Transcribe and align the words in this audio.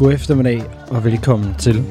God 0.00 0.12
eftermiddag 0.12 0.62
og 0.90 1.04
velkommen 1.04 1.54
til. 1.58 1.84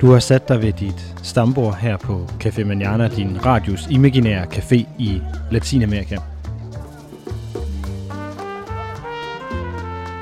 Du 0.00 0.10
har 0.12 0.18
sat 0.18 0.48
dig 0.48 0.62
ved 0.62 0.72
dit 0.72 1.14
stambord 1.22 1.76
her 1.76 1.96
på 1.96 2.26
Café 2.44 2.64
Manana, 2.64 3.08
din 3.08 3.46
radios 3.46 3.86
imaginære 3.90 4.44
café 4.44 4.86
i 4.98 5.22
Latinamerika. 5.50 6.16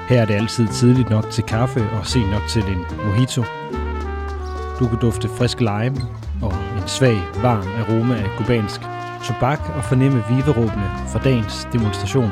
Her 0.09 0.21
er 0.21 0.25
det 0.25 0.35
altid 0.35 0.69
tidligt 0.69 1.11
nok 1.11 1.31
til 1.31 1.45
kaffe 1.45 1.81
og 1.99 2.07
sent 2.07 2.31
nok 2.31 2.43
til 2.49 2.63
en 2.63 2.85
mojito. 3.07 3.43
Du 4.79 4.89
kan 4.89 4.99
dufte 4.99 5.29
frisk 5.29 5.61
lime 5.61 5.97
og 6.43 6.53
en 6.53 6.89
svag, 6.89 7.19
varm 7.43 7.67
aroma 7.79 8.15
af 8.15 8.29
kubansk 8.39 8.81
tobak 9.27 9.61
og 9.77 9.85
fornemme 9.85 10.25
viveråbene 10.29 10.91
fra 11.09 11.21
dagens 11.25 11.69
demonstration 11.73 12.31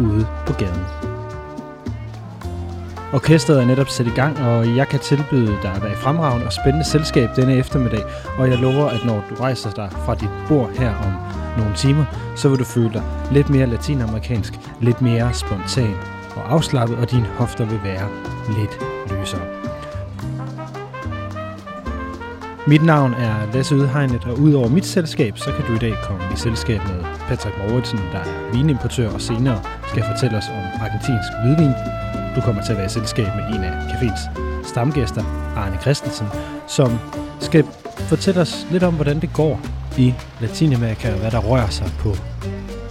ude 0.00 0.26
på 0.46 0.52
gaden. 0.52 1.03
Orkestret 3.14 3.60
er 3.62 3.66
netop 3.66 3.88
sat 3.88 4.06
i 4.06 4.10
gang, 4.10 4.38
og 4.38 4.76
jeg 4.76 4.88
kan 4.88 5.00
tilbyde 5.00 5.58
dig 5.62 5.72
at 5.76 5.82
være 5.82 5.92
i 5.92 5.94
fremragende 5.94 6.46
og 6.46 6.52
spændende 6.52 6.86
selskab 6.86 7.28
denne 7.36 7.56
eftermiddag, 7.56 8.04
og 8.38 8.50
jeg 8.50 8.58
lover, 8.58 8.88
at 8.88 9.04
når 9.04 9.24
du 9.30 9.34
rejser 9.34 9.70
dig 9.70 9.88
fra 9.92 10.14
dit 10.14 10.28
bord 10.48 10.70
her 10.78 10.94
om 10.94 11.12
nogle 11.58 11.74
timer, 11.76 12.04
så 12.36 12.48
vil 12.48 12.58
du 12.58 12.64
føle 12.64 12.92
dig 12.92 13.02
lidt 13.32 13.50
mere 13.50 13.66
latinamerikansk, 13.66 14.52
lidt 14.80 15.02
mere 15.02 15.34
spontan 15.34 15.94
og 16.36 16.52
afslappet, 16.52 16.98
og 16.98 17.10
dine 17.10 17.26
hofter 17.26 17.64
vil 17.64 17.80
være 17.84 18.08
lidt 18.58 18.78
løsere. 19.10 19.40
Mit 22.66 22.84
navn 22.84 23.14
er 23.14 23.52
Lasse 23.52 23.76
Udhegnet, 23.76 24.24
og 24.24 24.38
udover 24.38 24.68
mit 24.68 24.86
selskab, 24.86 25.38
så 25.38 25.52
kan 25.52 25.66
du 25.66 25.74
i 25.74 25.78
dag 25.78 25.94
komme 26.04 26.22
i 26.34 26.36
selskab 26.36 26.80
med 26.88 27.04
Patrick 27.28 27.58
Mauritsen, 27.58 27.98
der 28.12 28.18
er 28.18 28.52
vinimportør 28.52 29.10
og 29.10 29.20
senere 29.20 29.60
skal 29.88 30.04
fortælle 30.12 30.36
os 30.38 30.48
om 30.48 30.80
argentinsk 30.80 31.28
hvidvin. 31.44 32.03
Du 32.36 32.40
kommer 32.40 32.62
til 32.62 32.72
at 32.72 32.78
være 32.78 32.86
i 32.86 32.90
selskab 32.90 33.26
med 33.36 33.56
en 33.56 33.64
af 33.64 33.70
caféens 33.70 34.38
stamgæster, 34.68 35.52
Arne 35.56 35.78
Christensen, 35.80 36.26
som 36.66 36.98
skal 37.40 37.64
fortælle 37.98 38.40
os 38.40 38.66
lidt 38.70 38.82
om, 38.82 38.94
hvordan 38.94 39.20
det 39.20 39.32
går 39.32 39.60
i 39.98 40.14
Latinamerika, 40.40 41.12
og 41.12 41.18
hvad 41.18 41.30
der 41.30 41.38
rører 41.38 41.68
sig 41.68 41.86
på 41.98 42.16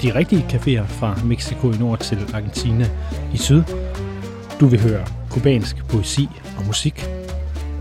de 0.02 0.16
rigtige 0.16 0.45
caféer 0.50 0.85
fra 0.88 1.19
Mexico 1.25 1.72
i 1.72 1.77
nord 1.77 2.00
til 2.00 2.17
Argentina 2.33 2.89
i 3.33 3.38
syd. 3.38 3.63
Du 4.59 4.66
vil 4.66 4.81
høre 4.81 5.05
kubansk 5.30 5.88
poesi 5.88 6.30
og 6.57 6.66
musik. 6.66 7.09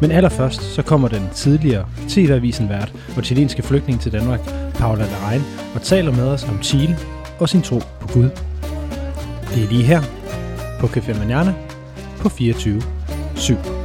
Men 0.00 0.10
allerførst 0.10 0.62
så 0.62 0.82
kommer 0.82 1.08
den 1.08 1.28
tidligere 1.34 1.86
TV-avisen 2.08 2.68
vært 2.68 2.92
og 3.16 3.24
chilenske 3.24 3.62
flygtning 3.62 4.00
til 4.00 4.12
Danmark, 4.12 4.40
Paula 4.74 5.04
Larrain, 5.04 5.42
og 5.74 5.82
taler 5.82 6.12
med 6.12 6.28
os 6.28 6.44
om 6.44 6.62
Chile 6.62 6.98
og 7.38 7.48
sin 7.48 7.62
tro 7.62 7.78
på 8.00 8.08
Gud. 8.08 8.30
Det 9.54 9.64
er 9.64 9.68
lige 9.68 9.84
her 9.84 10.21
på 10.82 10.88
Café 10.88 11.18
Manana 11.18 11.54
på 12.22 12.30
24 12.30 12.82
7. 13.36 13.81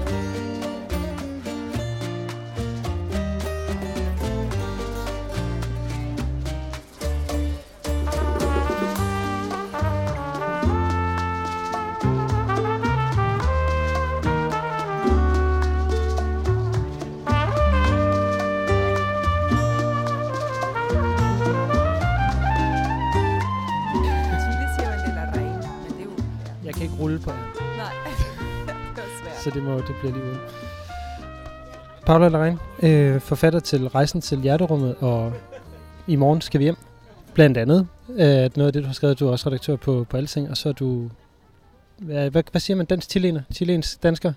det, 29.87 29.95
bliver 29.99 30.13
lige 30.13 30.25
uden. 30.25 30.39
Paula 32.05 32.27
Larrain, 32.27 32.57
øh, 32.83 33.21
forfatter 33.21 33.59
til 33.59 33.87
Rejsen 33.87 34.21
til 34.21 34.41
Hjerterummet, 34.41 34.95
og 34.95 35.33
i 36.07 36.15
morgen 36.15 36.41
skal 36.41 36.59
vi 36.59 36.63
hjem. 36.63 36.77
Blandt 37.33 37.57
andet. 37.57 37.87
Øh, 38.09 38.17
noget 38.17 38.67
af 38.67 38.73
det, 38.73 38.83
du 38.83 38.87
har 38.87 38.93
skrevet, 38.93 39.19
du 39.19 39.27
er 39.27 39.31
også 39.31 39.49
redaktør 39.49 39.75
på, 39.75 40.05
på 40.09 40.17
Alting, 40.17 40.49
og 40.49 40.57
så 40.57 40.69
er 40.69 40.73
du... 40.73 41.09
Hvad, 41.97 42.29
hvad, 42.29 42.43
hvad 42.51 42.61
siger 42.61 42.77
man? 42.77 42.85
Dansk 42.85 43.09
chilener? 43.09 43.41
Chilensk 43.51 44.03
dansker? 44.03 44.33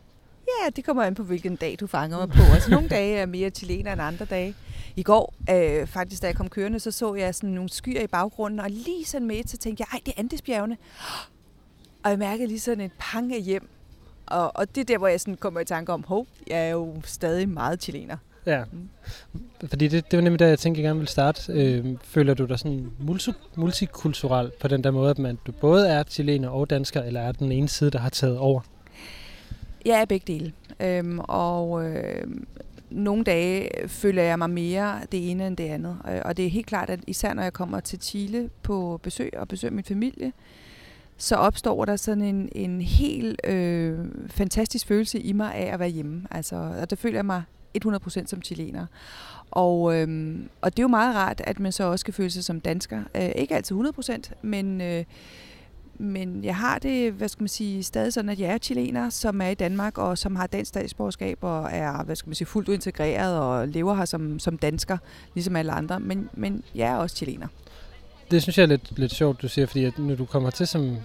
Ja, 0.48 0.70
det 0.76 0.84
kommer 0.84 1.02
an 1.02 1.14
på, 1.14 1.22
hvilken 1.22 1.56
dag 1.56 1.76
du 1.80 1.86
fanger 1.86 2.18
mig 2.18 2.28
på. 2.28 2.42
Altså, 2.54 2.70
nogle 2.70 2.88
dage 2.88 3.16
er 3.16 3.26
mere 3.26 3.50
chilener 3.50 3.92
end 3.92 4.02
andre 4.02 4.24
dage. 4.24 4.54
I 4.96 5.02
går, 5.02 5.34
øh, 5.50 5.86
faktisk 5.86 6.22
da 6.22 6.26
jeg 6.26 6.36
kom 6.36 6.48
kørende, 6.48 6.80
så 6.80 6.90
så 6.90 7.14
jeg 7.14 7.34
sådan 7.34 7.50
nogle 7.50 7.70
skyer 7.70 8.00
i 8.00 8.06
baggrunden, 8.06 8.60
og 8.60 8.70
lige 8.70 9.04
sådan 9.04 9.26
med, 9.26 9.42
så 9.46 9.56
tænkte 9.56 9.80
jeg, 9.80 9.86
ej, 9.92 10.00
det 10.06 10.14
er 10.16 10.20
Andesbjergene. 10.20 10.76
Og 12.02 12.10
jeg 12.10 12.18
mærkede 12.18 12.48
lige 12.48 12.60
sådan 12.60 12.84
et 12.84 12.92
pang 12.98 13.34
af 13.34 13.42
hjem. 13.42 13.68
Og, 14.30 14.56
og 14.56 14.74
det 14.74 14.80
er 14.80 14.84
der, 14.84 14.98
hvor 14.98 15.08
jeg 15.08 15.20
sådan 15.20 15.36
kommer 15.36 15.60
i 15.60 15.64
tanke 15.64 15.92
om, 15.92 16.04
hov, 16.08 16.26
jeg 16.46 16.66
er 16.66 16.70
jo 16.70 16.94
stadig 17.04 17.48
meget 17.48 17.82
chilener. 17.82 18.16
Ja. 18.46 18.62
Fordi 19.66 19.88
det, 19.88 20.10
det 20.10 20.16
var 20.16 20.22
nemlig 20.22 20.38
der, 20.38 20.46
jeg 20.46 20.58
tænkte, 20.58 20.80
jeg 20.80 20.86
gerne 20.86 20.98
ville 20.98 21.10
starte. 21.10 21.52
Øh, 21.52 21.86
føler 22.04 22.34
du 22.34 22.44
dig 22.44 22.58
sådan 22.58 22.90
multi, 22.98 23.32
multikulturel 23.56 24.50
på 24.60 24.68
den 24.68 24.84
der 24.84 24.90
måde, 24.90 25.10
at 25.10 25.18
man, 25.18 25.38
du 25.46 25.52
både 25.52 25.88
er 25.88 26.02
chilener 26.08 26.48
og 26.48 26.70
dansker, 26.70 27.02
eller 27.02 27.20
er 27.20 27.32
den 27.32 27.52
ene 27.52 27.68
side, 27.68 27.90
der 27.90 27.98
har 27.98 28.08
taget 28.08 28.38
over? 28.38 28.60
Jeg 29.86 30.00
er 30.00 30.04
begge 30.04 30.32
dele. 30.32 30.52
Øhm, 30.80 31.18
og 31.18 31.84
øh, 31.84 32.24
nogle 32.90 33.24
dage 33.24 33.88
føler 33.88 34.22
jeg 34.22 34.38
mig 34.38 34.50
mere 34.50 35.00
det 35.12 35.30
ene 35.30 35.46
end 35.46 35.56
det 35.56 35.68
andet. 35.68 35.96
Øh, 36.08 36.20
Og 36.24 36.36
det 36.36 36.46
er 36.46 36.50
helt 36.50 36.66
klart, 36.66 36.90
at 36.90 37.00
især 37.06 37.34
når 37.34 37.42
jeg 37.42 37.52
kommer 37.52 37.80
til 37.80 37.98
Chile 38.02 38.50
på 38.62 39.00
besøg 39.02 39.30
og 39.36 39.48
besøger 39.48 39.74
min 39.74 39.84
familie, 39.84 40.32
så 41.20 41.36
opstår 41.36 41.84
der 41.84 41.96
sådan 41.96 42.22
en, 42.24 42.48
en 42.52 42.80
helt 42.80 43.40
øh, 43.46 43.98
fantastisk 44.26 44.86
følelse 44.86 45.20
i 45.20 45.32
mig 45.32 45.54
af 45.54 45.72
at 45.72 45.78
være 45.78 45.88
hjemme. 45.88 46.26
Altså, 46.30 46.56
og 46.80 46.90
der 46.90 46.96
føler 46.96 47.18
jeg 47.18 47.26
mig 47.26 47.42
100% 47.86 48.26
som 48.26 48.42
chilener. 48.42 48.86
Og, 49.50 49.96
øhm, 49.96 50.48
og 50.60 50.72
det 50.72 50.78
er 50.78 50.82
jo 50.82 50.88
meget 50.88 51.14
rart, 51.14 51.40
at 51.44 51.60
man 51.60 51.72
så 51.72 51.84
også 51.84 52.04
kan 52.04 52.14
føle 52.14 52.30
sig 52.30 52.44
som 52.44 52.60
dansker. 52.60 53.02
Øh, 53.14 53.30
ikke 53.36 53.54
altid 53.54 53.76
100%, 53.76 54.32
men, 54.42 54.80
øh, 54.80 55.04
men 55.98 56.44
jeg 56.44 56.56
har 56.56 56.78
det, 56.78 57.12
hvad 57.12 57.28
skal 57.28 57.42
man 57.42 57.48
sige, 57.48 57.82
stadig 57.82 58.12
sådan, 58.12 58.28
at 58.28 58.40
jeg 58.40 58.50
er 58.50 58.58
chilener, 58.58 59.10
som 59.10 59.40
er 59.40 59.48
i 59.48 59.54
Danmark, 59.54 59.98
og 59.98 60.18
som 60.18 60.36
har 60.36 60.46
dansk 60.46 60.68
statsborgerskab, 60.68 61.38
og 61.40 61.68
er, 61.72 62.04
hvad 62.04 62.16
skal 62.16 62.28
man 62.28 62.34
sige, 62.34 62.46
fuldt 62.46 62.68
integreret, 62.68 63.38
og 63.38 63.68
lever 63.68 63.94
her 63.94 64.04
som, 64.04 64.38
som 64.38 64.58
dansker, 64.58 64.98
ligesom 65.34 65.56
alle 65.56 65.72
andre. 65.72 66.00
Men, 66.00 66.28
men 66.34 66.62
jeg 66.74 66.92
er 66.92 66.96
også 66.96 67.16
chilener. 67.16 67.46
Det 68.30 68.42
synes 68.42 68.58
jeg 68.58 68.62
er 68.62 68.68
lidt, 68.68 68.98
lidt 68.98 69.14
sjovt, 69.14 69.42
du 69.42 69.48
siger, 69.48 69.66
fordi 69.66 69.84
at 69.84 69.98
når 69.98 70.14
du 70.14 70.24
kommer 70.24 70.50
til 70.50 70.66
som, 70.66 70.96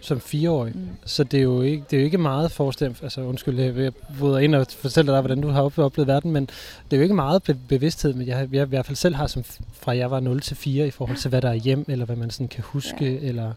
som 0.00 0.20
fireårig, 0.20 0.72
Mm. 0.76 0.88
så 1.04 1.24
det 1.24 1.38
er 1.38 1.42
jo 1.42 1.62
ikke, 1.62 1.84
det 1.90 1.96
er 1.96 2.00
jo 2.00 2.04
ikke 2.04 2.18
meget 2.18 2.52
forstemt, 2.52 3.02
altså 3.02 3.20
undskyld, 3.20 3.60
jeg 3.60 3.76
jeg 3.76 3.92
bryder 4.18 4.38
ind 4.38 4.54
og 4.54 4.66
fortæller 4.70 5.12
dig, 5.12 5.20
hvordan 5.20 5.40
du 5.40 5.48
har 5.48 5.62
op- 5.62 5.78
oplevet 5.78 6.08
verden, 6.08 6.30
men 6.32 6.46
det 6.84 6.92
er 6.92 6.96
jo 6.96 7.02
ikke 7.02 7.14
meget 7.14 7.42
be- 7.42 7.58
bevidsthed, 7.68 8.14
men 8.14 8.26
jeg, 8.26 8.48
jeg 8.52 8.62
i 8.66 8.68
hvert 8.68 8.86
fald 8.86 8.96
selv 8.96 9.14
har 9.14 9.26
som 9.26 9.44
fra 9.72 9.96
jeg 9.96 10.10
var 10.10 10.20
0 10.20 10.40
til 10.40 10.56
4 10.56 10.86
i 10.86 10.90
forhold 10.90 11.16
til, 11.16 11.28
hvad 11.28 11.42
der 11.42 11.48
er 11.50 11.54
hjem, 11.54 11.84
eller 11.88 12.04
hvad 12.04 12.16
man 12.16 12.30
sådan 12.30 12.48
kan 12.48 12.64
huske, 12.66 13.12
Ja. 13.12 13.28
eller... 13.28 13.52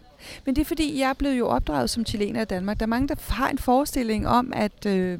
Men 0.46 0.56
det 0.56 0.60
er 0.62 0.66
fordi, 0.66 1.00
jeg 1.00 1.08
er 1.10 1.14
blevet 1.14 1.38
jo 1.38 1.48
opdraget 1.48 1.90
som 1.90 2.06
chilener 2.06 2.42
i 2.42 2.44
Danmark. 2.44 2.78
Der 2.80 2.84
er 2.84 2.88
mange, 2.88 3.08
der 3.08 3.14
har 3.28 3.48
en 3.48 3.58
forestilling 3.58 4.28
om, 4.28 4.52
at, 4.56 4.86
øh, 4.86 5.18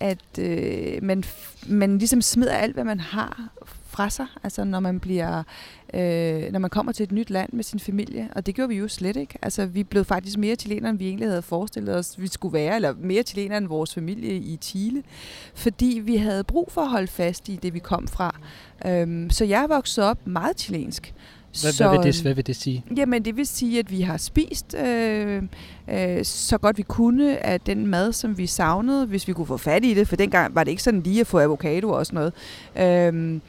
at 0.00 0.38
øh, 0.38 1.02
man, 1.02 1.24
man 1.66 1.98
ligesom 1.98 2.22
smider 2.22 2.52
alt, 2.54 2.74
hvad 2.74 2.84
man 2.84 3.00
har 3.00 3.48
fra 3.96 4.10
sig, 4.10 4.26
altså 4.42 4.64
når 4.64 4.80
man 4.80 5.00
bliver, 5.00 5.42
øh, 5.94 6.52
når 6.52 6.58
man 6.58 6.70
kommer 6.70 6.92
til 6.92 7.04
et 7.04 7.12
nyt 7.12 7.30
land 7.30 7.52
med 7.52 7.64
sin 7.64 7.80
familie, 7.80 8.28
og 8.36 8.46
det 8.46 8.54
gjorde 8.54 8.68
vi 8.68 8.76
jo 8.76 8.88
slet 8.88 9.16
ikke. 9.16 9.38
Altså 9.42 9.66
vi 9.66 9.84
blev 9.84 10.04
faktisk 10.04 10.38
mere 10.38 10.56
chilenere, 10.56 10.90
end 10.90 10.98
vi 10.98 11.06
egentlig 11.06 11.28
havde 11.28 11.42
forestillet 11.42 11.96
os, 11.96 12.20
vi 12.20 12.26
skulle 12.26 12.52
være, 12.52 12.76
eller 12.76 12.94
mere 13.00 13.22
chilenere 13.22 13.58
end 13.58 13.66
vores 13.68 13.94
familie 13.94 14.34
i 14.34 14.58
Chile, 14.62 15.02
fordi 15.54 16.00
vi 16.04 16.16
havde 16.16 16.44
brug 16.44 16.72
for 16.72 16.80
at 16.80 16.90
holde 16.90 17.06
fast 17.06 17.48
i 17.48 17.56
det, 17.62 17.74
vi 17.74 17.78
kom 17.78 18.08
fra. 18.08 18.40
Øhm, 18.86 19.30
så 19.30 19.44
jeg 19.44 19.66
vokset 19.68 20.04
op 20.04 20.26
meget 20.26 20.60
chilensk. 20.60 21.14
Hvad, 21.60 21.72
så, 21.72 21.88
hvad, 21.88 21.98
vil 21.98 22.12
det, 22.12 22.22
hvad 22.22 22.34
vil 22.34 22.46
det 22.46 22.56
sige? 22.56 22.84
Jamen, 22.96 23.24
det 23.24 23.36
vil 23.36 23.46
sige, 23.46 23.78
at 23.78 23.90
vi 23.90 24.00
har 24.00 24.16
spist 24.16 24.74
øh, 24.74 25.42
øh, 25.88 26.24
så 26.24 26.58
godt 26.58 26.78
vi 26.78 26.82
kunne 26.82 27.46
af 27.46 27.60
den 27.60 27.86
mad, 27.86 28.12
som 28.12 28.38
vi 28.38 28.46
savnede, 28.46 29.06
hvis 29.06 29.28
vi 29.28 29.32
kunne 29.32 29.46
få 29.46 29.56
fat 29.56 29.84
i 29.84 29.94
det, 29.94 30.08
for 30.08 30.16
dengang 30.16 30.54
var 30.54 30.64
det 30.64 30.70
ikke 30.70 30.82
sådan 30.82 31.02
lige 31.02 31.20
at 31.20 31.26
få 31.26 31.38
avocado 31.38 31.90
og 31.90 32.06
sådan 32.06 32.32
noget. 32.76 33.14
Øh, 33.14 33.40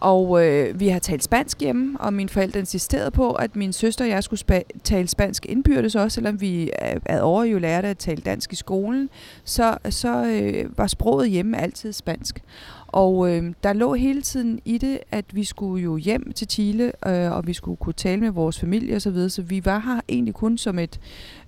og 0.00 0.46
øh, 0.46 0.80
vi 0.80 0.88
har 0.88 0.98
talt 0.98 1.24
spansk 1.24 1.60
hjemme, 1.60 2.00
og 2.00 2.12
mine 2.12 2.28
forældre 2.28 2.60
insisterede 2.60 3.10
på, 3.10 3.32
at 3.32 3.56
min 3.56 3.72
søster 3.72 4.04
og 4.04 4.10
jeg 4.10 4.24
skulle 4.24 4.40
spa- 4.50 4.78
tale 4.84 5.08
spansk 5.08 5.46
indbyrdes 5.46 5.94
også, 5.94 6.14
selvom 6.14 6.40
vi 6.40 6.62
øh, 6.62 7.00
ad 7.06 7.20
over 7.20 7.44
jo 7.44 7.58
lærte 7.58 7.88
at 7.88 7.98
tale 7.98 8.22
dansk 8.22 8.52
i 8.52 8.56
skolen, 8.56 9.10
så, 9.44 9.78
så 9.90 10.24
øh, 10.26 10.78
var 10.78 10.86
sproget 10.86 11.30
hjemme 11.30 11.58
altid 11.58 11.92
spansk. 11.92 12.42
Og 12.86 13.30
øh, 13.30 13.52
der 13.62 13.72
lå 13.72 13.94
hele 13.94 14.22
tiden 14.22 14.60
i 14.64 14.78
det, 14.78 14.98
at 15.10 15.24
vi 15.32 15.44
skulle 15.44 15.82
jo 15.84 15.96
hjem 15.96 16.32
til 16.32 16.48
Chile, 16.48 16.92
øh, 17.06 17.32
og 17.32 17.46
vi 17.46 17.52
skulle 17.52 17.76
kunne 17.76 17.92
tale 17.92 18.20
med 18.20 18.30
vores 18.30 18.60
familie 18.60 18.96
osv., 18.96 19.00
så, 19.00 19.10
videre. 19.10 19.30
så 19.30 19.42
vi 19.42 19.64
var 19.64 19.78
her 19.78 20.00
egentlig 20.08 20.34
kun 20.34 20.58
som 20.58 20.78
et 20.78 21.00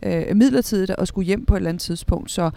øh, 0.02 0.36
midlertidigt 0.36 0.90
og 0.90 1.08
skulle 1.08 1.26
hjem 1.26 1.44
på 1.44 1.54
et 1.54 1.58
eller 1.58 1.68
andet 1.68 1.82
tidspunkt. 1.82 2.30
Så, 2.30 2.50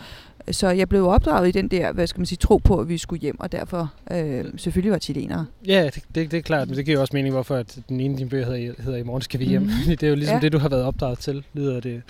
så 0.51 0.69
jeg 0.69 0.89
blev 0.89 1.07
opdraget 1.07 1.47
i 1.47 1.51
den 1.51 1.67
der, 1.67 1.91
hvad 1.91 2.07
skal 2.07 2.19
man 2.19 2.25
sige, 2.25 2.37
tro 2.37 2.57
på, 2.57 2.79
at 2.79 2.89
vi 2.89 2.97
skulle 2.97 3.21
hjem, 3.21 3.39
og 3.39 3.51
derfor 3.51 3.93
øh, 4.11 4.45
selvfølgelig 4.57 4.91
var 4.91 4.97
chilenere. 4.99 5.45
Ja, 5.67 5.85
det, 5.95 6.03
det, 6.15 6.31
det 6.31 6.37
er 6.37 6.41
klart, 6.41 6.67
men 6.67 6.77
det 6.77 6.85
giver 6.85 6.97
jo 6.97 7.01
også 7.01 7.13
mening, 7.15 7.33
hvorfor 7.33 7.55
at 7.55 7.77
den 7.89 7.99
ene 7.99 8.13
af 8.13 8.17
dine 8.17 8.29
bøger 8.29 8.45
hedder, 8.45 8.83
hedder 8.83 8.99
I 8.99 9.03
morgen 9.03 9.21
skal 9.21 9.39
vi 9.39 9.45
hjem. 9.45 9.61
Mm. 9.61 9.69
det 9.87 10.03
er 10.03 10.07
jo 10.07 10.15
ligesom 10.15 10.35
Ja. 10.35 10.39
det, 10.41 10.51
du 10.51 10.57
har 10.57 10.69
været 10.69 10.83
opdraget 10.83 11.19
til, 11.19 11.43
lyder 11.53 11.79
det, 11.79 12.01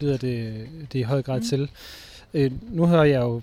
lyder 0.00 0.16
det, 0.16 0.66
det 0.92 0.98
i 0.98 1.02
høj 1.02 1.22
grad 1.22 1.40
mm. 1.40 1.46
til. 1.46 1.70
Øh, 2.34 2.50
nu 2.70 2.86
har 2.86 3.04
jeg 3.04 3.20
jo 3.20 3.40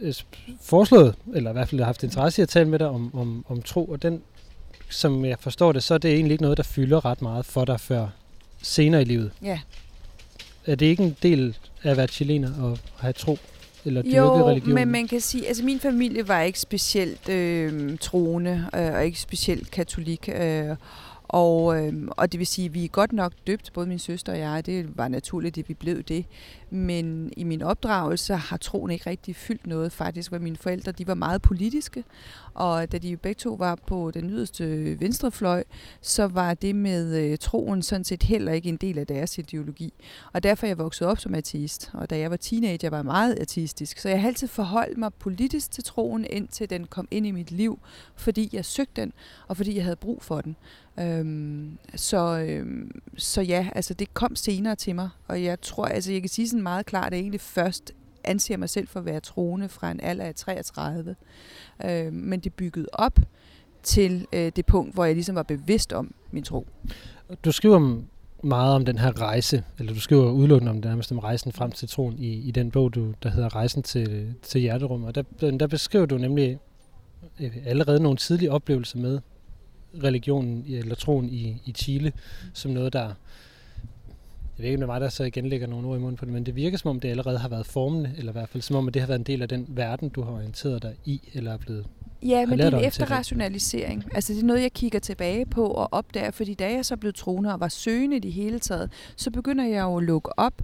øh, 0.00 0.14
foreslået, 0.60 1.14
eller 1.34 1.50
i 1.50 1.52
hvert 1.52 1.68
fald 1.68 1.80
haft 1.80 2.02
interesse 2.02 2.42
i 2.42 2.44
at 2.44 2.48
tale 2.48 2.68
med 2.68 2.78
dig 2.78 2.88
om, 2.88 3.14
om, 3.14 3.44
om 3.48 3.62
tro, 3.62 3.84
og 3.84 4.02
den, 4.02 4.22
som 4.90 5.24
jeg 5.24 5.36
forstår 5.40 5.72
det, 5.72 5.82
så 5.82 5.94
er 5.94 5.98
det 5.98 6.14
egentlig 6.14 6.32
ikke 6.32 6.42
noget, 6.42 6.56
der 6.56 6.62
fylder 6.64 7.04
ret 7.04 7.22
meget 7.22 7.46
for 7.46 7.64
dig 7.64 7.80
før 7.80 8.06
senere 8.62 9.02
i 9.02 9.04
livet. 9.04 9.30
Ja. 9.42 9.60
Er 10.66 10.74
det 10.74 10.86
ikke 10.86 11.02
en 11.02 11.16
del 11.22 11.56
af 11.82 11.90
at 11.90 11.96
være 11.96 12.06
chilener 12.08 12.72
at 12.72 12.80
have 12.98 13.12
tro? 13.12 13.38
Eller 13.84 14.02
Jo, 14.04 14.48
religion? 14.48 14.74
men 14.74 14.88
man 14.88 15.08
kan 15.08 15.20
sige, 15.20 15.46
altså 15.48 15.64
min 15.64 15.80
familie 15.80 16.28
var 16.28 16.40
ikke 16.40 16.60
specielt 16.60 17.28
øh, 17.28 17.98
troende, 17.98 18.66
øh, 18.74 18.92
og 18.92 19.04
ikke 19.04 19.20
specielt 19.20 19.70
katolik. 19.70 20.28
Øh, 20.34 20.76
og, 21.28 21.86
øh, 21.86 21.92
og 22.08 22.32
det 22.32 22.38
vil 22.38 22.46
sige, 22.46 22.66
at 22.66 22.74
vi 22.74 22.84
er 22.84 22.88
godt 22.88 23.12
nok 23.12 23.32
døbt, 23.46 23.70
både 23.74 23.86
min 23.86 23.98
søster 23.98 24.32
og 24.32 24.38
jeg, 24.38 24.66
det 24.66 24.86
var 24.98 25.08
naturligt, 25.08 25.58
at 25.58 25.68
vi 25.68 25.74
blev 25.74 26.02
det. 26.02 26.24
Men 26.70 27.32
i 27.36 27.44
min 27.44 27.62
opdragelse 27.62 28.34
har 28.34 28.56
troen 28.56 28.90
ikke 28.90 29.10
rigtig 29.10 29.36
fyldt 29.36 29.66
noget. 29.66 29.92
Faktisk 29.92 30.30
hvor 30.30 30.38
mine 30.38 30.56
forældre, 30.56 30.92
de 30.92 31.06
var 31.06 31.14
meget 31.14 31.42
politiske, 31.42 32.04
og 32.54 32.92
da 32.92 32.98
de 32.98 33.16
begge 33.16 33.38
to 33.38 33.54
var 33.54 33.74
på 33.74 34.10
den 34.10 34.30
yderste 34.30 35.00
venstrefløj, 35.00 35.64
så 36.00 36.26
var 36.26 36.54
det 36.54 36.76
med 36.76 37.16
øh, 37.16 37.38
troen 37.38 37.82
sådan 37.82 38.04
set 38.04 38.22
heller 38.22 38.52
ikke 38.52 38.68
en 38.68 38.76
del 38.76 38.98
af 38.98 39.06
deres 39.06 39.38
ideologi. 39.38 39.92
Og 40.32 40.42
derfor 40.42 40.66
er 40.66 40.68
jeg 40.68 40.78
vokset 40.78 41.08
op 41.08 41.18
som 41.18 41.34
ateist, 41.34 41.90
og 41.92 42.10
da 42.10 42.18
jeg 42.18 42.30
var 42.30 42.36
teenager, 42.36 42.90
var 42.90 42.98
jeg 42.98 43.04
meget 43.04 43.38
ateistisk. 43.38 43.98
Så 43.98 44.08
jeg 44.08 44.20
har 44.20 44.28
altid 44.28 44.48
forholdt 44.48 44.98
mig 44.98 45.14
politisk 45.14 45.70
til 45.70 45.84
troen, 45.84 46.26
indtil 46.30 46.70
den 46.70 46.86
kom 46.86 47.08
ind 47.10 47.26
i 47.26 47.30
mit 47.30 47.50
liv, 47.50 47.78
fordi 48.16 48.50
jeg 48.52 48.64
søgte 48.64 49.00
den, 49.00 49.12
og 49.48 49.56
fordi 49.56 49.76
jeg 49.76 49.84
havde 49.84 49.96
brug 49.96 50.22
for 50.22 50.40
den. 50.40 50.56
Øhm, 51.00 51.78
så, 51.94 52.38
øhm, 52.48 53.00
så 53.16 53.40
ja, 53.40 53.68
altså 53.74 53.94
det 53.94 54.14
kom 54.14 54.36
senere 54.36 54.76
til 54.76 54.94
mig, 54.94 55.08
og 55.28 55.42
jeg 55.42 55.60
tror, 55.60 55.84
altså 55.84 56.12
jeg 56.12 56.20
kan 56.22 56.28
sige 56.28 56.48
sådan 56.48 56.59
meget 56.62 56.86
klart, 56.86 57.06
at 57.06 57.12
jeg 57.12 57.20
egentlig 57.20 57.40
først 57.40 57.92
anser 58.24 58.56
mig 58.56 58.70
selv 58.70 58.88
for 58.88 59.00
at 59.00 59.06
være 59.06 59.20
troende 59.20 59.68
fra 59.68 59.90
en 59.90 60.00
alder 60.00 60.24
af 60.24 60.34
33. 60.34 61.16
Øh, 61.84 62.12
men 62.12 62.40
det 62.40 62.54
byggede 62.54 62.86
op 62.92 63.18
til 63.82 64.26
øh, 64.32 64.52
det 64.56 64.66
punkt, 64.66 64.94
hvor 64.94 65.04
jeg 65.04 65.14
ligesom 65.14 65.34
var 65.34 65.42
bevidst 65.42 65.92
om 65.92 66.14
min 66.30 66.42
tro. 66.42 66.66
Du 67.44 67.52
skriver 67.52 68.00
meget 68.42 68.74
om 68.74 68.84
den 68.84 68.98
her 68.98 69.20
rejse, 69.20 69.64
eller 69.78 69.94
du 69.94 70.00
skriver 70.00 70.30
udelukkende 70.30 70.70
om 70.70 70.76
nærmest 70.76 71.12
om 71.12 71.18
rejsen 71.18 71.52
frem 71.52 71.72
til 71.72 71.88
troen 71.88 72.18
i, 72.18 72.32
i 72.32 72.50
den 72.50 72.70
bog, 72.70 72.94
du, 72.94 73.14
der 73.22 73.30
hedder 73.30 73.56
Rejsen 73.56 73.82
til, 73.82 74.34
til 74.42 74.60
hjerterum. 74.60 75.04
Og 75.04 75.14
der, 75.14 75.22
der 75.40 75.66
beskriver 75.66 76.06
du 76.06 76.18
nemlig 76.18 76.58
øh, 77.40 77.56
allerede 77.66 78.02
nogle 78.02 78.16
tidlige 78.16 78.52
oplevelser 78.52 78.98
med 78.98 79.20
religionen 80.04 80.64
eller 80.68 80.94
troen 80.94 81.28
i, 81.28 81.62
i 81.64 81.72
Chile, 81.72 82.12
som 82.52 82.70
noget, 82.70 82.92
der 82.92 83.14
ved 84.62 84.68
ikke, 84.68 84.76
om 84.76 84.80
det 84.80 84.88
er 84.88 84.92
mig, 84.92 85.00
der 85.00 85.08
så 85.08 85.24
igen 85.24 85.46
lægger 85.46 85.66
nogle 85.66 85.88
ord 85.88 85.96
i 85.96 86.00
munden 86.00 86.16
på 86.16 86.24
det, 86.24 86.34
men 86.34 86.46
det 86.46 86.56
virker 86.56 86.78
som 86.78 86.90
om, 86.90 87.00
det 87.00 87.08
allerede 87.08 87.38
har 87.38 87.48
været 87.48 87.66
formende, 87.66 88.14
eller 88.18 88.32
i 88.32 88.34
hvert 88.34 88.48
fald 88.48 88.62
som 88.62 88.76
om, 88.76 88.88
at 88.88 88.94
det 88.94 89.02
har 89.02 89.06
været 89.06 89.18
en 89.18 89.24
del 89.24 89.42
af 89.42 89.48
den 89.48 89.66
verden, 89.68 90.08
du 90.08 90.22
har 90.22 90.32
orienteret 90.32 90.82
dig 90.82 90.94
i, 91.04 91.20
eller 91.34 91.52
er 91.52 91.56
blevet 91.56 91.86
Ja, 92.22 92.46
men 92.46 92.58
det 92.58 92.66
er 92.66 92.78
en 92.78 92.84
efterrationalisering. 92.84 94.04
Altså 94.14 94.32
det 94.32 94.42
er 94.42 94.46
noget, 94.46 94.62
jeg 94.62 94.72
kigger 94.72 94.98
tilbage 94.98 95.46
på 95.46 95.66
og 95.66 95.88
opdager, 95.92 96.30
fordi 96.30 96.54
da 96.54 96.72
jeg 96.72 96.84
så 96.84 96.96
blev 96.96 97.12
troende 97.12 97.52
og 97.52 97.60
var 97.60 97.68
søgende 97.68 98.16
i 98.16 98.18
det 98.18 98.32
hele 98.32 98.58
taget, 98.58 98.90
så 99.16 99.30
begynder 99.30 99.64
jeg 99.64 99.80
jo 99.82 99.96
at 99.96 100.04
lukke 100.04 100.38
op 100.38 100.62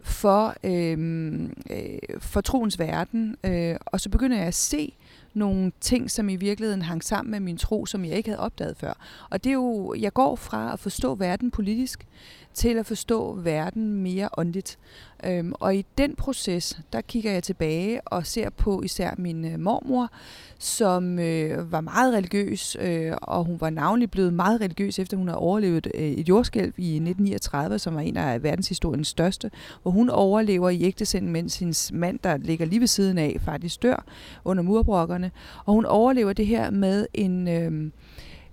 for, 0.00 0.54
øhm, 0.64 1.54
øh, 1.70 1.98
for 2.18 2.40
troens 2.40 2.78
verden, 2.78 3.36
øh, 3.44 3.76
og 3.86 4.00
så 4.00 4.08
begynder 4.08 4.36
jeg 4.36 4.46
at 4.46 4.54
se 4.54 4.92
nogle 5.36 5.72
ting, 5.80 6.10
som 6.10 6.28
i 6.28 6.36
virkeligheden 6.36 6.82
hang 6.82 7.04
sammen 7.04 7.30
med 7.30 7.40
min 7.40 7.56
tro, 7.56 7.86
som 7.86 8.04
jeg 8.04 8.16
ikke 8.16 8.28
havde 8.28 8.40
opdaget 8.40 8.76
før. 8.76 8.92
Og 9.30 9.44
det 9.44 9.50
er 9.50 9.54
jo, 9.54 9.94
jeg 9.94 10.12
går 10.12 10.36
fra 10.36 10.72
at 10.72 10.78
forstå 10.78 11.14
verden 11.14 11.50
politisk, 11.50 12.06
til 12.54 12.78
at 12.78 12.86
forstå 12.86 13.34
verden 13.34 14.02
mere 14.02 14.28
åndeligt. 14.38 14.78
Øhm, 15.24 15.52
og 15.60 15.76
i 15.76 15.84
den 15.98 16.14
proces, 16.16 16.80
der 16.92 17.00
kigger 17.00 17.32
jeg 17.32 17.42
tilbage 17.42 18.00
og 18.08 18.26
ser 18.26 18.50
på 18.50 18.82
især 18.82 19.14
min 19.18 19.44
øh, 19.44 19.60
mormor, 19.60 20.10
som 20.58 21.18
øh, 21.18 21.72
var 21.72 21.80
meget 21.80 22.14
religiøs, 22.14 22.76
øh, 22.80 23.12
og 23.22 23.44
hun 23.44 23.60
var 23.60 23.70
navnlig 23.70 24.10
blevet 24.10 24.32
meget 24.32 24.60
religiøs, 24.60 24.98
efter 24.98 25.16
hun 25.16 25.28
havde 25.28 25.38
overlevet 25.38 25.86
øh, 25.94 26.02
et 26.02 26.28
jordskælv 26.28 26.72
i 26.76 26.94
1939, 26.94 27.78
som 27.78 27.94
var 27.94 28.00
en 28.00 28.16
af 28.16 28.42
verdenshistoriens 28.42 29.08
største, 29.08 29.50
hvor 29.82 29.90
hun 29.90 30.10
overlever 30.10 30.70
i 30.70 30.82
ægtesind, 30.82 31.28
mens 31.28 31.58
hendes 31.58 31.92
mand, 31.92 32.18
der 32.24 32.36
ligger 32.36 32.66
lige 32.66 32.80
ved 32.80 32.86
siden 32.86 33.18
af, 33.18 33.36
faktisk 33.40 33.82
dør 33.82 34.04
under 34.44 34.62
murbrokkerne. 34.62 35.30
Og 35.64 35.74
hun 35.74 35.84
overlever 35.84 36.32
det 36.32 36.46
her 36.46 36.70
med 36.70 37.06
en, 37.14 37.48
øh, 37.48 37.90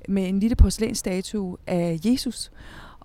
med 0.07 0.29
en 0.29 0.39
lille 0.39 0.55
porcelænsstatue 0.55 1.57
af 1.67 1.99
Jesus. 2.05 2.51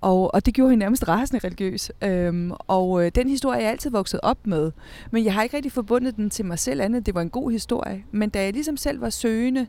Og, 0.01 0.35
og 0.35 0.47
det 0.47 0.55
gjorde 0.55 0.71
hende 0.71 0.85
nærmest 0.85 1.09
rasende 1.09 1.47
religiøs. 1.47 1.91
Øhm, 2.03 2.53
og 2.59 3.05
øh, 3.05 3.13
den 3.15 3.29
historie 3.29 3.59
er 3.59 3.63
jeg 3.63 3.71
altid 3.71 3.91
vokset 3.91 4.21
op 4.23 4.47
med. 4.47 4.73
Men 5.11 5.25
jeg 5.25 5.35
har 5.35 5.43
ikke 5.43 5.57
rigtig 5.57 5.73
forbundet 5.73 6.17
den 6.17 6.31
til 6.31 6.45
mig 6.45 6.59
selv 6.59 6.81
andet. 6.81 7.07
Det 7.07 7.15
var 7.15 7.21
en 7.21 7.31
god 7.31 7.51
historie. 7.51 8.05
Men 8.11 8.31
da 8.31 8.43
jeg 8.43 8.53
ligesom 8.53 8.77
selv 8.77 9.01
var 9.01 9.11
søgende, 9.11 9.67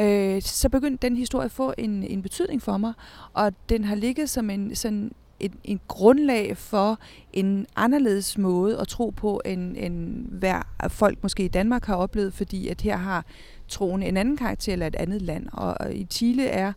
øh, 0.00 0.42
så 0.42 0.68
begyndte 0.68 1.08
den 1.08 1.16
historie 1.16 1.44
at 1.44 1.50
få 1.50 1.74
en, 1.78 2.02
en 2.02 2.22
betydning 2.22 2.62
for 2.62 2.76
mig. 2.76 2.92
Og 3.32 3.52
den 3.68 3.84
har 3.84 3.94
ligget 3.94 4.30
som 4.30 4.50
en, 4.50 4.74
sådan 4.74 5.12
et, 5.40 5.52
en 5.64 5.80
grundlag 5.88 6.56
for 6.56 6.98
en 7.32 7.66
anderledes 7.76 8.38
måde 8.38 8.78
at 8.78 8.88
tro 8.88 9.10
på, 9.10 9.40
end, 9.44 9.76
end 9.78 10.26
hver 10.26 10.62
folk 10.88 11.18
måske 11.22 11.44
i 11.44 11.48
Danmark 11.48 11.84
har 11.84 11.94
oplevet, 11.94 12.34
fordi 12.34 12.68
at 12.68 12.80
her 12.80 12.96
har 12.96 13.24
troen 13.68 14.02
en 14.02 14.16
anden 14.16 14.36
karakter 14.36 14.72
eller 14.72 14.86
et 14.86 14.96
andet 14.96 15.22
land. 15.22 15.46
Og 15.52 15.94
i 15.94 16.06
Chile 16.10 16.46
er 16.46 16.72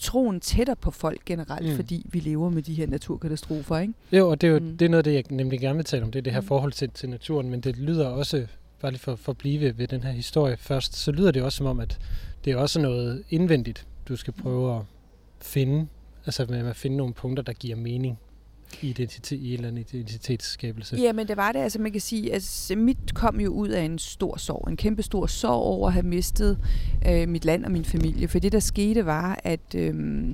troen 0.00 0.40
tættere 0.40 0.76
på 0.76 0.90
folk 0.90 1.24
generelt, 1.26 1.68
Mm. 1.70 1.76
fordi 1.76 2.06
vi 2.10 2.20
lever 2.20 2.50
med 2.50 2.62
de 2.62 2.74
her 2.74 2.86
naturkatastrofer, 2.86 3.78
ikke? 3.78 3.94
Jo, 4.12 4.30
og 4.30 4.40
det 4.40 4.46
er 4.46 4.50
jo 4.52 4.58
Mm. 4.58 4.76
det 4.76 4.84
er 4.84 4.88
noget, 4.88 4.98
af 5.00 5.04
det 5.04 5.14
jeg 5.14 5.24
nemlig 5.30 5.60
gerne 5.60 5.76
vil 5.76 5.84
tale 5.84 6.04
om, 6.04 6.10
det 6.12 6.18
er 6.18 6.22
det 6.22 6.32
her 6.32 6.40
Mm. 6.40 6.46
forhold 6.46 6.72
til, 6.72 6.90
til 6.90 7.08
naturen, 7.08 7.50
men 7.50 7.60
det 7.60 7.76
lyder 7.76 8.06
også, 8.06 8.46
bare 8.80 8.92
lige 8.92 9.00
for, 9.00 9.16
for 9.16 9.32
at 9.32 9.38
blive 9.38 9.60
ved, 9.60 9.72
ved 9.72 9.88
den 9.88 10.02
her 10.02 10.10
historie 10.12 10.56
først, 10.56 10.96
så 10.96 11.12
lyder 11.12 11.30
det 11.30 11.42
også 11.42 11.56
som 11.56 11.66
om, 11.66 11.80
at 11.80 11.98
det 12.44 12.52
er 12.52 12.56
også 12.56 12.80
noget 12.80 13.22
indvendigt, 13.30 13.86
du 14.08 14.16
skal 14.16 14.32
prøve 14.32 14.76
at 14.76 14.82
finde, 15.40 15.86
altså 16.26 16.46
med 16.48 16.58
at 16.68 16.76
finde 16.76 16.96
nogle 16.96 17.14
punkter, 17.14 17.42
der 17.42 17.52
giver 17.52 17.76
mening 17.76 18.18
identitet, 18.82 19.36
i 19.36 19.48
en 19.48 19.54
eller 19.54 19.68
anden 19.68 19.84
identitetsskabelse. 19.92 20.96
Ja, 20.96 21.12
men 21.12 21.28
det 21.28 21.36
var 21.36 21.52
det. 21.52 21.58
Altså 21.58 21.80
man 21.80 21.92
kan 21.92 22.00
sige, 22.00 22.28
at 22.28 22.34
altså, 22.34 22.76
mit 22.76 23.14
kom 23.14 23.40
jo 23.40 23.50
ud 23.50 23.68
af 23.68 23.82
en 23.82 23.98
stor 23.98 24.36
sorg. 24.36 24.68
En 24.70 24.76
kæmpe 24.76 25.02
stor 25.02 25.26
sorg 25.26 25.62
over 25.62 25.86
at 25.86 25.92
have 25.92 26.06
mistet 26.06 26.58
øh, 27.06 27.28
mit 27.28 27.44
land 27.44 27.64
og 27.64 27.70
min 27.70 27.84
familie. 27.84 28.28
For 28.28 28.38
det, 28.38 28.52
der 28.52 28.60
skete, 28.60 29.06
var, 29.06 29.40
at, 29.44 29.74
øh, 29.74 30.24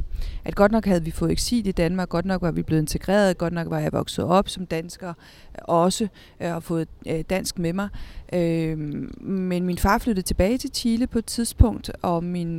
at 0.44 0.54
godt 0.54 0.72
nok 0.72 0.84
havde 0.84 1.04
vi 1.04 1.10
fået 1.10 1.32
eksil 1.32 1.66
i 1.66 1.72
Danmark. 1.72 2.08
Godt 2.08 2.26
nok 2.26 2.42
var 2.42 2.50
vi 2.50 2.62
blevet 2.62 2.82
integreret. 2.82 3.38
Godt 3.38 3.52
nok 3.52 3.70
var 3.70 3.78
jeg 3.78 3.92
vokset 3.92 4.24
op 4.24 4.48
som 4.48 4.66
dansker 4.66 5.14
også 5.62 6.08
øh, 6.40 6.54
og 6.54 6.62
fået 6.62 6.88
øh, 7.06 7.20
dansk 7.30 7.58
med 7.58 7.72
mig. 7.72 7.88
Øh, 8.32 8.78
men 9.20 9.66
min 9.66 9.78
far 9.78 9.98
flyttede 9.98 10.26
tilbage 10.26 10.58
til 10.58 10.70
Chile 10.74 11.06
på 11.06 11.18
et 11.18 11.24
tidspunkt, 11.24 11.90
og 12.02 12.24
min, 12.24 12.56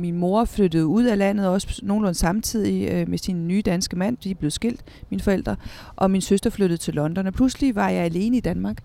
min 0.00 0.18
mor 0.18 0.44
flyttede 0.44 0.86
ud 0.86 1.04
af 1.04 1.18
landet 1.18 1.48
også 1.48 1.80
nogenlunde 1.82 2.18
samtidig 2.18 3.08
med 3.08 3.18
sin 3.18 3.48
nye 3.48 3.62
danske 3.62 3.96
mand. 3.96 4.16
De 4.16 4.34
blev 4.34 4.50
skilt, 4.50 4.84
mine 5.10 5.22
forældre, 5.22 5.56
og 5.96 6.10
min 6.10 6.20
søster 6.20 6.50
flyttede 6.50 6.80
til 6.80 6.94
London. 6.94 7.26
Og 7.26 7.32
pludselig 7.32 7.74
var 7.74 7.88
jeg 7.88 8.04
alene 8.04 8.36
i 8.36 8.40
Danmark. 8.40 8.82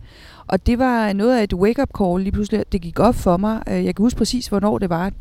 Og 0.48 0.66
det 0.66 0.80
var 0.80 1.14
noget 1.14 1.38
af 1.38 1.44
et 1.44 1.54
wake-up 1.54 1.90
call 1.98 2.24
lige 2.24 2.32
pludselig. 2.32 2.64
Det 2.72 2.82
gik 2.82 3.00
op 3.00 3.16
for 3.16 3.38
mig. 3.38 3.64
Jeg 3.68 3.96
kan 3.96 4.04
huske 4.04 4.18
præcis, 4.18 4.48
hvornår 4.48 4.78
det 4.78 4.90
var, 4.90 5.12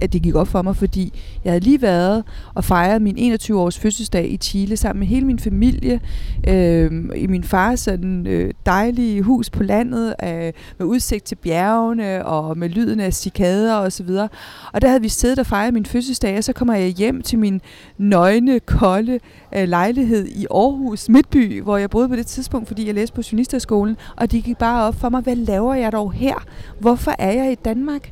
at 0.00 0.12
det 0.12 0.22
gik 0.22 0.34
op 0.34 0.48
for 0.48 0.62
mig, 0.62 0.76
fordi 0.76 1.12
jeg 1.44 1.52
havde 1.52 1.64
lige 1.64 1.82
været 1.82 2.24
og 2.54 2.64
fejret 2.64 3.02
min 3.02 3.34
21-års 3.34 3.78
fødselsdag 3.78 4.30
i 4.30 4.36
Chile 4.36 4.76
sammen 4.76 5.00
med 5.00 5.06
hele 5.06 5.26
min 5.26 5.38
familie 5.38 6.00
øh, 6.48 6.92
i 7.16 7.26
min 7.26 7.44
fars 7.44 7.80
sådan, 7.80 8.26
øh, 8.26 8.54
dejlige 8.66 9.22
hus 9.22 9.50
på 9.50 9.62
landet 9.62 10.14
øh, 10.24 10.52
med 10.78 10.86
udsigt 10.86 11.24
til 11.24 11.34
bjergene 11.34 12.26
og 12.26 12.58
med 12.58 12.68
lyden 12.68 13.00
af 13.00 13.12
cikader 13.12 13.74
og 13.74 13.92
så 13.92 14.02
videre. 14.02 14.28
Og 14.72 14.82
der 14.82 14.88
havde 14.88 15.02
vi 15.02 15.08
siddet 15.08 15.38
og 15.38 15.46
fejret 15.46 15.74
min 15.74 15.86
fødselsdag, 15.86 16.38
og 16.38 16.44
så 16.44 16.52
kommer 16.52 16.74
jeg 16.74 16.88
hjem 16.88 17.22
til 17.22 17.38
min 17.38 17.60
nøgne, 17.98 18.60
kolde 18.60 19.18
øh, 19.56 19.68
lejlighed 19.68 20.26
i 20.26 20.46
Aarhus 20.50 21.08
Midtby, 21.08 21.62
hvor 21.62 21.76
jeg 21.76 21.90
boede 21.90 22.08
på 22.08 22.16
det 22.16 22.26
tidspunkt, 22.26 22.68
fordi 22.68 22.86
jeg 22.86 22.94
læste 22.94 23.14
på 23.14 23.22
journalisterskolen, 23.32 23.96
og 24.16 24.32
det 24.32 24.44
gik 24.44 24.58
bare 24.58 24.88
op 24.88 24.94
for 24.94 25.08
mig, 25.08 25.20
hvad 25.20 25.36
laver 25.36 25.74
jeg 25.74 25.92
dog 25.92 26.12
her? 26.12 26.44
Hvorfor 26.80 27.14
er 27.18 27.32
jeg 27.32 27.52
i 27.52 27.54
Danmark? 27.54 28.10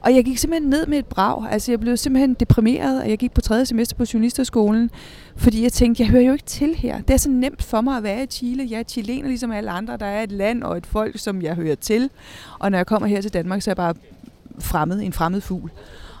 Og 0.00 0.14
jeg 0.14 0.24
gik 0.24 0.38
simpelthen 0.38 0.70
ned 0.70 0.86
med 0.86 0.98
et 0.98 1.06
brag. 1.06 1.50
Altså 1.50 1.72
jeg 1.72 1.80
blev 1.80 1.96
simpelthen 1.96 2.34
deprimeret, 2.34 3.02
og 3.02 3.08
jeg 3.08 3.18
gik 3.18 3.32
på 3.32 3.40
tredje 3.40 3.66
semester 3.66 3.96
på 3.96 4.04
journalisterskolen, 4.12 4.90
fordi 5.36 5.62
jeg 5.62 5.72
tænkte, 5.72 6.02
jeg 6.02 6.10
hører 6.10 6.22
jo 6.22 6.32
ikke 6.32 6.44
til 6.44 6.74
her. 6.74 7.00
Det 7.00 7.14
er 7.14 7.18
så 7.18 7.30
nemt 7.30 7.62
for 7.62 7.80
mig 7.80 7.96
at 7.96 8.02
være 8.02 8.22
i 8.22 8.26
Chile. 8.26 8.66
Jeg 8.70 8.78
er 8.78 8.84
chilener 8.88 9.28
ligesom 9.28 9.52
alle 9.52 9.70
andre. 9.70 9.96
Der 9.96 10.06
er 10.06 10.22
et 10.22 10.32
land 10.32 10.62
og 10.62 10.76
et 10.76 10.86
folk, 10.86 11.18
som 11.18 11.42
jeg 11.42 11.54
hører 11.54 11.74
til. 11.74 12.10
Og 12.58 12.70
når 12.70 12.78
jeg 12.78 12.86
kommer 12.86 13.08
her 13.08 13.20
til 13.20 13.34
Danmark, 13.34 13.62
så 13.62 13.70
er 13.70 13.72
jeg 13.72 13.76
bare 13.76 13.94
fremmed, 14.58 15.00
en 15.00 15.12
fremmed 15.12 15.40
fugl. 15.40 15.70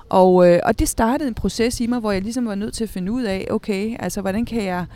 Og, 0.08 0.48
øh, 0.48 0.60
og 0.64 0.78
det 0.78 0.88
startede 0.88 1.28
en 1.28 1.34
proces 1.34 1.80
i 1.80 1.86
mig, 1.86 2.00
hvor 2.00 2.12
jeg 2.12 2.22
ligesom 2.22 2.46
var 2.46 2.54
nødt 2.54 2.74
til 2.74 2.84
at 2.84 2.90
finde 2.90 3.12
ud 3.12 3.22
af, 3.22 3.46
okay, 3.50 3.96
altså 3.98 4.20
hvordan 4.20 4.44
kan 4.44 4.64
jeg 4.64 4.86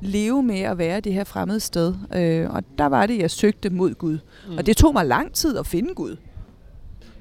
leve 0.00 0.42
med 0.42 0.60
at 0.60 0.78
være 0.78 1.00
det 1.00 1.12
her 1.12 1.24
fremmede 1.24 1.60
sted. 1.60 1.94
Øh, 2.14 2.50
og 2.50 2.62
der 2.78 2.86
var 2.86 3.06
det, 3.06 3.18
jeg 3.18 3.30
søgte 3.30 3.70
mod 3.70 3.94
Gud. 3.94 4.18
Mm. 4.48 4.56
Og 4.56 4.66
det 4.66 4.76
tog 4.76 4.92
mig 4.92 5.06
lang 5.06 5.32
tid 5.32 5.58
at 5.58 5.66
finde 5.66 5.94
Gud. 5.94 6.16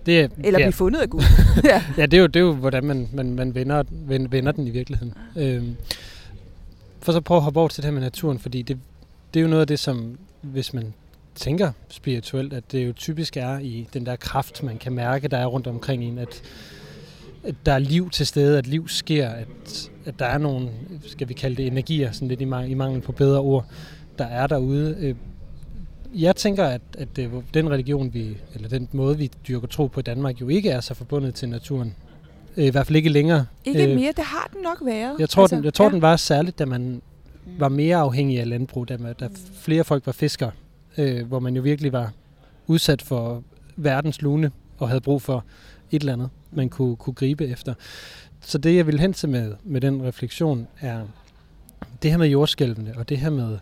Det 0.06 0.20
er, 0.20 0.28
Eller 0.44 0.60
ja, 0.60 0.66
blive 0.66 0.74
fundet 0.74 1.02
af 1.02 1.10
Gud. 1.10 1.22
ja. 1.64 1.84
ja, 1.98 2.06
det 2.06 2.14
er 2.18 2.22
jo, 2.22 2.28
det 2.28 2.36
er 2.36 2.44
jo 2.44 2.54
hvordan 2.54 2.84
man, 2.84 3.10
man, 3.14 3.36
man 3.36 3.56
vender, 3.56 3.84
vender, 3.90 4.30
vender 4.30 4.52
den 4.52 4.68
i 4.68 4.70
virkeligheden. 4.70 5.14
Øhm, 5.36 5.76
for 7.02 7.12
så 7.12 7.22
prøve 7.22 7.38
at 7.38 7.44
hoppe 7.44 7.60
over 7.60 7.70
til 7.70 7.84
det 7.84 7.86
her 7.86 7.94
med 7.94 8.02
naturen, 8.02 8.40
fordi 8.40 8.62
det, 8.62 8.78
det 9.34 9.40
er 9.40 9.42
jo 9.42 9.50
noget 9.50 9.62
af 9.62 9.68
det, 9.68 9.80
som 9.80 10.18
hvis 10.42 10.74
man 10.74 10.94
tænker 11.36 11.72
spirituelt, 11.90 12.54
at 12.54 12.72
det 12.72 12.88
jo 12.88 12.94
typisk 12.94 13.38
er 13.38 13.60
i 13.60 13.88
den 13.94 14.06
der 14.06 14.16
kraft, 14.16 14.64
man 14.64 14.78
kan 14.78 14.94
mærke, 14.94 15.28
der 15.28 15.38
er 15.38 15.46
rundt 15.46 15.68
omkring 15.68 16.04
en, 16.04 16.18
at, 16.18 16.42
at 17.44 17.56
der 17.66 17.72
er 17.72 17.80
liv 17.80 18.10
til 18.10 18.28
stede, 18.28 18.58
at 18.58 18.68
liv 18.68 18.88
sker, 18.88 19.30
at, 19.30 19.90
at 20.06 20.20
der 20.20 20.26
er 20.26 20.38
nogle, 20.38 20.70
skal 21.06 21.30
vi 21.30 21.34
kalde 21.34 21.56
det 21.56 21.68
energier, 21.68 22.12
sådan 22.12 22.28
lidt 22.28 22.42
i, 22.42 22.44
i 22.44 22.74
mangel 22.74 23.02
på 23.02 23.12
bedre 23.12 23.40
ord, 23.40 23.66
der 24.18 24.26
er 24.26 24.48
derude. 24.48 24.96
Øh, 25.00 25.16
jeg 26.16 26.36
tænker, 26.36 26.66
at, 26.66 26.82
at 26.98 27.08
den 27.54 27.70
religion, 27.70 28.14
vi, 28.14 28.38
eller 28.54 28.70
den 28.70 28.90
måde, 28.92 29.18
vi 29.18 29.32
dyrker 29.48 29.68
tro 29.68 29.88
på 29.88 30.00
i 30.00 30.04
Danmark, 30.04 30.42
jo 30.42 30.48
ikke 30.48 30.70
er 30.70 30.82
så 30.82 30.94
forbundet 30.94 31.36
til 31.36 31.50
naturen. 31.50 31.96
I 32.56 32.70
hvert 32.70 32.88
fald 32.88 32.96
ikke 32.96 33.10
længere. 33.10 33.46
Ikke 33.66 33.96
mere, 33.96 34.14
det 34.16 34.24
har 34.26 34.50
den 34.54 34.62
nok 34.62 34.78
været. 34.86 35.16
Jeg 35.20 35.30
tror, 35.30 35.44
altså, 35.44 35.56
den, 35.56 35.66
jeg 35.66 35.74
tror 35.74 35.86
ja. 35.86 35.92
den 35.92 36.02
var 36.02 36.16
særligt, 36.16 36.60
da 36.60 36.66
man 36.66 37.02
var 37.58 37.70
mere 37.70 37.98
afhængig 37.98 38.40
af 38.40 38.50
landbrug, 38.50 38.90
da, 38.90 38.98
man, 38.98 39.16
da 39.20 39.30
flere 39.60 39.84
folk 39.84 40.06
var 40.06 40.12
fiskere, 40.12 40.52
øh, 40.98 41.28
hvor 41.28 41.40
man 41.40 41.56
jo 41.56 41.62
virkelig 41.62 41.94
var 41.94 42.12
udsat 42.68 43.02
for 43.02 43.44
verdens 43.76 44.22
lune 44.22 44.52
og 44.78 44.88
havde 44.88 45.02
brug 45.02 45.22
for 45.22 45.46
et 45.92 46.00
eller 46.00 46.14
andet, 46.14 46.30
man 46.52 46.70
kunne, 46.70 46.96
kunne 46.96 47.14
gribe 47.14 47.48
efter. 47.48 47.74
Så 48.42 48.58
det, 48.58 48.76
jeg 48.76 48.88
vil 48.88 49.00
hen 49.00 49.14
til 49.14 49.30
med, 49.30 49.54
med 49.64 49.82
den 49.82 50.04
refleksion, 50.04 50.68
er 50.82 51.02
det 52.04 52.12
her 52.12 52.18
med 52.18 52.28
jordskælvene, 52.28 52.94
og 52.98 53.10
det 53.10 53.18
her 53.18 53.30
med 53.30 53.58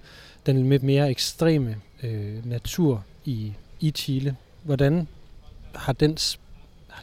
den 0.45 0.69
lidt 0.69 0.83
mere 0.83 1.09
ekstreme 1.09 1.75
øh, 2.03 2.45
natur 2.45 3.03
i, 3.25 3.53
i 3.79 3.91
Chile. 3.91 4.35
Hvordan 4.63 5.07
har 5.75 5.93
den, 5.93 6.17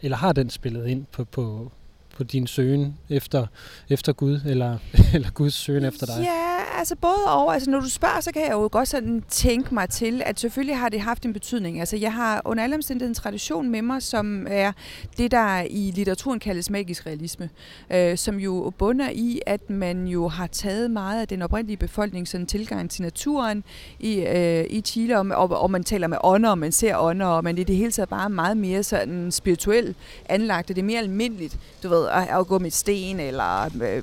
eller 0.02 0.16
har 0.16 0.32
den 0.32 0.50
spillet 0.50 0.86
ind 0.86 1.06
på, 1.12 1.24
på, 1.24 1.72
på 2.20 2.24
din 2.24 2.46
søgen 2.46 2.94
efter, 3.08 3.46
efter 3.88 4.12
Gud, 4.12 4.40
eller, 4.46 4.78
eller 5.14 5.30
Guds 5.30 5.54
søgen 5.54 5.84
efter 5.84 6.06
dig? 6.06 6.14
Ja, 6.18 6.78
altså 6.78 6.96
både 6.96 7.24
og. 7.26 7.54
Altså, 7.54 7.70
når 7.70 7.80
du 7.80 7.88
spørger, 7.88 8.20
så 8.20 8.32
kan 8.32 8.42
jeg 8.42 8.52
jo 8.52 8.68
godt 8.72 8.88
sådan 8.88 9.24
tænke 9.28 9.74
mig 9.74 9.88
til, 9.88 10.22
at 10.26 10.40
selvfølgelig 10.40 10.78
har 10.78 10.88
det 10.88 11.00
haft 11.00 11.24
en 11.24 11.32
betydning. 11.32 11.80
Altså, 11.80 11.96
jeg 11.96 12.12
har 12.12 12.42
under 12.44 12.64
alle 12.64 12.76
omstændigheder 12.76 13.08
en 13.08 13.14
tradition 13.14 13.70
med 13.70 13.82
mig, 13.82 14.02
som 14.02 14.46
er 14.50 14.72
det, 15.18 15.30
der 15.30 15.60
i 15.70 15.92
litteraturen 15.94 16.40
kaldes 16.40 16.70
magisk 16.70 17.06
realisme, 17.06 17.50
øh, 17.92 18.18
som 18.18 18.36
jo 18.36 18.72
bunder 18.78 19.10
i, 19.10 19.40
at 19.46 19.70
man 19.70 20.06
jo 20.06 20.28
har 20.28 20.46
taget 20.46 20.90
meget 20.90 21.20
af 21.20 21.28
den 21.28 21.42
oprindelige 21.42 21.76
befolkning 21.76 22.28
sådan 22.28 22.46
tilgang 22.46 22.90
til 22.90 23.02
naturen 23.02 23.64
i, 24.00 24.14
øh, 24.20 24.64
i 24.70 24.80
Chile, 24.80 25.18
og, 25.18 25.26
og, 25.30 25.62
og 25.62 25.70
man 25.70 25.84
taler 25.84 26.06
med 26.06 26.18
ånder, 26.24 26.50
og 26.50 26.58
man 26.58 26.72
ser 26.72 26.96
ånder, 26.98 27.26
og 27.26 27.44
man 27.44 27.58
i 27.58 27.64
det 27.64 27.76
hele 27.76 27.92
taget 27.92 28.08
bare 28.08 28.30
meget 28.30 28.56
mere 28.56 28.82
sådan 28.82 29.30
spirituelt 29.30 29.96
anlagt, 30.28 30.68
det 30.68 30.78
er 30.78 30.82
mere 30.82 30.98
almindeligt, 30.98 31.58
du 31.82 31.88
ved, 31.88 32.06
at, 32.10 32.40
at 32.40 32.46
gå 32.46 32.58
med 32.58 32.70
sten, 32.70 33.20
eller 33.20 33.64
øh, 33.82 34.02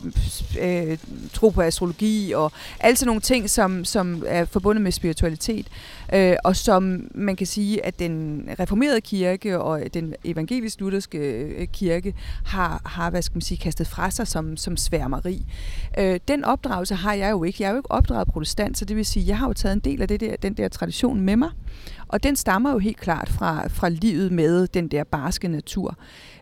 øh, 0.61 0.97
tro 1.33 1.49
på 1.49 1.61
astrologi, 1.61 2.31
og 2.31 2.51
alle 2.79 2.97
sådan 2.97 3.07
nogle 3.07 3.21
ting, 3.21 3.49
som, 3.49 3.85
som 3.85 4.23
er 4.27 4.45
forbundet 4.45 4.81
med 4.81 4.91
spiritualitet, 4.91 5.67
øh, 6.13 6.35
og 6.43 6.55
som 6.55 7.07
man 7.15 7.35
kan 7.35 7.47
sige, 7.47 7.85
at 7.85 7.99
den 7.99 8.43
reformerede 8.59 9.01
kirke 9.01 9.59
og 9.59 9.81
den 9.93 10.13
evangelisk-lutherske 10.23 11.17
øh, 11.17 11.67
kirke 11.67 12.15
har, 12.45 12.81
har 12.85 13.09
hvad 13.09 13.21
skal 13.21 13.35
man 13.35 13.41
sige, 13.41 13.57
kastet 13.57 13.87
fra 13.87 14.11
sig 14.11 14.27
som, 14.27 14.57
som 14.57 14.77
sværmeri. 14.77 15.45
Øh, 15.97 16.19
den 16.27 16.43
opdragelse 16.43 16.95
har 16.95 17.13
jeg 17.13 17.31
jo 17.31 17.43
ikke. 17.43 17.63
Jeg 17.63 17.67
er 17.67 17.71
jo 17.71 17.77
ikke 17.77 17.91
opdraget 17.91 18.27
protestant, 18.27 18.77
så 18.77 18.85
det 18.85 18.95
vil 18.95 19.05
sige, 19.05 19.27
jeg 19.27 19.37
har 19.37 19.47
jo 19.47 19.53
taget 19.53 19.73
en 19.73 19.79
del 19.79 20.01
af 20.01 20.07
det 20.07 20.19
der, 20.19 20.35
den 20.35 20.53
der 20.53 20.67
tradition 20.67 21.21
med 21.21 21.35
mig, 21.35 21.49
og 22.07 22.23
den 22.23 22.35
stammer 22.35 22.71
jo 22.71 22.77
helt 22.77 22.97
klart 22.97 23.29
fra, 23.29 23.67
fra 23.67 23.89
livet 23.89 24.31
med 24.31 24.67
den 24.67 24.87
der 24.87 25.03
barske 25.03 25.47
natur. 25.47 25.97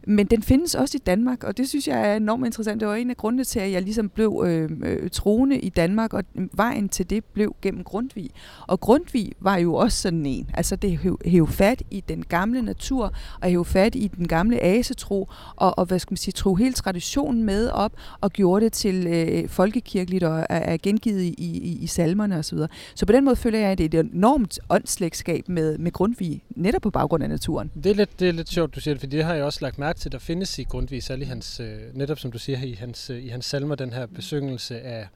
Men 0.08 0.26
den 0.26 0.44
findes 0.44 0.76
også 0.76 0.98
i 0.98 1.04
Danmark, 1.06 1.44
og 1.44 1.58
det 1.58 1.70
synes 1.70 1.88
jeg 1.88 2.12
er 2.12 2.16
enormt 2.16 2.46
interessant. 2.46 2.80
Det 2.82 2.88
var 2.88 2.96
en 2.96 3.10
af 3.10 3.18
grundene 3.18 3.44
til, 3.44 3.60
at 3.60 3.72
jeg 3.72 3.82
ligesom 3.82 4.10
blev 4.10 4.44
øh, 4.48 4.70
øh, 4.84 5.10
troende 5.10 5.60
i 5.60 5.70
Danmark, 5.70 6.14
og 6.14 6.24
vejen 6.54 6.90
til 6.90 7.10
det 7.10 7.26
blev 7.26 7.56
gennem 7.62 7.84
Grundtvig. 7.84 8.30
Og 8.68 8.80
Grundtvig 8.80 9.32
var 9.40 9.58
jo 9.58 9.74
også 9.74 10.02
sådan 10.02 10.26
en. 10.26 10.50
Altså 10.54 10.76
det 10.76 11.00
hæv 11.26 11.48
fat 11.48 11.84
i 11.92 12.04
den 12.10 12.24
gamle 12.26 12.62
natur, 12.62 13.14
og 13.42 13.50
hæv 13.50 13.66
fat 13.66 13.96
i 13.96 14.08
den 14.08 14.28
gamle 14.28 14.64
asetro, 14.64 15.30
og, 15.56 15.80
og 15.80 15.86
hvad 15.86 16.00
skal 16.00 16.12
man 16.12 16.18
sige, 16.18 16.32
tro 16.32 16.56
hele 16.56 16.74
traditionen 16.74 17.44
med 17.44 17.70
op, 17.70 17.92
og 18.22 18.32
gjorde 18.32 18.66
det 18.66 18.74
til 18.74 19.08
øh, 19.08 19.50
folkekirkeligt 19.50 20.24
og 20.24 20.40
er, 20.40 20.46
er 20.50 20.78
gengivet 20.84 21.22
i, 21.22 21.34
i, 21.38 21.78
i 21.82 21.88
salmerne 21.88 22.38
osv. 22.38 22.58
Så, 22.58 22.68
så 22.96 23.06
på 23.06 23.14
den 23.14 23.26
måde 23.26 23.36
føler 23.36 23.60
jeg, 23.60 23.70
at 23.70 23.78
det 23.78 23.94
er 23.94 24.00
et 24.00 24.10
enormt 24.14 24.60
åndsslægtskab 24.70 25.50
med, 25.50 25.78
med 25.78 25.92
Grundtvig, 25.92 26.44
netop 26.50 26.82
på 26.82 26.90
baggrund 26.90 27.24
af 27.24 27.30
naturen. 27.30 27.72
Det 27.84 27.86
er 27.86 27.96
lidt, 27.96 28.20
det 28.20 28.30
er 28.30 28.32
lidt 28.32 28.50
sjovt, 28.50 28.76
du 28.76 28.80
siger 28.80 28.94
det, 28.94 29.02
for 29.02 29.08
det 29.08 29.24
har 29.24 29.34
jeg 29.34 29.44
også 29.44 29.60
lagt 29.62 29.80
mærke 29.80 29.95
til, 29.96 30.12
der 30.12 30.20
findes 30.20 30.60
i 30.60 30.64
Grundtvig, 30.64 31.04
særlig 31.04 31.28
hans, 31.28 31.60
øh, 31.60 31.80
netop 31.94 32.20
som 32.20 32.32
du 32.32 32.40
siger 32.40 32.64
i 32.64 32.74
hans, 32.74 33.10
øh, 33.10 33.24
i 33.24 33.28
hans 33.28 33.46
salmer, 33.46 33.76
den 33.76 33.94
her 33.94 34.06
besøgelse 34.06 34.82
af 34.82 35.08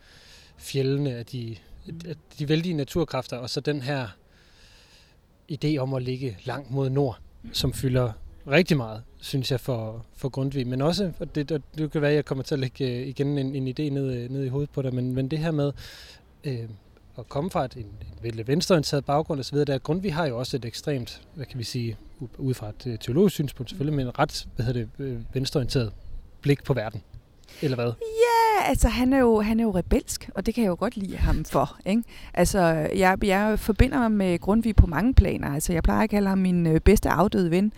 fjellene, 0.57 1.15
af 1.15 1.25
de, 1.25 1.55
af 2.07 2.15
de 2.39 2.49
vældige 2.49 2.73
naturkræfter, 2.73 3.37
og 3.37 3.49
så 3.49 3.61
den 3.61 3.81
her 3.81 4.07
idé 5.51 5.77
om 5.77 5.93
at 5.93 6.03
ligge 6.03 6.37
langt 6.43 6.71
mod 6.71 6.89
nord, 6.89 7.19
som 7.53 7.73
fylder 7.73 8.11
rigtig 8.47 8.77
meget, 8.77 9.03
synes 9.21 9.51
jeg, 9.51 9.59
for, 9.59 10.05
for 10.15 10.29
Grundtvig. 10.29 10.67
Men 10.67 10.81
også, 10.81 11.11
og 11.19 11.35
det, 11.35 11.49
det, 11.49 11.61
det 11.77 11.91
kan 11.91 12.01
være, 12.01 12.11
at 12.11 12.15
jeg 12.15 12.25
kommer 12.25 12.43
til 12.43 12.55
at 12.55 12.59
lægge 12.59 12.85
øh, 12.85 13.07
igen 13.07 13.37
en, 13.37 13.55
en 13.55 13.67
idé 13.67 13.93
ned, 13.93 14.13
øh, 14.13 14.29
ned 14.29 14.43
i 14.43 14.47
hovedet 14.47 14.69
på 14.69 14.81
dig, 14.81 14.93
men, 14.93 15.13
men 15.13 15.31
det 15.31 15.39
her 15.39 15.51
med, 15.51 15.71
øh, 16.43 16.69
at 17.19 17.29
komme 17.29 17.51
fra 17.51 17.65
et, 17.65 17.75
en, 17.75 17.85
en 18.23 18.47
venstreorienteret 18.47 19.05
baggrund 19.05 19.39
osv., 19.39 19.57
der 19.57 19.77
Grundtvig 19.77 20.13
har 20.13 20.27
jo 20.27 20.39
også 20.39 20.57
et 20.57 20.65
ekstremt, 20.65 21.21
hvad 21.35 21.45
kan 21.45 21.59
vi 21.59 21.63
sige, 21.63 21.97
ud 22.37 22.53
fra 22.53 22.69
et 22.69 22.87
øh, 22.87 22.99
teologisk 22.99 23.33
synspunkt 23.33 23.69
selvfølgelig, 23.69 23.95
men 23.95 24.07
en 24.07 24.19
ret, 24.19 24.47
hvad 24.55 24.65
hedder 24.65 24.79
det, 24.79 25.05
øh, 25.05 25.19
venstreorienteret 25.33 25.93
blik 26.41 26.63
på 26.63 26.73
verden. 26.73 27.01
Eller 27.61 27.75
hvad? 27.75 27.91
Ja, 28.01 28.69
altså 28.69 28.87
han 28.87 29.13
er, 29.13 29.19
jo, 29.19 29.41
han 29.41 29.59
er 29.59 29.63
jo 29.63 29.71
rebelsk, 29.71 30.29
og 30.35 30.45
det 30.45 30.55
kan 30.55 30.63
jeg 30.63 30.69
jo 30.69 30.75
godt 30.79 30.97
lide 30.97 31.17
ham 31.17 31.45
for. 31.45 31.77
Ikke? 31.85 32.03
Altså, 32.33 32.59
jeg, 32.95 33.17
jeg 33.23 33.59
forbinder 33.59 33.99
mig 33.99 34.11
med 34.11 34.39
Grundtvig 34.39 34.75
på 34.75 34.87
mange 34.87 35.13
planer. 35.13 35.53
Altså, 35.53 35.73
jeg 35.73 35.83
plejer 35.83 36.03
at 36.03 36.09
kalde 36.09 36.29
ham 36.29 36.37
min 36.37 36.67
øh, 36.67 36.79
bedste 36.79 37.09
afdøde 37.09 37.51
ven, 37.51 37.73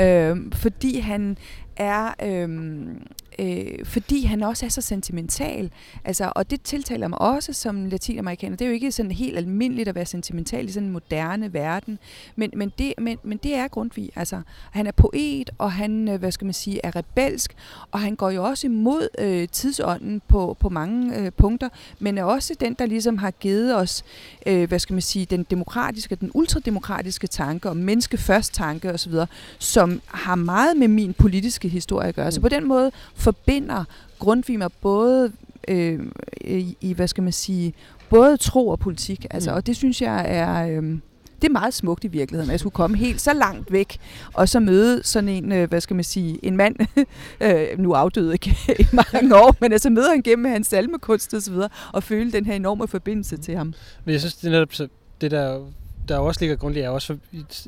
øh, 0.00 0.36
fordi 0.52 0.98
han 0.98 1.38
er 1.76 2.14
øhm, 2.22 3.06
øh, 3.38 3.84
fordi 3.84 4.24
han 4.24 4.42
også 4.42 4.66
er 4.66 4.70
så 4.70 4.80
sentimental. 4.80 5.70
Altså, 6.04 6.32
og 6.36 6.50
det 6.50 6.62
tiltaler 6.62 7.08
mig 7.08 7.20
også 7.20 7.52
som 7.52 7.86
latinamerikaner. 7.86 8.56
Det 8.56 8.64
er 8.64 8.68
jo 8.68 8.74
ikke 8.74 8.92
sådan 8.92 9.10
helt 9.10 9.36
almindeligt 9.36 9.88
at 9.88 9.94
være 9.94 10.06
sentimental 10.06 10.68
i 10.68 10.72
sådan 10.72 10.86
en 10.86 10.92
moderne 10.92 11.52
verden, 11.52 11.98
men, 12.36 12.50
men, 12.56 12.72
det, 12.78 12.94
men, 12.98 13.18
men 13.22 13.38
det 13.42 13.54
er 13.54 13.68
Grundtvig. 13.68 14.10
Altså, 14.16 14.40
han 14.70 14.86
er 14.86 14.92
poet, 14.92 15.50
og 15.58 15.72
han, 15.72 16.08
øh, 16.08 16.18
hvad 16.18 16.32
skal 16.32 16.44
man 16.44 16.54
sige, 16.54 16.80
er 16.84 16.96
rebelsk, 16.96 17.54
og 17.90 18.00
han 18.00 18.16
går 18.16 18.30
jo 18.30 18.44
også 18.44 18.66
imod 18.66 19.08
øh, 19.18 19.48
tidsånden 19.48 20.22
på, 20.28 20.56
på 20.60 20.68
mange 20.68 21.18
øh, 21.18 21.32
punkter, 21.32 21.68
men 21.98 22.18
er 22.18 22.24
også 22.24 22.54
den, 22.60 22.74
der 22.74 22.86
ligesom 22.86 23.18
har 23.18 23.30
givet 23.30 23.76
os, 23.76 24.04
øh, 24.46 24.68
hvad 24.68 24.78
skal 24.78 24.94
man 24.94 25.02
sige, 25.02 25.26
den 25.26 25.46
demokratiske, 25.50 26.14
den 26.14 26.30
ultrademokratiske 26.34 27.26
tanke, 27.26 27.68
og 27.68 27.76
menneske 27.76 28.16
først 28.16 28.54
tanke 28.54 28.92
osv., 28.92 29.12
som 29.58 30.00
har 30.06 30.34
meget 30.34 30.76
med 30.76 30.88
min 30.88 31.14
politiske 31.14 31.63
historie 31.68 32.08
at 32.08 32.14
gøre. 32.14 32.32
Så 32.32 32.40
mm. 32.40 32.42
på 32.42 32.48
den 32.48 32.68
måde 32.68 32.90
forbinder 33.14 33.84
Grundtvig 34.18 34.58
mig 34.58 34.70
både 34.72 35.32
øh, 35.68 36.00
i, 36.40 36.76
i, 36.80 36.92
hvad 36.92 37.08
skal 37.08 37.22
man 37.22 37.32
sige, 37.32 37.74
både 38.10 38.36
tro 38.36 38.68
og 38.68 38.78
politik. 38.78 39.26
Altså, 39.30 39.50
mm. 39.50 39.56
Og 39.56 39.66
det 39.66 39.76
synes 39.76 40.02
jeg 40.02 40.24
er... 40.28 40.66
Øh, 40.66 40.98
det 41.42 41.50
er 41.50 41.52
meget 41.52 41.74
smukt 41.74 42.04
i 42.04 42.08
virkeligheden, 42.08 42.50
at 42.50 42.52
jeg 42.52 42.60
skulle 42.60 42.72
komme 42.72 42.96
helt 42.96 43.20
så 43.20 43.32
langt 43.32 43.72
væk, 43.72 43.98
og 44.32 44.48
så 44.48 44.60
møde 44.60 45.02
sådan 45.02 45.28
en, 45.28 45.52
øh, 45.52 45.68
hvad 45.68 45.80
skal 45.80 45.96
man 45.96 46.04
sige, 46.04 46.44
en 46.44 46.56
mand, 46.56 46.76
øh, 47.40 47.78
nu 47.78 47.92
afdøde 47.92 48.32
ikke 48.32 48.56
i 48.82 48.86
mange 48.92 49.36
år, 49.36 49.56
men 49.60 49.72
altså 49.72 49.90
møde 49.90 50.08
ham 50.08 50.22
gennem 50.22 50.44
hans 50.44 50.66
salmekunst 50.66 51.34
og 51.34 51.42
så 51.42 51.50
videre, 51.50 51.68
og 51.92 52.02
føle 52.02 52.32
den 52.32 52.46
her 52.46 52.54
enorme 52.54 52.88
forbindelse 52.88 53.36
til 53.36 53.56
ham. 53.56 53.74
Men 54.04 54.12
jeg 54.12 54.20
synes, 54.20 54.34
det 54.34 54.46
er 54.46 54.50
netop 54.50 54.74
så, 54.74 54.88
det 55.20 55.30
der, 55.30 55.60
der 56.08 56.18
også 56.18 56.40
ligger 56.40 56.56
grundligt, 56.56 56.84
er 56.84 56.88
også 56.88 57.06
for, 57.06 57.18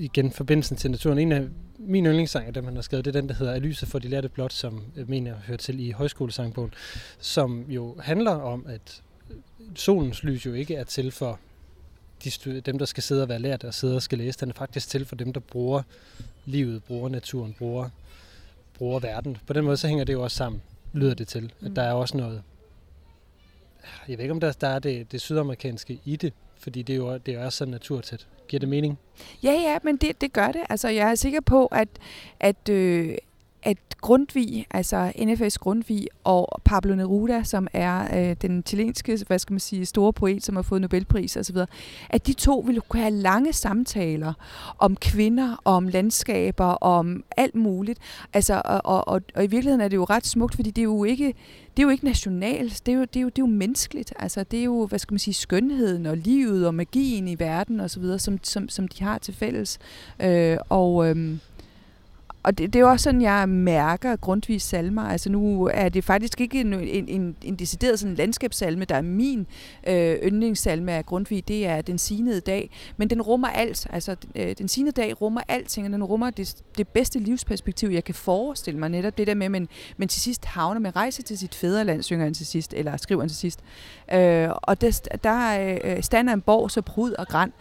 igen 0.00 0.31
forbindelsen 0.31 0.76
til 0.76 0.90
naturen. 0.90 1.19
En 1.19 1.33
af 1.33 1.49
min 1.78 2.07
yndlingssang 2.07 2.47
af 2.47 2.55
dem, 2.55 2.64
han 2.64 2.75
har 2.75 2.83
skrevet, 2.83 3.05
det 3.05 3.16
er 3.16 3.21
den, 3.21 3.28
der 3.28 3.35
hedder 3.35 3.52
Alyset 3.52 3.88
for 3.88 3.99
de 3.99 4.09
lærte 4.09 4.28
blot, 4.28 4.52
som 4.52 4.85
jeg 4.97 5.05
mener 5.09 5.35
hører 5.47 5.59
til 5.59 5.81
i 5.81 5.90
højskolesangbogen, 5.90 6.75
som 7.19 7.64
jo 7.69 7.97
handler 8.00 8.31
om, 8.31 8.66
at 8.69 9.02
solens 9.75 10.23
lys 10.23 10.47
jo 10.47 10.52
ikke 10.52 10.75
er 10.75 10.85
til 10.85 11.12
for 11.12 11.38
de, 12.25 12.61
dem, 12.61 12.78
der 12.78 12.87
skal 12.87 13.02
sidde 13.02 13.23
og 13.23 13.28
være 13.28 13.38
lært 13.38 13.64
og 13.64 13.75
sidde 13.75 13.97
og 13.97 14.02
skal 14.02 14.19
læse. 14.19 14.40
Den 14.40 14.49
er 14.49 14.55
faktisk 14.55 14.88
til 14.88 15.05
for 15.05 15.16
dem, 15.16 15.33
der 15.33 15.40
bruger 15.40 15.83
livet, 16.45 16.85
bruger 16.85 17.09
naturen, 17.09 17.55
bruger, 17.59 17.88
bruger 18.78 19.00
verden. 19.00 19.37
På 19.47 19.52
den 19.52 19.64
måde, 19.64 19.76
så 19.76 19.88
hænger 19.88 20.05
det 20.05 20.12
jo 20.12 20.23
også 20.23 20.37
sammen, 20.37 20.62
lyder 20.93 21.14
det 21.14 21.28
til. 21.28 21.52
At 21.64 21.76
der 21.76 21.83
er 21.83 21.93
også 21.93 22.16
noget, 22.16 22.43
jeg 24.09 24.19
ved 24.19 24.25
ikke, 24.25 24.33
om 24.33 24.40
der, 24.40 24.52
der 24.52 24.69
er 24.69 24.78
det, 24.78 25.12
det 25.12 25.21
sydamerikanske 25.21 26.00
i 26.05 26.16
det, 26.16 26.33
fordi 26.59 26.83
det 26.83 26.93
er 26.93 26.97
jo, 26.97 27.17
det 27.17 27.35
er 27.35 27.51
så 27.51 27.65
naturtæt. 27.65 28.27
Giver 28.49 28.61
det 28.61 28.69
mening? 28.69 28.99
Ja, 29.43 29.53
ja, 29.53 29.79
men 29.83 29.97
det, 29.97 30.21
det 30.21 30.33
gør 30.33 30.47
det. 30.47 30.61
Altså, 30.69 30.89
jeg 30.89 31.11
er 31.11 31.15
sikker 31.15 31.41
på, 31.41 31.67
at, 31.67 31.89
at, 32.41 32.69
øh, 32.69 33.17
at 33.67 33.79
Grundtvig, 34.01 34.67
altså 34.71 35.13
NFS 35.25 35.59
Grundtvig 35.59 36.09
og 36.25 36.61
Pablo 36.65 36.95
Neruda, 36.95 37.45
som 37.45 37.69
er 37.73 38.29
øh, 38.31 38.37
den 38.43 38.63
chilenske, 38.67 39.19
hvad 39.27 39.39
skal 39.39 39.53
man 39.53 39.61
sige, 39.61 39.87
store 39.87 40.13
poet, 40.13 40.45
som 40.45 40.57
har 40.57 40.63
fået 40.63 40.81
Nobelpris 40.81 41.37
osv., 41.37 41.57
at 42.11 42.27
de 42.27 42.33
to 42.33 42.65
ville 42.67 42.81
kunne 42.81 43.01
have 43.01 43.15
lange 43.15 43.53
samtaler 43.53 44.33
om 44.79 44.97
kvinder, 44.97 45.63
om 45.65 45.89
landskaber, 45.89 46.65
om 46.65 47.25
alt 47.37 47.55
muligt. 47.55 47.99
Altså, 48.33 48.63
og, 48.65 48.81
og, 48.85 49.09
og, 49.09 49.23
og 49.35 49.45
i 49.45 49.47
virkeligheden 49.47 49.81
er 49.81 49.89
det 49.89 49.97
jo 49.97 50.05
ret 50.05 50.27
smukt, 50.27 50.55
fordi 50.55 50.71
det 50.71 50.83
er 50.83 50.85
jo 50.85 51.05
ikke, 51.05 51.27
det 51.77 51.83
er 51.83 51.87
jo 51.87 51.89
ikke 51.89 52.05
nationalt, 52.05 52.87
det 52.87 52.93
er 52.93 52.97
jo, 52.97 53.05
det 53.05 53.17
er 53.17 53.21
jo, 53.21 53.29
det 53.29 53.39
er 53.39 53.43
jo 53.43 53.47
menneskeligt. 53.47 54.13
Altså, 54.19 54.45
det 54.51 54.61
er 54.61 54.65
jo, 54.65 54.87
hvad 54.87 54.99
skal 54.99 55.13
man 55.13 55.19
sige, 55.19 55.35
skønheden 55.35 56.07
og 56.07 56.17
livet 56.17 56.67
og 56.67 56.75
magien 56.75 57.29
i 57.29 57.39
verden 57.39 57.81
osv., 57.81 58.19
som, 58.19 58.39
som, 58.43 58.69
som 58.69 58.89
de 58.89 59.05
har 59.05 59.19
til 59.19 59.35
fælles. 59.35 59.79
Øh, 60.21 60.59
og... 60.69 61.09
Øh, 61.09 61.39
og 62.47 62.59
det, 62.59 62.73
det 62.73 62.79
er 62.79 62.81
jo 62.81 62.88
også 62.88 63.05
sådan, 63.05 63.23
jeg 63.23 63.49
mærker 63.49 64.17
Grundtvigs 64.17 64.65
salmer. 64.65 65.03
Altså 65.03 65.31
nu 65.31 65.71
er 65.75 65.88
det 65.88 66.05
faktisk 66.05 66.41
ikke 66.41 66.61
en, 66.61 66.75
en, 66.75 67.09
en, 67.09 67.37
en 67.43 67.57
decideret 67.57 67.99
sådan 67.99 68.15
landskabssalme, 68.15 68.85
der 68.85 68.95
er 68.95 69.03
min 69.03 69.47
øh, 69.87 70.17
yndlingssalme 70.23 70.93
af 70.93 71.07
Grundtvig. 71.07 71.49
Det 71.49 71.67
er 71.67 71.83
Den 71.83 71.99
sinede 71.99 72.41
dag. 72.41 72.71
Men 72.97 73.11
den 73.11 73.23
rummer 73.23 73.49
alt. 73.49 73.87
Altså 73.91 74.17
øh, 74.35 74.55
Den 74.59 74.69
sinede 74.69 74.93
dag 74.93 75.21
rummer 75.23 75.41
alting, 75.49 75.87
og 75.87 75.93
den 75.93 76.05
rummer 76.05 76.31
det, 76.31 76.57
det 76.79 76.88
bedste 76.88 77.19
livsperspektiv, 77.19 77.88
jeg 77.88 78.05
kan 78.05 78.15
forestille 78.15 78.81
mig. 78.81 78.88
Netop 78.88 79.19
det 79.19 79.26
der 79.26 79.35
med, 79.35 79.49
men, 79.49 79.69
men 79.97 80.09
til 80.09 80.21
sidst 80.21 80.45
havner 80.45 80.81
med 80.81 80.97
rejse 80.97 81.23
til 81.23 81.38
sit 81.38 81.55
fædreland, 81.55 82.03
synger 82.03 82.25
han 82.25 82.35
til 82.35 82.47
sidst, 82.47 82.75
eller 82.75 82.97
skriver 82.97 83.21
han 83.21 83.29
til 83.29 83.38
sidst. 83.38 83.61
Øh, 84.12 84.49
og 84.53 84.81
der, 84.81 85.19
der 85.25 85.79
øh, 85.85 86.03
stander 86.03 86.33
en 86.33 86.41
borg 86.41 86.71
så 86.71 86.83
prud 86.83 87.12
og 87.12 87.26
græn. 87.26 87.53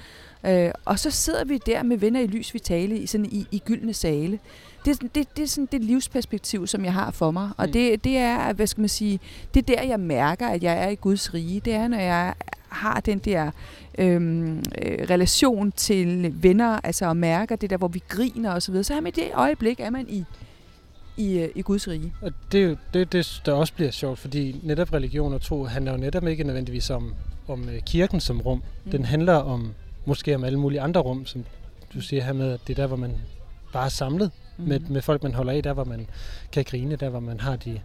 Øh, 0.45 0.71
og 0.85 0.99
så 0.99 1.11
sidder 1.11 1.45
vi 1.45 1.57
der 1.65 1.83
med 1.83 1.97
venner 1.97 2.19
i 2.19 2.27
lys 2.27 2.53
vitale 2.53 2.97
i, 2.99 3.05
sådan 3.05 3.25
i, 3.25 3.47
i 3.51 3.61
gyldne 3.65 3.93
sale 3.93 4.39
det, 4.85 5.01
det, 5.15 5.37
det 5.37 5.43
er 5.43 5.47
sådan 5.47 5.67
det 5.71 5.83
livsperspektiv, 5.83 6.67
som 6.67 6.85
jeg 6.85 6.93
har 6.93 7.11
for 7.11 7.31
mig. 7.31 7.49
Og 7.57 7.65
mm. 7.65 7.71
det, 7.71 8.03
det 8.03 8.17
er, 8.17 8.53
hvad 8.53 8.67
skal 8.67 8.81
man 8.81 8.89
sige, 8.89 9.19
det 9.53 9.69
er 9.69 9.75
der, 9.75 9.83
jeg 9.83 9.99
mærker, 9.99 10.47
at 10.47 10.63
jeg 10.63 10.83
er 10.83 10.89
i 10.89 10.95
Guds 10.95 11.33
rige. 11.33 11.59
Det 11.59 11.73
er, 11.73 11.87
når 11.87 11.97
jeg 11.97 12.33
har 12.69 12.99
den 12.99 13.19
der 13.19 13.51
øhm, 13.97 14.57
øh, 14.57 15.07
relation 15.09 15.71
til 15.71 16.33
venner, 16.43 16.79
altså 16.83 17.05
og 17.05 17.17
mærker 17.17 17.55
det 17.55 17.69
der, 17.69 17.77
hvor 17.77 17.87
vi 17.87 18.03
griner 18.07 18.51
og 18.51 18.61
så 18.61 18.71
videre. 18.71 18.83
Så 18.83 18.93
er 18.93 19.01
man 19.01 19.13
i 19.17 19.21
det 19.21 19.31
øjeblik, 19.33 19.79
er 19.79 19.89
man 19.89 20.05
i, 20.09 20.25
i, 21.17 21.39
øh, 21.39 21.49
i 21.55 21.61
Guds 21.61 21.87
rige. 21.87 22.13
Og 22.21 22.31
det 22.51 22.63
er 22.63 22.65
jo 22.67 22.75
det, 22.93 23.11
det, 23.11 23.41
der 23.45 23.53
også 23.53 23.73
bliver 23.73 23.91
sjovt, 23.91 24.19
fordi 24.19 24.59
netop 24.63 24.93
religion 24.93 25.33
og 25.33 25.41
tro 25.41 25.65
handler 25.65 25.91
jo 25.91 25.97
netop 25.97 26.27
ikke 26.27 26.43
nødvendigvis 26.43 26.89
om, 26.89 27.13
om 27.47 27.69
øh, 27.69 27.81
kirken 27.81 28.19
som 28.19 28.41
rum. 28.41 28.63
Mm. 28.85 28.91
Den 28.91 29.05
handler 29.05 29.33
om 29.33 29.73
måske 30.05 30.35
om 30.35 30.43
alle 30.43 30.59
mulige 30.59 30.81
andre 30.81 31.01
rum, 31.01 31.25
som 31.25 31.45
du 31.93 32.01
siger 32.01 32.23
her 32.23 32.33
med, 32.33 32.51
at 32.51 32.59
det 32.67 32.77
er 32.77 32.81
der, 32.81 32.87
hvor 32.87 32.97
man 32.97 33.11
bare 33.73 33.85
er 33.85 33.89
samlet 33.89 34.31
mm. 34.57 34.67
med, 34.67 34.79
med 34.79 35.01
folk, 35.01 35.23
man 35.23 35.33
holder 35.33 35.53
af, 35.53 35.63
der 35.63 35.73
hvor 35.73 35.83
man 35.83 36.07
kan 36.51 36.63
grine, 36.63 36.95
der 36.95 37.09
hvor 37.09 37.19
man 37.19 37.39
har 37.39 37.55
de, 37.55 37.81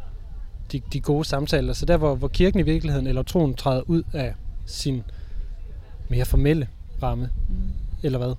de, 0.73 0.81
de 0.93 1.01
gode 1.01 1.25
samtaler. 1.25 1.73
Så 1.73 1.87
der 1.87 1.97
hvor, 1.97 2.15
hvor 2.15 2.29
kirken 2.29 2.61
i 2.61 2.63
virkeligheden, 2.63 3.07
eller 3.07 3.23
troen, 3.23 3.55
træder 3.55 3.83
ud 3.87 4.03
af 4.13 4.35
sin 4.67 5.03
mere 6.09 6.25
formelle 6.25 6.69
ramme, 7.03 7.31
mm. 7.49 7.55
eller 8.03 8.19
hvad? 8.19 8.35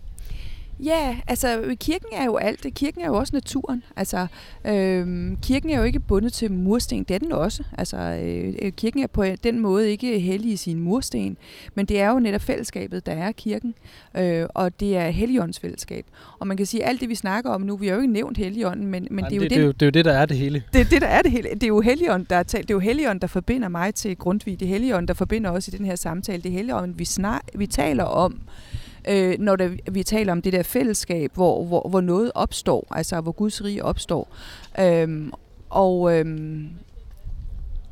Ja, 0.83 1.17
altså 1.27 1.75
kirken 1.79 2.07
er 2.13 2.25
jo 2.25 2.35
alt. 2.35 2.65
Kirken 2.75 3.01
er 3.01 3.05
jo 3.05 3.13
også 3.13 3.35
naturen. 3.35 3.83
Altså, 3.95 4.27
øhm, 4.65 5.37
kirken 5.41 5.69
er 5.69 5.77
jo 5.77 5.83
ikke 5.83 5.99
bundet 5.99 6.33
til 6.33 6.51
mursten. 6.51 7.03
Det 7.03 7.15
er 7.15 7.19
den 7.19 7.31
også. 7.31 7.63
Altså, 7.77 7.97
øh, 7.97 8.53
øh, 8.61 8.71
kirken 8.71 9.03
er 9.03 9.07
på 9.07 9.25
den 9.43 9.59
måde 9.59 9.91
ikke 9.91 10.19
hellig 10.19 10.51
i 10.51 10.55
sin 10.55 10.79
mursten, 10.79 11.37
men 11.75 11.85
det 11.85 11.99
er 11.99 12.09
jo 12.09 12.19
netop 12.19 12.41
fællesskabet, 12.41 13.05
der 13.05 13.11
er 13.11 13.31
kirken. 13.31 13.73
Øh, 14.17 14.45
og 14.49 14.79
det 14.79 14.97
er 14.97 15.09
helligåndsfællesskab. 15.09 16.05
Og 16.39 16.47
man 16.47 16.57
kan 16.57 16.65
sige, 16.65 16.83
at 16.83 16.89
alt 16.89 17.01
det, 17.01 17.09
vi 17.09 17.15
snakker 17.15 17.51
om 17.51 17.61
nu, 17.61 17.77
vi 17.77 17.87
har 17.87 17.95
jo 17.95 18.01
ikke 18.01 18.13
nævnt 18.13 18.37
helligånden, 18.37 18.87
men, 18.87 19.07
men 19.11 19.23
Nej, 19.23 19.29
det, 19.29 19.35
er 19.35 19.39
det, 19.39 19.45
jo 19.45 19.49
det, 19.49 19.49
det, 19.49 19.57
er 19.57 19.63
jo, 19.63 19.71
det 19.71 19.81
er 19.81 19.85
jo 19.85 19.91
det, 19.91 20.05
der 20.05 20.13
er 20.13 20.25
det 20.25 20.37
hele. 20.37 20.63
Det 20.73 20.91
det, 20.91 21.01
der 21.01 21.07
er 21.07 21.21
det 21.21 21.31
hele. 21.31 21.49
Det 21.53 21.63
er 21.63 21.67
jo 21.67 21.81
helligånden, 21.81 22.27
der, 22.29 22.35
er 22.35 22.43
talt. 22.43 22.67
Det 22.67 22.73
er 22.73 22.75
jo 22.75 22.79
helligånden, 22.79 23.21
der 23.21 23.27
forbinder 23.27 23.67
mig 23.67 23.95
til 23.95 24.17
Grundtvig. 24.17 24.59
Det 24.59 24.65
er 24.65 24.69
helligånden, 24.69 25.07
der 25.07 25.13
forbinder 25.13 25.51
os 25.51 25.67
i 25.67 25.71
den 25.71 25.85
her 25.85 25.95
samtale. 25.95 26.41
Det 26.43 26.49
er 26.49 26.53
helligånden, 26.53 26.99
vi, 26.99 27.05
snak, 27.05 27.41
vi 27.55 27.67
taler 27.67 28.03
om 28.03 28.41
øh, 29.07 29.39
når 29.39 29.55
der, 29.55 29.69
vi 29.91 30.03
taler 30.03 30.31
om 30.31 30.41
det 30.41 30.53
der 30.53 30.63
fællesskab, 30.63 31.31
hvor, 31.33 31.65
hvor, 31.65 31.89
hvor 31.89 32.01
noget 32.01 32.31
opstår, 32.35 32.87
altså 32.91 33.21
hvor 33.21 33.31
Guds 33.31 33.63
rige 33.63 33.85
opstår. 33.85 34.27
Øhm, 34.79 35.31
og, 35.69 36.19
øhm, 36.19 36.69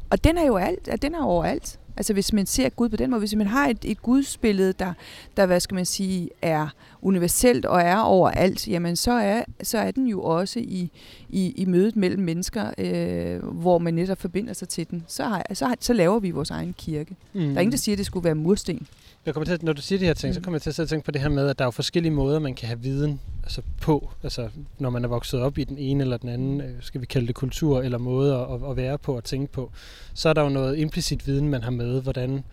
og 0.10 0.24
den 0.24 0.38
er 0.38 0.46
jo 0.46 0.58
alt, 0.58 1.02
den 1.02 1.16
er 1.16 1.24
overalt. 1.24 1.80
Altså 2.00 2.14
hvis 2.14 2.34
man 2.34 2.46
ser 2.46 2.70
Gud 2.70 2.90
på 2.90 2.96
den 2.96 3.10
måde, 3.10 3.20
hvis 3.20 3.36
man 3.36 3.48
har 3.48 3.68
et, 3.68 3.78
et 3.84 4.02
gudsbillede, 4.02 4.74
der, 4.74 4.94
der, 5.38 5.46
hvad 5.46 5.60
skal 5.60 5.76
man 5.76 5.86
sige, 5.86 6.30
er 6.42 6.68
universelt 7.02 7.66
og 7.66 7.82
er 7.82 7.98
overalt, 7.98 8.68
jamen 8.68 8.96
så 8.96 9.12
er, 9.12 9.44
så 9.64 9.78
er 9.78 9.92
den 9.92 10.08
jo 10.08 10.22
også 10.22 10.60
i, 10.60 10.92
i, 11.30 11.52
i 11.52 11.66
mødet 11.66 11.96
mellem 11.96 12.24
mennesker, 12.24 12.72
øh, 12.78 13.46
hvor 13.46 13.78
man 13.78 13.94
netop 13.94 14.22
forbinder 14.22 14.54
sig 14.54 14.70
til 14.70 14.90
den. 14.90 15.04
Så, 15.08 15.24
har, 15.24 15.46
så, 15.54 15.66
har, 15.66 15.76
så 15.80 15.94
laver 15.94 16.20
vi 16.20 16.32
vores 16.32 16.50
egen 16.50 16.76
kirke. 16.78 17.16
Mm. 17.34 17.40
Der 17.40 17.56
er 17.56 17.60
ingen, 17.60 17.72
der 17.72 17.78
siger, 17.78 17.94
at 17.94 17.98
det 17.98 18.06
skulle 18.06 18.24
være 18.24 18.36
mursten. 18.36 18.88
Jeg 19.26 19.34
kommer 19.34 19.46
til, 19.46 19.66
når 19.66 19.74
du 19.74 19.82
siger 19.82 20.00
de 20.00 20.06
her 20.06 20.14
ting, 20.14 20.30
mm. 20.30 20.34
så 20.34 20.42
kommer 20.42 20.56
jeg 20.66 20.74
til 20.74 20.82
at 20.82 20.90
tænke 20.90 21.06
på 21.06 21.12
det 21.12 21.22
her 21.22 21.30
med, 21.30 21.50
at 21.50 21.60
der 21.60 21.66
er 21.66 21.68
jo 21.68 21.72
forskellige 21.72 22.12
måder, 22.12 22.40
man 22.40 22.56
kan 22.56 22.68
have 22.68 22.80
viden 22.80 23.20
altså 23.44 23.62
på. 23.82 24.12
Altså, 24.24 24.50
når 24.80 24.90
man 24.90 25.04
er 25.04 25.08
vokset 25.08 25.42
op 25.42 25.58
i 25.58 25.64
den 25.64 25.78
ene 25.78 26.04
eller 26.04 26.18
den 26.18 26.30
anden, 26.30 26.62
øh, 26.62 26.74
skal 26.82 27.02
vi 27.02 27.06
kalde 27.06 27.28
det 27.28 27.36
kultur 27.36 27.82
eller 27.82 27.98
måde 27.98 28.36
at, 28.36 28.70
at 28.70 28.78
være 28.78 28.98
på 28.98 29.16
og 29.16 29.24
tænke 29.24 29.54
på, 29.54 29.72
så 30.14 30.30
er 30.30 30.34
der 30.34 30.42
jo 30.42 30.50
noget 30.50 30.78
implicit 30.78 31.28
viden, 31.28 31.50
man 31.50 31.64
har 31.64 31.72
med, 31.72 32.02
hvordan 32.02 32.44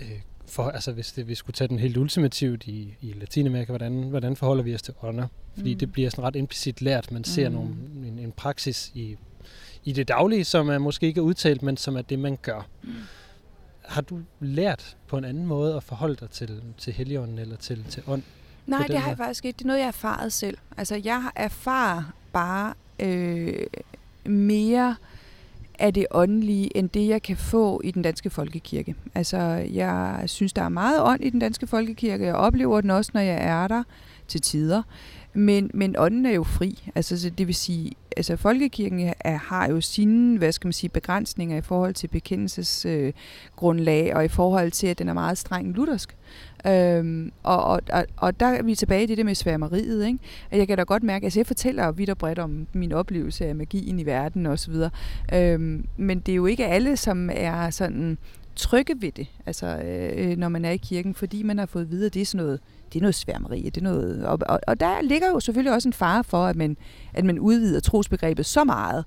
øh, 0.00 0.20
for, 0.46 0.62
altså 0.62 0.92
hvis 0.92 1.12
det, 1.12 1.28
vi 1.28 1.34
skulle 1.34 1.54
tage 1.54 1.68
den 1.68 1.78
helt 1.78 1.96
ultimativt 1.96 2.66
i, 2.66 2.94
i 3.00 3.12
Latinamerika, 3.12 3.72
hvordan, 3.72 4.02
hvordan 4.02 4.36
forholder 4.36 4.62
vi 4.62 4.74
os 4.74 4.82
til 4.82 4.94
ånder? 5.02 5.26
Fordi 5.56 5.74
mm. 5.74 5.78
det 5.78 5.92
bliver 5.92 6.10
sådan 6.10 6.24
ret 6.24 6.36
implicit 6.36 6.82
lært. 6.82 7.12
Man 7.12 7.24
ser 7.24 7.48
mm. 7.48 7.54
nogle, 7.54 7.70
en, 8.06 8.18
en 8.18 8.32
praksis 8.32 8.92
i, 8.94 9.16
i 9.84 9.92
det 9.92 10.08
daglige, 10.08 10.44
som 10.44 10.68
er 10.68 10.78
måske 10.78 11.06
ikke 11.06 11.18
er 11.18 11.22
udtalt, 11.22 11.62
men 11.62 11.76
som 11.76 11.96
er 11.96 12.02
det, 12.02 12.18
man 12.18 12.38
gør. 12.42 12.68
Mm 12.82 12.90
har 13.88 14.00
du 14.00 14.20
lært 14.40 14.96
på 15.06 15.18
en 15.18 15.24
anden 15.24 15.46
måde 15.46 15.76
at 15.76 15.82
forholde 15.82 16.16
dig 16.16 16.30
til, 16.30 16.62
til 16.78 16.92
heligånden 16.92 17.38
eller 17.38 17.56
til, 17.56 17.84
til 17.84 18.02
ånd? 18.06 18.22
Nej, 18.66 18.86
det 18.86 18.98
har 18.98 19.08
jeg 19.08 19.16
faktisk 19.16 19.44
ikke. 19.44 19.56
Det 19.56 19.64
er 19.64 19.66
noget, 19.66 19.78
jeg 19.78 19.86
har 19.86 19.92
erfaret 19.92 20.32
selv. 20.32 20.58
Altså, 20.76 21.00
jeg 21.04 21.30
erfarer 21.36 22.02
bare 22.32 22.74
øh, 23.00 23.66
mere 24.24 24.96
af 25.78 25.94
det 25.94 26.06
åndelige, 26.10 26.76
end 26.76 26.88
det, 26.88 27.08
jeg 27.08 27.22
kan 27.22 27.36
få 27.36 27.80
i 27.84 27.90
den 27.90 28.02
danske 28.02 28.30
folkekirke. 28.30 28.94
Altså, 29.14 29.38
jeg 29.72 30.22
synes, 30.26 30.52
der 30.52 30.62
er 30.62 30.68
meget 30.68 31.02
ånd 31.02 31.24
i 31.24 31.30
den 31.30 31.40
danske 31.40 31.66
folkekirke. 31.66 32.26
Jeg 32.26 32.34
oplever 32.34 32.80
den 32.80 32.90
også, 32.90 33.10
når 33.14 33.20
jeg 33.20 33.36
er 33.36 33.68
der 33.68 33.82
til 34.28 34.40
tider. 34.40 34.82
Men, 35.38 35.70
men 35.74 35.94
ånden 35.98 36.26
er 36.26 36.32
jo 36.32 36.44
fri. 36.44 36.90
Altså, 36.94 37.30
det 37.38 37.46
vil 37.46 37.54
sige, 37.54 37.92
altså 38.16 38.36
folkekirken 38.36 39.12
er, 39.20 39.36
har 39.36 39.68
jo 39.68 39.80
sine, 39.80 40.38
hvad 40.38 40.52
skal 40.52 40.66
man 40.66 40.72
sige, 40.72 40.90
begrænsninger 40.90 41.56
i 41.56 41.60
forhold 41.60 41.94
til 41.94 42.08
bekendelsesgrundlag, 42.08 44.10
øh, 44.10 44.16
og 44.16 44.24
i 44.24 44.28
forhold 44.28 44.70
til, 44.70 44.86
at 44.86 44.98
den 44.98 45.08
er 45.08 45.12
meget 45.12 45.38
streng 45.38 45.74
luthersk. 45.74 46.16
Øhm, 46.66 47.32
og, 47.42 47.64
og, 47.64 47.80
og, 47.92 48.06
og 48.16 48.40
der 48.40 48.46
er 48.46 48.62
vi 48.62 48.74
tilbage 48.74 49.02
i 49.02 49.06
det 49.06 49.18
der 49.18 49.24
med 49.24 49.34
sværmeriet. 49.34 50.06
Ikke? 50.06 50.18
At 50.50 50.58
jeg 50.58 50.66
kan 50.66 50.78
da 50.78 50.82
godt 50.82 51.02
mærke, 51.02 51.22
at 51.22 51.26
altså 51.26 51.40
jeg 51.40 51.46
fortæller 51.46 51.92
vidt 51.92 52.10
og 52.10 52.18
bredt 52.18 52.38
om 52.38 52.66
min 52.72 52.92
oplevelse 52.92 53.46
af 53.46 53.54
magien 53.54 53.98
i 53.98 54.06
verden 54.06 54.46
osv. 54.46 54.74
Øhm, 55.34 55.86
men 55.96 56.20
det 56.20 56.32
er 56.32 56.36
jo 56.36 56.46
ikke 56.46 56.66
alle, 56.66 56.96
som 56.96 57.30
er 57.32 57.70
sådan 57.70 58.18
trygge 58.56 58.94
ved 59.00 59.12
det, 59.12 59.26
altså, 59.46 59.66
øh, 59.66 60.30
øh 60.30 60.36
når 60.36 60.48
man 60.48 60.64
er 60.64 60.70
i 60.70 60.76
kirken, 60.76 61.14
fordi 61.14 61.42
man 61.42 61.58
har 61.58 61.66
fået 61.66 61.82
at 61.82 61.90
vide, 61.90 62.06
at 62.06 62.14
det 62.14 62.22
er 62.22 62.26
sådan 62.26 62.44
noget 62.44 62.60
det 62.92 62.98
er 62.98 63.00
noget 63.00 63.14
sværmeri. 63.14 63.62
Det 63.62 63.76
er 63.76 63.84
noget, 63.84 64.26
og, 64.26 64.38
og, 64.48 64.60
og 64.66 64.80
der 64.80 65.02
ligger 65.02 65.28
jo 65.28 65.40
selvfølgelig 65.40 65.72
også 65.72 65.88
en 65.88 65.92
fare 65.92 66.24
for, 66.24 66.46
at 66.46 66.56
man, 66.56 66.76
at 67.14 67.24
man 67.24 67.38
udvider 67.38 67.80
trosbegrebet 67.80 68.46
så 68.46 68.64
meget, 68.64 69.04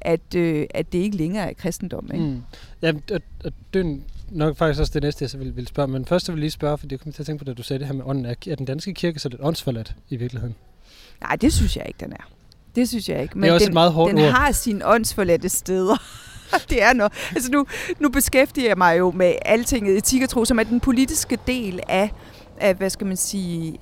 at, 0.00 0.34
øh, 0.36 0.66
at 0.70 0.92
det 0.92 0.98
ikke 0.98 1.16
længere 1.16 1.50
er 1.50 1.54
kristendom. 1.54 2.10
Ikke? 2.14 2.26
Mm. 2.26 2.42
Ja, 2.82 2.92
og, 3.12 3.20
og 3.44 3.52
det 3.74 3.86
er 3.86 3.96
nok 4.30 4.56
faktisk 4.56 4.80
også 4.80 4.92
det 4.94 5.02
næste, 5.02 5.22
jeg 5.22 5.30
så 5.30 5.38
vil, 5.38 5.56
vil 5.56 5.66
spørge. 5.66 5.88
Men 5.88 6.04
først 6.04 6.28
vil 6.28 6.34
jeg 6.34 6.40
lige 6.40 6.50
spørge, 6.50 6.78
fordi 6.78 6.92
jeg 6.94 7.00
kommer 7.00 7.12
til 7.12 7.22
at 7.22 7.26
tænke 7.26 7.38
på, 7.38 7.44
da 7.44 7.54
du 7.54 7.62
sagde 7.62 7.78
det 7.78 7.86
her 7.86 7.94
med 7.94 8.04
ånden. 8.04 8.24
Er, 8.24 8.34
er 8.46 8.54
den 8.54 8.66
danske 8.66 8.94
kirke 8.94 9.18
så 9.18 9.28
lidt 9.28 9.40
åndsforladt 9.44 9.94
i 10.08 10.16
virkeligheden? 10.16 10.54
Nej, 11.20 11.36
det 11.36 11.52
synes 11.52 11.76
jeg 11.76 11.84
ikke, 11.88 11.98
den 12.00 12.12
er. 12.12 12.30
Det 12.76 12.88
synes 12.88 13.08
jeg 13.08 13.22
ikke. 13.22 13.38
Men 13.38 13.42
det 13.42 13.50
er 13.50 13.54
også 13.54 13.64
den, 13.64 13.70
et 13.70 13.74
meget 13.74 13.92
hårdt 13.92 14.10
den 14.10 14.24
ord. 14.24 14.30
har 14.30 14.52
sine 14.52 14.86
åndsforladte 14.86 15.48
steder. 15.48 15.96
det 16.70 16.82
er 16.82 16.92
noget. 16.92 17.12
Altså 17.34 17.50
nu, 17.52 17.66
nu 18.00 18.08
beskæftiger 18.08 18.68
jeg 18.68 18.78
mig 18.78 18.98
jo 18.98 19.10
med 19.10 19.34
altinget 19.44 19.96
etik 19.96 20.22
og 20.22 20.28
tro, 20.28 20.44
som 20.44 20.58
er 20.58 20.62
den 20.64 20.80
politiske 20.80 21.38
del 21.46 21.80
af 21.88 22.10
af, 22.58 22.74
hvad 22.74 22.90
skal 22.90 23.06
man 23.06 23.16
sige, 23.16 23.78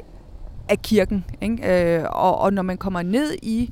af 0.68 0.82
kirken. 0.82 1.24
Ikke? 1.40 1.96
Øh, 1.96 2.04
og, 2.10 2.38
og 2.38 2.52
når 2.52 2.62
man 2.62 2.76
kommer 2.76 3.02
ned 3.02 3.34
i 3.42 3.70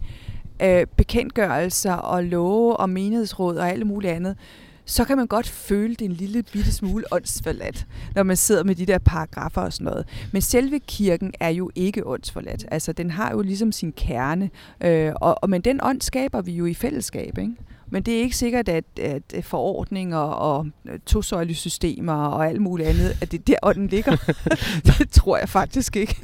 øh, 0.62 0.86
bekendtgørelser 0.96 1.92
og 1.92 2.24
love 2.24 2.76
og 2.76 2.90
menighedsråd 2.90 3.56
og 3.56 3.70
alt 3.70 3.86
muligt 3.86 4.12
andet, 4.12 4.36
så 4.84 5.04
kan 5.04 5.16
man 5.16 5.26
godt 5.26 5.48
føle 5.48 5.94
det 5.94 6.04
en 6.04 6.12
lille 6.12 6.42
bitte 6.42 6.72
smule 6.72 7.04
åndsforladt, 7.12 7.86
når 8.14 8.22
man 8.22 8.36
sidder 8.36 8.64
med 8.64 8.74
de 8.74 8.86
der 8.86 8.98
paragrafer 8.98 9.60
og 9.60 9.72
sådan 9.72 9.84
noget. 9.84 10.06
Men 10.32 10.42
selve 10.42 10.78
kirken 10.78 11.32
er 11.40 11.48
jo 11.48 11.70
ikke 11.74 12.06
åndsforladt. 12.06 12.66
Altså, 12.70 12.92
den 12.92 13.10
har 13.10 13.30
jo 13.30 13.40
ligesom 13.40 13.72
sin 13.72 13.92
kerne, 13.92 14.50
øh, 14.80 15.12
og, 15.16 15.42
og 15.42 15.50
men 15.50 15.60
den 15.60 15.80
ånd 15.82 16.00
skaber 16.00 16.42
vi 16.42 16.52
jo 16.52 16.66
i 16.66 16.74
fællesskab, 16.74 17.38
ikke? 17.38 17.56
Men 17.90 18.02
det 18.02 18.14
er 18.14 18.20
ikke 18.20 18.36
sikkert, 18.36 18.68
at, 18.68 18.84
at 18.98 19.22
forordninger 19.42 20.18
og 20.18 20.66
tosøjlesystemer 21.06 22.12
og 22.12 22.48
alt 22.48 22.60
muligt 22.60 22.88
andet, 22.88 23.16
at 23.22 23.32
det 23.32 23.38
er 23.38 23.44
der 23.46 23.56
ånden 23.62 23.86
ligger. 23.86 24.16
det 24.98 25.10
tror 25.10 25.38
jeg 25.38 25.48
faktisk 25.48 25.96
ikke. 25.96 26.16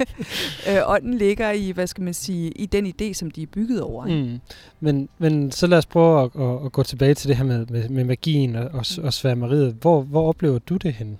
øh, 0.69 0.77
ånden 0.85 1.13
ligger 1.13 1.51
i, 1.51 1.71
hvad 1.71 1.87
skal 1.87 2.03
man 2.03 2.13
sige, 2.13 2.51
i 2.51 2.65
den 2.65 2.93
idé, 3.01 3.13
som 3.13 3.31
de 3.31 3.41
er 3.41 3.47
bygget 3.47 3.81
over. 3.81 4.05
Mm. 4.05 4.39
Men, 4.79 5.09
men 5.17 5.51
så 5.51 5.67
lad 5.67 5.77
os 5.77 5.85
prøve 5.85 6.23
at, 6.23 6.41
at, 6.41 6.65
at 6.65 6.71
gå 6.71 6.83
tilbage 6.83 7.13
til 7.13 7.29
det 7.29 7.37
her 7.37 7.43
med, 7.43 7.65
med, 7.65 7.89
med 7.89 8.03
magien 8.03 8.55
og, 8.55 8.69
og, 8.73 8.85
og 9.03 9.13
sværmeriet. 9.13 9.77
Hvor, 9.81 10.01
hvor 10.01 10.29
oplever 10.29 10.59
du 10.59 10.77
det 10.77 10.93
henne? 10.93 11.17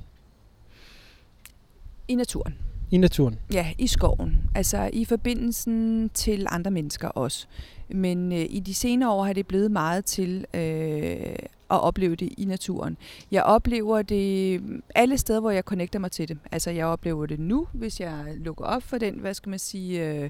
I 2.07 2.15
naturen. 2.15 2.66
I 2.91 2.97
naturen? 2.97 3.39
Ja, 3.53 3.71
i 3.77 3.87
skoven. 3.87 4.41
Altså 4.55 4.89
i 4.93 5.05
forbindelsen 5.05 6.09
til 6.13 6.47
andre 6.49 6.71
mennesker 6.71 7.07
også. 7.07 7.47
Men 7.89 8.31
øh, 8.31 8.45
i 8.49 8.59
de 8.59 8.73
senere 8.73 9.11
år 9.11 9.23
har 9.23 9.33
det 9.33 9.47
blevet 9.47 9.71
meget 9.71 10.05
til 10.05 10.45
øh, 10.53 11.35
at 11.71 11.81
opleve 11.81 12.15
det 12.15 12.29
i 12.37 12.45
naturen. 12.45 12.97
Jeg 13.31 13.43
oplever 13.43 14.01
det 14.01 14.61
alle 14.95 15.17
steder, 15.17 15.39
hvor 15.39 15.51
jeg 15.51 15.63
connecter 15.63 15.99
mig 15.99 16.11
til 16.11 16.27
det. 16.27 16.37
Altså 16.51 16.71
jeg 16.71 16.85
oplever 16.85 17.25
det 17.25 17.39
nu, 17.39 17.67
hvis 17.73 17.99
jeg 17.99 18.23
lukker 18.37 18.65
op 18.65 18.83
for 18.83 18.97
den, 18.97 19.13
hvad 19.13 19.33
skal 19.33 19.49
man 19.49 19.59
sige, 19.59 20.05
øh, 20.05 20.29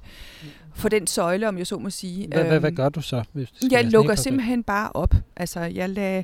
for 0.74 0.89
den 0.89 1.08
søjle, 1.08 1.48
om 1.48 1.58
jeg 1.58 1.67
så 1.67 1.78
må 1.78 1.89
sige. 1.89 2.28
Hvad, 2.28 2.43
hvad, 2.43 2.60
hvad 2.60 2.72
gør 2.72 2.89
du 2.89 3.02
så? 3.02 3.24
Hvis 3.34 3.54
jeg 3.72 3.86
lukker 3.86 4.15
simpelthen 4.15 4.63
bare 4.63 4.89
op. 4.93 5.15
Altså 5.36 5.60
jeg 5.60 5.89
lader 5.89 6.24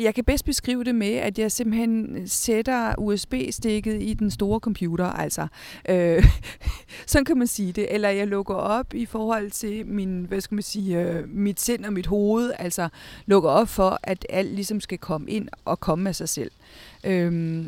jeg 0.00 0.14
kan 0.14 0.24
bedst 0.24 0.44
beskrive 0.44 0.84
det 0.84 0.94
med, 0.94 1.12
at 1.12 1.38
jeg 1.38 1.52
simpelthen 1.52 2.22
sætter 2.28 2.94
USB-stikket 2.98 4.02
i 4.02 4.14
den 4.14 4.30
store 4.30 4.60
computer, 4.60 5.04
altså. 5.04 5.46
Øh, 5.88 6.24
sådan 7.06 7.24
kan 7.24 7.38
man 7.38 7.46
sige 7.46 7.72
det. 7.72 7.94
Eller 7.94 8.08
jeg 8.08 8.26
lukker 8.26 8.54
op 8.54 8.94
i 8.94 9.06
forhold 9.06 9.50
til 9.50 9.86
min, 9.86 10.24
hvad 10.28 10.40
skal 10.40 10.54
man 10.54 10.62
sige, 10.62 11.00
øh, 11.00 11.28
mit 11.28 11.60
sind 11.60 11.84
og 11.84 11.92
mit 11.92 12.06
hoved, 12.06 12.52
altså 12.58 12.88
lukker 13.26 13.50
op 13.50 13.68
for, 13.68 13.98
at 14.02 14.26
alt 14.28 14.54
ligesom 14.54 14.80
skal 14.80 14.98
komme 14.98 15.30
ind 15.30 15.48
og 15.64 15.80
komme 15.80 16.08
af 16.08 16.14
sig 16.14 16.28
selv. 16.28 16.50
Øh, 17.04 17.64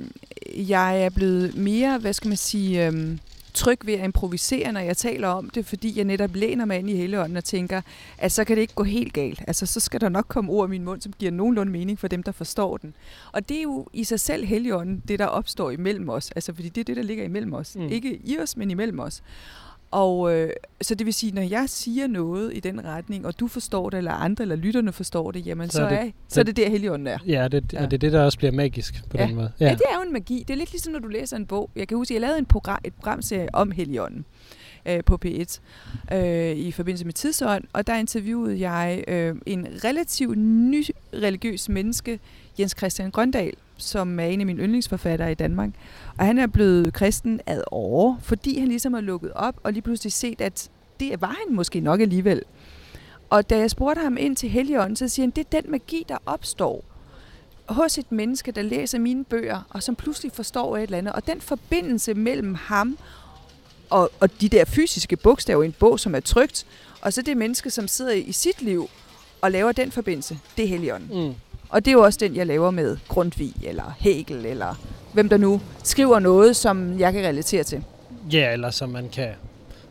jeg 0.55 1.03
er 1.03 1.11
blevet 1.11 1.57
mere, 1.57 1.99
hvad 1.99 2.13
skal 2.13 2.29
man 2.29 2.37
sige... 2.37 2.87
Øh, 2.87 3.19
tryg 3.57 3.87
ved 3.87 3.95
at 3.95 4.05
improvisere, 4.05 4.73
når 4.73 4.81
jeg 4.81 4.97
taler 4.97 5.29
om 5.29 5.51
det, 5.51 5.67
fordi 5.67 5.97
jeg 5.97 6.05
netop 6.05 6.35
læner 6.35 6.65
mig 6.65 6.79
ind 6.79 6.91
i 6.91 6.97
Helligånden 6.97 7.37
og 7.37 7.45
tænker, 7.45 7.81
at 8.19 8.33
så 8.33 8.45
kan 8.45 8.57
det 8.57 8.63
ikke 8.63 8.75
gå 8.75 8.83
helt 8.83 9.13
galt. 9.13 9.43
Altså, 9.47 9.67
så 9.67 9.81
skal 9.81 10.01
der 10.01 10.09
nok 10.09 10.25
komme 10.29 10.53
ord 10.53 10.69
i 10.69 10.71
min 10.71 10.85
mund, 10.85 11.01
som 11.01 11.13
giver 11.19 11.33
nogenlunde 11.33 11.73
mening 11.73 11.99
for 11.99 12.09
dem, 12.09 12.23
der 12.23 12.33
forstår 12.33 12.77
den. 12.77 12.95
Og 13.33 13.49
det 13.49 13.59
er 13.59 13.63
jo 13.63 13.87
i 13.93 14.05
sig 14.05 14.21
selv 14.21 14.45
Helligånden, 14.45 15.03
det 15.09 15.19
der 15.19 15.27
opstår 15.27 15.71
imellem 15.71 16.09
os. 16.09 16.31
Altså, 16.31 16.55
fordi 16.55 16.69
det 16.69 16.81
er 16.81 16.85
det, 16.85 16.97
der 16.97 17.03
ligger 17.03 17.25
imellem 17.25 17.53
os. 17.53 17.77
Mm. 17.77 17.89
Ikke 17.89 18.21
i 18.25 18.39
os, 18.39 18.57
men 18.57 18.71
imellem 18.71 19.01
os. 19.01 19.23
Og 19.91 20.35
øh, 20.35 20.51
så 20.83 20.95
det 20.95 21.07
vil 21.07 21.15
sige, 21.15 21.33
når 21.33 21.43
jeg 21.43 21.65
siger 21.67 22.07
noget 22.07 22.57
i 22.57 22.61
den 22.61 22.85
retning, 22.85 23.27
og 23.27 23.41
du 23.41 23.49
forstår 23.49 23.91
det, 23.91 23.99
eller 23.99 24.13
andre, 24.13 24.43
eller 24.43 24.57
lytterne 24.57 24.93
forstår 24.93 25.31
det, 25.31 25.47
jamen 25.47 25.71
så, 25.71 25.77
så, 25.77 25.85
er, 25.85 25.89
det, 25.89 25.99
er, 25.99 26.11
så 26.29 26.41
er 26.41 26.45
det 26.45 26.57
der 26.57 26.71
Helligånden 26.71 27.07
er. 27.07 27.19
Ja, 27.27 27.49
det, 27.49 27.73
ja. 27.73 27.85
det 27.85 27.93
er 27.93 27.99
det, 27.99 28.13
der 28.13 28.23
også 28.23 28.39
bliver 28.39 28.53
magisk 28.53 29.05
på 29.11 29.17
ja. 29.19 29.27
den 29.27 29.35
måde. 29.35 29.53
Ja. 29.61 29.67
ja, 29.67 29.73
det 29.73 29.83
er 29.91 29.95
jo 29.97 30.03
en 30.03 30.13
magi. 30.13 30.45
Det 30.49 30.55
er 30.55 30.59
lidt 30.59 30.73
ligesom, 30.73 30.93
når 30.93 31.01
du 31.01 31.09
læser 31.09 31.37
en 31.37 31.47
bog. 31.47 31.71
Jeg 31.77 31.89
kan 31.89 31.97
huske, 31.97 32.15
jeg 32.15 32.21
lavede 32.21 32.39
en 32.39 32.47
program, 32.47 32.79
et 32.85 32.95
programserie 32.95 33.55
om 33.55 33.71
Helligånden 33.71 34.25
øh, 34.87 35.05
på 35.05 35.19
P1 35.25 35.61
øh, 36.15 36.57
i 36.57 36.73
forbindelse 36.73 37.05
med 37.05 37.13
tidsånd, 37.13 37.65
og 37.73 37.87
der 37.87 37.97
interviewede 37.97 38.61
jeg 38.61 39.05
øh, 39.09 39.37
en 39.47 39.67
relativt 39.85 40.39
ny 40.39 40.85
religiøs 41.15 41.69
menneske, 41.69 42.21
Jens 42.59 42.75
Christian 42.79 43.11
Grøndal, 43.11 43.53
som 43.77 44.21
er 44.21 44.25
en 44.25 44.41
af 44.41 44.47
mine 44.47 44.63
yndlingsforfattere 44.63 45.33
i 45.33 45.35
Danmark. 45.35 45.71
Og 46.19 46.27
han 46.27 46.39
er 46.39 46.47
blevet 46.47 46.93
kristen 46.93 47.41
ad 47.47 47.63
år, 47.71 48.19
fordi 48.23 48.59
han 48.59 48.69
ligesom 48.69 48.95
har 48.95 49.01
lukket 49.01 49.33
op 49.33 49.55
og 49.63 49.73
lige 49.73 49.83
pludselig 49.83 50.13
set, 50.13 50.41
at 50.41 50.71
det 51.01 51.21
var 51.21 51.37
han 51.47 51.57
måske 51.57 51.81
nok 51.81 52.01
alligevel. 52.01 52.43
Og 53.31 53.51
da 53.51 53.59
jeg 53.59 53.71
spurgte 53.71 54.03
ham 54.03 54.17
ind 54.17 54.37
til 54.37 54.49
Helligånden, 54.49 54.97
så 54.97 55.09
siger 55.09 55.27
han, 55.27 55.31
det 55.31 55.47
er 55.53 55.61
den 55.61 55.71
magi, 55.71 56.05
der 56.09 56.17
opstår 56.27 56.85
hos 57.69 57.99
et 57.99 58.13
menneske, 58.13 58.53
der 58.53 58.63
læser 58.63 58.99
mine 58.99 59.25
bøger, 59.25 59.61
og 59.71 59.83
som 59.83 59.95
pludselig 59.95 60.33
forstår 60.33 60.77
et 60.77 60.83
eller 60.83 60.99
andet. 60.99 61.13
Og 61.13 61.27
den 61.27 61.41
forbindelse 61.41 62.15
mellem 62.15 62.55
ham 62.55 62.99
og, 63.91 64.11
og 64.21 64.41
de 64.41 64.49
der 64.49 64.65
fysiske 64.65 65.17
bogstaver 65.17 65.63
i 65.63 65.67
en 65.67 65.73
bog, 65.73 66.01
som 66.01 66.15
er 66.15 66.21
trygt, 66.21 66.67
og 67.01 67.13
så 67.13 67.23
det 67.23 67.37
menneske, 67.37 67.71
som 67.71 67.89
sidder 67.89 68.13
i 68.13 68.33
sit 68.33 68.63
liv 68.63 68.89
og 69.41 69.51
laver 69.51 69.73
den 69.73 69.93
forbindelse, 69.93 70.39
det 70.57 70.65
er 70.65 70.69
Helligånden. 70.69 71.27
Mm. 71.27 71.35
Og 71.77 71.85
det 71.85 71.91
er 71.91 71.93
jo 71.93 72.03
også 72.03 72.19
den, 72.23 72.37
jeg 72.37 72.47
laver 72.47 72.71
med 72.71 72.97
Grundtvig, 73.09 73.53
eller 73.63 73.97
Hegel, 73.99 74.47
eller 74.47 74.75
hvem 75.13 75.29
der 75.29 75.37
nu 75.37 75.61
skriver 75.83 76.19
noget, 76.19 76.57
som 76.57 76.99
jeg 76.99 77.13
kan 77.13 77.25
relatere 77.25 77.63
til. 77.63 77.85
Ja, 78.33 78.53
eller 78.53 78.71
som 78.71 78.89
man 78.89 79.09
kan... 79.09 79.29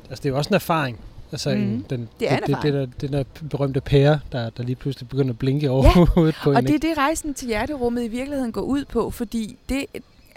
Altså, 0.10 0.24
det 0.24 0.26
er 0.26 0.30
jo 0.30 0.38
også 0.38 0.50
en 0.50 0.56
erfaring. 0.56 1.00
Altså, 1.32 1.50
mm. 1.50 1.56
en, 1.56 1.86
den, 1.90 2.10
det 2.20 2.32
er 2.32 2.40
det, 2.40 2.48
det, 2.48 2.58
det, 2.64 2.74
der, 2.74 2.86
den 3.02 3.14
der 3.14 3.24
berømte 3.50 3.82
pære, 3.82 4.20
der, 4.32 4.50
der 4.50 4.64
lige 4.64 4.76
pludselig 4.76 5.10
begynder 5.10 5.30
at 5.30 5.40
blinke 5.40 5.70
over 5.70 5.84
ja, 5.84 6.06
hovedet 6.06 6.36
på 6.44 6.52
og 6.52 6.60
en. 6.60 6.66
det 6.66 6.76
er 6.76 6.80
det, 6.80 6.98
rejsen 6.98 7.34
til 7.34 7.48
hjerterummet 7.48 8.04
i 8.04 8.08
virkeligheden 8.08 8.52
går 8.52 8.62
ud 8.62 8.86
på, 8.86 9.10
fordi 9.10 9.58
det, 9.70 9.86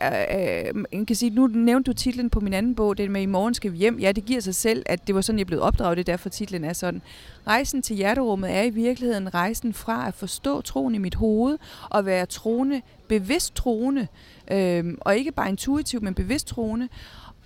øh, 0.02 0.84
man 0.92 1.06
kan 1.06 1.16
sige, 1.16 1.30
nu 1.30 1.46
nævnte 1.46 1.90
du 1.90 1.94
titlen 1.96 2.30
på 2.30 2.40
min 2.40 2.52
anden 2.52 2.74
bog, 2.74 2.98
det 2.98 3.10
med 3.10 3.22
I 3.22 3.26
morgen 3.26 3.54
skal 3.54 3.72
vi 3.72 3.76
hjem. 3.76 3.98
Ja, 3.98 4.12
det 4.12 4.24
giver 4.24 4.40
sig 4.40 4.54
selv, 4.54 4.82
at 4.86 5.06
det 5.06 5.14
var 5.14 5.20
sådan, 5.20 5.38
jeg 5.38 5.46
blev 5.46 5.62
opdraget, 5.62 5.96
det 5.96 6.08
er 6.08 6.12
derfor 6.12 6.28
titlen 6.28 6.64
er 6.64 6.72
sådan. 6.72 7.02
Rejsen 7.46 7.82
til 7.82 7.96
hjerterummet 7.96 8.56
er 8.56 8.62
i 8.62 8.70
virkeligheden 8.70 9.34
rejsen 9.34 9.74
fra 9.74 10.08
at 10.08 10.14
forstå 10.14 10.60
troen 10.60 10.94
i 10.94 10.98
mit 10.98 11.14
hoved, 11.14 11.58
og 11.90 12.06
være 12.06 12.26
troende, 12.26 12.82
bevidst 13.08 13.54
troende, 13.54 14.06
øh, 14.50 14.84
og 15.00 15.16
ikke 15.16 15.32
bare 15.32 15.48
intuitivt, 15.48 16.02
men 16.02 16.14
bevidst 16.14 16.46
troende. 16.46 16.88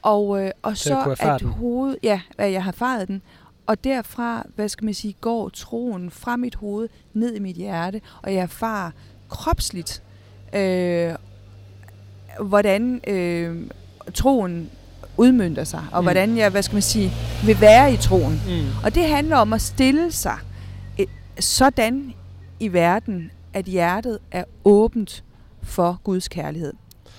Og, 0.03 0.45
øh, 0.45 0.51
og 0.63 0.77
så 0.77 1.17
at 1.21 1.43
hovedet, 1.43 1.99
ja, 2.03 2.21
at 2.39 2.53
jeg 2.53 2.65
har 2.65 2.73
faret 2.73 3.09
den, 3.09 3.23
og 3.67 3.85
derfra, 3.85 4.47
hvad 4.55 4.69
skal 4.69 4.85
man 4.85 4.95
sige, 4.95 5.17
går 5.21 5.49
troen 5.49 6.11
fra 6.11 6.37
mit 6.37 6.55
hoved 6.55 6.89
ned 7.13 7.35
i 7.35 7.39
mit 7.39 7.57
hjerte, 7.57 8.01
og 8.23 8.35
jeg 8.35 8.41
erfarer 8.41 8.91
kropsligt 9.29 10.03
øh, 10.55 11.15
hvordan 12.41 13.01
øh, 13.07 13.57
troen 14.15 14.71
udmyndter 15.17 15.65
sig, 15.65 15.85
og 15.93 16.03
mm. 16.03 16.05
hvordan 16.05 16.37
jeg, 16.37 16.51
hvad 16.51 16.63
skal 16.63 16.75
man 16.75 16.83
sige, 16.83 17.13
vil 17.45 17.61
være 17.61 17.93
i 17.93 17.97
troen. 17.97 18.41
Mm. 18.47 18.67
Og 18.85 18.95
det 18.95 19.09
handler 19.09 19.37
om 19.37 19.53
at 19.53 19.61
stille 19.61 20.13
sig 20.13 20.39
et, 20.99 21.09
sådan 21.41 22.15
i 22.61 22.73
verden, 22.73 23.31
at 23.55 23.65
hjertet 23.65 24.19
er 24.31 24.45
åbent 24.65 25.25
for 25.63 26.01
Guds 26.05 26.29
kærlighed. 26.29 26.73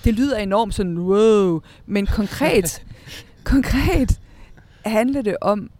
Det 0.04 0.14
lyder 0.14 0.36
enormt 0.36 0.74
sådan, 0.74 0.98
wow, 0.98 1.60
men 1.86 2.06
konkret, 2.06 2.82
konkret 3.44 4.20
handler 4.84 5.22
det 5.22 5.36
om, 5.40 5.70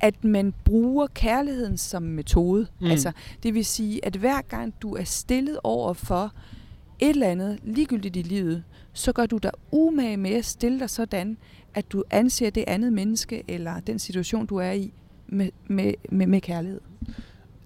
at 0.00 0.24
man 0.24 0.54
bruger 0.64 1.06
kærligheden 1.06 1.78
som 1.78 2.02
metode. 2.02 2.66
Mm. 2.80 2.86
Altså, 2.86 3.12
det 3.42 3.54
vil 3.54 3.64
sige, 3.64 4.04
at 4.04 4.16
hver 4.16 4.40
gang 4.42 4.74
du 4.82 4.94
er 4.94 5.04
stillet 5.04 5.58
over 5.64 5.92
for 5.92 6.32
et 6.98 7.08
eller 7.08 7.28
andet, 7.28 7.58
ligegyldigt 7.62 8.16
i 8.16 8.22
livet, 8.22 8.64
så 8.92 9.12
gør 9.12 9.26
du 9.26 9.38
dig 9.38 9.50
umage 9.70 10.16
med 10.16 10.30
at 10.30 10.44
stille 10.44 10.80
dig 10.80 10.90
sådan, 10.90 11.36
at 11.74 11.92
du 11.92 12.04
anser 12.10 12.50
det 12.50 12.64
andet 12.66 12.92
menneske, 12.92 13.42
eller 13.48 13.80
den 13.80 13.98
situation, 13.98 14.46
du 14.46 14.56
er 14.56 14.70
i, 14.70 14.92
med, 15.26 15.50
med, 15.66 15.94
med, 16.10 16.26
med 16.26 16.40
kærlighed. 16.40 16.80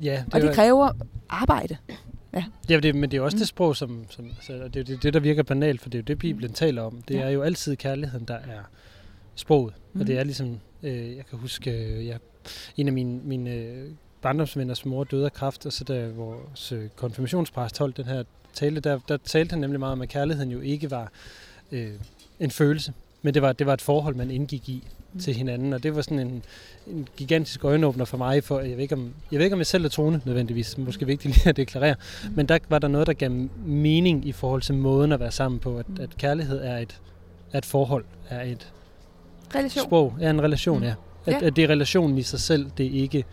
Ja, 0.02 0.24
det 0.26 0.34
og 0.34 0.40
det 0.40 0.48
var... 0.48 0.54
kræver 0.54 0.90
arbejde. 1.28 1.76
Ja. 2.32 2.44
ja 2.68 2.80
det, 2.80 2.94
men 2.94 3.10
det 3.10 3.16
er 3.16 3.20
også 3.20 3.36
mm. 3.36 3.38
det 3.38 3.48
sprog, 3.48 3.76
som, 3.76 4.04
som 4.10 4.24
altså, 4.24 4.52
det 4.52 4.76
er 4.76 4.84
det, 4.84 5.02
det, 5.02 5.14
der 5.14 5.20
virker 5.20 5.42
banalt, 5.42 5.80
for 5.80 5.90
det 5.90 5.98
er 5.98 6.02
jo 6.02 6.04
det, 6.04 6.18
Bibelen 6.18 6.48
mm. 6.48 6.54
taler 6.54 6.82
om. 6.82 7.02
Det 7.08 7.14
ja. 7.14 7.20
er 7.20 7.30
jo 7.30 7.42
altid 7.42 7.76
kærligheden, 7.76 8.24
der 8.28 8.34
er 8.34 8.60
sproget. 9.34 9.74
Mm. 9.92 10.00
Og 10.00 10.06
det 10.06 10.18
er 10.18 10.24
ligesom, 10.24 10.58
øh, 10.82 11.16
jeg 11.16 11.26
kan 11.26 11.38
huske, 11.38 11.70
øh, 11.70 12.06
jeg, 12.06 12.18
en 12.76 12.86
af 12.86 12.92
mine, 12.92 13.20
mine 13.24 13.50
øh, 13.50 13.88
barndomsvenners 14.22 14.84
mor 14.84 15.04
døde 15.04 15.24
af 15.24 15.32
kræft, 15.32 15.66
og 15.66 15.72
så 15.72 15.84
da 15.84 16.08
vores 16.08 16.72
øh, 16.72 16.88
konfirmationspræst 16.96 17.78
holdt 17.78 17.96
den 17.96 18.04
her 18.04 18.22
tale, 18.54 18.80
der, 18.80 18.98
der 19.08 19.16
talte 19.16 19.52
han 19.52 19.60
nemlig 19.60 19.80
meget 19.80 19.92
om, 19.92 20.02
at 20.02 20.08
kærligheden 20.08 20.50
jo 20.50 20.60
ikke 20.60 20.90
var 20.90 21.12
øh, 21.72 21.90
en 22.40 22.50
følelse, 22.50 22.92
men 23.22 23.34
det 23.34 23.42
var, 23.42 23.52
det 23.52 23.66
var 23.66 23.74
et 23.74 23.80
forhold, 23.80 24.14
man 24.14 24.30
indgik 24.30 24.68
i 24.68 24.84
mm. 25.12 25.20
til 25.20 25.34
hinanden, 25.34 25.72
og 25.72 25.82
det 25.82 25.96
var 25.96 26.02
sådan 26.02 26.18
en, 26.18 26.42
en 26.86 27.08
gigantisk 27.16 27.64
øjenåbner 27.64 28.04
for 28.04 28.16
mig, 28.16 28.44
for 28.44 28.60
jeg 28.60 28.76
ved, 28.76 28.82
ikke, 28.82 28.94
om, 28.94 29.12
jeg 29.30 29.38
ved 29.38 29.46
ikke, 29.46 29.54
om 29.54 29.60
jeg 29.60 29.66
selv 29.66 29.84
er 29.84 29.88
troende 29.88 30.20
nødvendigvis, 30.24 30.78
måske 30.78 31.06
vigtigt 31.06 31.34
lige 31.34 31.48
at 31.50 31.56
deklarere, 31.56 31.94
mm. 32.24 32.32
men 32.34 32.46
der 32.46 32.58
var 32.68 32.78
der 32.78 32.88
noget, 32.88 33.06
der 33.06 33.12
gav 33.12 33.30
mening 33.66 34.26
i 34.26 34.32
forhold 34.32 34.62
til 34.62 34.74
måden 34.74 35.12
at 35.12 35.20
være 35.20 35.32
sammen 35.32 35.60
på, 35.60 35.78
at, 35.78 35.86
at 36.00 36.16
kærlighed 36.16 36.60
er 36.62 36.78
et, 36.78 37.00
er 37.52 37.58
et 37.58 37.66
forhold, 37.66 38.04
er 38.28 38.42
et 38.42 38.72
relation. 39.54 39.84
sprog, 39.84 40.14
er 40.20 40.30
en 40.30 40.42
relation, 40.42 40.78
mm. 40.78 40.84
ja. 40.84 40.94
At, 41.26 41.42
ja. 41.42 41.46
at 41.46 41.56
det 41.56 41.64
er 41.64 41.68
relationen 41.68 42.18
i 42.18 42.22
sig 42.22 42.40
selv, 42.40 42.70
det 42.78 42.86
er 42.86 43.00
ikke 43.00 43.24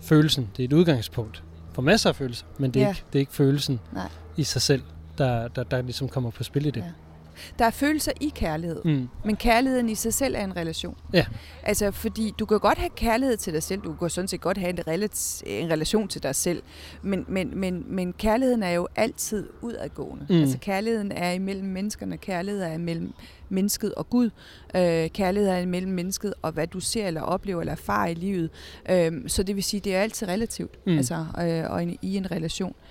følelsen, 0.00 0.48
det 0.56 0.62
er 0.62 0.68
et 0.68 0.72
udgangspunkt 0.72 1.42
for 1.72 1.82
masser 1.82 2.08
af 2.08 2.16
følelser, 2.16 2.46
men 2.58 2.70
det 2.70 2.82
er, 2.82 2.84
ja. 2.84 2.90
ikke, 2.90 3.02
det 3.12 3.18
er 3.18 3.20
ikke 3.20 3.32
følelsen. 3.32 3.80
Nej 3.92 4.08
i 4.40 4.44
sig 4.44 4.62
selv, 4.62 4.82
der, 5.18 5.48
der, 5.48 5.62
der 5.62 5.82
ligesom 5.82 6.08
kommer 6.08 6.30
på 6.30 6.42
spil 6.44 6.66
i 6.66 6.70
det. 6.70 6.80
Ja. 6.80 6.90
der 7.58 7.64
er 7.64 7.70
følelser 7.70 8.12
i 8.20 8.32
kærlighed, 8.34 8.80
Mm. 8.84 9.08
men 9.24 9.36
kærligheden 9.36 9.88
i 9.88 9.94
sig 9.94 10.14
selv 10.14 10.34
er 10.34 10.44
en 10.44 10.56
relation. 10.56 10.96
Ja. 11.12 11.26
Altså, 11.62 11.90
fordi 11.90 12.34
du 12.38 12.46
kan 12.46 12.58
godt 12.60 12.78
have 12.78 12.90
kærlighed 12.96 13.36
til 13.36 13.52
dig 13.52 13.62
selv, 13.62 13.80
du 13.80 13.92
kan 13.94 14.10
sådan 14.10 14.28
set 14.28 14.40
godt 14.40 14.58
have 14.58 14.70
en, 14.70 14.78
relat- 14.88 15.42
en 15.46 15.70
relation 15.70 16.08
til 16.08 16.22
dig 16.22 16.34
selv, 16.34 16.62
men, 17.02 17.24
men, 17.28 17.58
men, 17.60 17.84
men 17.88 18.12
kærligheden 18.12 18.62
er 18.62 18.70
jo 18.70 18.88
altid 18.96 19.48
udadgående. 19.62 20.26
Mm. 20.30 20.40
Altså, 20.40 20.58
kærligheden 20.58 21.12
er 21.12 21.30
imellem 21.30 21.66
menneskerne, 21.68 22.16
kærlighed 22.16 22.62
er 22.62 22.72
imellem 22.72 23.12
mennesket 23.48 23.94
og 23.94 24.10
Gud, 24.10 24.30
øh, 24.74 25.08
kærlighed 25.10 25.50
er 25.50 25.58
imellem 25.58 25.92
mennesket 25.92 26.34
og 26.42 26.52
hvad 26.52 26.66
du 26.66 26.80
ser 26.80 27.06
eller 27.06 27.20
oplever 27.22 27.60
eller 27.60 27.72
erfarer 27.72 28.08
i 28.08 28.14
livet. 28.14 28.50
Øh, 28.90 29.12
så 29.26 29.42
det 29.42 29.56
vil 29.56 29.64
sige, 29.64 29.80
det 29.80 29.94
er 29.96 30.00
altid 30.02 30.28
relativt, 30.28 30.86
mm. 30.86 30.96
altså, 30.96 31.24
øh, 31.40 31.70
og 31.70 31.82
en, 31.82 31.98
i 32.02 32.16
en 32.16 32.30
relation. 32.30 32.74
Øh, 32.80 32.89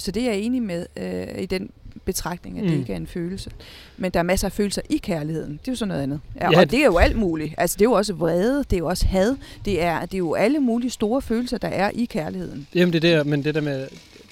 så 0.00 0.10
det 0.10 0.22
er 0.22 0.26
jeg 0.32 0.38
enig 0.40 0.62
med 0.62 0.86
øh, 0.96 1.42
i 1.42 1.46
den 1.46 1.70
betragtning, 2.04 2.58
at 2.58 2.64
det 2.64 2.72
Mm. 2.72 2.78
ikke 2.80 2.92
er 2.92 2.96
en 2.96 3.06
følelse. 3.06 3.50
Men 3.96 4.10
der 4.10 4.18
er 4.18 4.24
masser 4.24 4.46
af 4.48 4.52
følelser 4.52 4.82
i 4.90 4.96
kærligheden. 4.96 5.52
Det 5.52 5.68
er 5.68 5.72
jo 5.72 5.76
sådan 5.76 5.88
noget 5.88 6.02
andet. 6.02 6.20
Ja, 6.40 6.50
Ja, 6.52 6.60
og 6.60 6.70
det 6.70 6.78
er 6.80 6.84
jo 6.86 6.98
alt 6.98 7.16
muligt. 7.16 7.54
Altså, 7.58 7.76
det 7.78 7.84
er 7.84 7.88
jo 7.88 7.92
også 7.92 8.12
vrede, 8.14 8.58
det 8.58 8.72
er 8.72 8.78
jo 8.78 8.86
også 8.86 9.06
had. 9.06 9.36
Det 9.64 9.82
er, 9.82 10.00
det 10.00 10.14
er 10.14 10.18
jo 10.18 10.34
alle 10.34 10.58
mulige 10.60 10.90
store 10.90 11.22
følelser, 11.22 11.58
der 11.58 11.68
er 11.68 11.90
i 11.94 12.04
kærligheden. 12.04 12.66
Jamen 12.74 12.92
det 12.92 13.04
er 13.04 13.16
der, 13.16 13.24
men 13.24 13.44
det 13.44 13.54
der 13.54 13.60
med 13.60 13.88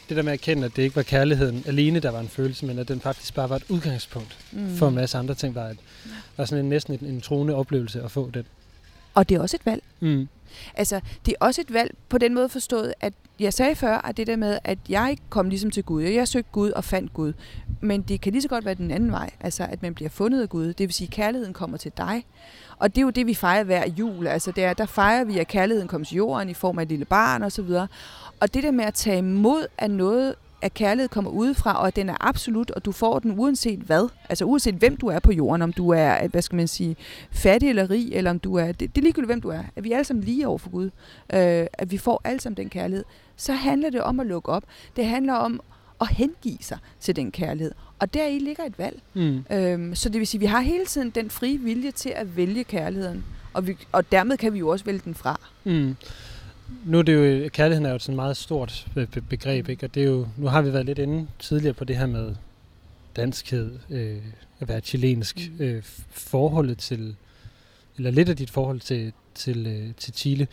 det 0.09 0.17
der 0.17 0.23
med 0.23 0.33
at 0.33 0.39
erkende, 0.39 0.65
at 0.65 0.77
det 0.77 0.83
ikke 0.83 0.97
var 0.97 1.03
kærligheden 1.03 1.65
alene, 1.67 2.01
der 2.01 2.11
var 2.11 2.21
en 2.21 2.29
følelse, 2.29 2.67
men 2.67 2.79
at 2.79 2.89
den 2.89 3.01
faktisk 3.01 3.35
bare 3.35 3.51
var 3.51 3.57
et 3.57 3.65
udgangspunkt 3.69 4.39
Mm. 4.53 4.77
for 4.77 4.89
en 4.89 4.95
masse 4.95 5.19
andre 5.19 5.35
ting, 5.35 5.55
var, 5.55 5.67
et, 5.69 5.77
var 6.37 6.45
sådan 6.45 6.65
en, 6.65 6.69
næsten 6.69 6.99
en, 7.03 7.07
en 7.15 7.21
troende 7.21 7.55
oplevelse 7.55 8.03
at 8.03 8.11
få 8.11 8.31
den. 8.35 8.45
Og 9.15 9.29
det 9.29 9.35
er 9.35 9.41
også 9.41 9.57
et 9.57 9.67
valg. 9.67 9.83
Mm. 10.01 10.29
Altså, 10.75 11.01
det 11.27 11.33
er 11.41 11.47
også 11.47 11.61
et 11.61 11.73
valg 11.73 11.95
på 12.09 12.19
den 12.19 12.35
måde 12.35 12.49
forstået, 12.49 12.95
at 13.01 13.13
jeg 13.41 13.53
sagde 13.53 13.75
før, 13.75 13.97
at 13.97 14.17
det 14.17 14.27
der 14.27 14.37
med, 14.37 14.59
at 14.65 14.79
jeg 14.89 15.11
ikke 15.11 15.23
kom 15.29 15.49
ligesom 15.49 15.71
til 15.71 15.85
Gud. 15.85 16.03
Jeg 16.03 16.29
søgte 16.29 16.51
Gud 16.53 16.71
og 16.71 16.85
fandt 16.85 17.13
Gud. 17.13 17.33
Men 17.81 18.03
det 18.03 18.21
kan 18.21 18.33
lige 18.33 18.43
så 18.43 18.49
godt 18.49 18.65
være 18.65 18.75
den 18.75 18.91
anden 18.91 19.13
vej. 19.13 19.31
Altså, 19.41 19.67
at 19.71 19.83
man 19.83 19.95
bliver 19.95 20.09
fundet 20.09 20.43
af 20.43 20.49
Gud. 20.49 20.67
Det 20.67 20.79
vil 20.79 20.93
sige, 20.93 21.09
at 21.09 21.13
kærligheden 21.13 21.55
kommer 21.55 21.77
til 21.77 21.93
dig. 21.97 22.25
Og 22.79 22.95
det 22.95 23.01
er 23.01 23.03
jo 23.03 23.11
det, 23.11 23.27
vi 23.27 23.35
fejrer 23.35 23.65
hver 23.65 23.89
jul. 23.89 24.27
Altså, 24.27 24.53
der, 24.53 24.75
der 24.75 24.87
fejrer 24.87 25.25
vi, 25.25 25.39
at 25.39 25.49
kærligheden 25.49 25.89
kommer 25.89 26.05
til 26.05 26.17
jorden 26.17 26.49
i 26.49 26.55
form 26.55 26.79
af 26.79 26.83
et 26.83 26.89
lille 26.89 27.05
barn 27.05 27.43
osv. 27.43 27.71
Og 28.41 28.55
det 28.55 28.63
der 28.63 28.71
med 28.71 28.85
at 28.85 28.95
tage 28.95 29.19
imod 29.19 29.67
af 29.79 29.91
noget, 29.91 30.35
at 30.63 30.75
kærlighed 30.75 31.09
kommer 31.09 31.31
udefra, 31.31 31.81
og 31.81 31.87
at 31.87 31.97
den 31.97 32.09
er 32.09 32.17
absolut, 32.21 32.71
og 32.71 32.85
du 32.85 32.93
får 32.93 33.19
den 33.19 33.39
uanset 33.39 33.79
hvad. 33.79 34.09
Altså 34.29 34.45
uanset 34.45 34.75
hvem 34.75 34.97
du 34.97 35.07
er 35.07 35.19
på 35.19 35.33
jorden, 35.33 35.63
om 35.63 35.73
du 35.73 35.91
er, 35.91 36.29
hvad 36.29 36.43
skal 36.43 36.57
man 36.57 36.69
sige, 36.69 36.97
fattig 37.31 37.69
eller 37.69 37.91
rig, 37.91 38.13
eller 38.13 38.31
om 38.31 38.39
du 38.39 38.55
er, 38.55 38.67
det, 38.67 38.81
det 38.81 38.99
er 38.99 39.03
ligegyldigt 39.03 39.29
hvem 39.29 39.41
du 39.41 39.49
er, 39.49 39.63
at 39.77 39.85
vi 39.85 39.93
er 39.93 39.97
alle 39.97 40.05
sammen 40.05 40.25
lige 40.25 40.49
over 40.49 40.59
for 40.59 40.71
Gud, 40.71 40.91
øh, 41.35 41.67
at 41.73 41.91
vi 41.91 41.99
får 41.99 42.21
alle 42.25 42.41
sammen 42.41 42.57
den 42.57 42.69
kærlighed, 42.69 43.05
så 43.37 43.53
handler 43.53 43.91
det 43.91 44.03
om 44.03 44.21
at 44.21 44.27
lukke 44.27 44.49
op. 44.49 44.65
Det 44.97 45.07
handler 45.07 45.35
om 45.35 45.61
at 46.01 46.09
hengive 46.09 46.59
sig 46.61 46.79
til 47.01 47.17
den 47.17 47.33
kærlighed. 47.33 47.73
Og 47.99 48.15
deri 48.15 48.39
ligger 48.39 48.65
et 48.65 48.79
valg. 48.79 49.03
Mm. 49.15 49.45
Øhm, 49.53 49.95
så 49.95 50.09
det 50.09 50.19
vil 50.19 50.27
sige, 50.27 50.39
at 50.39 50.41
vi 50.41 50.47
har 50.47 50.61
hele 50.61 50.87
tiden 50.87 51.11
den 51.11 51.31
frie 51.31 51.59
vilje 51.59 51.91
til 51.91 52.13
at 52.17 52.37
vælge 52.37 52.65
kærligheden. 52.65 53.25
Og, 53.53 53.67
vi, 53.67 53.77
og 53.93 54.13
dermed 54.13 54.37
kan 54.37 54.53
vi 54.53 54.59
jo 54.59 54.69
også 54.69 54.85
vælge 54.85 55.01
den 55.05 55.15
fra. 55.15 55.41
Mm. 55.65 55.97
Nu 56.85 56.99
er 56.99 57.03
det 57.03 57.15
jo, 57.45 57.49
kærligheden 57.49 57.87
er 57.87 57.93
jo 57.93 57.99
sådan 57.99 58.13
et 58.13 58.17
meget 58.17 58.37
stort 58.37 58.87
be- 58.95 59.07
be- 59.07 59.21
begreb, 59.21 59.69
ikke? 59.69 59.87
og 59.87 59.95
det 59.95 60.03
er 60.03 60.07
jo, 60.07 60.29
nu 60.37 60.47
har 60.47 60.63
vi 60.63 60.73
været 60.73 60.87
lidt 60.87 60.99
inde 60.99 61.27
tidligere 61.39 61.75
på 61.75 61.85
det 61.85 61.97
her 61.97 62.07
med 62.07 62.35
danskhed, 63.17 63.79
øh, 63.91 64.23
at 64.61 64.69
være 64.69 64.81
chilensk, 64.81 65.51
Mm. 65.59 65.65
øh, 65.65 65.83
forholdet 66.11 66.79
til, 66.79 67.17
eller 67.97 68.11
lidt 68.11 68.29
af 68.29 68.37
dit 68.37 68.51
forhold 68.51 68.81
til, 68.81 69.13
til, 69.35 69.67
øh, 69.67 69.95
til 69.95 70.15
Chile. 70.15 70.49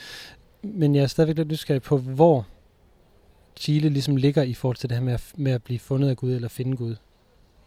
Men 0.63 0.95
jeg 0.95 1.03
er 1.03 1.07
stadigvæk 1.07 1.37
lidt 1.37 1.47
nysgerrig 1.47 1.81
på, 1.81 1.97
hvor 1.97 2.47
Chile 3.55 3.89
ligesom 3.89 4.15
ligger 4.15 4.43
i 4.43 4.53
forhold 4.53 4.77
til 4.77 4.89
det 4.89 4.97
her 4.97 5.03
med 5.05 5.13
at, 5.13 5.23
med 5.35 5.51
at 5.51 5.63
blive 5.63 5.79
fundet 5.79 6.09
af 6.09 6.17
Gud 6.17 6.31
eller 6.33 6.47
finde 6.47 6.77
Gud 6.77 6.95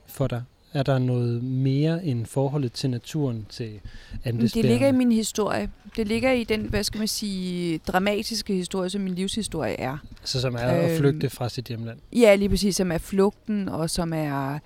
for 0.06 0.26
dig. 0.26 0.42
Er 0.74 0.83
der 0.83 0.98
noget 0.98 1.42
mere 1.42 2.04
end 2.04 2.26
forholdet 2.26 2.72
til 2.72 2.90
naturen, 2.90 3.46
til 3.48 3.80
det 4.24 4.64
ligger 4.64 4.88
i 4.88 4.92
min 4.92 5.12
historie. 5.12 5.70
Det 5.96 6.09
ligger 6.09 6.33
i 6.33 6.44
den, 6.44 6.61
hvad 6.61 6.85
skal 6.85 6.98
man 6.98 7.09
sige, 7.09 7.78
dramatiske 7.78 8.54
historie, 8.54 8.90
som 8.90 9.00
min 9.00 9.14
livshistorie 9.14 9.80
er. 9.80 9.98
Altså, 10.20 10.40
som 10.40 10.54
er 10.54 10.59
at 10.59 10.90
Øhm, 10.90 10.98
flygte 10.98 11.30
fra 11.30 11.48
sit 11.48 11.68
hjemland. 11.68 11.98
Ja, 12.12 12.35
lige 12.35 12.48
præcis, 12.48 12.76
som 12.76 12.92
er 12.92 12.98
flugten, 12.98 13.68
og 13.68 13.90
som 13.90 14.12
er 14.12 14.59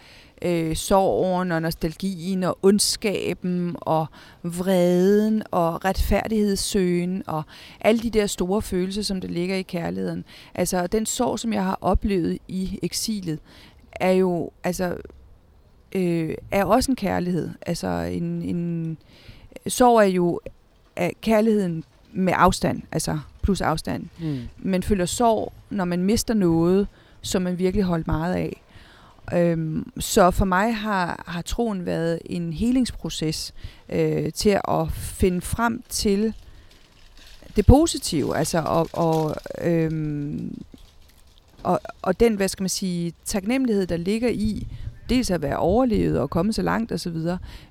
øh, 0.42 0.76
sorgen 0.76 1.52
og 1.52 1.62
nostalgien 1.62 2.42
og 2.42 2.58
ondskaben 2.62 3.76
og 3.80 4.06
vreden 4.42 5.42
og 5.50 5.84
retfærdighedssøgen 5.84 7.22
og 7.26 7.42
alle 7.80 8.02
de 8.02 8.10
der 8.10 8.26
store 8.26 8.62
følelser, 8.62 9.02
som 9.02 9.20
der 9.20 9.28
ligger 9.28 9.56
i 9.56 9.62
kærligheden. 9.62 10.24
Altså, 10.54 10.86
den 10.86 11.06
sorg, 11.06 11.38
som 11.38 11.52
jeg 11.52 11.64
har 11.64 11.78
oplevet 11.80 12.38
i 12.48 12.78
eksilet, 12.82 13.38
er 13.92 14.10
jo, 14.10 14.50
altså, 14.64 14.96
øh, 15.94 16.34
er 16.50 16.64
også 16.64 16.90
en 16.92 16.96
kærlighed. 16.96 17.50
Altså, 17.66 17.88
en, 17.88 18.42
en 18.42 18.96
sorg 19.66 19.98
er 19.98 20.04
jo 20.04 20.40
er 20.96 21.10
kærligheden 21.20 21.84
med 22.12 22.32
afstand, 22.36 22.82
altså 22.92 23.18
plus 23.42 23.60
afstand 23.60 24.06
Mm. 24.20 24.38
man 24.58 24.82
føler 24.82 25.06
sorg, 25.06 25.52
når 25.70 25.84
man 25.84 26.02
mister 26.02 26.34
noget, 26.34 26.88
som 27.20 27.42
man 27.42 27.58
virkelig 27.58 27.84
holdt 27.84 28.06
meget 28.06 28.34
af. 28.34 28.60
Øhm, 29.34 29.92
så 30.00 30.30
for 30.30 30.44
mig 30.44 30.76
har, 30.76 31.24
har 31.26 31.42
troen 31.42 31.86
været 31.86 32.18
en 32.24 32.52
helingsproces 32.52 33.54
øh, 33.88 34.32
til 34.32 34.60
at 34.68 34.92
finde 34.92 35.40
frem 35.40 35.82
til 35.88 36.34
det 37.56 37.66
positive, 37.66 38.36
altså 38.36 38.58
og, 38.58 38.88
og, 38.92 39.34
øhm, 39.60 40.62
og, 41.62 41.80
og 42.02 42.20
den, 42.20 42.34
hvad 42.34 42.48
skal 42.48 42.62
man 42.62 42.68
sige, 42.68 43.12
taknemmelighed, 43.24 43.86
der 43.86 43.96
ligger 43.96 44.28
i, 44.28 44.66
dels 45.08 45.30
at 45.30 45.42
være 45.42 45.56
overlevet 45.56 46.20
og 46.20 46.30
komme 46.30 46.52
så 46.52 46.62
langt 46.62 46.92
osv., 46.92 47.16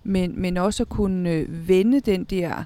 men, 0.04 0.42
men 0.42 0.58
også 0.58 0.84
at 0.84 0.90
kunne 0.90 1.30
øh, 1.30 1.68
vende 1.68 2.00
den 2.00 2.24
der 2.24 2.64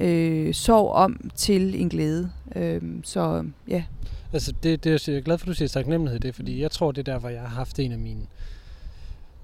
øh, 0.00 0.54
sorg 0.54 0.92
om 0.92 1.30
til 1.34 1.80
en 1.80 1.88
glæde. 1.88 2.30
Øh, 2.56 2.82
så 3.02 3.44
ja, 3.68 3.84
Altså, 4.32 4.52
det, 4.62 4.84
det, 4.84 5.08
jeg 5.08 5.16
er 5.16 5.20
glad 5.20 5.38
for, 5.38 5.44
at 5.44 5.48
du 5.48 5.54
siger 5.54 5.68
taknemmelighed, 5.68 6.20
det 6.20 6.34
fordi 6.34 6.60
jeg 6.60 6.70
tror, 6.70 6.92
det 6.92 7.08
er 7.08 7.12
der, 7.12 7.18
hvor 7.18 7.28
jeg 7.28 7.40
har 7.40 7.48
haft 7.48 7.78
en 7.78 7.92
af 7.92 7.98
mine 7.98 8.26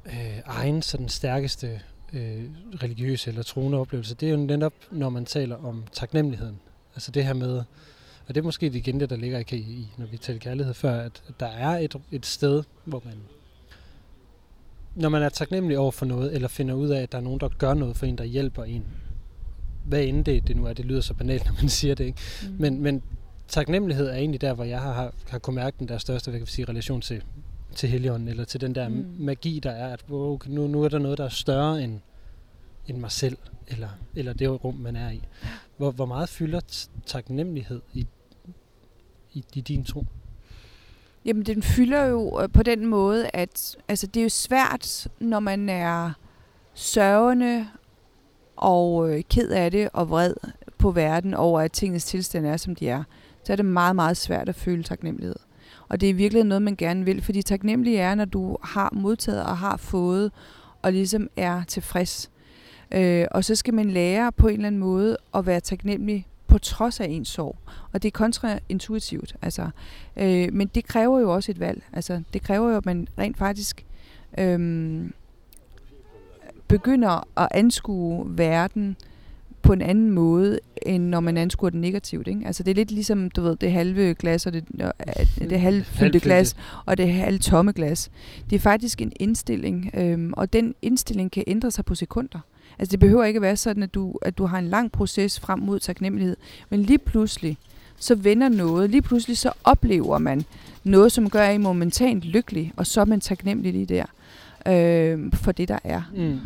øh, 0.06 0.38
egen 0.44 0.82
sådan 0.82 1.08
stærkeste 1.08 1.80
øh, 2.12 2.44
religiøse 2.82 3.30
eller 3.30 3.42
troende 3.42 3.78
oplevelser. 3.78 4.14
Det 4.14 4.26
er 4.26 4.30
jo 4.30 4.36
netop, 4.36 4.72
når 4.90 5.10
man 5.10 5.24
taler 5.24 5.56
om 5.56 5.84
taknemmeligheden. 5.92 6.58
Altså 6.94 7.10
det 7.10 7.24
her 7.24 7.34
med, 7.34 7.56
og 8.28 8.34
det 8.34 8.36
er 8.36 8.42
måske 8.42 8.66
igen 8.66 9.00
det, 9.00 9.10
der 9.10 9.16
ligger 9.16 9.38
i, 9.52 9.56
i 9.56 9.88
når 9.96 10.06
vi 10.06 10.16
talte 10.16 10.40
kærlighed 10.40 10.74
før, 10.74 11.00
at, 11.00 11.22
at 11.28 11.40
der 11.40 11.46
er 11.46 11.78
et, 11.78 11.96
et 12.12 12.26
sted, 12.26 12.62
hvor 12.84 13.02
man, 13.04 13.14
når 14.94 15.08
man 15.08 15.22
er 15.22 15.28
taknemmelig 15.28 15.78
over 15.78 15.90
for 15.90 16.06
noget, 16.06 16.34
eller 16.34 16.48
finder 16.48 16.74
ud 16.74 16.88
af, 16.88 17.02
at 17.02 17.12
der 17.12 17.18
er 17.18 17.22
nogen, 17.22 17.40
der 17.40 17.48
gør 17.48 17.74
noget 17.74 17.96
for 17.96 18.06
en, 18.06 18.18
der 18.18 18.24
hjælper 18.24 18.64
en, 18.64 18.84
hvad 19.84 20.02
end 20.02 20.24
det, 20.24 20.48
det 20.48 20.56
nu 20.56 20.66
er, 20.66 20.72
det 20.72 20.84
lyder 20.84 21.00
så 21.00 21.14
banalt, 21.14 21.44
når 21.46 21.52
man 21.60 21.68
siger 21.68 21.94
det, 21.94 22.04
ikke? 22.04 22.20
Mm. 22.42 22.54
Men, 22.58 22.82
men 22.82 23.02
taknemmelighed 23.48 24.06
er 24.06 24.14
egentlig 24.14 24.40
der, 24.40 24.54
hvor 24.54 24.64
jeg 24.64 24.80
har, 24.80 25.12
har, 25.28 25.38
kunnet 25.38 25.54
mærke 25.54 25.76
den 25.78 25.88
der 25.88 25.98
største 25.98 26.30
hvad 26.30 26.40
kan 26.40 26.46
sige, 26.46 26.64
relation 26.68 27.00
til, 27.00 27.22
til 27.74 27.88
Helligånden, 27.88 28.28
eller 28.28 28.44
til 28.44 28.60
den 28.60 28.74
der 28.74 28.88
Mm. 28.88 28.94
mm. 28.94 29.14
magi, 29.18 29.60
der 29.62 29.70
er, 29.70 29.92
at 29.92 30.04
wow, 30.10 30.38
nu, 30.46 30.66
nu 30.66 30.82
er 30.82 30.88
der 30.88 30.98
noget, 30.98 31.18
der 31.18 31.24
er 31.24 31.28
større 31.28 31.84
end, 31.84 32.00
end 32.86 32.98
mig 32.98 33.10
selv, 33.10 33.36
eller, 33.68 33.88
eller 34.14 34.32
det 34.32 34.64
rum, 34.64 34.74
man 34.74 34.96
er 34.96 35.10
i. 35.10 35.22
Hvor, 35.76 35.90
hvor 35.90 36.06
meget 36.06 36.28
fylder 36.28 36.88
taknemmelighed 37.06 37.80
i, 37.94 38.06
i, 39.32 39.44
i 39.54 39.60
din 39.60 39.84
tro? 39.84 40.04
Jamen, 41.24 41.42
den 41.42 41.62
fylder 41.62 42.04
jo 42.04 42.40
øh, 42.42 42.48
på 42.48 42.62
den 42.62 42.86
måde, 42.86 43.30
at 43.32 43.76
altså, 43.88 44.06
det 44.06 44.20
er 44.20 44.24
jo 44.24 44.28
svært, 44.28 45.08
når 45.20 45.40
man 45.40 45.68
er 45.68 46.10
sørgende 46.74 47.68
og 48.56 49.10
øh, 49.10 49.22
ked 49.30 49.50
af 49.50 49.70
det 49.70 49.88
og 49.92 50.10
vred 50.10 50.34
på 50.78 50.90
verden 50.90 51.34
over, 51.34 51.60
at 51.60 51.72
tingens 51.72 52.04
tilstand 52.04 52.46
er, 52.46 52.56
som 52.56 52.74
de 52.74 52.88
er. 52.88 53.04
Så 53.44 53.52
er 53.52 53.56
det 53.56 53.64
meget, 53.64 53.96
meget 53.96 54.16
svært 54.16 54.48
at 54.48 54.54
føle 54.54 54.82
taknemmelighed. 54.82 55.36
Og 55.88 56.00
det 56.00 56.10
er 56.10 56.14
virkelig 56.14 56.44
noget, 56.44 56.62
man 56.62 56.76
gerne 56.76 57.04
vil, 57.04 57.22
fordi 57.22 57.42
taknemmelig 57.42 57.96
er, 57.96 58.14
når 58.14 58.24
du 58.24 58.56
har 58.62 58.90
modtaget 58.92 59.44
og 59.44 59.58
har 59.58 59.76
fået, 59.76 60.32
og 60.82 60.92
ligesom 60.92 61.28
er 61.36 61.62
tilfreds. 61.64 62.30
Øh, 62.94 63.26
og 63.30 63.44
så 63.44 63.54
skal 63.54 63.74
man 63.74 63.90
lære 63.90 64.32
på 64.32 64.48
en 64.48 64.54
eller 64.54 64.66
anden 64.66 64.80
måde 64.80 65.16
at 65.34 65.46
være 65.46 65.60
taknemmelig 65.60 66.26
på 66.52 66.58
trods 66.58 67.00
af 67.00 67.06
ens 67.10 67.28
sorg. 67.28 67.56
Og 67.92 68.02
det 68.02 68.08
er 68.08 68.12
kontraintuitivt. 68.12 69.36
Altså, 69.42 69.68
øh, 70.16 70.48
men 70.52 70.66
det 70.74 70.84
kræver 70.84 71.20
jo 71.20 71.34
også 71.34 71.52
et 71.52 71.60
valg. 71.60 71.82
Altså, 71.92 72.22
det 72.32 72.42
kræver 72.42 72.70
jo, 72.70 72.76
at 72.76 72.86
man 72.86 73.08
rent 73.18 73.38
faktisk 73.38 73.84
øhm, 74.38 75.12
begynder 76.68 77.28
at 77.40 77.48
anskue 77.50 78.24
verden 78.38 78.96
på 79.62 79.72
en 79.72 79.82
anden 79.82 80.10
måde, 80.10 80.58
end 80.86 81.04
når 81.04 81.20
man 81.20 81.36
anskuer 81.36 81.70
den 81.70 81.80
negativt. 81.80 82.28
Ikke? 82.28 82.46
Altså, 82.46 82.62
det 82.62 82.70
er 82.70 82.74
lidt 82.74 82.90
ligesom, 82.90 83.30
du 83.30 83.42
ved, 83.42 83.56
det 83.56 83.72
halve 83.72 84.14
glas 84.14 84.46
og 84.46 84.52
det, 84.52 84.64
øh, 84.80 84.90
det 85.50 85.60
halvfyldte 85.60 85.60
Halvfyldte. 85.60 86.20
glas 86.20 86.56
og 86.86 86.96
det 86.98 87.12
halvtomme 87.12 87.72
glas. 87.72 88.10
Det 88.50 88.56
er 88.56 88.60
faktisk 88.60 89.00
en 89.00 89.12
indstilling, 89.16 89.90
øhm, 89.94 90.32
og 90.36 90.52
den 90.52 90.74
indstilling 90.82 91.30
kan 91.30 91.44
ændre 91.46 91.70
sig 91.70 91.84
på 91.84 91.94
sekunder. 91.94 92.38
Altså 92.78 92.90
det 92.90 93.00
behøver 93.00 93.24
ikke 93.24 93.38
at 93.38 93.42
være 93.42 93.56
sådan, 93.56 93.82
at 93.82 93.94
du, 93.94 94.14
at 94.22 94.38
du 94.38 94.46
har 94.46 94.58
en 94.58 94.68
lang 94.68 94.92
proces 94.92 95.40
frem 95.40 95.58
mod 95.58 95.80
taknemmelighed, 95.80 96.36
men 96.70 96.82
lige 96.82 96.98
pludselig, 96.98 97.58
så 97.96 98.14
vender 98.14 98.48
noget, 98.48 98.90
lige 98.90 99.02
pludselig 99.02 99.38
så 99.38 99.52
oplever 99.64 100.18
man 100.18 100.44
noget, 100.84 101.12
som 101.12 101.30
gør 101.30 101.48
en 101.48 101.62
momentant 101.62 102.22
lykkelig, 102.22 102.72
og 102.76 102.86
så 102.86 103.00
er 103.00 103.04
man 103.04 103.20
taknemmelig 103.20 103.72
lige 103.72 103.86
der. 103.86 104.04
øh, 104.66 105.32
for 105.34 105.52
det, 105.52 105.68
der 105.68 105.78
er. 105.84 106.02
Mm. 106.16 106.38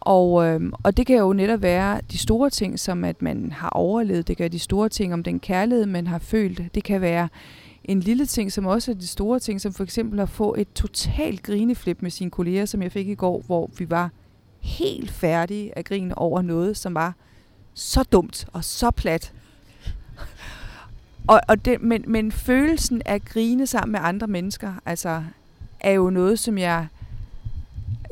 Og, 0.00 0.46
øh, 0.46 0.60
og 0.82 0.96
det 0.96 1.06
kan 1.06 1.16
jo 1.16 1.32
netop 1.32 1.62
være 1.62 2.00
de 2.12 2.18
store 2.18 2.50
ting, 2.50 2.80
som 2.80 3.04
at 3.04 3.22
man 3.22 3.52
har 3.52 3.68
overlevet. 3.68 4.28
Det 4.28 4.36
kan 4.36 4.44
være 4.44 4.48
de 4.52 4.58
store 4.58 4.88
ting 4.88 5.12
om 5.14 5.22
den 5.22 5.40
kærlighed, 5.40 5.86
man 5.86 6.06
har 6.06 6.18
følt. 6.18 6.62
Det 6.74 6.84
kan 6.84 7.00
være 7.00 7.28
en 7.84 8.00
lille 8.00 8.26
ting, 8.26 8.52
som 8.52 8.66
også 8.66 8.90
er 8.90 8.94
de 8.94 9.06
store 9.06 9.38
ting, 9.38 9.60
som 9.60 9.72
for 9.72 9.84
eksempel 9.84 10.20
at 10.20 10.28
få 10.28 10.54
et 10.58 10.72
totalt 10.74 11.42
grineflip 11.42 12.02
med 12.02 12.10
sine 12.10 12.30
kolleger, 12.30 12.64
som 12.64 12.82
jeg 12.82 12.92
fik 12.92 13.08
i 13.08 13.14
går, 13.14 13.42
hvor 13.46 13.70
vi 13.78 13.90
var 13.90 14.10
helt 14.64 15.10
færdige 15.10 15.78
at 15.78 15.84
grine 15.84 16.18
over 16.18 16.42
noget, 16.42 16.76
som 16.76 16.94
var 16.94 17.14
så 17.74 18.02
dumt 18.02 18.46
og 18.52 18.64
så 18.64 18.90
plat. 18.90 19.32
og, 21.28 21.40
og 21.48 21.64
det, 21.64 21.82
men, 21.82 22.04
men 22.06 22.32
følelsen 22.32 23.02
af 23.04 23.14
at 23.14 23.24
grine 23.24 23.66
sammen 23.66 23.92
med 23.92 24.00
andre 24.02 24.26
mennesker, 24.26 24.72
altså, 24.86 25.24
er 25.80 25.90
jo 25.90 26.10
noget, 26.10 26.38
som 26.38 26.58
jeg 26.58 26.86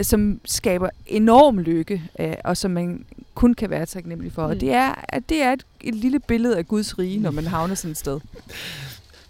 som 0.02 0.40
skaber 0.44 0.88
enorm 1.06 1.58
lykke, 1.58 2.02
øh, 2.18 2.34
og 2.44 2.56
som 2.56 2.70
man 2.70 3.04
kun 3.34 3.54
kan 3.54 3.70
være 3.70 3.86
taknemmelig 3.86 4.32
for. 4.32 4.46
Mm. 4.46 4.50
Og 4.50 4.60
det 4.60 4.72
er, 4.72 4.94
at 5.08 5.22
det 5.28 5.42
er 5.42 5.52
et, 5.52 5.66
et 5.80 5.94
lille 5.94 6.20
billede 6.20 6.58
af 6.58 6.68
Guds 6.68 6.98
rige, 6.98 7.20
når 7.20 7.30
man 7.30 7.46
havner 7.46 7.74
sådan 7.74 7.90
et 7.90 7.98
sted. 7.98 8.20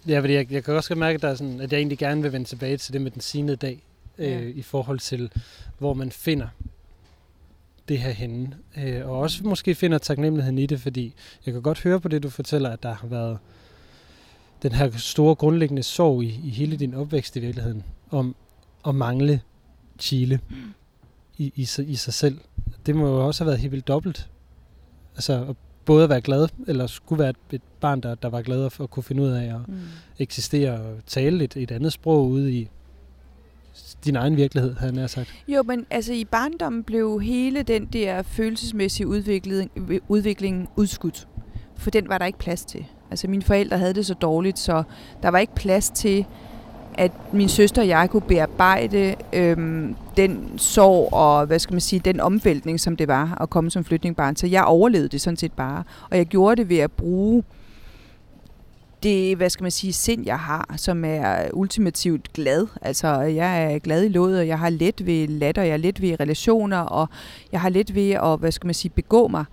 Ja, 0.07 0.19
fordi 0.19 0.33
jeg, 0.33 0.51
jeg 0.51 0.63
kan 0.63 0.73
også 0.73 0.95
mærke, 0.95 1.15
at, 1.15 1.21
der 1.21 1.27
er 1.27 1.35
sådan, 1.35 1.61
at 1.61 1.71
jeg 1.71 1.77
egentlig 1.77 1.97
gerne 1.97 2.21
vil 2.21 2.33
vende 2.33 2.47
tilbage 2.47 2.77
til 2.77 2.93
det 2.93 3.01
med 3.01 3.11
den 3.11 3.21
sine 3.21 3.55
dag, 3.55 3.83
øh, 4.17 4.31
ja. 4.31 4.39
i 4.39 4.61
forhold 4.61 4.99
til, 4.99 5.31
hvor 5.77 5.93
man 5.93 6.11
finder 6.11 6.47
det 7.89 7.99
her 7.99 8.11
henne. 8.11 8.57
Øh, 8.77 9.07
og 9.09 9.19
også 9.19 9.43
måske 9.43 9.75
finder 9.75 9.97
taknemmeligheden 9.97 10.57
i 10.57 10.65
det, 10.65 10.81
fordi 10.81 11.13
jeg 11.45 11.53
kan 11.53 11.63
godt 11.63 11.83
høre 11.83 11.99
på 11.99 12.07
det, 12.07 12.23
du 12.23 12.29
fortæller, 12.29 12.69
at 12.69 12.83
der 12.83 12.93
har 12.93 13.07
været 13.07 13.37
den 14.63 14.71
her 14.71 14.91
store 14.91 15.35
grundlæggende 15.35 15.83
sorg 15.83 16.23
i, 16.23 16.39
i 16.43 16.49
hele 16.49 16.77
din 16.77 16.93
opvækst 16.93 17.35
i 17.35 17.39
virkeligheden, 17.39 17.83
om 18.11 18.35
at 18.87 18.95
mangle 18.95 19.41
Chile 19.99 20.39
i, 21.37 21.53
i, 21.55 21.67
i 21.87 21.95
sig 21.95 22.13
selv. 22.13 22.39
Det 22.85 22.95
må 22.95 23.07
jo 23.07 23.27
også 23.27 23.43
have 23.43 23.47
været 23.47 23.59
helt 23.59 23.71
vildt 23.71 23.87
dobbelt. 23.87 24.29
Altså 25.15 25.45
at 25.49 25.55
både 25.85 26.03
at 26.03 26.09
være 26.09 26.21
glad, 26.21 26.47
eller 26.67 26.87
skulle 26.87 27.23
være 27.23 27.33
et 27.51 27.61
barn, 27.79 28.01
der, 28.01 28.15
der 28.15 28.29
var 28.29 28.41
glad 28.41 28.69
for 28.69 28.83
at 28.83 28.89
kunne 28.89 29.03
finde 29.03 29.23
ud 29.23 29.27
af 29.27 29.43
at 29.43 29.67
mm. 29.67 29.79
eksistere 30.19 30.81
og 30.81 30.97
tale 31.07 31.43
et, 31.43 31.57
et 31.57 31.71
andet 31.71 31.93
sprog 31.93 32.27
ude 32.27 32.53
i 32.53 32.69
din 34.05 34.15
egen 34.15 34.37
virkelighed, 34.37 34.75
havde 34.75 34.99
jeg 35.01 35.09
sagt. 35.09 35.33
Jo, 35.47 35.63
men 35.63 35.85
altså 35.89 36.13
i 36.13 36.25
barndommen 36.25 36.83
blev 36.83 37.19
hele 37.19 37.63
den 37.63 37.85
der 37.85 38.21
følelsesmæssige 38.21 39.07
udvikling, 39.07 39.71
udvikling 40.07 40.69
udskudt. 40.75 41.27
For 41.77 41.89
den 41.89 42.09
var 42.09 42.17
der 42.17 42.25
ikke 42.25 42.39
plads 42.39 42.65
til. 42.65 42.85
Altså 43.11 43.27
mine 43.27 43.43
forældre 43.43 43.77
havde 43.77 43.93
det 43.93 44.05
så 44.05 44.13
dårligt, 44.13 44.59
så 44.59 44.83
der 45.23 45.29
var 45.29 45.39
ikke 45.39 45.55
plads 45.55 45.89
til, 45.89 46.25
at 46.93 47.11
min 47.33 47.49
søster 47.49 47.81
og 47.81 47.87
jeg 47.87 48.09
kunne 48.09 48.21
bearbejde 48.21 49.15
øhm, 49.33 49.95
den 50.17 50.53
sorg 50.57 51.13
og 51.13 51.45
hvad 51.45 51.59
skal 51.59 51.73
man 51.73 51.81
sige, 51.81 51.99
den 51.99 52.19
omvæltning, 52.19 52.79
som 52.79 52.95
det 52.95 53.07
var 53.07 53.37
at 53.41 53.49
komme 53.49 53.71
som 53.71 53.83
flytningbarn. 53.83 54.35
Så 54.35 54.47
jeg 54.47 54.63
overlevede 54.63 55.09
det 55.09 55.21
sådan 55.21 55.37
set 55.37 55.51
bare. 55.51 55.83
Og 56.11 56.17
jeg 56.17 56.25
gjorde 56.25 56.55
det 56.55 56.69
ved 56.69 56.77
at 56.77 56.91
bruge 56.91 57.43
det, 59.03 59.37
hvad 59.37 59.49
skal 59.49 59.63
man 59.63 59.71
sige, 59.71 59.93
sind, 59.93 60.25
jeg 60.25 60.39
har, 60.39 60.73
som 60.77 61.05
er 61.05 61.49
ultimativt 61.53 62.33
glad. 62.33 62.67
Altså, 62.81 63.07
jeg 63.21 63.73
er 63.73 63.79
glad 63.79 64.03
i 64.03 64.07
låget, 64.07 64.39
og 64.39 64.47
jeg 64.47 64.59
har 64.59 64.69
let 64.69 65.05
ved 65.05 65.27
latter, 65.27 65.63
jeg 65.63 65.73
har 65.73 65.77
let 65.77 66.01
ved 66.01 66.19
relationer, 66.19 66.79
og 66.79 67.09
jeg 67.51 67.61
har 67.61 67.69
let 67.69 67.95
ved 67.95 68.11
at, 68.11 68.39
hvad 68.39 68.51
skal 68.51 68.67
man 68.67 68.73
sige, 68.73 68.91
begå 68.95 69.27
mig. 69.27 69.45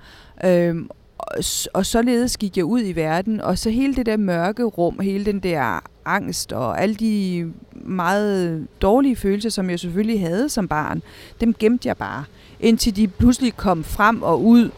Øhm, 0.44 0.90
og, 1.18 1.44
og 1.74 1.86
således 1.86 2.36
gik 2.36 2.56
jeg 2.56 2.64
ud 2.64 2.80
i 2.84 2.92
verden, 2.92 3.40
og 3.40 3.58
så 3.58 3.70
hele 3.70 3.94
det 3.94 4.06
der 4.06 4.16
mørke 4.16 4.64
rum, 4.64 5.00
hele 5.00 5.24
den 5.24 5.40
der 5.40 5.80
angst 6.04 6.52
og 6.52 6.82
alle 6.82 6.94
de 6.94 7.52
meget 7.74 8.66
dårlige 8.82 9.16
følelser, 9.16 9.50
som 9.50 9.70
jeg 9.70 9.80
selvfølgelig 9.80 10.20
havde 10.20 10.48
som 10.48 10.68
barn, 10.68 11.02
dem 11.40 11.54
gemte 11.54 11.88
jeg 11.88 11.96
bare, 11.96 12.24
indtil 12.60 12.96
de 12.96 13.08
pludselig 13.08 13.56
kom 13.56 13.84
frem 13.84 14.22
og 14.22 14.44
ud. 14.44 14.70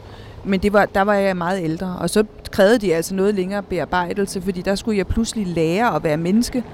Men 0.45 0.61
det 0.61 0.73
var, 0.73 0.87
der 0.87 1.03
var 1.03 1.15
jeg 1.15 1.37
meget 1.37 1.65
ældre, 1.65 1.97
og 2.01 2.11
så 2.11 2.25
krævede 2.51 2.79
de 2.79 2.95
altså 2.95 3.15
noget 3.15 3.35
længere 3.35 3.63
bearbejdelse, 3.63 4.43
fordi 4.43 4.63
der 4.63 4.75
skulle 4.75 4.99
jeg 4.99 5.07
pludselig 5.07 5.47
lære 5.47 5.97
at 5.97 6.05
være 6.05 6.17
menneske 6.17 6.65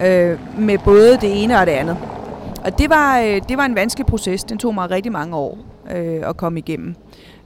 øh, 0.00 0.38
med 0.58 0.78
både 0.84 1.12
det 1.20 1.42
ene 1.42 1.58
og 1.58 1.66
det 1.66 1.72
andet. 1.72 1.96
Og 2.64 2.78
det 2.78 2.90
var, 2.90 3.20
øh, 3.20 3.40
det 3.48 3.56
var 3.56 3.64
en 3.64 3.74
vanskelig 3.74 4.06
proces. 4.06 4.44
Den 4.44 4.58
tog 4.58 4.74
mig 4.74 4.90
rigtig 4.90 5.12
mange 5.12 5.36
år 5.36 5.58
øh, 5.94 6.28
at 6.28 6.36
komme 6.36 6.58
igennem. 6.58 6.94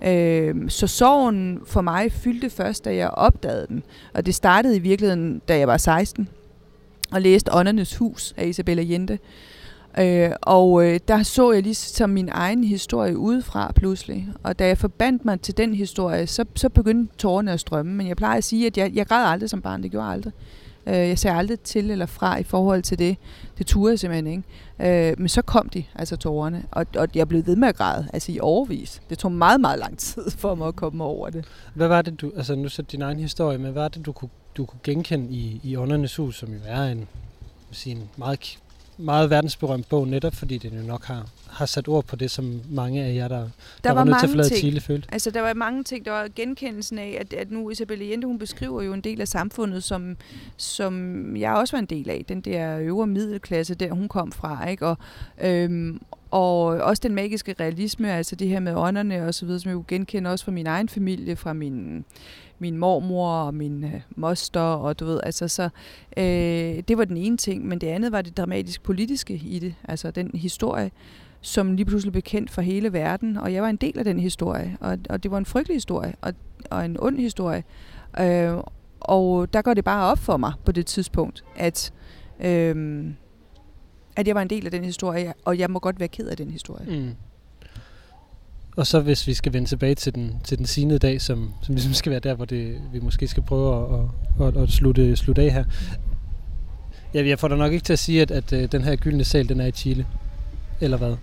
Øh, 0.07 0.55
så 0.69 0.87
sorgen 0.87 1.61
for 1.67 1.81
mig 1.81 2.13
fyldte 2.13 2.51
først, 2.51 2.85
da 2.85 2.95
jeg 2.95 3.11
opdagede 3.11 3.67
den. 3.69 3.83
Og 4.15 4.27
det 4.27 4.35
startede 4.35 4.77
i 4.77 4.79
virkeligheden, 4.79 5.43
da 5.49 5.59
jeg 5.59 5.69
var 5.69 5.77
16 5.77 6.29
og 7.13 7.21
læste 7.21 7.55
Åndernes 7.55 7.97
Hus 7.97 8.35
af 8.37 8.47
Isabella 8.47 8.83
Jente. 8.87 9.13
Øh, 9.13 9.19
Øh, 9.99 10.31
og 10.43 10.85
øh, 10.85 11.01
der 11.09 11.23
så 11.23 11.53
jeg 11.53 11.63
ligesom 11.63 12.11
min 12.11 12.29
egen 12.33 12.65
historie 12.65 13.19
udefra 13.19 13.73
pludselig. 13.73 14.29
Og 14.43 14.59
da 14.59 14.67
jeg 14.67 14.79
forbandt 14.79 15.25
mig 15.25 15.41
til 15.41 15.57
den 15.57 15.75
historie, 15.75 16.27
så, 16.27 16.45
så 16.55 16.69
begyndte 16.69 17.17
tårerne 17.19 17.53
at 17.53 17.61
strømme. 17.61 17.95
Men 17.95 18.09
jeg 18.09 18.17
plejer 18.17 18.39
at 18.39 18.45
sige, 18.45 18.67
at 18.67 18.79
jeg, 18.79 18.93
jeg 18.95 19.07
græd 19.07 19.27
aldrig 19.27 19.51
som 19.51 19.63
barn. 19.63 19.83
Det 19.83 19.91
gjorde 19.91 20.05
jeg 20.07 20.13
aldrig. 20.13 20.33
Øh, 20.87 20.95
jeg 20.95 21.19
sagde 21.19 21.37
aldrig 21.37 21.61
til 21.61 21.91
eller 21.91 22.07
fra 22.07 22.39
i 22.39 22.43
forhold 22.43 22.83
til 22.83 22.99
det. 22.99 23.17
Det 23.59 23.67
turde 23.67 23.91
jeg 23.91 23.99
simpelthen 23.99 24.27
ikke. 24.27 25.11
Øh, 25.11 25.15
men 25.19 25.29
så 25.29 25.43
kom 25.43 25.69
de, 25.69 25.85
altså 25.95 26.17
tårerne. 26.17 26.65
Og, 26.71 26.87
og 26.97 27.09
jeg 27.15 27.29
blev 27.29 27.47
ved 27.47 27.57
med 27.57 27.69
at 27.69 27.77
græde, 27.77 28.09
altså 28.13 28.33
i 28.33 28.39
overvis. 28.41 29.03
Det 29.11 29.19
tog 29.19 29.33
meget, 29.33 29.61
meget 29.61 29.79
lang 29.79 29.99
tid 29.99 30.31
for 30.43 30.55
mig 30.55 30.69
at 30.69 30.77
komme 30.77 31.05
over 31.05 31.31
det. 31.31 31.45
Hvad 31.75 31.89
var 31.89 32.03
det, 32.03 32.21
du, 32.21 32.33
altså 32.37 32.55
nu 32.55 32.69
så 32.69 32.83
din 32.83 33.03
egen 33.03 33.19
historie, 33.19 33.59
men 33.59 33.73
hvad 33.73 33.83
var 33.83 33.89
det, 33.89 34.07
du 34.07 34.13
kunne, 34.13 34.31
du 34.57 34.65
kunne 34.65 34.81
genkende 34.85 35.31
i, 35.31 35.61
i 35.63 35.77
Åndernes 35.77 36.17
Hus, 36.17 36.39
som 36.39 36.53
jo 36.53 36.59
er 36.67 36.83
en, 36.83 37.09
sige, 37.71 37.97
en 37.97 38.09
meget 38.17 38.59
meget 38.99 39.31
verdensberømt 39.31 39.89
bog, 39.89 40.09
netop 40.09 40.35
fordi 40.35 40.59
den 40.59 40.79
jo 40.81 40.87
nok 40.87 41.05
har, 41.05 41.27
har 41.51 41.67
sat 41.67 41.89
ord 41.89 42.05
på 42.05 42.17
det, 42.17 42.31
som 42.31 42.61
mange 42.71 43.05
af 43.05 43.15
jer, 43.15 43.29
der, 43.29 43.39
der, 43.39 43.49
der 43.85 43.91
var, 43.91 43.95
var 43.95 44.05
nødt 44.05 44.19
til 44.19 44.27
at 44.27 44.31
forlade 44.31 44.49
ting. 44.49 44.59
Chile, 44.59 44.81
følte. 44.81 45.09
Altså, 45.13 45.31
der 45.31 45.41
var 45.41 45.55
mange 45.55 45.85
ting. 45.85 46.05
Der 46.05 46.11
var 46.11 46.29
genkendelsen 46.37 46.99
af, 46.99 47.17
at, 47.21 47.33
at 47.33 47.51
nu 47.51 47.71
Isabelle 47.71 48.11
Jente, 48.11 48.27
hun 48.27 48.39
beskriver 48.39 48.83
jo 48.83 48.93
en 48.93 49.01
del 49.01 49.21
af 49.21 49.29
samfundet, 49.29 49.85
som, 49.85 50.17
som 50.57 51.37
jeg 51.37 51.53
også 51.53 51.77
var 51.77 51.79
en 51.79 51.87
del 51.87 52.11
af. 52.11 52.25
Den 52.29 52.41
der 52.41 52.79
øvre 52.79 53.07
middelklasse, 53.07 53.75
der 53.75 53.93
hun 53.93 54.09
kom 54.09 54.33
fra, 54.33 54.69
ikke? 54.69 54.87
Og, 54.87 54.99
øhm, 55.41 56.01
og 56.31 56.65
også 56.65 57.01
den 57.03 57.15
magiske 57.15 57.55
realisme, 57.61 58.13
altså 58.13 58.37
det 58.37 58.49
her 58.49 58.61
med 58.61 58.75
ånderne 58.75 59.27
og 59.27 59.35
så 59.35 59.47
videre, 59.47 59.61
som 59.61 59.69
jeg 59.69 59.75
jo 59.75 59.85
genkender 59.89 60.31
også 60.31 60.45
fra 60.45 60.53
min 60.53 60.67
egen 60.67 60.89
familie, 60.89 61.37
fra 61.37 61.53
min 61.53 62.05
min 62.59 62.79
mormor 62.79 63.29
og 63.29 63.55
min 63.55 63.85
øh, 63.85 64.01
moster, 64.17 64.61
og 64.61 65.01
du 65.01 65.05
ved, 65.05 65.21
altså 65.23 65.49
så, 65.49 65.69
øh, 66.17 66.83
det 66.89 66.99
var 66.99 67.05
den 67.05 67.17
ene 67.17 67.37
ting, 67.37 67.67
men 67.67 67.79
det 67.79 67.87
andet 67.87 68.13
var 68.13 68.23
det 68.23 68.37
dramatisk 68.37 68.83
politiske 68.83 69.35
i 69.35 69.59
det, 69.59 69.75
altså 69.85 70.11
den 70.11 70.31
historie, 70.35 70.91
som 71.41 71.77
lige 71.77 71.87
pludselig 71.87 72.13
blev 72.13 72.23
kendt 72.23 72.51
for 72.51 72.63
hele 72.63 72.93
verden, 72.93 73.37
og 73.37 73.53
jeg 73.53 73.63
var 73.63 73.69
en 73.69 73.77
del 73.77 73.99
af 73.99 74.05
den 74.05 74.21
historie, 74.21 74.77
og, 74.81 74.99
og 75.09 75.23
det 75.23 75.31
var 75.31 75.39
en 75.39 75.47
frygtelig 75.47 75.77
historie, 75.77 76.15
og, 76.21 76.35
og 76.71 76.85
en 76.85 76.97
ond 77.01 77.19
historie, 77.19 77.65
øh, 78.21 78.53
og 79.01 79.53
der 79.53 79.63
går 79.63 79.75
det 79.75 79.85
bare 79.85 80.11
op 80.11 80.19
for 80.19 80.37
mig 80.37 80.53
på 80.65 80.73
det 80.73 80.87
tidspunkt, 80.87 81.45
at, 81.57 81.93
øh, 82.41 83.07
at 84.17 84.27
jeg 84.27 84.35
var 84.35 84.43
en 84.43 84.51
del 84.51 84.65
af 84.65 84.71
den 84.71 84.85
historie, 84.85 85.35
og 85.45 85.59
jeg 85.59 85.71
må 85.71 85.79
godt 85.79 86.01
være 86.01 86.09
ked 86.09 86.27
af 86.27 86.37
den 86.37 86.51
historie. 86.51 87.01
Mm. 87.01 87.11
Og 88.77 88.87
så 88.87 89.01
hvis 89.01 89.27
vi 89.27 89.35
skal 89.35 89.53
vende 89.53 89.69
tilbage 89.69 89.95
til 89.95 90.15
den, 90.15 90.37
til 90.45 90.59
den 90.59 90.67
sinede 90.67 90.99
dag, 90.99 91.21
som, 91.21 91.51
som 91.63 91.75
ligesom 91.75 91.95
skal 91.95 92.11
være 92.11 92.21
der, 92.21 92.35
hvor 92.35 92.45
det, 92.45 92.81
vi 92.93 93.01
måske 93.01 93.29
skal 93.29 93.43
prøve 93.43 93.95
at, 93.95 94.01
at, 94.41 94.57
at, 94.57 94.63
at 94.63 94.71
slutte, 94.71 95.17
slutte 95.17 95.43
af 95.43 95.53
her. 95.53 95.65
Ja, 97.15 97.27
jeg 97.27 97.39
får 97.39 97.49
da 97.49 97.57
nok 97.57 97.73
ikke 97.73 97.85
til 97.85 97.93
at 97.93 97.99
sige, 97.99 98.23
at, 98.23 98.31
at, 98.31 98.53
at 98.53 98.73
den 98.73 98.85
her 98.85 98.97
gyldne 98.97 99.25
sal, 99.25 99.49
den 99.49 99.61
er 99.61 99.67
i 99.67 99.71
Chile. 99.71 100.07
Eller 100.81 100.97
hvad? 100.97 101.17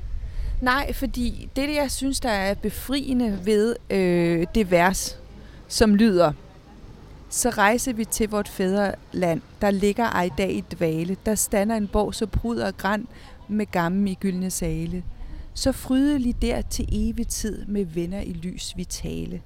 Nej, 0.61 0.93
fordi 0.93 1.49
det, 1.55 1.75
jeg 1.75 1.91
synes, 1.91 2.19
der 2.19 2.29
er 2.29 2.53
befriende 2.53 3.39
ved 3.45 3.75
øh, 3.89 4.47
det 4.55 4.71
vers, 4.71 5.19
som 5.67 5.95
lyder, 5.95 6.31
så 7.29 7.49
rejser 7.49 7.93
vi 7.93 8.05
til 8.05 8.29
vort 8.29 8.47
fædreland, 8.47 9.41
der 9.61 9.71
ligger 9.71 10.05
ej 10.05 10.29
dag 10.37 10.51
i 10.51 10.63
dvale, 10.71 11.17
der 11.25 11.35
stander 11.35 11.75
en 11.75 11.87
borg 11.87 12.15
så 12.15 12.25
prud 12.25 12.57
og 12.57 12.77
græn 12.77 13.07
med 13.47 13.65
gammen 13.71 14.07
i 14.07 14.13
gyldne 14.13 14.49
sale 14.49 15.03
så 15.59 15.71
frydelig 15.71 16.41
der 16.41 16.61
til 16.61 16.85
evig 16.91 17.27
tid 17.27 17.65
med 17.65 17.85
venner 17.85 18.21
i 18.21 18.33
lys 18.33 18.77
vitale. 18.77 19.41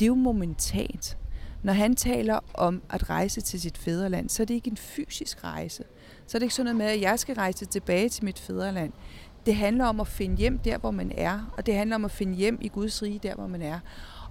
Det 0.00 0.04
er 0.04 0.06
jo 0.06 0.14
momentant. 0.14 1.18
Når 1.62 1.72
han 1.72 1.96
taler 1.96 2.38
om 2.54 2.82
at 2.90 3.10
rejse 3.10 3.40
til 3.40 3.60
sit 3.60 3.78
fædreland, 3.78 4.28
så 4.28 4.42
er 4.42 4.44
det 4.44 4.54
ikke 4.54 4.70
en 4.70 4.76
fysisk 4.76 5.44
rejse. 5.44 5.84
Så 6.26 6.36
er 6.36 6.38
det 6.38 6.42
ikke 6.42 6.54
sådan 6.54 6.64
noget 6.64 6.76
med, 6.76 6.86
at 6.86 7.00
jeg 7.00 7.18
skal 7.18 7.34
rejse 7.34 7.64
tilbage 7.64 8.08
til 8.08 8.24
mit 8.24 8.38
fædreland. 8.38 8.92
Det 9.46 9.54
handler 9.54 9.84
om 9.84 10.00
at 10.00 10.08
finde 10.08 10.36
hjem 10.36 10.58
der, 10.58 10.78
hvor 10.78 10.90
man 10.90 11.12
er, 11.16 11.52
og 11.56 11.66
det 11.66 11.74
handler 11.74 11.96
om 11.96 12.04
at 12.04 12.10
finde 12.10 12.34
hjem 12.34 12.58
i 12.60 12.68
Guds 12.68 13.02
rige 13.02 13.20
der, 13.22 13.34
hvor 13.34 13.46
man 13.46 13.62
er. 13.62 13.78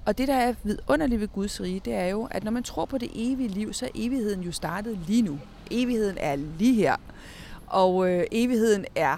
Og 0.06 0.18
det, 0.18 0.28
der 0.28 0.36
er 0.36 0.54
vidunderligt 0.64 1.22
ved 1.22 1.28
Guds 1.28 1.62
rige, 1.62 1.82
det 1.86 1.94
er 1.94 2.06
jo, 2.06 2.28
at 2.32 2.44
når 2.44 2.52
man 2.52 2.64
tror 2.64 2.86
på 2.86 2.98
det 2.98 3.12
evige 3.14 3.50
liv, 3.50 3.74
så 3.74 3.86
er 3.86 3.90
evigheden 3.96 4.42
jo 4.42 4.52
startet 4.52 5.00
lige 5.08 5.22
nu. 5.22 5.40
Evigheden 5.72 6.18
er 6.20 6.36
lige 6.36 6.74
her. 6.74 6.96
Og 7.68 8.10
øh, 8.10 8.24
evigheden 8.32 8.86
er 8.96 9.18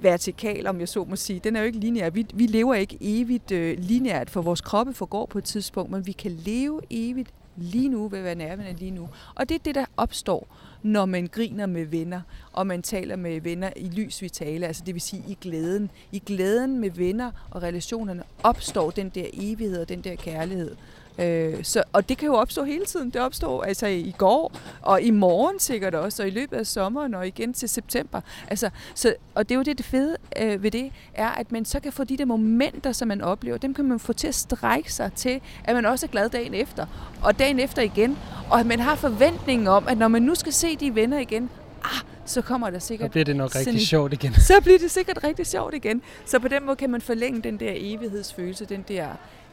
vertikal, 0.00 0.66
om 0.66 0.80
jeg 0.80 0.88
så 0.88 1.04
må 1.04 1.16
sige. 1.16 1.40
Den 1.44 1.56
er 1.56 1.60
jo 1.60 1.66
ikke 1.66 1.78
lineær. 1.78 2.10
Vi, 2.10 2.26
vi 2.34 2.46
lever 2.46 2.74
ikke 2.74 2.98
evigt 3.00 3.52
øh, 3.52 3.78
lineært, 3.78 4.30
for 4.30 4.42
vores 4.42 4.60
kroppe 4.60 4.92
forgår 4.92 5.26
på 5.26 5.38
et 5.38 5.44
tidspunkt, 5.44 5.90
men 5.90 6.06
vi 6.06 6.12
kan 6.12 6.30
leve 6.30 6.80
evigt 6.90 7.30
lige 7.56 7.88
nu, 7.88 8.08
vil 8.08 8.24
være 8.24 8.34
nærværende 8.34 8.80
lige 8.80 8.90
nu. 8.90 9.08
Og 9.34 9.48
det 9.48 9.54
er 9.54 9.58
det, 9.58 9.74
der 9.74 9.84
opstår, 9.96 10.48
når 10.82 11.06
man 11.06 11.26
griner 11.26 11.66
med 11.66 11.84
venner, 11.84 12.20
og 12.52 12.66
man 12.66 12.82
taler 12.82 13.16
med 13.16 13.40
venner 13.40 13.70
i 13.76 13.88
lys 13.88 14.22
vitale, 14.22 14.66
altså 14.66 14.82
det 14.86 14.94
vil 14.94 15.02
sige 15.02 15.24
i 15.28 15.38
glæden. 15.40 15.90
I 16.12 16.18
glæden 16.18 16.78
med 16.78 16.90
venner 16.90 17.30
og 17.50 17.62
relationerne 17.62 18.22
opstår 18.42 18.90
den 18.90 19.08
der 19.08 19.26
evighed 19.32 19.80
og 19.80 19.88
den 19.88 20.00
der 20.00 20.14
kærlighed. 20.16 20.76
Øh, 21.18 21.64
så, 21.64 21.82
og 21.92 22.08
det 22.08 22.18
kan 22.18 22.26
jo 22.26 22.34
opstå 22.34 22.64
hele 22.64 22.84
tiden. 22.84 23.10
Det 23.10 23.20
opstår 23.20 23.62
altså 23.62 23.86
i 23.86 24.14
går, 24.18 24.52
og 24.82 25.02
i 25.02 25.10
morgen 25.10 25.58
sikkert 25.58 25.94
også, 25.94 26.22
og 26.22 26.28
i 26.28 26.30
løbet 26.30 26.56
af 26.56 26.66
sommeren, 26.66 27.14
og 27.14 27.26
igen 27.26 27.52
til 27.52 27.68
september. 27.68 28.20
Altså, 28.48 28.70
så, 28.94 29.14
og 29.34 29.48
det 29.48 29.54
er 29.54 29.56
jo 29.56 29.62
det, 29.62 29.78
det 29.78 29.86
fede 29.86 30.16
øh, 30.40 30.62
ved 30.62 30.70
det, 30.70 30.92
er, 31.14 31.28
at 31.28 31.52
man 31.52 31.64
så 31.64 31.80
kan 31.80 31.92
få 31.92 32.04
de 32.04 32.16
der 32.16 32.24
momenter, 32.24 32.92
som 32.92 33.08
man 33.08 33.20
oplever, 33.20 33.58
dem 33.58 33.74
kan 33.74 33.84
man 33.84 33.98
få 33.98 34.12
til 34.12 34.28
at 34.28 34.34
strække 34.34 34.92
sig 34.92 35.12
til, 35.12 35.40
at 35.64 35.74
man 35.74 35.86
også 35.86 36.06
er 36.06 36.10
glad 36.10 36.30
dagen 36.30 36.54
efter, 36.54 36.86
og 37.22 37.38
dagen 37.38 37.60
efter 37.60 37.82
igen. 37.82 38.18
Og 38.50 38.60
at 38.60 38.66
man 38.66 38.80
har 38.80 38.94
forventningen 38.94 39.68
om, 39.68 39.88
at 39.88 39.98
når 39.98 40.08
man 40.08 40.22
nu 40.22 40.34
skal 40.34 40.52
se 40.52 40.76
de 40.76 40.94
venner 40.94 41.18
igen, 41.18 41.50
ah, 41.84 42.00
så 42.24 42.42
kommer 42.42 42.70
der 42.70 42.78
sikkert... 42.78 43.08
Så 43.08 43.10
bliver 43.10 43.24
det 43.24 43.36
nok 43.36 43.54
rigtig 43.54 43.64
sådan, 43.64 43.80
sjovt 43.80 44.12
igen. 44.12 44.34
Så 44.48 44.54
bliver 44.62 44.78
det 44.78 44.90
sikkert 44.90 45.24
rigtig 45.24 45.46
sjovt 45.46 45.74
igen. 45.74 46.02
Så 46.26 46.38
på 46.38 46.48
den 46.48 46.66
måde 46.66 46.76
kan 46.76 46.90
man 46.90 47.00
forlænge 47.00 47.42
den 47.42 47.60
der 47.60 47.72
evighedsfølelse, 47.74 48.64
den 48.64 48.84
der 48.88 49.08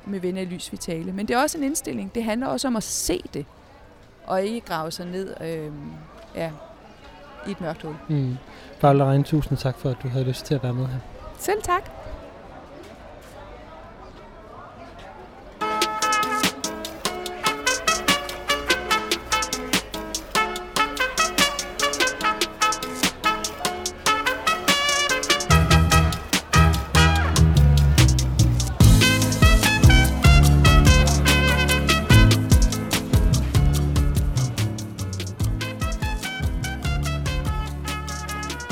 med 0.05 0.19
venner 0.19 0.45
lys 0.45 0.71
vitale. 0.71 1.11
Men 1.11 1.27
det 1.27 1.33
er 1.33 1.41
også 1.41 1.57
en 1.57 1.63
indstilling. 1.63 2.15
Det 2.15 2.23
handler 2.23 2.47
også 2.47 2.67
om 2.67 2.75
at 2.75 2.83
se 2.83 3.23
det, 3.33 3.45
og 4.25 4.43
ikke 4.43 4.59
grave 4.59 4.91
sig 4.91 5.05
ned 5.05 5.33
øh, 5.41 5.71
ja, 6.35 6.51
i 7.47 7.51
et 7.51 7.61
mørkt 7.61 7.81
hul. 7.81 7.95
Mm. 8.07 8.37
Paula 8.79 9.09
Rein, 9.09 9.23
tusind 9.23 9.57
tak 9.57 9.77
for, 9.77 9.89
at 9.89 9.97
du 10.03 10.07
havde 10.07 10.25
lyst 10.25 10.45
til 10.45 10.55
at 10.55 10.63
være 10.63 10.73
med 10.73 10.85
her. 10.87 10.99
Selv 11.39 11.61
tak. 11.61 12.02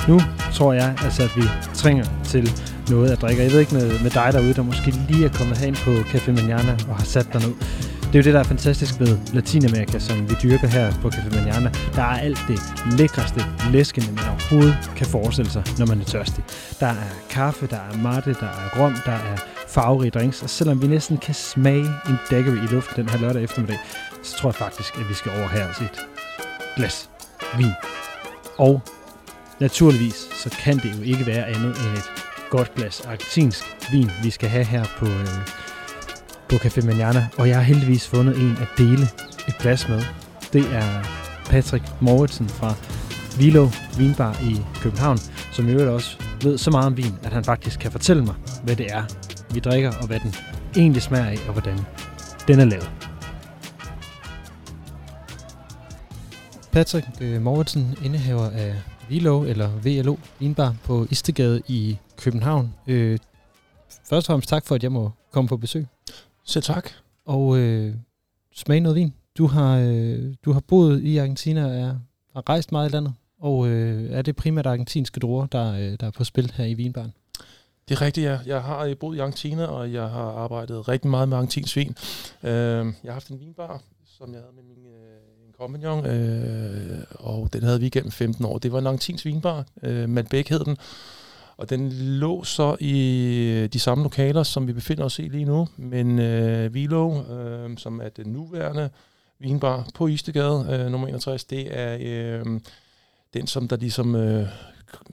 Nu 0.07 0.21
tror 0.53 0.73
jeg 0.73 0.95
altså, 1.03 1.23
at 1.23 1.31
vi 1.35 1.43
trænger 1.73 2.05
til 2.23 2.51
noget 2.89 3.11
at 3.11 3.21
drikke. 3.21 3.43
Jeg 3.43 3.51
ved 3.51 3.59
ikke 3.59 3.73
med, 3.73 3.99
med 3.99 4.11
dig 4.11 4.29
derude, 4.33 4.53
der 4.53 4.63
måske 4.63 4.93
lige 5.09 5.25
er 5.25 5.29
kommet 5.29 5.57
herind 5.57 5.75
på 5.75 5.91
Café 5.91 6.31
Manana 6.31 6.77
og 6.89 6.95
har 6.95 7.03
sat 7.03 7.33
dig 7.33 7.41
ned. 7.41 7.53
Det 8.01 8.19
er 8.19 8.19
jo 8.19 8.23
det, 8.23 8.33
der 8.33 8.39
er 8.39 8.43
fantastisk 8.43 8.99
ved 8.99 9.17
Latinamerika, 9.33 9.99
som 9.99 10.29
vi 10.29 10.35
dyrker 10.43 10.67
her 10.67 10.91
på 11.01 11.07
Café 11.07 11.35
Manana. 11.35 11.71
Der 11.95 12.01
er 12.01 12.19
alt 12.19 12.39
det 12.47 12.59
lækreste, 12.97 13.45
læskende, 13.71 14.07
man 14.11 14.23
overhovedet 14.29 14.91
kan 14.95 15.07
forestille 15.07 15.51
sig, 15.51 15.63
når 15.79 15.85
man 15.85 16.01
er 16.01 16.05
tørstig. 16.05 16.43
Der 16.79 16.87
er 16.87 17.11
kaffe, 17.29 17.67
der 17.67 17.77
er 17.91 17.97
matte, 17.97 18.33
der 18.33 18.47
er 18.47 18.79
rom, 18.79 18.95
der 19.05 19.11
er 19.11 19.35
farverige 19.67 20.11
drinks. 20.11 20.43
Og 20.43 20.49
selvom 20.49 20.81
vi 20.81 20.87
næsten 20.87 21.17
kan 21.17 21.33
smage 21.33 21.89
en 22.09 22.15
daiquiri 22.31 22.57
i 22.57 22.67
luften 22.67 23.03
den 23.03 23.09
her 23.09 23.19
lørdag 23.19 23.43
eftermiddag, 23.43 23.79
så 24.23 24.37
tror 24.37 24.49
jeg 24.49 24.55
faktisk, 24.55 24.97
at 24.97 25.09
vi 25.09 25.13
skal 25.13 25.31
over 25.39 25.47
her 25.47 25.67
og 25.67 25.75
se 25.75 25.83
et 25.83 25.99
glas 26.75 27.09
vin. 27.57 27.71
Og 28.57 28.81
Naturligvis 29.61 30.15
så 30.43 30.49
kan 30.49 30.77
det 30.77 30.97
jo 30.97 31.01
ikke 31.03 31.25
være 31.25 31.47
andet 31.47 31.77
end 31.77 31.97
et 31.97 32.11
godt 32.49 32.75
glas 32.75 33.01
argentinsk 33.01 33.63
vin, 33.91 34.11
vi 34.23 34.29
skal 34.29 34.49
have 34.49 34.65
her 34.65 34.85
på, 34.97 35.05
øh, 35.05 35.27
på 36.49 36.55
Café 36.55 36.85
Manana. 36.85 37.27
Og 37.37 37.47
jeg 37.47 37.55
har 37.55 37.63
heldigvis 37.63 38.07
fundet 38.07 38.37
en 38.37 38.57
at 38.61 38.67
dele 38.77 39.03
et 39.47 39.57
glas 39.61 39.89
med. 39.89 40.01
Det 40.53 40.65
er 40.73 41.03
Patrick 41.45 41.83
Mauritsen 42.01 42.49
fra 42.49 42.73
Vilo 43.37 43.69
Vinbar 43.97 44.39
i 44.43 44.57
København, 44.75 45.17
som 45.51 45.67
i 45.67 45.71
øvrigt 45.71 45.89
også 45.89 46.17
ved 46.41 46.57
så 46.57 46.71
meget 46.71 46.85
om 46.87 46.97
vin, 46.97 47.15
at 47.23 47.33
han 47.33 47.43
faktisk 47.43 47.79
kan 47.79 47.91
fortælle 47.91 48.25
mig, 48.25 48.35
hvad 48.63 48.75
det 48.75 48.91
er, 48.91 49.03
vi 49.53 49.59
drikker, 49.59 49.91
og 50.01 50.07
hvad 50.07 50.19
den 50.19 50.35
egentlig 50.75 51.01
smager 51.01 51.25
af, 51.25 51.37
og 51.47 51.53
hvordan 51.53 51.79
den 52.47 52.59
er 52.59 52.65
lavet. 52.65 52.91
Patrick 56.71 57.07
øh, 57.21 57.41
Mauritsen, 57.41 57.97
indehaver 58.03 58.49
af 58.49 58.75
Vilo, 59.11 59.43
eller 59.43 59.69
VLO 59.83 60.15
Vinbar 60.39 60.75
på 60.83 61.07
Istegade 61.09 61.61
i 61.67 61.97
København. 62.17 62.73
Øh, 62.87 63.19
først 64.09 64.29
og 64.29 64.33
fremmest 64.33 64.49
tak 64.49 64.65
for, 64.65 64.75
at 64.75 64.83
jeg 64.83 64.91
må 64.91 65.11
komme 65.31 65.47
på 65.47 65.57
besøg. 65.57 65.87
Så 66.43 66.61
tak. 66.61 66.89
Og 67.25 67.57
øh, 67.57 67.95
smage 68.55 68.79
noget 68.79 68.95
vin. 68.95 69.13
Du 69.37 69.47
har, 69.47 69.77
øh, 69.77 70.33
du 70.45 70.51
har 70.51 70.59
boet 70.59 71.03
i 71.03 71.17
Argentina 71.17 71.65
og 71.65 71.75
er, 71.75 71.95
har 72.33 72.49
rejst 72.49 72.71
meget 72.71 72.89
i 72.89 72.93
landet. 72.93 73.13
Og 73.39 73.67
øh, 73.67 74.11
er 74.11 74.21
det 74.21 74.35
primært 74.35 74.65
argentinske 74.65 75.19
druer, 75.19 75.45
der, 75.45 75.73
øh, 75.73 75.97
der 75.99 76.07
er 76.07 76.11
på 76.11 76.23
spil 76.23 76.51
her 76.55 76.65
i 76.65 76.73
Vinbaren? 76.73 77.13
Det 77.89 77.95
er 77.95 78.01
rigtigt, 78.01 78.25
ja. 78.25 78.39
Jeg 78.45 78.63
har 78.63 78.95
boet 78.99 79.15
i 79.15 79.19
Argentina, 79.19 79.65
og 79.65 79.93
jeg 79.93 80.09
har 80.09 80.31
arbejdet 80.31 80.87
rigtig 80.87 81.09
meget 81.09 81.29
med 81.29 81.37
argentinsk 81.37 81.75
vin. 81.75 81.95
Øh, 82.43 82.51
jeg 82.51 82.93
har 83.05 83.11
haft 83.11 83.27
en 83.27 83.39
vinbar, 83.39 83.81
som 84.05 84.33
jeg 84.33 84.41
havde 84.41 84.55
med 84.55 84.63
min 84.63 84.85
øh, 84.85 85.20
Compagnon, 85.61 86.05
øh, 86.05 87.03
og 87.19 87.53
den 87.53 87.63
havde 87.63 87.79
vi 87.79 87.85
igennem 87.85 88.11
15 88.11 88.45
år. 88.45 88.57
Det 88.57 88.71
var 88.71 88.79
en 88.79 88.87
argentinsk 88.87 89.25
vinbar, 89.25 89.65
øh, 89.83 90.09
Malbec 90.09 90.47
hed 90.49 90.59
den, 90.59 90.77
og 91.57 91.69
den 91.69 91.91
lå 91.91 92.43
så 92.43 92.75
i 92.79 92.93
øh, 93.49 93.69
de 93.69 93.79
samme 93.79 94.03
lokaler, 94.03 94.43
som 94.43 94.67
vi 94.67 94.73
befinder 94.73 95.03
os 95.03 95.19
i 95.19 95.21
lige 95.21 95.45
nu, 95.45 95.67
men 95.77 96.19
øh, 96.19 96.73
Vilo, 96.73 97.21
øh, 97.21 97.77
som 97.77 98.01
er 98.01 98.09
den 98.09 98.27
nuværende 98.27 98.89
vinbar 99.39 99.87
på 99.95 100.07
Istegade, 100.07 100.67
øh, 100.71 100.91
nummer 100.91 101.07
61, 101.07 101.43
det 101.43 101.79
er 101.79 101.97
øh, 102.01 102.59
den, 103.33 103.47
som 103.47 103.67
der 103.67 103.75
ligesom 103.75 104.15
øh, 104.15 104.47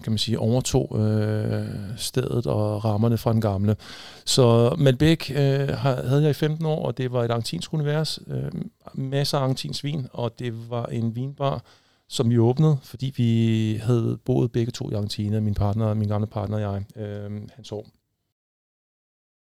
kan 0.03 0.13
man 0.13 0.19
sige, 0.19 0.39
overtog 0.39 0.97
øh, 0.99 1.67
stedet 1.97 2.47
og 2.47 2.85
rammerne 2.85 3.19
fra 3.19 3.33
den 3.33 3.41
gamle. 3.41 3.77
Så 4.25 4.75
Malbec 4.79 5.31
øh, 5.31 5.69
havde 5.69 6.23
jeg 6.23 6.31
i 6.31 6.33
15 6.33 6.67
år, 6.67 6.87
og 6.87 6.99
det 6.99 7.13
var 7.13 7.25
et 7.25 7.31
argentinsk 7.31 7.75
univers. 7.75 8.19
Øh, 8.27 8.53
masser 8.95 9.39
af 9.39 9.43
argentinsk 9.43 9.85
vin, 9.85 10.07
og 10.13 10.39
det 10.39 10.71
var 10.71 10.87
en 10.87 11.17
vinbar, 11.17 11.63
som 12.09 12.31
vi 12.31 12.39
åbnede, 12.39 12.79
fordi 12.83 13.13
vi 13.17 13.81
havde 13.83 14.19
boet 14.25 14.53
begge 14.53 14.73
to 14.73 14.91
i 14.91 14.95
Argentina, 14.95 15.41
min 15.41 15.55
partner, 15.55 15.95
min 15.95 16.09
gamle 16.09 16.27
partner 16.27 16.57
og 16.57 16.63
jeg, 16.63 17.07
øh, 17.07 17.31
hans 17.57 17.73
år. 17.73 17.87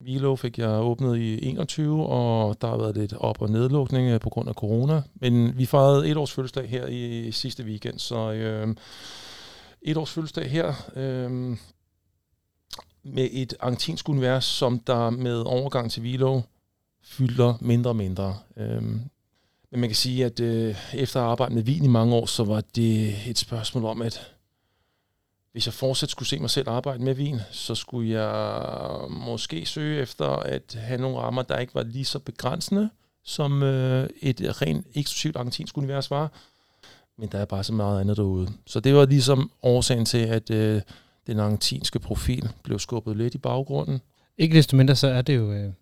Milo 0.03 0.35
fik 0.35 0.59
jeg 0.59 0.81
åbnet 0.81 1.17
i 1.17 1.49
21, 1.49 2.05
og 2.05 2.61
der 2.61 2.67
har 2.67 2.77
været 2.77 2.97
lidt 2.97 3.13
op- 3.13 3.41
og 3.41 3.49
nedlukning 3.49 4.11
øh, 4.11 4.19
på 4.19 4.29
grund 4.29 4.49
af 4.49 4.55
corona. 4.55 5.01
Men 5.15 5.57
vi 5.57 5.65
fejrede 5.65 6.09
et 6.09 6.17
års 6.17 6.31
fødselsdag 6.31 6.69
her 6.69 6.87
i 6.87 7.31
sidste 7.31 7.63
weekend, 7.63 7.99
så 7.99 8.31
øh, 8.31 8.75
et 9.83 9.97
års 9.97 10.11
fødselsdag 10.11 10.49
her 10.49 10.73
øh, 10.95 11.57
med 13.03 13.29
et 13.31 13.53
argentinsk 13.59 14.09
univers, 14.09 14.45
som 14.45 14.79
der 14.79 15.09
med 15.09 15.39
overgang 15.39 15.91
til 15.91 16.03
Vilo 16.03 16.41
fylder 17.03 17.57
mindre 17.61 17.91
og 17.91 17.95
mindre. 17.95 18.37
Øh, 18.57 18.81
men 19.71 19.79
man 19.79 19.89
kan 19.89 19.95
sige, 19.95 20.25
at 20.25 20.39
øh, 20.39 20.75
efter 20.93 21.19
at 21.19 21.23
have 21.23 21.31
arbejdet 21.31 21.55
med 21.55 21.63
vin 21.63 21.83
i 21.83 21.87
mange 21.87 22.15
år, 22.15 22.25
så 22.25 22.43
var 22.43 22.63
det 22.75 23.15
et 23.29 23.37
spørgsmål 23.37 23.85
om, 23.85 24.01
at 24.01 24.33
hvis 25.51 25.65
jeg 25.65 25.73
fortsat 25.73 26.09
skulle 26.09 26.29
se 26.29 26.39
mig 26.39 26.49
selv 26.49 26.69
arbejde 26.69 27.03
med 27.03 27.13
vin, 27.13 27.39
så 27.51 27.75
skulle 27.75 28.09
jeg 28.09 29.09
måske 29.09 29.65
søge 29.65 30.01
efter 30.01 30.25
at 30.27 30.77
have 30.79 31.01
nogle 31.01 31.17
rammer, 31.17 31.41
der 31.41 31.59
ikke 31.59 31.75
var 31.75 31.83
lige 31.83 32.05
så 32.05 32.19
begrænsende, 32.19 32.89
som 33.23 33.63
øh, 33.63 34.09
et 34.21 34.61
rent 34.61 34.87
eksklusivt 34.93 35.35
argentinsk 35.35 35.77
univers 35.77 36.11
var 36.11 36.31
men 37.17 37.29
der 37.31 37.37
er 37.37 37.45
bare 37.45 37.63
så 37.63 37.73
meget 37.73 38.01
andet 38.01 38.17
derude. 38.17 38.47
Så 38.67 38.79
det 38.79 38.95
var 38.95 39.05
ligesom 39.05 39.51
årsagen 39.63 40.05
til, 40.05 40.17
at 40.17 40.49
øh, 40.49 40.81
den 41.27 41.39
argentinske 41.39 41.99
profil 41.99 42.49
blev 42.63 42.79
skubbet 42.79 43.17
lidt 43.17 43.35
i 43.35 43.37
baggrunden. 43.37 44.01
Ikke 44.37 44.57
desto 44.57 44.77
mindre, 44.77 44.95
så 44.95 45.07
er 45.07 45.21
det 45.21 45.35
jo 45.35 45.51
øh, 45.51 45.73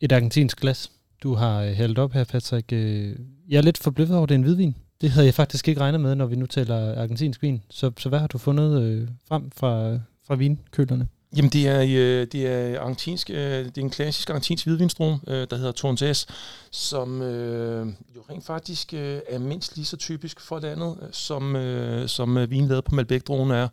et 0.00 0.12
argentinsk 0.12 0.60
glas, 0.60 0.90
du 1.22 1.34
har 1.34 1.62
øh, 1.62 1.72
hældt 1.72 1.98
op 1.98 2.12
her, 2.12 2.24
Patrick. 2.24 2.72
Øh, 2.72 3.16
jeg 3.48 3.58
er 3.58 3.62
lidt 3.62 3.78
forbløffet 3.78 4.16
over, 4.16 4.22
at 4.22 4.28
det 4.28 4.34
er 4.34 4.38
en 4.38 4.44
hvidvin. 4.44 4.76
Det 5.00 5.10
havde 5.10 5.26
jeg 5.26 5.34
faktisk 5.34 5.68
ikke 5.68 5.80
regnet 5.80 6.00
med, 6.00 6.14
når 6.14 6.26
vi 6.26 6.36
nu 6.36 6.46
taler 6.46 7.00
argentinsk 7.02 7.42
vin. 7.42 7.62
Så, 7.70 7.92
så 7.98 8.08
hvad 8.08 8.18
har 8.18 8.26
du 8.26 8.38
fundet 8.38 8.82
øh, 8.82 9.08
frem 9.28 9.50
fra, 9.50 9.98
fra 10.26 10.34
vinkølerne? 10.34 11.08
Jamen, 11.36 11.50
det 11.50 11.68
er, 11.68 11.80
øh, 11.80 12.26
det 12.26 12.46
er, 12.46 12.80
argentinsk, 12.80 13.30
øh, 13.30 13.36
det 13.36 13.78
er 13.78 13.82
en 13.82 13.90
klassisk 13.90 14.30
argentinsk 14.30 14.66
hvidvinstrom, 14.66 15.20
øh, 15.28 15.46
der 15.50 15.56
hedder 15.56 15.72
Torrentes, 15.72 16.26
som 16.70 17.22
øh, 17.22 17.86
jo 18.16 18.22
rent 18.30 18.44
faktisk 18.44 18.94
øh, 18.94 19.20
er 19.28 19.38
mindst 19.38 19.76
lige 19.76 19.86
så 19.86 19.96
typisk 19.96 20.40
for 20.40 20.58
landet, 20.58 20.98
øh, 21.02 21.08
som, 21.12 21.56
øh, 21.56 22.08
som 22.08 22.36
øh, 22.36 22.50
vin 22.50 22.68
lavet 22.68 22.84
på 22.84 22.94
malbec 22.94 23.22
er. 23.30 23.68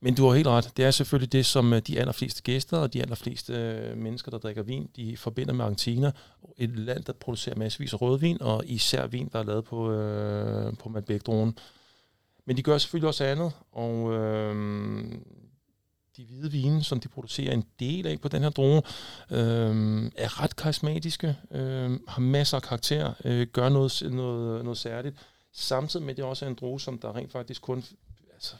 Men 0.00 0.14
du 0.14 0.26
har 0.26 0.34
helt 0.34 0.46
ret. 0.46 0.72
Det 0.76 0.84
er 0.84 0.90
selvfølgelig 0.90 1.32
det, 1.32 1.46
som 1.46 1.72
øh, 1.72 1.82
de 1.86 1.98
allerfleste 2.00 2.42
gæster 2.42 2.76
og 2.76 2.92
de 2.92 3.02
allerfleste 3.02 3.52
øh, 3.52 3.98
mennesker, 3.98 4.30
der 4.30 4.38
drikker 4.38 4.62
vin, 4.62 4.88
de 4.96 5.16
forbinder 5.16 5.54
med 5.54 5.64
Argentina. 5.64 6.12
Et 6.58 6.78
land, 6.78 7.04
der 7.04 7.12
producerer 7.12 7.56
massevis 7.56 7.92
af 7.92 8.02
rødvin, 8.02 8.42
og 8.42 8.64
især 8.66 9.06
vin, 9.06 9.28
der 9.32 9.38
er 9.38 9.44
lavet 9.44 9.64
på, 9.64 9.92
øh, 9.92 10.72
på 10.78 10.88
malbec 10.88 11.22
-dronen. 11.28 11.52
Men 12.46 12.56
de 12.56 12.62
gør 12.62 12.78
selvfølgelig 12.78 13.08
også 13.08 13.24
andet, 13.24 13.52
og 13.72 14.12
øh, 14.12 15.04
de 16.16 16.24
hvide 16.24 16.50
vine, 16.50 16.84
som 16.84 17.00
de 17.00 17.08
producerer 17.08 17.52
en 17.52 17.64
del 17.80 18.06
af 18.06 18.20
på 18.20 18.28
den 18.28 18.42
her 18.42 18.50
droge, 18.50 18.82
øh, 19.30 20.10
er 20.16 20.42
ret 20.42 20.56
karismatiske, 20.56 21.36
øh, 21.50 21.90
har 22.08 22.20
masser 22.20 22.56
af 22.56 22.62
karakter, 22.62 23.12
øh, 23.24 23.46
gør 23.46 23.68
noget, 23.68 24.02
noget, 24.10 24.64
noget 24.64 24.78
særligt, 24.78 25.16
samtidig 25.52 26.06
med, 26.06 26.10
at 26.10 26.16
det 26.16 26.24
også 26.24 26.44
er 26.44 26.48
en 26.48 26.54
droge, 26.54 26.80
som 26.80 26.98
der 26.98 27.16
rent 27.16 27.32
faktisk 27.32 27.62
kun 27.62 27.84
altså, 28.34 28.54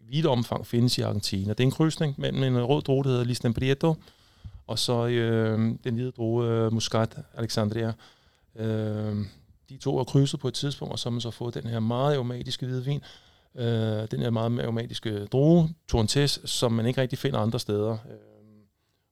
i 0.00 0.10
vidt 0.10 0.26
omfang 0.26 0.66
findes 0.66 0.98
i 0.98 1.00
Argentina. 1.00 1.48
Det 1.48 1.60
er 1.60 1.64
en 1.64 1.70
krydsning 1.70 2.14
mellem 2.18 2.42
en 2.42 2.64
rød 2.64 2.82
droge, 2.82 3.04
der 3.04 3.10
hedder 3.10 3.24
Listan 3.24 3.54
Prieto, 3.54 3.94
og 4.66 4.78
så 4.78 5.06
øh, 5.06 5.58
den 5.84 5.94
hvide 5.94 6.10
droge 6.10 6.46
øh, 6.46 6.72
Muscat 6.72 7.16
Alexandria. 7.34 7.92
Øh, 8.56 9.16
de 9.68 9.76
to 9.76 9.98
er 9.98 10.04
krydset 10.04 10.40
på 10.40 10.48
et 10.48 10.54
tidspunkt, 10.54 10.92
og 10.92 10.98
så 10.98 11.08
har 11.08 11.12
man 11.12 11.20
så 11.20 11.30
fået 11.30 11.54
den 11.54 11.66
her 11.66 11.80
meget 11.80 12.14
aromatiske 12.14 12.66
hvide 12.66 12.84
vin, 12.84 13.02
øh, 13.56 14.10
den 14.10 14.20
her 14.20 14.30
meget 14.30 14.60
aromatiske 14.60 15.24
droge, 15.24 15.74
Torrentes, 15.88 16.40
som 16.44 16.72
man 16.72 16.86
ikke 16.86 17.00
rigtig 17.00 17.18
finder 17.18 17.38
andre 17.38 17.60
steder. 17.60 17.90
Øh, 17.90 18.16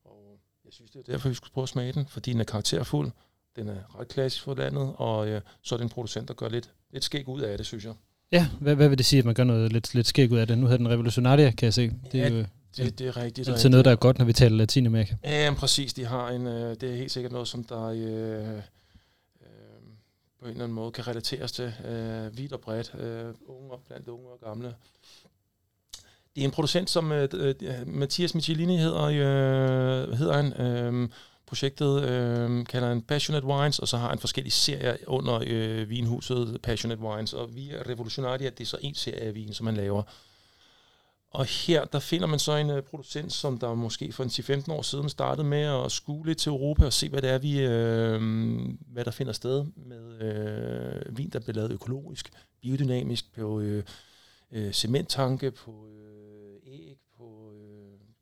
og 0.05 0.39
jeg 0.65 0.73
synes, 0.73 0.91
det 0.91 1.09
er 1.09 1.13
derfor, 1.13 1.29
vi 1.29 1.35
skulle 1.35 1.53
prøve 1.53 1.63
at 1.63 1.69
smage 1.69 1.93
den, 1.93 2.07
fordi 2.09 2.33
den 2.33 2.41
er 2.41 2.45
karakterfuld, 2.45 3.11
den 3.57 3.69
er 3.69 4.01
ret 4.01 4.09
klassisk 4.09 4.45
for 4.45 4.55
landet, 4.55 4.93
og 4.97 5.29
øh, 5.29 5.41
så 5.63 5.75
er 5.75 5.77
det 5.77 5.85
en 5.85 5.91
producent, 5.91 6.29
der 6.29 6.35
gør 6.35 6.49
lidt, 6.49 6.71
lidt 6.93 7.05
skæg 7.05 7.29
ud 7.29 7.41
af 7.41 7.57
det, 7.57 7.67
synes 7.67 7.85
jeg. 7.85 7.95
Ja, 8.33 8.49
hvad, 8.61 8.75
hvad 8.75 8.89
vil 8.89 8.99
det 8.99 9.07
sige, 9.07 9.19
at 9.19 9.25
man 9.25 9.35
gør 9.35 9.45
noget 9.45 9.73
lidt, 9.73 9.95
lidt 9.95 10.07
skæg 10.07 10.33
ud 10.33 10.39
af 10.39 10.47
det? 10.47 10.59
Nu 10.59 10.67
hedder 10.67 10.79
den 10.79 10.89
Revolutionaria, 10.89 11.51
kan 11.51 11.65
jeg 11.67 11.75
se. 11.75 11.93
Det 12.13 12.21
er 12.21 12.29
ja, 12.29 12.35
jo 12.35 12.45
det, 12.77 12.99
det 12.99 13.07
er 13.07 13.17
rigtigt. 13.17 13.47
Det 13.47 13.65
er 13.65 13.69
noget, 13.69 13.85
der 13.85 13.91
er 13.91 13.97
godt, 13.97 14.19
når 14.19 14.25
vi 14.25 14.33
taler 14.33 14.57
Latinamerika. 14.57 15.15
Ja, 15.25 15.55
præcis. 15.57 15.95
De 15.95 16.05
har 16.05 16.29
en, 16.29 16.47
øh, 16.47 16.77
det 16.81 16.91
er 16.91 16.97
helt 16.97 17.13
sikkert 17.13 17.33
noget, 17.33 17.49
som 17.49 17.65
der 17.65 17.85
øh, 17.85 18.63
på 20.45 20.49
en 20.49 20.53
eller 20.53 20.65
anden 20.65 20.75
måde 20.75 20.93
kan 20.93 21.07
relateres 21.07 21.53
til 21.53 21.73
øh, 21.85 22.37
vidt 22.37 22.53
og 22.53 22.61
bredt, 22.61 22.95
øh, 22.95 23.35
unge 23.47 23.73
og 23.73 23.81
blandt 23.89 24.09
unge 24.09 24.29
og 24.29 24.41
gamle. 24.41 24.75
Det 26.35 26.41
er 26.41 26.45
en 26.45 26.51
producent, 26.51 26.91
som 26.91 27.13
øh, 27.13 27.29
øh, 27.35 27.87
Mathias 27.87 28.35
Michelini 28.35 28.77
hedder, 28.77 29.05
øh, 29.05 30.13
hedder 30.13 30.33
han. 30.33 30.61
Øh, 30.61 31.09
projektet 31.47 32.03
øh, 32.03 32.67
kalder 32.67 32.89
han 32.89 33.03
Passionate 33.03 33.47
Wines, 33.47 33.79
og 33.79 33.89
så 33.89 33.97
har 33.97 34.09
han 34.09 34.19
forskellige 34.19 34.53
serier 34.53 34.97
under 35.07 35.43
øh, 35.47 35.91
vinhuset 35.91 36.61
Passionate 36.63 37.03
Wines, 37.03 37.33
og 37.33 37.55
vi 37.55 37.71
er 37.71 37.89
Revolutionaria, 37.89 38.51
det 38.51 38.61
er 38.61 38.67
så 38.67 38.79
en 38.81 38.95
serie 38.95 39.21
af 39.21 39.35
vin, 39.35 39.53
som 39.53 39.67
han 39.67 39.77
laver. 39.77 40.03
Og 41.35 41.45
her, 41.45 41.85
der 41.85 41.99
finder 41.99 42.27
man 42.27 42.39
så 42.39 42.57
en 42.57 42.71
uh, 42.71 42.81
producent, 42.83 43.33
som 43.33 43.59
der 43.59 43.75
måske 43.75 44.13
for 44.13 44.25
en 44.25 44.31
10-15 44.31 44.73
år 44.73 44.83
siden 44.83 45.09
startede 45.09 45.47
med 45.47 45.85
at 45.85 45.93
skue 45.93 46.27
lidt 46.27 46.39
til 46.39 46.51
Europa 46.51 46.87
og 46.87 46.93
se, 46.93 47.09
hvad 47.09 47.23
det 47.23 47.31
er, 47.31 47.39
vi, 47.39 47.61
øh, 47.61 48.21
hvad 48.93 49.05
der 49.05 49.11
finder 49.11 49.33
sted 49.33 49.65
med 49.77 50.21
øh, 50.21 51.19
vin, 51.19 51.31
der 51.31 51.41
bliver 51.41 51.55
lavet 51.55 51.73
økologisk, 51.73 52.31
biodynamisk, 52.63 53.35
på 53.35 53.61
øh, 53.61 53.85
øh, 54.53 54.73
cementtanke, 54.73 55.51
på 55.51 55.87
øh, 55.89 56.73
æg, 56.73 56.97
på 57.19 57.53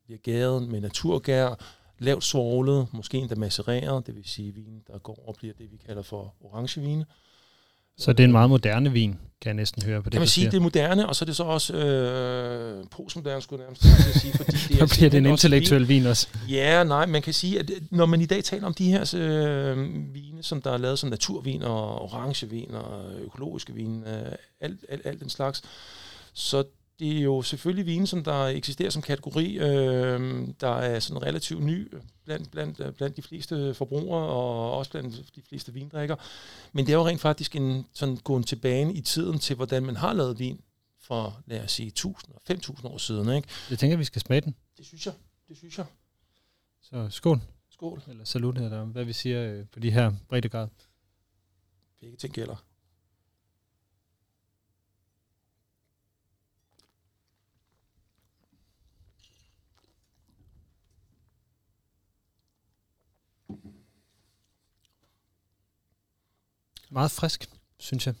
øh, 0.09 0.19
gaden 0.23 0.71
med 0.71 0.81
naturgær, 0.81 1.55
lavt 1.99 2.23
svovlet, 2.23 2.87
måske 2.93 3.17
endda 3.17 3.35
macereret, 3.35 4.07
det 4.07 4.15
vil 4.15 4.29
sige 4.29 4.53
vin, 4.53 4.83
der 4.87 4.97
går 4.97 5.23
og 5.27 5.35
bliver 5.35 5.53
det, 5.53 5.71
vi 5.71 5.77
kalder 5.77 6.01
for 6.01 6.35
orangevine. 6.41 7.05
Så 7.97 8.13
det 8.13 8.19
er 8.19 8.25
en 8.25 8.31
meget 8.31 8.49
moderne 8.49 8.91
vin, 8.91 9.11
kan 9.11 9.49
jeg 9.49 9.53
næsten 9.53 9.83
høre 9.83 10.01
på 10.01 10.05
det, 10.05 10.11
Kan 10.11 10.21
man 10.21 10.27
sige, 10.27 10.45
det 10.45 10.53
er 10.53 10.61
moderne, 10.61 11.09
og 11.09 11.15
så 11.15 11.23
er 11.23 11.25
det 11.25 11.35
så 11.35 11.43
også 11.43 11.73
øh, 11.73 12.85
postmoderne, 12.91 13.41
skulle 13.41 13.63
jeg 13.63 13.73
nærmest 13.83 14.21
sige, 14.21 14.33
fordi 14.33 14.51
det 14.69 14.81
er 14.81 14.87
bliver 14.87 15.09
det 15.09 15.17
en 15.17 15.25
intellektuel 15.25 15.87
vin 15.87 16.05
også. 16.05 16.27
Ja, 16.49 16.83
nej, 16.83 17.05
man 17.05 17.21
kan 17.21 17.33
sige, 17.33 17.59
at 17.59 17.71
når 17.91 18.05
man 18.05 18.21
i 18.21 18.25
dag 18.25 18.43
taler 18.43 18.65
om 18.65 18.73
de 18.73 18.91
her 18.91 19.13
øh, 19.17 19.77
vine, 20.13 20.43
som 20.43 20.61
der 20.61 20.71
er 20.71 20.77
lavet 20.77 20.99
som 20.99 21.09
naturvin 21.09 21.63
og 21.63 22.01
orangevin 22.01 22.71
og 22.73 23.11
økologiske 23.25 23.73
vin, 23.73 24.03
øh, 24.03 24.31
alt, 24.61 24.79
alt, 24.89 25.05
alt 25.05 25.19
den 25.19 25.29
slags, 25.29 25.61
så 26.33 26.63
det 27.03 27.17
er 27.17 27.21
jo 27.21 27.41
selvfølgelig 27.41 27.85
vine, 27.85 28.07
som 28.07 28.23
der 28.23 28.45
eksisterer 28.45 28.89
som 28.89 29.01
kategori, 29.01 29.57
øh, 29.57 30.47
der 30.61 30.75
er 30.75 30.99
sådan 30.99 31.23
relativt 31.23 31.63
ny 31.63 31.93
blandt, 32.25 32.51
blandt, 32.51 32.95
blandt 32.95 33.17
de 33.17 33.21
fleste 33.21 33.73
forbrugere 33.73 34.27
og 34.29 34.77
også 34.77 34.91
blandt 34.91 35.35
de 35.35 35.41
fleste 35.49 35.73
vindrikker. 35.73 36.15
Men 36.71 36.85
det 36.85 36.93
er 36.93 36.97
jo 36.97 37.07
rent 37.07 37.21
faktisk 37.21 37.55
en 37.55 37.85
sådan 37.93 38.17
gåen 38.17 38.43
tilbage 38.43 38.93
i 38.93 39.01
tiden 39.01 39.39
til, 39.39 39.55
hvordan 39.55 39.85
man 39.85 39.95
har 39.95 40.13
lavet 40.13 40.39
vin 40.39 40.61
for, 41.01 41.41
lad 41.45 41.63
os 41.63 41.71
sige, 41.71 41.87
1000 41.87 42.33
og 42.35 42.41
5000 42.45 42.87
år 42.87 42.97
siden. 42.97 43.35
Ikke? 43.35 43.47
Jeg 43.69 43.79
tænker, 43.79 43.97
vi 43.97 44.03
skal 44.03 44.21
smage 44.21 44.41
den. 44.41 44.55
Det 44.77 44.85
synes 44.85 45.05
jeg. 45.05 45.13
Det 45.47 45.57
synes 45.57 45.77
jeg. 45.77 45.85
Så 46.81 47.09
skål. 47.09 47.41
Skål. 47.69 48.01
Eller 48.07 48.25
salut, 48.25 48.57
eller 48.57 48.85
hvad 48.85 49.05
vi 49.05 49.13
siger 49.13 49.53
øh, 49.53 49.65
på 49.73 49.79
de 49.79 49.91
her 49.91 50.11
breddegrad. 50.29 50.67
Begge 51.99 52.17
ting 52.17 52.33
gælder. 52.33 52.55
Meget 66.93 67.11
frisk, 67.11 67.49
synes 67.79 68.07
jeg. 68.07 68.13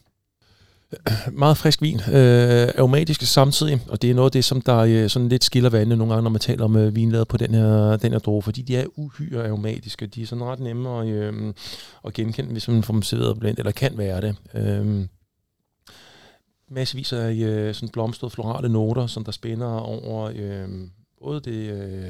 Meget 1.31 1.57
frisk 1.57 1.81
vin, 1.81 1.95
øh, 1.95 2.67
aromatisk 2.77 3.21
samtidig, 3.21 3.81
og 3.89 4.01
det 4.01 4.09
er 4.09 4.13
noget 4.13 4.27
af 4.27 4.31
det, 4.31 4.45
som 4.45 4.61
der 4.61 4.77
øh, 4.77 5.09
sådan 5.09 5.29
lidt 5.29 5.43
skiller 5.43 5.69
vandene 5.69 5.95
nogle 5.95 6.13
gange, 6.13 6.23
når 6.23 6.29
man 6.29 6.39
taler 6.39 6.65
om 6.65 6.75
øh, 6.75 6.95
vin 6.95 7.25
på 7.29 7.37
den 7.37 7.53
her, 7.53 7.97
den 7.97 8.11
her 8.11 8.19
droge, 8.19 8.41
fordi 8.41 8.61
de 8.61 8.77
er 8.77 8.85
uhyre 8.95 9.47
aromatiske. 9.47 10.07
De 10.07 10.21
er 10.21 10.25
sådan 10.25 10.43
ret 10.43 10.59
nemme 10.59 11.01
at, 11.01 11.07
øh, 11.07 11.53
at 12.05 12.13
genkende, 12.13 12.51
hvis 12.51 12.67
man 12.67 12.83
får 12.83 12.93
dem 12.93 13.01
serveret 13.01 13.39
blandt, 13.39 13.59
eller 13.59 13.71
kan 13.71 13.97
være 13.97 14.21
det. 14.21 14.35
Øh, 14.53 15.05
massevis 16.69 17.13
af 17.13 17.33
øh, 17.33 17.75
sådan 17.75 17.89
blomstrede 17.89 18.31
florale 18.31 18.69
noter, 18.69 19.07
som 19.07 19.23
der 19.23 19.31
spænder 19.31 19.67
over 19.79 20.31
øh, 20.35 20.69
både 21.23 21.39
det 21.39 21.71
øh, 21.71 22.05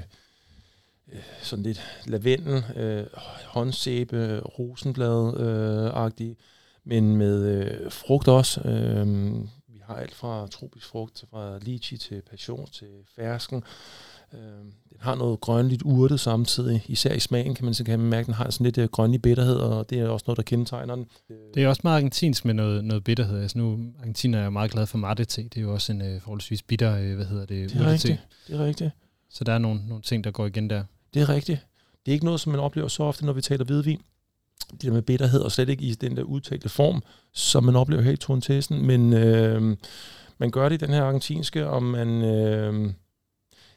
øh 1.14 1.20
sådan 1.42 1.64
lidt 1.64 1.82
lavendel, 2.06 2.64
øh, 2.76 3.06
håndsæbe, 3.46 4.40
rosenblad-agtige, 4.40 6.30
øh, 6.30 6.36
men 6.86 7.18
med 7.18 7.46
øh, 7.46 7.92
frugt 7.92 8.28
også. 8.28 8.62
Øh, 8.62 9.08
vi 9.68 9.80
har 9.84 9.96
alt 9.96 10.16
fra 10.16 10.48
tropisk 10.48 10.88
frugt, 10.88 11.16
til 11.16 11.28
fra 11.32 11.58
lychee 11.60 11.98
til 11.98 12.22
passion 12.30 12.68
til 12.72 12.88
fersken. 13.16 13.64
Øh, 14.34 14.40
den 14.90 14.98
har 15.00 15.16
noget 15.16 15.40
grønligt 15.42 15.84
urtet 15.86 16.20
samtidig, 16.20 16.84
især 16.88 17.14
i 17.14 17.20
smagen 17.20 17.56
kan 17.56 17.66
man, 17.66 17.74
så 17.74 17.84
kan 17.84 18.00
man 18.00 18.10
mærke, 18.10 18.22
at 18.22 18.26
den 18.26 18.34
har 18.34 18.50
sådan 18.50 18.64
lidt 18.64 18.78
øh, 18.78 18.90
grønlig 18.90 19.22
bitterhed, 19.22 19.56
og 19.56 19.90
det 19.90 20.00
er 20.00 20.08
også 20.08 20.24
noget, 20.28 20.38
der 20.38 20.44
kendetegner 20.44 20.96
den. 20.96 21.06
Det 21.54 21.64
er 21.64 21.68
også 21.68 21.82
meget 21.84 21.96
argentinsk 21.96 22.46
med 22.46 22.54
noget, 22.54 22.84
noget 22.84 23.04
bitterhed. 23.04 23.42
Altså 23.42 23.58
nu, 23.58 23.80
Argentina 24.00 24.38
er 24.38 24.44
jo 24.44 24.50
meget 24.50 24.72
glad 24.72 24.86
for 24.86 24.98
mate 24.98 25.26
te. 25.26 25.44
Det 25.44 25.58
er 25.58 25.62
jo 25.62 25.74
også 25.74 25.92
en 25.92 26.02
øh, 26.02 26.22
forholdsvis 26.22 26.62
bitter, 26.62 26.98
øh, 26.98 27.16
hvad 27.16 27.26
hedder 27.26 27.46
det, 27.46 27.70
Det 27.70 27.82
er 27.82 27.92
rigtigt. 27.92 28.20
Det 28.48 28.56
er 28.60 28.66
rigtigt. 28.66 28.92
Så 29.30 29.44
der 29.44 29.54
er 29.54 29.58
nogle, 29.58 29.88
nogle 29.88 30.02
ting, 30.02 30.24
der 30.24 30.32
går 30.32 30.46
igen 30.46 30.70
der. 30.70 30.84
Det 31.14 31.22
er 31.22 31.30
rigtigt. 31.30 31.68
Det 32.06 32.12
er 32.12 32.14
ikke 32.14 32.26
noget, 32.26 32.40
som 32.40 32.52
man 32.52 32.60
oplever 32.60 32.88
så 32.88 33.04
ofte, 33.04 33.26
når 33.26 33.34
vi 33.34 33.42
taler 33.42 33.66
hvidvin. 33.66 34.02
Det 34.72 34.82
der 34.82 34.92
med 34.92 35.02
bitterhed, 35.02 35.40
og 35.40 35.52
slet 35.52 35.70
ikke 35.70 35.84
i 35.84 35.94
den 35.94 36.18
der 36.18 36.24
udtalte 36.24 36.70
form, 36.70 37.04
som 37.34 37.64
man 37.64 37.76
oplever 37.76 38.02
her 38.02 38.12
i 38.12 38.18
Torrentessen. 38.18 38.86
Men 38.86 39.14
øh, 39.14 39.78
man 40.38 40.52
gør 40.52 40.70
det 40.70 40.82
i 40.82 40.86
den 40.86 40.94
her 40.94 41.04
argentinske, 41.04 41.68
og 41.68 41.84
man... 41.84 42.24
Øh, 42.24 42.94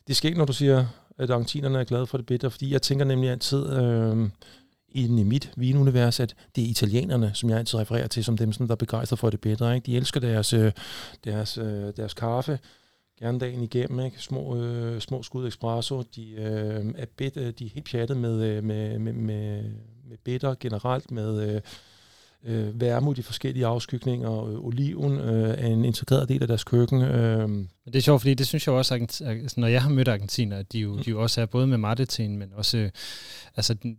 det 0.07 0.17
sker 0.17 0.29
ikke, 0.29 0.39
når 0.39 0.47
du 0.47 0.53
siger, 0.53 0.87
at 1.19 1.31
argentinerne 1.31 1.79
er 1.79 1.85
glade 1.85 2.07
for 2.07 2.19
det 2.19 2.27
bitter, 2.27 2.49
fordi 2.49 2.73
jeg 2.73 2.83
tænker 2.83 3.05
nemlig 3.05 3.31
altid 3.31 3.73
øh, 3.73 4.29
i 4.89 5.09
mit 5.09 5.53
vinunivers, 5.57 6.21
at 6.21 6.35
det 6.57 6.65
er 6.65 6.69
italienerne, 6.69 7.31
som 7.35 7.51
jeg 7.51 7.59
altid 7.59 7.79
refererer 7.79 8.07
til, 8.07 8.25
som 8.25 8.37
dem, 8.37 8.53
som 8.53 8.67
der 8.67 8.75
er 8.75 8.77
begejstret 8.77 9.19
for 9.19 9.31
det 9.31 9.41
bitter. 9.41 9.73
Ikke? 9.73 9.87
De 9.87 9.97
elsker 9.97 10.21
deres, 10.21 10.53
øh, 10.53 10.73
deres, 11.25 11.59
øh, 11.59 11.93
deres 11.97 12.15
kaffe, 12.15 12.59
gerne 13.21 13.39
dagen 13.39 13.63
igennem, 13.63 14.01
ikke? 14.01 14.23
Små, 14.23 14.57
øh, 14.57 15.01
små 15.01 15.23
skud 15.23 15.47
espresso, 15.47 16.03
de 16.17 16.31
øh, 16.31 16.85
er, 16.97 17.07
bit, 17.17 17.37
øh, 17.37 17.53
de 17.59 17.67
er 17.67 17.71
helt 17.75 17.91
pjattet 17.91 18.17
med, 18.17 18.43
øh, 18.43 18.65
med, 18.65 18.99
med, 18.99 19.13
med, 19.13 19.65
med 20.09 20.17
bitter 20.25 20.55
generelt, 20.61 21.11
med 21.11 21.55
øh, 21.55 21.61
øh, 22.45 22.81
vermut 22.81 23.19
i 23.19 23.23
forskellige 23.23 23.67
afskygninger, 23.67 24.45
øh, 24.45 24.65
oliven 24.65 25.19
øh, 25.19 25.49
er 25.49 25.67
en 25.67 25.85
integreret 25.85 26.29
del 26.29 26.43
af 26.43 26.49
deres 26.49 26.65
køkken. 26.65 27.03
Øh. 27.03 27.49
Men 27.49 27.69
det 27.87 27.97
er 27.97 28.01
sjovt, 28.01 28.21
fordi 28.21 28.35
det 28.35 28.47
synes 28.47 28.67
jeg 28.67 28.75
også, 28.75 28.95
at 29.25 29.57
når 29.57 29.67
jeg 29.67 29.83
har 29.83 29.91
mødt 29.91 30.09
argentiner, 30.09 30.57
at 30.57 30.73
de 30.73 30.79
jo, 30.79 30.93
mm. 30.93 31.03
de 31.03 31.11
jo 31.11 31.23
også 31.23 31.41
er 31.41 31.47
både 31.47 31.67
med 31.67 31.79
matteteen, 31.79 32.39
men 32.39 32.53
også, 32.55 32.79
øh, 32.79 32.91
altså 33.57 33.75
den, 33.75 33.99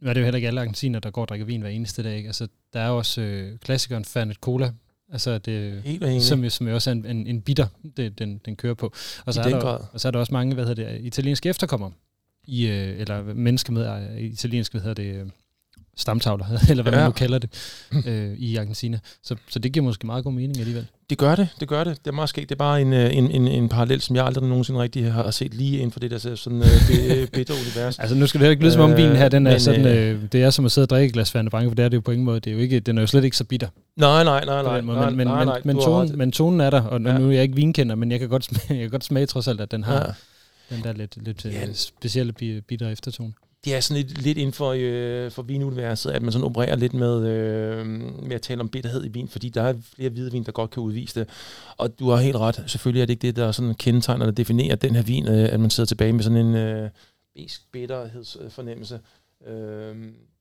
nu 0.00 0.08
er 0.08 0.12
det 0.12 0.20
jo 0.20 0.24
heller 0.24 0.36
ikke 0.36 0.48
alle 0.48 0.60
argentiner, 0.60 1.00
der 1.00 1.10
går 1.10 1.22
og 1.22 1.28
drikker 1.28 1.46
vin 1.46 1.60
hver 1.60 1.70
eneste 1.70 2.02
dag. 2.02 2.16
Ikke? 2.16 2.26
Altså, 2.26 2.48
der 2.72 2.80
er 2.80 2.88
også 2.88 3.20
øh, 3.20 3.58
klassikeren 3.58 4.04
Fernet 4.04 4.36
Cola, 4.36 4.72
Altså 5.12 5.38
det, 5.38 6.22
som, 6.22 6.50
som 6.50 6.68
jo 6.68 6.74
også 6.74 6.90
er 6.90 6.92
en, 6.92 7.06
en, 7.06 7.26
en 7.26 7.42
bitter, 7.42 7.66
det, 7.96 8.18
den, 8.18 8.40
den 8.44 8.56
kører 8.56 8.74
på. 8.74 8.92
Og 9.26 9.34
så, 9.34 9.40
I 9.40 9.42
er 9.42 9.44
den 9.44 9.52
der, 9.52 9.60
grad. 9.60 9.80
og 9.92 10.00
så 10.00 10.08
er 10.08 10.12
der 10.12 10.18
også 10.18 10.32
mange, 10.32 10.54
hvad 10.54 10.66
hedder 10.66 10.88
det, 10.88 11.00
italienske 11.04 11.48
efterkommere, 11.48 11.92
i, 12.44 12.66
øh, 12.66 13.00
eller 13.00 13.34
mennesker 13.34 13.72
med 13.72 14.10
øh, 14.10 14.20
italiensk, 14.20 14.72
hvad 14.72 14.82
hedder 14.82 15.02
det, 15.02 15.14
øh, 15.14 15.26
stamtavler, 15.96 16.46
eller 16.70 16.82
hvad 16.82 16.92
ja. 16.92 16.98
man 16.98 17.06
nu 17.08 17.12
kalder 17.12 17.38
det, 17.38 17.50
øh, 18.06 18.32
i 18.38 18.56
Argentina. 18.56 18.98
Så, 19.22 19.36
så 19.50 19.58
det 19.58 19.72
giver 19.72 19.84
måske 19.84 20.06
meget 20.06 20.24
god 20.24 20.32
mening 20.32 20.58
alligevel. 20.58 20.86
Det 21.10 21.18
gør 21.18 21.34
det, 21.34 21.48
det 21.60 21.68
gør 21.68 21.84
det. 21.84 21.98
Det 22.04 22.06
er 22.06 22.12
meget 22.14 22.28
skægt. 22.28 22.48
Det 22.48 22.54
er 22.54 22.58
bare 22.58 22.80
en, 22.80 22.92
en, 22.92 23.30
en, 23.30 23.48
en 23.48 23.68
parallel, 23.68 24.00
som 24.00 24.16
jeg 24.16 24.24
aldrig 24.26 24.48
nogensinde 24.48 24.80
rigtig 24.80 25.12
har 25.12 25.30
set 25.30 25.54
lige 25.54 25.76
inden 25.78 25.90
for 25.90 26.00
det 26.00 26.10
der 26.10 26.18
sådan 26.18 26.58
uh, 26.58 27.28
bitter 27.32 27.54
univers. 27.54 27.98
altså 28.02 28.16
nu 28.16 28.26
skal 28.26 28.40
det 28.40 28.50
ikke 28.50 28.62
lyde 28.62 28.72
som 28.72 28.80
om 28.80 28.96
vinen 28.96 29.16
her, 29.16 29.28
den 29.28 29.46
er 29.46 29.50
men, 29.50 29.60
sådan, 29.60 29.86
øh, 29.86 30.22
det 30.32 30.42
er 30.42 30.50
som 30.50 30.64
at 30.64 30.72
sidde 30.72 30.84
og 30.84 30.90
drikke 30.90 31.06
et 31.06 31.12
glas 31.12 31.30
Fernet 31.32 31.50
Branca, 31.50 31.68
for 31.68 31.74
det 31.74 31.84
er 31.84 31.88
det 31.88 31.96
jo 31.96 32.00
på 32.00 32.10
ingen 32.10 32.24
måde. 32.24 32.40
Det 32.40 32.50
er 32.50 32.54
jo 32.54 32.60
ikke, 32.60 32.80
den 32.80 32.98
er 32.98 33.02
jo 33.02 33.06
slet 33.06 33.24
ikke 33.24 33.36
så 33.36 33.44
bitter. 33.44 33.68
Nej, 33.96 34.24
nej, 34.24 34.44
nej, 34.44 34.62
nej. 34.62 34.80
Men, 34.80 34.94
nej, 34.94 35.10
men, 35.10 35.26
nej, 35.26 35.44
nej 35.44 35.60
men, 35.64 35.76
men, 35.76 35.84
tonen, 35.84 36.18
men 36.18 36.32
tonen 36.32 36.60
er 36.60 36.70
der, 36.70 36.82
og 36.82 37.00
ja. 37.00 37.18
nu 37.18 37.28
er 37.28 37.32
jeg 37.32 37.42
ikke 37.42 37.56
vinkender, 37.56 37.94
men 37.94 38.10
jeg 38.10 38.20
kan 38.20 38.28
godt 38.28 38.44
smage, 38.50 38.64
jeg 38.68 38.78
kan 38.78 38.90
godt 38.90 39.04
smage 39.04 39.26
trods 39.26 39.48
alt, 39.48 39.60
at 39.60 39.70
den 39.70 39.84
har, 39.84 40.14
Den 40.70 40.82
der 40.82 40.92
lidt, 40.92 41.24
lidt 41.24 41.44
Ja. 41.44 41.50
ja. 41.50 41.72
specielle 41.72 42.32
bi- 42.32 42.60
bitter 42.60 42.88
eftertone. 42.88 43.32
Det 43.64 43.74
er 43.74 43.80
sådan 43.80 44.02
lidt, 44.02 44.22
lidt 44.22 44.38
inden 44.38 44.52
for, 44.52 44.74
øh, 44.78 45.30
for 45.30 45.42
vinuniverset, 45.42 46.10
at 46.10 46.22
man 46.22 46.32
sådan 46.32 46.46
opererer 46.46 46.76
lidt 46.76 46.94
med, 46.94 47.26
øh, 47.26 47.86
med 48.22 48.32
at 48.32 48.42
tale 48.42 48.60
om 48.60 48.68
bitterhed 48.68 49.04
i 49.04 49.08
vin, 49.08 49.28
fordi 49.28 49.48
der 49.48 49.62
er 49.62 49.74
flere 49.94 50.10
hvidvin, 50.10 50.44
der 50.44 50.52
godt 50.52 50.70
kan 50.70 50.82
udvise 50.82 51.20
det. 51.20 51.28
Og 51.76 51.98
du 51.98 52.10
har 52.10 52.16
helt 52.16 52.36
ret. 52.36 52.64
Selvfølgelig 52.66 53.02
er 53.02 53.06
det 53.06 53.12
ikke 53.12 53.26
det, 53.26 53.36
der 53.36 53.46
er 53.46 53.52
sådan 53.52 53.74
kendetegner, 53.74 54.24
der 54.24 54.32
definerer 54.32 54.76
den 54.76 54.94
her 54.94 55.02
vin, 55.02 55.28
øh, 55.28 55.52
at 55.52 55.60
man 55.60 55.70
sidder 55.70 55.86
tilbage 55.86 56.12
med 56.12 56.22
sådan 56.22 56.46
en 56.46 56.54
øh, 56.54 56.90
bitterhedsfornemmelse. 57.72 59.00
Øh, 59.46 59.96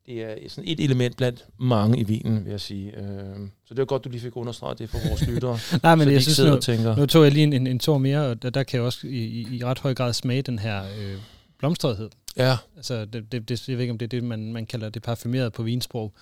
det 0.06 0.24
er 0.24 0.36
sådan 0.48 0.70
et 0.70 0.80
element 0.80 1.18
blandt 1.18 1.46
mange 1.60 2.00
i 2.00 2.04
vinen, 2.04 2.46
vil 2.46 2.52
jeg 2.52 2.62
sige. 2.62 2.98
Øh, 2.98 3.36
så 3.66 3.74
det 3.74 3.78
var 3.78 3.86
godt, 3.86 4.04
du 4.04 4.10
lige 4.10 4.22
fik 4.22 4.38
understreget 4.38 4.80
det 4.80 4.90
for 4.90 4.98
vores 5.08 5.28
lyttere. 5.28 5.58
Nej, 5.84 5.96
men 5.96 6.12
jeg 6.12 6.22
synes, 6.22 6.40
nu, 6.40 6.60
tænker, 6.60 6.96
nu 6.96 7.06
tog 7.06 7.24
jeg 7.24 7.32
lige 7.32 7.44
en, 7.44 7.54
en, 7.54 7.68
en 7.68 7.80
tår 7.80 7.98
mere, 7.98 8.26
og 8.26 8.42
der, 8.42 8.50
der 8.50 8.64
kan 8.64 8.78
jeg 8.78 8.86
også 8.86 9.08
i, 9.08 9.10
i, 9.10 9.48
i 9.52 9.64
ret 9.64 9.80
høj 9.80 9.94
grad 9.94 10.14
smage 10.14 10.42
den 10.42 10.60
her 10.60 10.84
øh, 10.84 11.18
blomstrethed. 11.58 12.10
Ja, 12.38 12.58
Altså, 12.76 13.06
det, 13.06 13.32
det, 13.32 13.50
det, 13.50 13.70
jeg 13.70 13.78
ved 13.78 13.82
ikke, 13.82 13.92
om 13.92 13.98
det 13.98 14.06
er 14.06 14.10
det, 14.20 14.24
man, 14.24 14.54
man 14.54 14.66
kalder 14.66 14.90
det 14.90 15.02
parfumeret 15.02 15.54
på 15.54 15.64
vinsprog, 15.64 16.14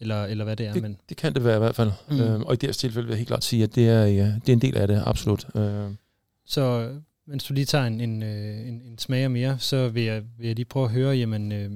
eller, 0.00 0.24
eller 0.24 0.44
hvad 0.44 0.56
det 0.56 0.66
er. 0.66 0.74
Men, 0.80 0.98
det 1.08 1.16
kan 1.16 1.34
det 1.34 1.44
være 1.44 1.56
i 1.56 1.58
hvert 1.58 1.76
fald. 1.76 1.92
Mm. 2.08 2.16
Mm. 2.16 2.20
Øh, 2.20 2.40
og 2.40 2.54
i 2.54 2.56
deres 2.56 2.76
tilfælde 2.76 3.06
vil 3.06 3.12
jeg 3.12 3.18
helt 3.18 3.28
klart 3.28 3.44
sige, 3.44 3.62
at 3.62 3.74
det 3.74 3.88
er, 3.88 4.04
ja, 4.04 4.26
det 4.26 4.48
er 4.48 4.52
en 4.52 4.62
del 4.62 4.76
af 4.76 4.88
det, 4.88 5.02
absolut. 5.06 5.56
Øh, 5.56 5.90
så 6.44 6.94
mens 7.26 7.44
du 7.44 7.54
lige 7.54 7.64
tager 7.64 7.84
en, 7.84 8.00
en, 8.00 8.22
øh, 8.22 8.68
en, 8.68 8.82
en 8.82 8.98
smager 8.98 9.28
mere, 9.28 9.58
så 9.58 9.88
vil 9.88 10.02
jeg, 10.02 10.22
vil 10.38 10.46
jeg 10.46 10.56
lige 10.56 10.64
prøve 10.64 10.84
at 10.84 10.92
høre, 10.92 11.16
jamen, 11.16 11.52
øh, 11.52 11.70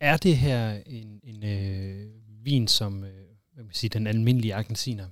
er 0.00 0.16
det 0.16 0.36
her 0.36 0.80
en, 0.86 1.20
en 1.22 1.44
øh, 1.44 2.06
vin, 2.44 2.68
som 2.68 3.04
øh, 3.04 3.10
hvad 3.54 3.64
man 3.64 3.74
sige, 3.74 3.90
den 3.90 4.06
almindelige 4.06 4.54
argentiner 4.54 5.06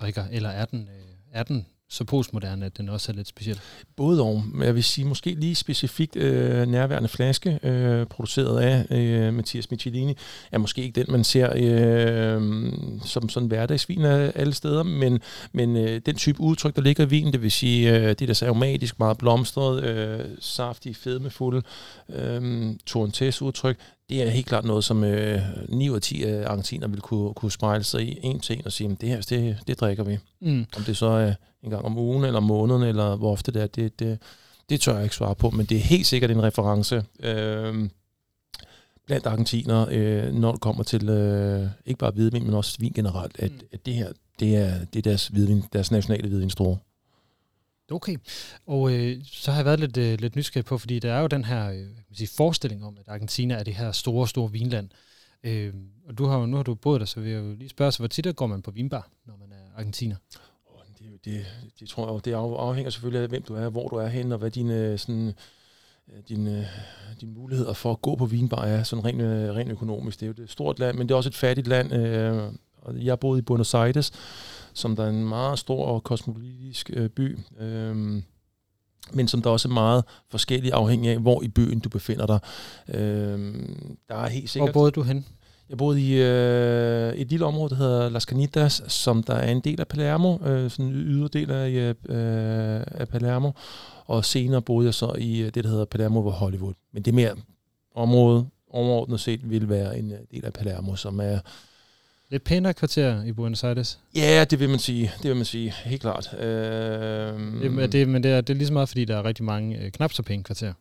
drikker, 0.00 0.24
eller 0.30 0.48
er 0.48 0.64
den, 0.64 0.88
øh, 0.88 1.14
er 1.32 1.42
den 1.42 1.66
så 1.90 2.04
postmoderne, 2.04 2.66
at 2.66 2.78
den 2.78 2.88
også 2.88 3.12
er 3.12 3.16
lidt 3.16 3.28
speciel? 3.28 3.60
Både 3.96 4.22
og. 4.22 4.44
Men 4.46 4.62
Jeg 4.62 4.74
vil 4.74 4.84
sige 4.84 5.04
måske 5.04 5.30
lige 5.30 5.54
specifikt 5.54 6.16
øh, 6.16 6.66
nærværende 6.66 7.08
flaske, 7.08 7.58
øh, 7.62 8.06
produceret 8.06 8.60
af 8.60 8.96
øh, 8.96 9.34
Mathias 9.34 9.70
Michelini, 9.70 10.14
er 10.52 10.58
måske 10.58 10.82
ikke 10.82 11.00
den, 11.00 11.12
man 11.12 11.24
ser 11.24 11.52
øh, 11.56 12.72
som 13.04 13.28
sådan 13.28 13.48
hverdagsvin 13.48 14.04
af 14.04 14.32
alle 14.34 14.54
steder, 14.54 14.82
men, 14.82 15.20
men 15.52 15.76
øh, 15.76 16.00
den 16.06 16.16
type 16.16 16.40
udtryk, 16.40 16.76
der 16.76 16.82
ligger 16.82 17.04
i 17.04 17.08
vinen, 17.08 17.32
det 17.32 17.42
vil 17.42 17.52
sige, 17.52 17.96
øh, 17.96 18.08
det 18.08 18.28
der 18.28 18.42
er 18.42 18.46
aromatisk, 18.46 18.98
meget 18.98 19.18
blomstret, 19.18 19.84
øh, 19.84 20.24
saftig, 20.40 20.96
fedmefuld, 20.96 21.62
øh, 22.08 22.74
Torrentes 22.86 23.42
udtryk, 23.42 23.78
det 24.08 24.22
er 24.22 24.30
helt 24.30 24.46
klart 24.46 24.64
noget, 24.64 24.84
som 24.84 25.04
øh, 25.04 25.40
9 25.68 25.90
ud 25.90 25.94
af 25.96 26.02
10 26.02 26.22
af 26.24 26.48
argentiner 26.50 26.88
vil 26.88 27.00
kunne, 27.00 27.34
kunne 27.34 27.50
spejle 27.52 27.84
sig 27.84 28.02
i 28.02 28.18
en 28.22 28.40
en 28.50 28.62
og 28.66 28.72
sige, 28.72 28.96
det 29.00 29.08
her, 29.08 29.20
det, 29.20 29.56
det 29.66 29.80
drikker 29.80 30.04
vi. 30.04 30.18
Mm. 30.40 30.66
Om 30.76 30.82
det 30.82 30.96
så 30.96 31.06
er 31.06 31.34
en 31.62 31.70
gang 31.70 31.84
om 31.84 31.98
ugen, 31.98 32.24
eller 32.24 32.36
om 32.36 32.42
måneden, 32.42 32.82
eller 32.82 33.16
hvor 33.16 33.32
ofte 33.32 33.52
det 33.52 33.62
er, 33.62 33.66
det, 33.66 33.98
det, 33.98 34.18
det 34.68 34.80
tør 34.80 34.94
jeg 34.94 35.02
ikke 35.02 35.14
svare 35.16 35.34
på, 35.34 35.50
men 35.50 35.66
det 35.66 35.76
er 35.76 35.80
helt 35.80 36.06
sikkert 36.06 36.30
en 36.30 36.42
reference 36.42 37.04
øh, 37.22 37.88
blandt 39.06 39.26
argentinere, 39.26 39.86
øh, 39.90 40.34
når 40.34 40.52
det 40.52 40.60
kommer 40.60 40.82
til 40.82 41.08
øh, 41.08 41.66
ikke 41.86 41.98
bare 41.98 42.10
hvidvin, 42.10 42.44
men 42.44 42.54
også 42.54 42.76
vin 42.80 42.92
generelt, 42.92 43.36
at, 43.38 43.50
Mm. 43.52 43.60
at 43.72 43.86
det 43.86 43.94
her, 43.94 44.12
det 44.40 44.56
er, 44.56 44.72
det 44.92 44.98
er 44.98 45.02
deres, 45.02 45.28
hvidvin, 45.28 45.64
deres 45.72 45.90
nationale 45.90 46.28
hvidvinstrue. 46.28 46.78
Okay, 47.90 48.16
og 48.66 48.92
øh, 48.92 49.16
så 49.24 49.50
har 49.50 49.58
jeg 49.58 49.64
været 49.64 49.80
lidt, 49.80 49.96
øh, 49.96 50.20
lidt 50.20 50.36
nysgerrig 50.36 50.64
på, 50.64 50.78
fordi 50.78 50.98
der 50.98 51.12
er 51.12 51.20
jo 51.20 51.26
den 51.26 51.44
her 51.44 51.68
øh, 51.68 51.74
kan 51.76 52.04
man 52.08 52.16
sige, 52.16 52.28
forestilling 52.36 52.84
om, 52.84 52.96
at 53.00 53.08
Argentina 53.08 53.54
er 53.54 53.62
det 53.62 53.74
her 53.74 53.92
store, 53.92 54.28
store 54.28 54.52
vinland. 54.52 54.88
Øh, 55.44 55.74
og 56.08 56.18
du 56.18 56.26
har 56.26 56.38
jo, 56.38 56.46
nu 56.46 56.56
har 56.56 56.62
du 56.62 56.74
boet 56.74 57.00
der, 57.00 57.06
så 57.06 57.20
vil 57.20 57.30
jeg 57.30 57.42
jo 57.42 57.54
lige 57.54 57.68
spørge 57.68 57.92
så 57.92 57.98
hvor 57.98 58.08
tit 58.08 58.36
går 58.36 58.46
man 58.46 58.62
på 58.62 58.70
vinbar, 58.70 59.08
når 59.26 59.36
man 59.36 59.52
er 59.52 59.78
argentiner? 59.78 60.16
Åh, 60.74 60.80
Det, 60.98 61.06
er 61.06 61.18
det, 61.24 61.46
det 61.80 61.88
tror 61.88 62.06
jeg 62.06 62.12
jo, 62.12 62.18
det 62.18 62.32
afhænger 62.56 62.90
selvfølgelig 62.90 63.22
af, 63.22 63.28
hvem 63.28 63.42
du 63.42 63.54
er, 63.54 63.68
hvor 63.68 63.88
du 63.88 63.96
er 63.96 64.06
henne, 64.06 64.34
og 64.34 64.38
hvad 64.38 64.50
dine, 64.50 64.74
øh, 64.74 64.98
sådan, 64.98 65.34
øh, 66.12 66.22
dine, 66.28 66.58
øh, 66.58 66.66
dine 67.20 67.32
muligheder 67.32 67.72
for 67.72 67.92
at 67.92 68.02
gå 68.02 68.16
på 68.16 68.26
vinbar 68.26 68.64
er, 68.64 68.82
sådan 68.82 69.04
rent, 69.04 69.22
rent 69.56 69.70
økonomisk. 69.70 70.20
Det 70.20 70.28
er 70.28 70.32
jo 70.38 70.42
et 70.44 70.50
stort 70.50 70.78
land, 70.78 70.96
men 70.96 71.08
det 71.08 71.14
er 71.14 71.16
også 71.16 71.28
et 71.28 71.36
fattigt 71.36 71.66
land. 71.66 71.92
Øh, 71.92 72.52
og 72.76 73.04
jeg 73.04 73.20
boede 73.20 73.38
i 73.38 73.42
Buenos 73.42 73.74
Aires, 73.74 74.12
som 74.78 74.96
der 74.96 75.04
er 75.04 75.08
en 75.08 75.28
meget 75.28 75.58
stor 75.58 75.84
og 75.86 76.04
kosmopolitisk 76.04 76.90
øh, 76.92 77.08
by. 77.08 77.38
Øh, 77.60 78.22
men 79.12 79.28
som 79.28 79.42
der 79.42 79.50
også 79.50 79.68
er 79.68 79.72
meget 79.72 80.04
forskellige 80.30 80.74
afhængig 80.74 81.10
af, 81.10 81.18
hvor 81.18 81.42
i 81.42 81.48
byen 81.48 81.80
du 81.80 81.88
befinder 81.88 82.26
dig. 82.26 82.40
Øh, 82.94 83.54
der 84.08 84.14
er 84.14 84.28
helt 84.28 84.44
Hvor 84.44 84.48
sikkert... 84.48 84.72
boede 84.72 84.90
du 84.90 85.02
hen? 85.02 85.26
Jeg 85.68 85.78
boede 85.78 86.00
i 86.02 86.22
øh, 86.22 87.12
et 87.14 87.28
lille 87.28 87.46
område, 87.46 87.70
der 87.70 87.76
hedder 87.76 88.08
Las 88.08 88.22
Canitas, 88.22 88.82
som 88.88 89.22
der 89.22 89.34
er 89.34 89.50
en 89.50 89.60
del 89.60 89.80
af 89.80 89.88
Palermo, 89.88 90.38
øh, 90.44 90.70
sådan 90.70 90.84
en 90.84 90.92
yderdel 90.92 91.50
af, 91.50 91.94
øh, 92.08 92.82
af 93.00 93.08
Palermo. 93.08 93.50
Og 94.06 94.24
senere 94.24 94.62
boede 94.62 94.86
jeg 94.86 94.94
så 94.94 95.12
i 95.18 95.40
øh, 95.40 95.54
det, 95.54 95.64
der 95.64 95.70
hedder 95.70 95.84
Palermo 95.84 96.20
ved 96.20 96.32
Hollywood. 96.32 96.74
Men 96.92 97.02
det 97.02 97.10
er 97.10 97.14
mere 97.14 97.34
område, 97.94 98.46
overordnet 98.70 99.20
set, 99.20 99.50
vil 99.50 99.68
være 99.68 99.98
en 99.98 100.12
øh, 100.12 100.18
del 100.30 100.44
af 100.44 100.52
Palermo, 100.52 100.96
som 100.96 101.20
er... 101.20 101.38
Lidt 102.30 102.44
pænere 102.44 102.74
kvarter 102.74 103.22
i 103.24 103.32
Buenos 103.32 103.64
Aires. 103.64 103.98
Ja, 104.14 104.44
det 104.44 104.60
vil 104.60 104.68
man 104.68 104.78
sige. 104.78 105.12
Det 105.22 105.28
vil 105.28 105.36
man 105.36 105.44
sige. 105.44 105.74
Helt 105.84 106.00
klart. 106.00 106.34
Øh, 106.38 106.48
Det, 107.62 107.92
det, 107.92 108.08
men 108.08 108.22
det 108.22 108.30
er, 108.30 108.40
det 108.40 108.50
er 108.50 108.54
lige 108.58 108.66
så 108.66 108.72
meget, 108.72 108.88
fordi 108.88 109.04
der 109.04 109.16
er 109.16 109.24
rigtig 109.24 109.44
mange 109.44 109.78
øh, 109.78 109.90
knap 109.90 110.12
så 110.12 110.22
pæne 110.22 110.42
kvarterer. 110.44 110.72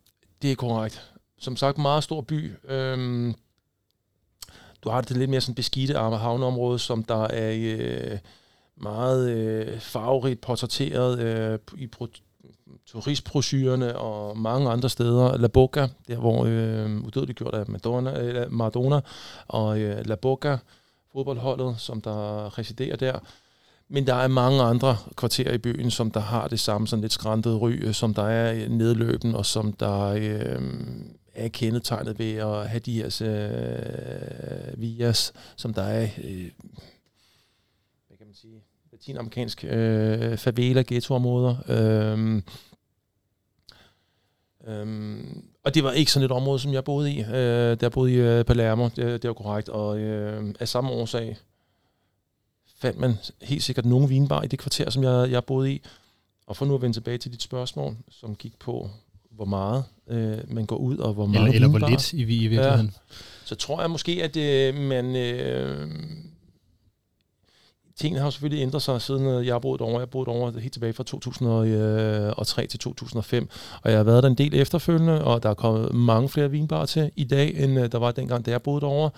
Det 0.41 0.51
er 0.51 0.55
korrekt. 0.55 1.11
Som 1.39 1.55
sagt, 1.55 1.77
meget 1.77 2.03
stor 2.03 2.21
by. 2.21 2.51
Øhm, 2.69 3.35
du 4.83 4.89
har 4.89 5.01
det 5.01 5.17
lidt 5.17 5.29
mere 5.29 5.41
sådan 5.41 5.55
beskidte 5.55 5.93
havneområde, 5.93 6.79
som 6.79 7.03
der 7.03 7.23
er 7.23 7.77
øh, 7.79 8.17
meget 8.77 9.29
øh, 9.29 9.79
farverigt 9.79 10.41
portrætteret 10.41 11.19
øh, 11.19 11.59
i 11.77 11.87
turistbrochurerne 12.85 13.97
og 13.97 14.37
mange 14.37 14.69
andre 14.69 14.89
steder. 14.89 15.37
La 15.37 15.47
Boca, 15.47 15.87
der 16.07 16.15
hvor 16.15 16.45
øh, 16.45 17.01
udødeligt 17.01 17.37
gjort 17.37 17.53
af 17.53 17.63
Madonna, 17.67 18.21
øh, 18.21 18.51
Maradona, 18.51 18.99
og 19.47 19.79
øh, 19.79 20.05
La 20.05 20.15
Boca, 20.15 20.57
fodboldholdet, 21.11 21.75
som 21.79 22.01
der 22.01 22.59
residerer 22.59 22.95
der. 22.95 23.19
Men 23.89 24.07
der 24.07 24.15
er 24.15 24.27
mange 24.27 24.61
andre 24.61 24.97
kvarterer 25.15 25.53
i 25.53 25.57
byen, 25.57 25.91
som 25.91 26.11
der 26.11 26.19
har 26.19 26.47
det 26.47 26.59
samme 26.59 26.87
sådan 26.87 27.01
lidt 27.01 27.13
skræntet 27.13 27.61
ry, 27.61 27.71
øh, 27.71 27.93
som 27.93 28.13
der 28.13 28.23
er 28.23 28.53
øh, 28.53 28.69
nedløben, 28.69 29.35
og 29.35 29.45
som 29.45 29.73
der 29.73 30.01
øh, 30.01 30.61
er 31.33 31.47
kendetegnet 31.47 32.19
ved 32.19 32.35
at 32.35 32.69
have 32.69 32.79
de 32.79 32.93
her 32.93 33.21
øh, 33.21 34.81
vias, 34.81 35.33
som 35.55 35.73
der 35.73 35.81
er, 35.81 36.07
øh, 36.23 36.51
hvad 38.07 38.17
kan 38.17 38.27
man 38.27 38.35
sige, 38.35 38.63
latinamerikansk 38.91 39.65
øh, 39.67 40.37
favela 40.37 40.83
ghettoområder. 40.87 41.55
Øh, 41.67 42.41
Øhm, 44.67 45.43
og 45.63 45.75
det 45.75 45.83
var 45.83 45.91
ikke 45.91 46.11
sådan 46.11 46.25
et 46.25 46.31
område, 46.31 46.59
som 46.59 46.73
jeg 46.73 46.83
boede 46.83 47.11
i. 47.11 47.19
Øh, 47.21 47.79
der 47.79 47.89
boede 47.89 48.13
i 48.13 48.15
øh, 48.15 48.45
Palermo, 48.45 48.89
det, 48.95 49.21
det 49.21 49.27
var 49.27 49.33
korrekt. 49.33 49.69
Og 49.69 49.99
øh, 49.99 50.53
af 50.59 50.67
samme 50.67 50.89
årsag 50.89 51.37
fandt 52.79 52.99
man 52.99 53.13
helt 53.41 53.63
sikkert 53.63 53.85
nogle 53.85 54.07
vinbar 54.07 54.41
i 54.41 54.47
det 54.47 54.59
kvarter, 54.59 54.89
som 54.89 55.03
jeg, 55.03 55.31
jeg 55.31 55.45
boede 55.45 55.71
i. 55.71 55.81
Og 56.47 56.57
for 56.57 56.65
nu 56.65 56.75
at 56.75 56.81
vende 56.81 56.95
tilbage 56.95 57.17
til 57.17 57.31
dit 57.31 57.41
spørgsmål, 57.41 57.97
som 58.09 58.35
gik 58.35 58.59
på, 58.59 58.89
hvor 59.31 59.45
meget 59.45 59.83
øh, 60.09 60.37
man 60.47 60.65
går 60.65 60.77
ud, 60.77 60.97
og 60.97 61.13
hvor 61.13 61.25
meget 61.25 61.53
Eller, 61.53 61.55
eller 61.55 61.79
hvor 61.79 61.89
lidt 61.89 62.13
i, 62.13 62.21
i 62.21 62.23
virkeligheden. 62.23 62.93
så 63.45 63.55
tror 63.55 63.81
jeg 63.81 63.89
måske, 63.89 64.23
at 64.23 64.37
øh, 64.37 64.75
man... 64.75 65.15
Øh, 65.15 65.89
tingene 67.97 68.19
har 68.19 68.27
jo 68.27 68.31
selvfølgelig 68.31 68.63
ændret 68.63 68.81
sig, 68.81 69.01
siden 69.01 69.25
øh, 69.25 69.45
jeg 69.45 69.53
har 69.53 69.59
boet 69.59 69.81
over. 69.81 69.91
Jeg 69.91 69.99
har 69.99 70.05
boet 70.05 70.27
over 70.27 70.59
helt 70.59 70.73
tilbage 70.73 70.93
fra 70.93 71.03
2003 71.03 72.61
øh, 72.61 72.67
til 72.67 72.79
2005, 72.79 73.49
og 73.81 73.91
jeg 73.91 73.99
har 73.99 74.03
været 74.03 74.23
der 74.23 74.29
en 74.29 74.35
del 74.35 74.53
efterfølgende, 74.53 75.23
og 75.23 75.43
der 75.43 75.49
er 75.49 75.53
kommet 75.53 75.93
mange 75.93 76.29
flere 76.29 76.51
vinbarer 76.51 76.85
til 76.85 77.11
i 77.15 77.23
dag, 77.23 77.63
end 77.63 77.79
øh, 77.79 77.91
der 77.91 77.97
var 77.97 78.11
dengang, 78.11 78.45
da 78.45 78.51
jeg 78.51 78.61
boede 78.61 78.85
over. 78.85 79.09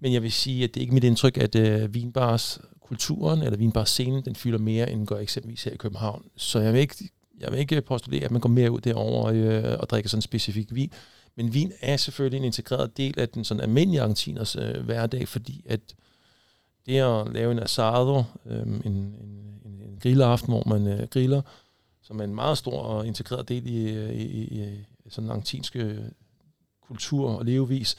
Men 0.00 0.12
jeg 0.12 0.22
vil 0.22 0.32
sige, 0.32 0.64
at 0.64 0.74
det 0.74 0.80
er 0.80 0.82
ikke 0.82 0.94
mit 0.94 1.04
indtryk, 1.04 1.36
at 1.36 1.54
øh, 1.54 1.94
vinbars 1.94 2.60
kulturen 2.80 3.42
eller 3.42 3.56
vinbarscenen, 3.56 4.24
den 4.24 4.36
fylder 4.36 4.58
mere, 4.58 4.90
end 4.90 5.06
gør 5.06 5.18
eksempelvis 5.18 5.64
her 5.64 5.72
i 5.72 5.76
København. 5.76 6.24
Så 6.36 6.60
jeg 6.60 6.72
vil 6.72 6.80
ikke, 6.80 7.10
jeg 7.40 7.52
vil 7.52 7.58
ikke 7.58 7.82
postulere, 7.82 8.24
at 8.24 8.30
man 8.30 8.40
går 8.40 8.48
mere 8.48 8.70
ud 8.70 8.80
derover 8.80 9.26
øh, 9.32 9.78
og 9.78 9.90
drikker 9.90 10.08
sådan 10.08 10.18
en 10.18 10.22
specifik 10.22 10.74
vin. 10.74 10.90
Men 11.36 11.54
vin 11.54 11.72
er 11.80 11.96
selvfølgelig 11.96 12.38
en 12.38 12.44
integreret 12.44 12.96
del 12.96 13.20
af 13.20 13.28
den 13.28 13.44
sådan 13.44 13.60
almindelige 13.60 14.00
argentiners 14.00 14.56
øh, 14.56 14.84
hverdag, 14.84 15.28
fordi 15.28 15.64
at 15.68 15.80
det 16.86 17.00
at 17.00 17.32
lave 17.32 17.52
en 17.52 17.58
asado, 17.58 18.22
øh, 18.46 18.62
en, 18.62 18.82
en, 18.84 18.94
en, 19.64 19.64
en 19.64 19.98
grillaften, 20.02 20.52
hvor 20.52 20.62
man 20.66 20.86
øh, 20.86 21.08
griller, 21.08 21.42
som 22.02 22.20
er 22.20 22.24
en 22.24 22.34
meget 22.34 22.58
stor 22.58 22.78
og 22.78 23.06
integreret 23.06 23.48
del 23.48 23.66
i, 23.66 23.92
øh, 23.92 24.10
i, 24.10 24.24
i, 24.24 24.64
i 25.04 25.10
sådan 25.10 25.24
en 25.26 25.30
argentinske 25.30 25.78
øh, 25.78 26.04
kultur 26.88 27.30
og 27.30 27.44
levevis, 27.44 27.96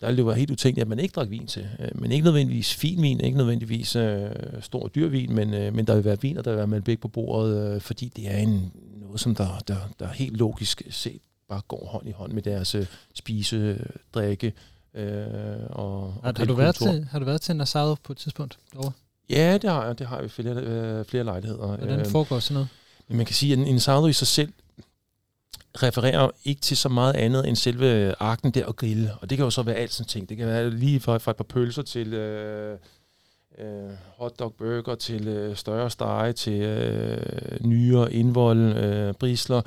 der 0.00 0.06
ville 0.06 0.16
det 0.16 0.26
være 0.26 0.36
helt 0.36 0.50
utænkeligt, 0.50 0.82
at 0.82 0.88
man 0.88 0.98
ikke 0.98 1.12
drak 1.12 1.30
vin 1.30 1.46
til. 1.46 1.68
Øh, 1.78 1.88
men 1.94 2.12
ikke 2.12 2.24
nødvendigvis 2.24 2.74
fin 2.74 3.02
vin, 3.02 3.20
ikke 3.20 3.38
nødvendigvis 3.38 3.96
øh, 3.96 4.30
stor 4.60 4.88
dyr 4.88 5.08
vin, 5.08 5.34
men, 5.34 5.54
øh, 5.54 5.74
men 5.74 5.86
der 5.86 5.94
vil 5.94 6.04
være 6.04 6.20
vin, 6.20 6.38
og 6.38 6.44
der 6.44 6.50
vil 6.50 6.58
være 6.58 6.66
med 6.66 6.96
på 6.96 7.08
bordet, 7.08 7.74
øh, 7.74 7.80
fordi 7.80 8.12
det 8.16 8.30
er 8.30 8.36
en, 8.36 8.72
noget, 9.00 9.20
som 9.20 9.34
der, 9.34 9.58
der, 9.68 9.76
der 9.98 10.08
helt 10.08 10.36
logisk 10.36 10.82
set 10.90 11.22
bare 11.48 11.60
går 11.68 11.86
hånd 11.86 12.08
i 12.08 12.10
hånd 12.10 12.32
med 12.32 12.42
deres 12.42 12.74
øh, 12.74 12.86
spise, 13.14 13.84
drikke 14.14 14.52
øh, 14.96 15.16
og, 15.70 16.02
og 16.02 16.12
Har, 16.24 16.32
har, 16.36 16.44
du 16.44 16.54
været 16.54 16.74
til, 16.74 17.08
har 17.10 17.18
du 17.18 17.24
været 17.24 17.40
til 17.40 17.52
en 17.54 17.60
asado 17.60 17.94
på 17.94 18.12
et 18.12 18.16
tidspunkt 18.18 18.58
derovre? 18.72 18.92
Ja, 19.30 19.58
det 19.62 19.70
har 19.70 19.86
jeg. 19.86 19.98
Det 19.98 20.06
har 20.06 20.20
ved 20.20 20.28
flere, 20.28 20.54
øh, 20.54 21.04
flere 21.04 21.24
lejligheder. 21.24 21.66
Hvordan 21.66 22.00
Øh, 22.00 22.06
foregår 22.06 22.38
sådan 22.38 22.54
noget? 22.54 22.68
Men 23.08 23.16
man 23.16 23.26
kan 23.26 23.34
sige, 23.34 23.52
at 23.52 23.58
en 23.58 23.76
asado 23.76 24.06
i 24.06 24.12
sig 24.12 24.26
selv 24.26 24.52
refererer 25.82 26.30
ikke 26.44 26.60
til 26.60 26.76
så 26.76 26.88
meget 26.88 27.16
andet 27.16 27.48
end 27.48 27.56
selve 27.56 28.14
akten 28.20 28.50
der 28.50 28.66
og 28.66 28.76
grille. 28.76 29.12
Og 29.20 29.30
det 29.30 29.38
kan 29.38 29.44
jo 29.44 29.50
så 29.50 29.62
være 29.62 29.74
alt 29.74 29.92
sådan 29.92 30.08
ting. 30.08 30.28
Det 30.28 30.36
kan 30.36 30.46
være 30.46 30.70
lige 30.70 31.00
fra, 31.00 31.18
fra 31.18 31.30
et 31.30 31.36
par 31.36 31.44
pølser 31.44 31.82
til 31.82 32.14
øh, 32.14 32.78
øh, 33.58 33.90
hotdog 34.18 34.54
burger, 34.54 34.94
til 34.94 35.28
øh, 35.28 35.56
større 35.56 35.90
stege, 35.90 36.32
til 36.32 36.60
øh, 36.62 37.60
nyere, 37.60 38.12
indvold, 38.12 38.76
øh, 38.76 39.14
brisler. 39.14 39.62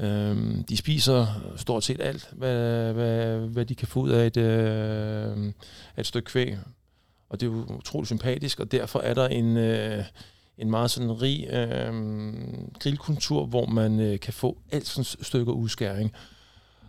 Øh, 0.00 0.36
de 0.68 0.76
spiser 0.76 1.26
stort 1.56 1.84
set 1.84 2.00
alt, 2.00 2.28
hvad, 2.32 2.92
hvad, 2.92 3.36
hvad 3.36 3.64
de 3.66 3.74
kan 3.74 3.88
få 3.88 4.00
ud 4.00 4.10
af 4.10 4.26
et, 4.26 4.36
øh, 4.36 5.52
et 5.98 6.06
stykke 6.06 6.26
kvæg. 6.26 6.58
Og 7.28 7.40
det 7.40 7.46
er 7.46 7.50
jo 7.50 7.64
utroligt 7.78 8.08
sympatisk, 8.08 8.60
og 8.60 8.72
derfor 8.72 9.00
er 9.00 9.14
der 9.14 9.28
en... 9.28 9.56
Øh, 9.56 10.04
en 10.58 10.70
meget 10.70 10.90
sådan 10.90 11.22
rig 11.22 11.48
øh, 11.52 11.92
grillkultur, 12.80 13.46
hvor 13.46 13.66
man 13.66 14.00
øh, 14.00 14.20
kan 14.20 14.32
få 14.32 14.58
alt 14.72 14.86
sådan 14.86 15.04
stykker 15.04 15.52
udskæring. 15.52 16.12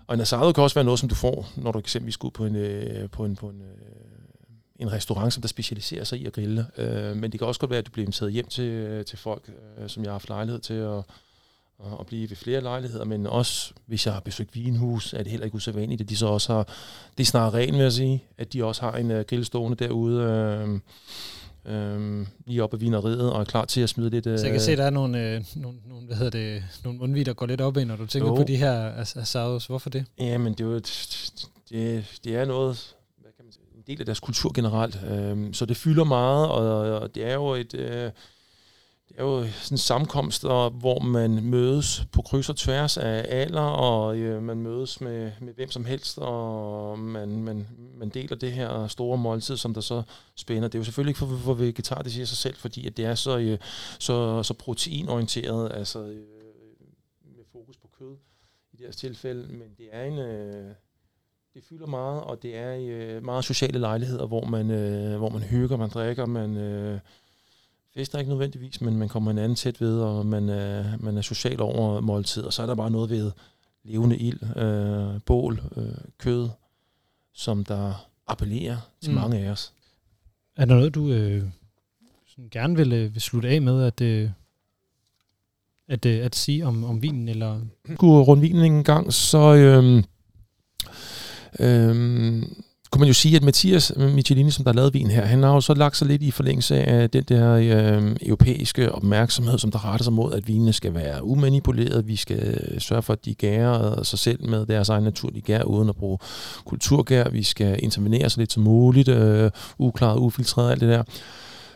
Og 0.08 0.16
en 0.16 0.22
asado 0.22 0.52
kan 0.52 0.64
også 0.64 0.76
være 0.76 0.86
noget, 0.86 1.00
som 1.00 1.10
du 1.10 1.16
får, 1.16 1.48
når 1.56 1.72
du 1.72 1.80
eksempelvis 1.80 2.18
går 2.18 2.28
ud 2.28 2.32
på 2.32 2.46
en, 2.46 2.56
øh, 2.56 3.10
på 3.10 3.26
en, 3.26 3.36
på 3.36 3.50
en, 3.50 3.62
øh, 3.62 4.03
en 4.84 4.92
restaurant, 4.92 5.34
som 5.34 5.42
der 5.42 5.48
specialiserer 5.48 6.04
sig 6.04 6.20
i 6.20 6.26
at 6.26 6.34
grille. 6.34 6.66
Øh, 6.78 7.18
men 7.18 7.32
det 7.32 7.40
kan 7.40 7.48
også 7.48 7.60
godt 7.60 7.72
være, 7.72 7.80
at 7.80 7.86
du 7.86 7.92
bliver 7.92 8.04
inviteret 8.04 8.34
hjem 8.34 8.48
til, 8.48 8.66
øh, 8.66 9.06
til 9.06 9.18
folk, 9.18 9.50
øh, 9.78 9.90
som 9.90 10.04
jeg 10.04 10.10
har 10.10 10.14
haft 10.14 10.30
lejlighed 10.30 10.62
til 10.62 10.74
at, 10.74 11.04
at, 12.00 12.06
blive 12.06 12.30
ved 12.30 12.38
flere 12.38 12.62
lejligheder, 12.62 13.06
men 13.06 13.28
også 13.28 13.74
hvis 13.86 14.06
jeg 14.06 14.14
har 14.14 14.22
besøgt 14.22 14.56
vinhus, 14.56 15.14
er 15.14 15.18
det 15.18 15.28
heller 15.28 15.46
ikke 15.46 15.56
usædvanligt, 15.56 16.02
at 16.02 16.10
de 16.10 16.18
så 16.18 16.28
også 16.28 16.54
har, 16.54 16.64
det 17.18 17.24
er 17.24 17.28
snart 17.28 17.54
rent, 17.54 17.74
vil 17.74 17.82
jeg 17.82 17.92
sige, 17.92 18.24
at 18.38 18.54
de 18.54 18.64
også 18.64 18.82
har 18.82 18.98
en 18.98 19.12
uh, 19.12 19.20
grill 19.20 19.46
stående 19.46 19.78
derude. 19.86 20.24
Øh, 20.24 20.80
øhm, 21.66 22.28
lige 22.46 22.64
op 22.64 22.74
ad 22.74 22.80
vineriet 22.80 23.32
og 23.32 23.40
er 23.40 23.46
klar 23.46 23.66
til 23.66 23.82
at 23.82 23.90
smide 23.90 24.10
lidt... 24.10 24.28
Øh, 24.28 24.40
så 24.40 24.46
jeg 24.46 24.52
kan 24.52 24.62
se, 24.62 24.72
at 24.72 24.78
der 24.78 24.84
er 24.84 24.90
nogle, 24.90 25.36
øh, 25.36 25.44
nogle, 25.56 25.78
nogle, 25.86 26.08
hvad 26.08 26.18
hedder 26.18 26.32
det, 26.32 26.64
nogle 26.84 27.00
mundvig, 27.00 27.26
der 27.26 27.34
går 27.34 27.46
lidt 27.46 27.62
op 27.62 27.78
ind, 27.78 27.88
når 27.88 27.96
du 27.96 28.06
tænker 28.06 28.30
jo. 28.30 28.36
på 28.36 28.44
de 28.44 28.56
her 28.56 28.92
asados. 29.16 29.66
Hvorfor 29.66 29.90
det? 29.90 30.06
Ja, 30.20 30.38
men 30.38 30.54
det 30.54 30.62
er 30.62 30.66
jo 30.66 30.76
det, 30.76 32.20
det 32.24 32.36
er 32.36 32.46
noget, 32.46 32.96
hvad 33.22 33.32
kan 33.36 33.46
man 33.46 33.54
sige, 33.54 33.64
en 33.88 33.92
del 33.92 34.02
af 34.02 34.06
deres 34.06 34.20
kultur 34.20 34.52
generelt. 34.54 35.00
Øh, 35.12 35.54
så 35.54 35.66
det 35.66 35.78
fylder 35.78 36.04
meget, 36.04 36.50
og, 36.50 37.00
og 37.02 37.16
det 37.16 37.26
er 37.26 37.34
jo 37.34 37.48
et... 37.50 37.74
Øh, 37.74 38.12
det 39.10 39.20
er 39.20 39.24
jo 39.24 39.48
sådan 39.48 39.74
en 39.74 39.78
sammenkomst, 39.78 40.44
hvor 40.44 41.00
man 41.00 41.44
mødes 41.44 42.06
på 42.12 42.22
kryds 42.22 42.50
og 42.50 42.56
tværs 42.56 42.98
af 42.98 43.26
alder, 43.30 43.62
og 43.62 44.18
øh, 44.18 44.44
man 44.44 44.58
mødes 44.58 45.02
med, 45.02 45.32
med 45.42 45.54
hvem 45.54 45.72
som 45.72 45.86
helst, 45.86 46.18
og 46.18 47.00
man, 47.00 47.44
man, 47.44 47.68
man 47.98 48.10
deler 48.10 48.36
det 48.36 48.52
her 48.52 48.88
store 48.88 49.18
måltid, 49.18 49.58
som 49.58 49.74
der 49.74 49.82
så 49.82 50.04
spænder. 50.36 50.68
Det 50.68 50.76
er 50.76 50.80
jo 50.80 50.84
selvfølgelig 50.84 51.10
ikke 51.10 51.20
for, 51.20 51.38
for 51.38 51.54
vegetar, 51.54 52.02
det 52.02 52.12
siger 52.12 52.26
sig 52.26 52.38
selv, 52.38 52.56
fordi 52.56 52.88
at 52.88 52.98
det 52.98 53.06
er 53.06 53.16
så, 53.16 53.38
øh, 53.38 53.58
så, 54.00 54.44
så 54.44 54.54
proteinorienteret, 54.54 55.72
altså 55.74 56.00
øh, 56.00 56.26
med 57.36 57.46
fokus 57.52 57.78
på 57.78 57.90
kød 58.00 58.16
i 58.74 58.78
det 58.78 58.86
her 58.86 58.94
tilfælde, 58.94 59.54
men 59.54 59.68
det 59.78 59.88
er 59.92 60.04
en... 60.04 60.20
Øh, 60.20 60.72
det 61.54 61.64
fylder 61.70 61.88
meget, 61.88 62.22
og 62.22 62.42
det 62.42 62.58
er 62.58 62.78
øh, 62.80 63.26
meget 63.26 63.46
sociale 63.46 63.80
lejligheder, 63.80 64.26
hvor 64.26 64.46
man, 64.46 64.72
øh, 64.72 65.18
hvor 65.18 65.30
man 65.30 65.42
hygger, 65.42 65.78
man 65.78 65.90
drikker, 65.90 66.26
man... 66.26 66.58
Øh, 66.58 67.00
fester 67.96 68.20
ikke 68.20 68.30
nødvendigvis, 68.30 68.82
men 68.82 68.98
man 68.98 69.10
kommer 69.10 69.32
anden 69.32 69.56
tæt 69.56 69.82
ved, 69.82 70.00
og 70.00 70.26
man 70.26 70.50
er, 70.50 70.98
man 70.98 71.18
er 71.18 71.22
social 71.22 71.62
over 71.62 72.02
måltid, 72.02 72.44
og 72.44 72.54
så 72.54 72.62
er 72.62 72.66
der 72.66 72.76
bare 72.76 72.92
noget 72.92 73.10
ved 73.10 73.32
levende 73.84 74.18
ild, 74.18 74.58
øh, 74.58 75.22
bål, 75.26 75.62
øh, 75.78 75.86
kød, 76.18 76.50
som 77.34 77.66
der 77.66 78.08
appellerer 78.28 78.78
til 79.02 79.12
mm. 79.12 79.16
mange 79.16 79.38
af 79.38 79.50
os. 79.50 79.74
Er 80.56 80.66
der 80.66 80.76
noget, 80.76 80.96
du 80.96 81.10
øh, 81.10 81.44
sådan 82.28 82.50
gerne 82.50 82.76
vil, 82.76 82.94
øh, 82.94 83.14
vil 83.14 83.22
slutte 83.22 83.50
af 83.50 83.62
med, 83.62 83.84
at, 83.84 84.02
øh, 84.02 84.30
at, 85.88 86.06
øh, 86.06 86.26
at 86.26 86.36
sige 86.36 86.66
om, 86.66 86.84
om 86.84 87.02
vinen? 87.02 87.30
Eller? 87.30 87.62
Gå 87.98 88.24
rundt 88.24 88.44
vinen 88.44 88.66
en 88.66 88.84
gang, 88.84 89.14
så... 89.14 89.54
Øh, 89.56 90.04
Øhm, 91.60 92.56
kunne 92.94 93.00
man 93.00 93.08
jo 93.08 93.14
sige, 93.14 93.36
at 93.36 93.44
Mathias 93.44 93.94
Michelini, 93.98 94.52
som 94.52 94.64
der 94.64 94.72
har 94.72 94.76
lavet 94.76 94.94
vin 94.94 95.08
her, 95.08 95.26
han 95.26 95.44
har 95.44 95.54
jo 95.54 95.62
så 95.62 95.74
lagt 95.74 95.98
sig 95.98 96.08
lidt 96.08 96.22
i 96.22 96.32
forlængelse 96.32 96.76
af 96.76 97.10
den 97.10 97.24
der 97.24 97.54
øh, 97.54 98.16
europæiske 98.22 98.92
opmærksomhed, 98.92 99.58
som 99.58 99.72
der 99.72 99.86
retter 99.86 100.04
sig 100.04 100.14
mod, 100.14 100.34
at 100.34 100.48
vinene 100.48 100.74
skal 100.74 100.94
være 100.94 101.24
umanipuleret. 101.24 102.08
Vi 102.08 102.16
skal 102.16 102.60
sørge 102.82 103.02
for, 103.02 103.14
at 103.14 103.26
de 103.26 103.36
gærer 103.36 104.04
sig 104.04 104.20
selv 104.20 104.50
med 104.50 104.66
deres 104.66 104.90
egen 104.90 105.04
naturlige 105.04 105.42
gær, 105.42 105.64
uden 105.64 105.90
at 105.90 105.96
bruge 105.96 106.18
kulturgær. 106.66 107.30
Vi 107.30 107.44
skal 107.44 107.80
intervenere 107.84 108.30
så 108.30 108.40
lidt 108.40 108.54
som 108.54 108.64
muligt, 108.64 109.08
øh, 109.08 109.52
uklaret, 109.78 110.20
ufiltreret, 110.20 110.72
alt 110.72 110.82
det 110.82 110.90
der. 110.90 111.04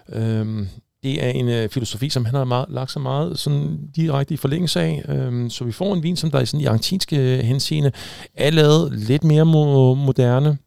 Øh, 0.10 0.68
det 1.08 1.26
er 1.26 1.30
en 1.30 1.50
øh, 1.50 1.70
filosofi, 1.70 2.10
som 2.10 2.26
han 2.26 2.36
har 2.36 2.44
meget, 2.44 2.66
lagt 2.70 2.92
sig 2.92 3.02
meget 3.02 3.40
sådan 3.40 3.78
direkte 3.96 4.34
i 4.34 4.38
forlængelse 4.38 4.82
af. 4.82 5.04
Øhm, 5.10 5.50
så 5.50 5.64
vi 5.64 5.72
får 5.72 5.94
en 5.94 6.04
vin, 6.04 6.16
som 6.16 6.32
der 6.32 6.40
i 6.40 6.46
sådan 6.46 6.62
i 6.62 6.66
argentinske 6.66 7.18
øh, 7.18 7.40
henseende 7.40 7.92
er 8.36 8.50
lavet 8.50 9.00
lidt 9.00 9.24
mere 9.24 9.44
mo- 9.44 10.06
moderne 10.06 10.58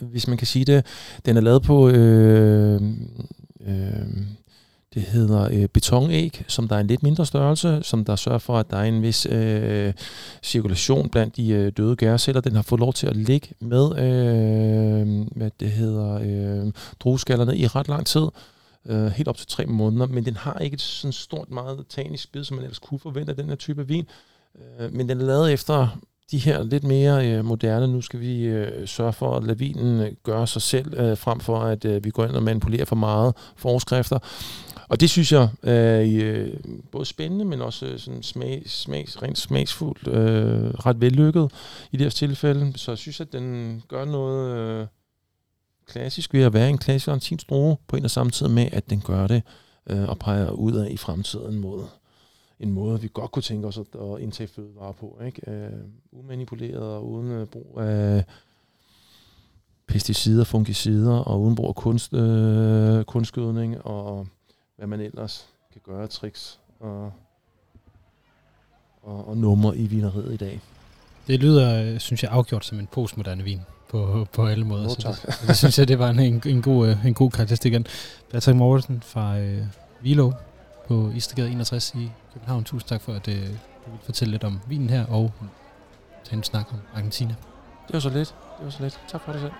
hvis 0.00 0.28
man 0.28 0.36
kan 0.36 0.46
sige 0.46 0.64
det. 0.64 0.86
Den 1.26 1.36
er 1.36 1.40
lavet 1.40 1.62
på, 1.62 1.88
øh, 1.88 2.82
øh, 3.66 4.06
det 4.94 5.02
hedder 5.02 5.48
øh, 5.52 5.68
betonæg, 5.68 6.44
som 6.48 6.68
der 6.68 6.76
er 6.76 6.80
en 6.80 6.86
lidt 6.86 7.02
mindre 7.02 7.26
størrelse, 7.26 7.80
som 7.82 8.04
der 8.04 8.16
sørger 8.16 8.38
for, 8.38 8.58
at 8.58 8.70
der 8.70 8.76
er 8.76 8.84
en 8.84 9.02
vis 9.02 9.26
øh, 9.30 9.92
cirkulation 10.42 11.08
blandt 11.08 11.36
de 11.36 11.48
øh, 11.48 11.72
døde 11.76 11.96
gærceller. 11.96 12.40
Den 12.40 12.54
har 12.54 12.62
fået 12.62 12.80
lov 12.80 12.92
til 12.92 13.06
at 13.06 13.16
ligge 13.16 13.48
med, 13.60 13.98
øh, 13.98 15.26
hvad 15.36 15.50
det 15.60 15.70
hedder, 15.70 16.20
øh, 16.22 16.72
drueskallerne 17.00 17.56
i 17.56 17.66
ret 17.66 17.88
lang 17.88 18.06
tid. 18.06 18.26
Øh, 18.86 19.06
helt 19.06 19.28
op 19.28 19.36
til 19.36 19.46
tre 19.46 19.66
måneder, 19.66 20.06
men 20.06 20.24
den 20.24 20.36
har 20.36 20.58
ikke 20.58 20.74
et 20.74 20.80
sådan 20.80 21.12
stort, 21.12 21.50
meget 21.50 21.84
tanisk 21.88 22.32
bid, 22.32 22.44
som 22.44 22.56
man 22.56 22.64
ellers 22.64 22.78
kunne 22.78 23.00
forvente 23.00 23.30
af 23.30 23.36
den 23.36 23.48
her 23.48 23.54
type 23.54 23.88
vin. 23.88 24.06
Øh, 24.80 24.92
men 24.92 25.08
den 25.08 25.20
er 25.20 25.24
lavet 25.24 25.52
efter 25.52 25.98
de 26.30 26.38
her 26.38 26.62
lidt 26.62 26.84
mere 26.84 27.30
øh, 27.30 27.44
moderne, 27.44 27.88
nu 27.88 28.00
skal 28.00 28.20
vi 28.20 28.42
øh, 28.42 28.88
sørge 28.88 29.12
for, 29.12 29.36
at 29.36 29.44
lade 29.44 29.58
vinen 29.58 30.00
øh, 30.00 30.12
gøre 30.22 30.46
sig 30.46 30.62
selv, 30.62 30.94
øh, 30.94 31.18
frem 31.18 31.40
for 31.40 31.60
at 31.60 31.84
øh, 31.84 32.04
vi 32.04 32.10
går 32.10 32.24
ind 32.24 32.36
og 32.36 32.42
manipulerer 32.42 32.84
for 32.84 32.96
meget 32.96 33.34
forskrifter. 33.56 34.18
Og 34.88 35.00
det 35.00 35.10
synes 35.10 35.32
jeg 35.32 35.48
øh, 35.62 35.72
er 35.72 36.22
øh, 36.24 36.54
både 36.92 37.04
spændende, 37.04 37.44
men 37.44 37.62
også 37.62 37.86
øh, 37.86 37.98
sådan 37.98 38.22
smag, 38.22 38.62
smag, 38.66 39.22
rent 39.22 39.38
smagsfuldt, 39.38 40.08
øh, 40.08 40.70
ret 40.70 41.00
vellykket 41.00 41.52
i 41.92 41.96
det 41.96 42.04
her 42.04 42.10
tilfælde. 42.10 42.72
Så 42.76 42.90
jeg 42.90 42.98
synes, 42.98 43.20
at 43.20 43.32
den 43.32 43.82
gør 43.88 44.04
noget 44.04 44.56
øh, 44.56 44.86
klassisk 45.86 46.34
ved 46.34 46.42
at 46.42 46.52
være 46.52 46.68
en 46.68 46.78
klassisk 46.78 47.08
argentinsk 47.08 47.48
på 47.48 47.96
en 47.96 48.04
og 48.04 48.10
samme 48.10 48.30
tid 48.30 48.48
med, 48.48 48.68
at 48.72 48.90
den 48.90 49.00
gør 49.00 49.26
det 49.26 49.42
øh, 49.86 50.08
og 50.08 50.18
peger 50.18 50.50
ud 50.50 50.72
af 50.72 50.90
i 50.90 50.96
fremtiden 50.96 51.58
mod 51.58 51.84
en 52.60 52.70
måde, 52.70 53.00
vi 53.00 53.10
godt 53.12 53.30
kunne 53.30 53.42
tænke 53.42 53.66
os 53.66 53.78
at, 53.78 53.86
at 54.00 54.20
indtage 54.20 54.46
fødevarer 54.46 54.92
på. 54.92 55.18
Ikke? 55.26 55.50
Øh, 55.50 55.70
umanipuleret 56.12 56.82
og 56.82 57.10
uden 57.10 57.30
øh, 57.30 57.46
brug 57.46 57.80
af 57.80 58.24
pesticider, 59.86 60.44
fungicider 60.44 61.18
og 61.18 61.40
uden 61.40 61.54
brug 61.54 61.68
af 61.68 61.74
kunst, 61.74 62.14
øh, 62.14 63.04
kunstgødning 63.04 63.86
og 63.86 64.26
hvad 64.76 64.86
man 64.86 65.00
ellers 65.00 65.46
kan 65.72 65.80
gøre 65.84 66.06
tricks 66.06 66.60
og, 66.80 67.12
og, 69.02 69.28
og 69.28 69.36
numre 69.36 69.76
i 69.76 69.86
vineriet 69.86 70.34
i 70.34 70.36
dag. 70.36 70.60
Det 71.26 71.40
lyder, 71.40 71.92
øh, 71.94 71.98
synes 72.00 72.22
jeg, 72.22 72.30
afgjort 72.30 72.64
som 72.64 72.78
en 72.78 72.86
postmoderne 72.86 73.44
vin 73.44 73.60
på, 73.92 74.26
på 74.32 74.46
alle 74.46 74.64
måder. 74.64 74.88
Tak. 74.88 75.14
Så 75.14 75.26
det, 75.26 75.48
det 75.48 75.56
synes 75.56 75.78
jeg, 75.78 75.88
det 75.88 75.98
var 75.98 76.10
en, 76.10 76.18
en, 76.18 76.42
en, 76.46 76.62
god, 76.62 76.96
en 77.04 77.14
god 77.14 77.30
karakteristik. 77.30 77.74
Patrick 78.30 78.56
Mortensen 78.56 79.02
fra 79.06 79.38
øh, 79.38 79.62
Vilo 80.00 80.32
på 80.88 81.10
Istergade 81.14 81.50
61 81.50 81.94
i 81.94 82.10
København. 82.32 82.64
Tusind 82.64 82.88
tak 82.88 83.00
for, 83.00 83.12
at 83.12 83.28
øh, 83.28 83.34
du 83.84 83.90
vil 83.90 84.00
fortælle 84.04 84.32
lidt 84.32 84.44
om 84.44 84.60
vinen 84.68 84.90
her, 84.90 85.06
og 85.06 85.32
tage 86.24 86.36
en 86.36 86.42
snak 86.42 86.66
om 86.72 86.78
Argentina. 86.94 87.34
Det 87.86 87.94
var 87.94 88.00
så 88.00 88.08
lidt. 88.08 88.34
Det 88.58 88.64
var 88.64 88.70
så 88.70 88.82
lidt. 88.82 89.00
Tak 89.08 89.20
for 89.24 89.32
det 89.32 89.40
selv. 89.40 89.52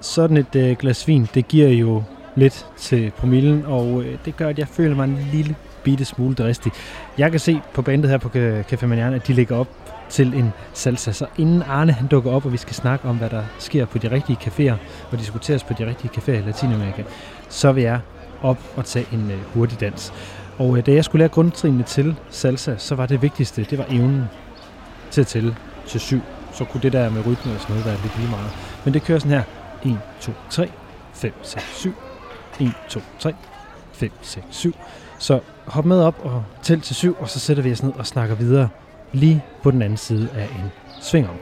Sådan 0.00 0.36
et 0.36 0.56
øh, 0.56 0.76
glas 0.76 1.08
vin, 1.08 1.28
det 1.34 1.48
giver 1.48 1.68
jo 1.68 2.02
lidt 2.34 2.66
til 2.76 3.10
promillen, 3.10 3.64
og 3.66 4.02
øh, 4.02 4.18
det 4.24 4.36
gør, 4.36 4.48
at 4.48 4.58
jeg 4.58 4.68
føler 4.68 4.96
mig 4.96 5.04
en 5.04 5.28
lille 5.32 5.56
bitte 5.86 6.04
smule 6.04 6.34
dristig. 6.34 6.72
Jeg 7.18 7.30
kan 7.30 7.40
se 7.40 7.60
på 7.74 7.82
bandet 7.82 8.10
her 8.10 8.18
på 8.18 8.28
Café 8.72 8.86
Manian, 8.86 9.14
at 9.14 9.26
de 9.26 9.32
ligger 9.32 9.56
op 9.56 9.68
til 10.08 10.34
en 10.34 10.52
salsa. 10.72 11.12
Så 11.12 11.26
inden 11.38 11.62
Arne 11.62 11.92
han 11.92 12.06
dukker 12.06 12.30
op, 12.30 12.44
og 12.46 12.52
vi 12.52 12.56
skal 12.56 12.74
snakke 12.74 13.08
om, 13.08 13.16
hvad 13.16 13.30
der 13.30 13.42
sker 13.58 13.84
på 13.84 13.98
de 13.98 14.10
rigtige 14.10 14.38
caféer, 14.42 14.74
og 15.12 15.18
diskuteres 15.18 15.64
på 15.64 15.72
de 15.78 15.86
rigtige 15.86 16.10
caféer 16.16 16.38
i 16.42 16.46
Latinamerika, 16.46 17.02
så 17.48 17.72
vil 17.72 17.82
jeg 17.82 18.00
op 18.42 18.58
og 18.76 18.84
tage 18.84 19.06
en 19.12 19.30
øh, 19.30 19.38
hurtig 19.54 19.80
dans. 19.80 20.12
Og 20.58 20.68
uh, 20.68 20.80
da 20.86 20.92
jeg 20.92 21.04
skulle 21.04 21.20
lære 21.20 21.28
grundtrinene 21.28 21.82
til 21.82 22.16
salsa, 22.30 22.74
så 22.78 22.94
var 22.94 23.06
det 23.06 23.22
vigtigste, 23.22 23.66
det 23.70 23.78
var 23.78 23.86
evnen 23.90 24.24
til 25.10 25.20
at 25.20 25.26
tælle 25.26 25.56
til 25.86 26.00
syv. 26.00 26.20
Så 26.52 26.64
kunne 26.64 26.82
det 26.82 26.92
der 26.92 27.10
med 27.10 27.26
rytme 27.26 27.52
og 27.52 27.60
sådan 27.60 27.76
noget 27.76 27.86
være 27.86 27.96
lidt 28.02 28.18
lige 28.18 28.30
meget. 28.30 28.50
Men 28.84 28.94
det 28.94 29.02
kører 29.02 29.18
sådan 29.18 29.32
her. 29.32 29.42
1, 29.84 29.98
2, 30.20 30.32
3, 30.50 30.70
5, 31.14 31.32
6, 31.42 31.64
7. 31.74 31.94
1, 32.60 32.72
2, 32.88 33.00
3, 33.18 33.34
5, 33.92 34.10
6, 34.22 34.46
7. 34.50 34.74
Så 35.18 35.40
hop 35.66 35.84
med 35.84 36.02
op 36.02 36.14
og 36.24 36.44
tæl 36.62 36.80
til 36.80 36.96
syv, 36.96 37.16
og 37.20 37.28
så 37.28 37.40
sætter 37.40 37.62
vi 37.62 37.72
os 37.72 37.82
ned 37.82 37.92
og 37.98 38.06
snakker 38.06 38.34
videre 38.34 38.68
lige 39.12 39.44
på 39.62 39.70
den 39.70 39.82
anden 39.82 39.96
side 39.96 40.28
af 40.34 40.44
en 40.44 40.72
svingom. 41.02 41.36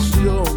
pasión. 0.00 0.49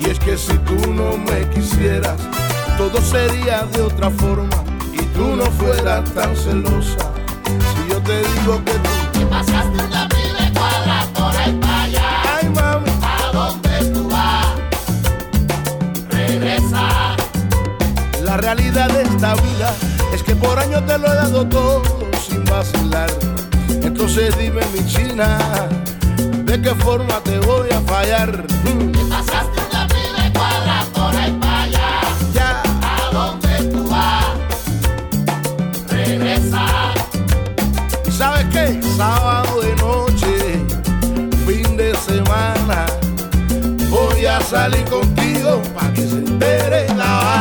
Y 0.00 0.10
es 0.10 0.18
que 0.18 0.36
si 0.36 0.58
tú 0.58 0.92
no 0.92 1.16
me 1.16 1.48
quisieras, 1.50 2.16
todo 2.76 3.00
sería 3.00 3.62
de 3.72 3.82
otra 3.82 4.10
forma 4.10 4.56
y 4.92 4.98
tú 5.14 5.36
no 5.36 5.44
fueras 5.52 6.12
tan 6.12 6.36
celosa. 6.36 7.12
Si 7.46 7.90
yo 7.92 8.02
te 8.02 8.18
digo 8.18 8.62
que 8.64 8.72
tú 8.72 8.90
te 9.12 9.26
pasaste 9.26 9.84
una 9.84 10.08
pila 10.08 10.50
cuadra 10.52 11.06
por 11.14 11.42
el 11.42 11.60
paya. 11.60 12.22
Ay, 12.36 12.48
mami, 12.48 12.90
¿a 13.00 13.32
dónde 13.32 13.84
tú 13.94 14.08
vas? 14.08 14.46
Regresa. 16.10 17.16
La 18.24 18.36
realidad 18.36 18.88
de 18.90 19.02
esta 19.02 19.34
vida 19.36 19.72
es 20.12 20.24
que 20.24 20.34
por 20.34 20.58
años 20.58 20.84
te 20.86 20.98
lo 20.98 21.06
he 21.06 21.14
dado 21.14 21.46
todo 21.46 21.82
sin 22.28 22.44
vacilar. 22.46 23.10
Entonces 23.68 24.36
dime 24.36 24.62
mi 24.74 24.84
china 24.86 25.38
¿De 26.56 26.62
qué 26.62 26.74
forma 26.76 27.20
te 27.20 27.38
voy 27.40 27.68
a 27.70 27.80
fallar? 27.82 28.30
Te 28.32 29.04
pasaste 29.10 29.60
una 29.70 29.86
vida 29.88 30.26
y 30.26 30.32
cuadra 30.32 30.86
por 30.94 31.14
ahí 31.14 31.38
para 31.38 31.62
allá. 31.64 32.00
Ya. 32.32 32.62
¿A 32.80 33.12
dónde 33.12 33.64
tú 33.70 33.86
vas? 33.90 34.24
Regresa. 35.90 36.64
¿Sabes 38.10 38.46
qué? 38.54 38.80
Sábado 38.96 39.60
de 39.60 39.76
noche, 39.76 40.64
fin 41.46 41.76
de 41.76 41.94
semana. 41.94 42.86
Voy 43.90 44.24
a 44.24 44.40
salir 44.40 44.84
contigo 44.86 45.60
para 45.74 45.92
que 45.92 46.06
se 46.08 46.16
entere 46.16 46.86
la 46.96 47.35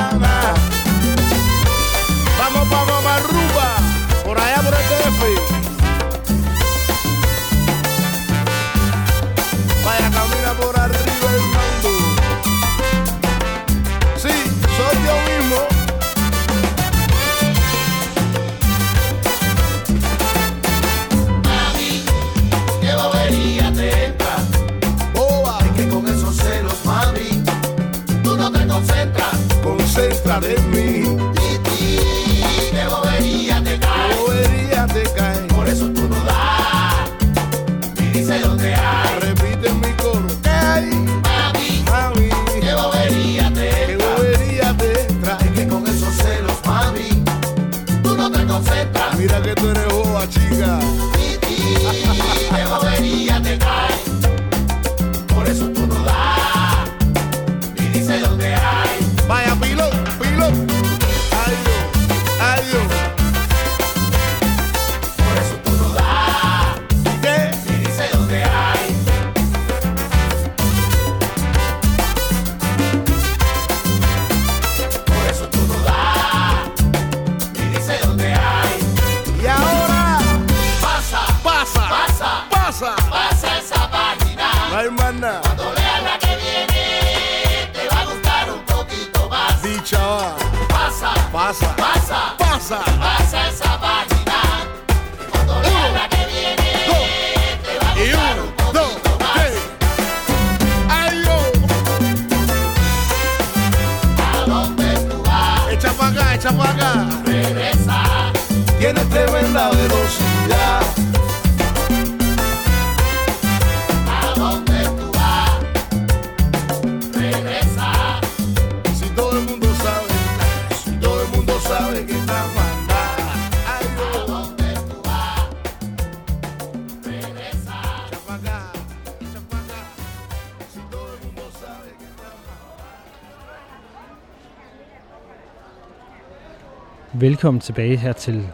velkommen 137.46 137.62
tilbage 137.62 137.98
her 137.98 138.14
til 138.14 138.48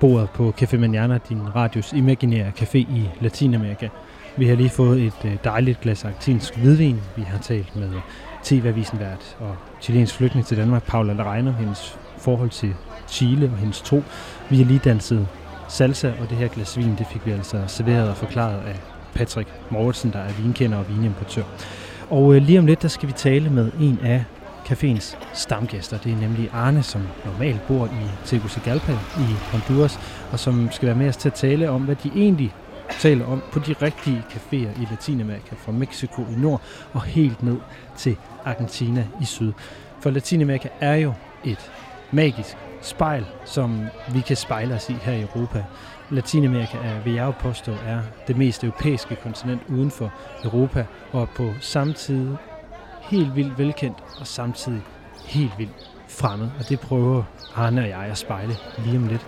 bordet 0.00 0.30
på 0.30 0.54
Café 0.60 0.76
Manana, 0.76 1.18
din 1.28 1.54
radios 1.56 1.92
imaginære 1.92 2.52
café 2.58 2.76
i 2.76 3.08
Latinamerika. 3.20 3.88
Vi 4.36 4.48
har 4.48 4.56
lige 4.56 4.70
fået 4.70 5.02
et 5.02 5.24
øh, 5.24 5.36
dejligt 5.44 5.80
glas 5.80 6.04
argentinsk 6.04 6.56
hvidvin. 6.56 7.00
Vi 7.16 7.22
har 7.22 7.38
talt 7.38 7.76
med 7.76 7.90
TV-avisen 8.42 8.98
vært 8.98 9.36
og 9.40 9.56
chilens 9.80 10.12
flygtning 10.12 10.46
til 10.46 10.56
Danmark, 10.56 10.82
Paula 10.82 11.12
Larrein, 11.12 11.48
om 11.48 11.54
hendes 11.54 11.98
forhold 12.18 12.50
til 12.50 12.74
Chile 13.08 13.50
og 13.52 13.58
hendes 13.58 13.80
tro. 13.80 14.02
Vi 14.50 14.56
har 14.56 14.64
lige 14.64 14.80
danset 14.84 15.28
salsa, 15.68 16.12
og 16.20 16.30
det 16.30 16.36
her 16.36 16.48
glas 16.48 16.78
vin, 16.78 16.96
det 16.98 17.06
fik 17.06 17.26
vi 17.26 17.30
altså 17.30 17.64
serveret 17.66 18.10
og 18.10 18.16
forklaret 18.16 18.60
af 18.66 18.76
Patrick 19.14 19.48
Mortensen, 19.70 20.12
der 20.12 20.18
er 20.18 20.32
vinkender 20.32 20.78
og 20.78 20.88
vinimportør. 20.88 21.44
Og 22.10 22.34
øh, 22.34 22.42
lige 22.42 22.58
om 22.58 22.66
lidt, 22.66 22.82
der 22.82 22.88
skal 22.88 23.08
vi 23.08 23.12
tale 23.12 23.50
med 23.50 23.70
en 23.80 23.98
af 24.02 24.24
caféens 24.72 25.16
stamgæster. 25.32 25.98
Det 25.98 26.12
er 26.12 26.16
nemlig 26.16 26.50
Arne, 26.52 26.82
som 26.82 27.02
normalt 27.24 27.66
bor 27.66 27.86
i 27.86 28.26
Tegucigalpa 28.26 28.92
i 28.92 29.34
Honduras, 29.52 30.00
og 30.32 30.38
som 30.38 30.70
skal 30.72 30.86
være 30.86 30.96
med 30.96 31.08
os 31.08 31.16
til 31.16 31.28
at 31.28 31.34
tale 31.34 31.70
om, 31.70 31.82
hvad 31.82 31.96
de 31.96 32.10
egentlig 32.16 32.54
taler 33.00 33.26
om 33.26 33.42
på 33.52 33.58
de 33.58 33.74
rigtige 33.82 34.24
caféer 34.30 34.82
i 34.82 34.88
Latinamerika, 34.90 35.54
fra 35.58 35.72
Mexico 35.72 36.22
i 36.22 36.34
nord 36.40 36.60
og 36.92 37.02
helt 37.02 37.42
ned 37.42 37.56
til 37.96 38.16
Argentina 38.44 39.06
i 39.20 39.24
syd. 39.24 39.52
For 40.00 40.10
Latinamerika 40.10 40.68
er 40.80 40.94
jo 40.94 41.12
et 41.44 41.70
magisk 42.10 42.56
spejl, 42.82 43.26
som 43.44 43.86
vi 44.12 44.20
kan 44.20 44.36
spejle 44.36 44.74
os 44.74 44.90
i 44.90 44.96
her 45.02 45.12
i 45.12 45.22
Europa. 45.22 45.64
Latinamerika 46.10 46.76
er, 46.76 47.00
vil 47.04 47.12
jeg 47.12 47.24
jo 47.24 47.32
påstå, 47.40 47.72
er 47.86 48.00
det 48.26 48.36
mest 48.36 48.64
europæiske 48.64 49.16
kontinent 49.16 49.60
uden 49.68 49.90
for 49.90 50.12
Europa, 50.44 50.86
og 51.12 51.28
på 51.36 51.52
samme 51.60 51.92
tid 51.92 52.28
helt 53.02 53.36
vildt 53.36 53.58
velkendt 53.58 53.98
og 54.20 54.26
samtidig 54.26 54.82
helt 55.26 55.52
vildt 55.58 55.90
fremmed. 56.08 56.48
Og 56.58 56.68
det 56.68 56.80
prøver 56.80 57.22
Arne 57.56 57.80
og 57.80 57.88
jeg 57.88 57.98
at 57.98 58.18
spejle 58.18 58.56
lige 58.84 58.96
om 58.96 59.06
lidt. 59.06 59.26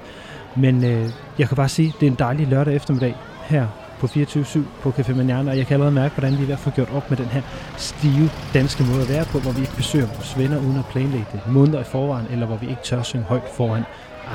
Men 0.57 0.85
øh, 0.85 1.11
jeg 1.39 1.49
kan 1.49 1.57
bare 1.57 1.69
sige, 1.69 1.89
at 1.89 1.95
det 2.01 2.07
er 2.07 2.11
en 2.11 2.17
dejlig 2.19 2.47
lørdag 2.47 2.75
eftermiddag 2.75 3.15
her 3.45 3.67
på 4.01 4.07
24-7 4.07 4.61
på 4.83 4.91
Café 4.91 5.15
Manjana, 5.15 5.51
og 5.51 5.59
jeg 5.59 5.67
kan 5.67 5.75
allerede 5.75 5.95
mærke, 5.95 6.15
hvordan 6.15 6.39
vi 6.39 6.43
er 6.43 6.47
ved 6.47 6.55
at 6.55 6.59
få 6.59 6.71
gjort 6.71 6.91
op 6.91 7.11
med 7.11 7.19
den 7.19 7.27
her 7.27 7.43
stive 7.77 8.31
danske 8.55 8.85
måde 8.85 9.03
at 9.03 9.09
være 9.09 9.25
på, 9.25 9.39
hvor 9.39 9.53
vi 9.53 9.61
ikke 9.61 9.77
besøger 9.77 10.07
vores 10.07 10.39
venner 10.39 10.59
uden 10.59 10.79
at 10.79 10.85
planlægge 10.91 11.27
det 11.33 11.41
måneder 11.47 11.81
i 11.81 11.85
forvejen, 11.85 12.27
eller 12.31 12.47
hvor 12.47 12.57
vi 12.57 12.69
ikke 12.69 12.83
tør 12.83 13.03
synge 13.03 13.25
højt 13.25 13.49
foran 13.57 13.83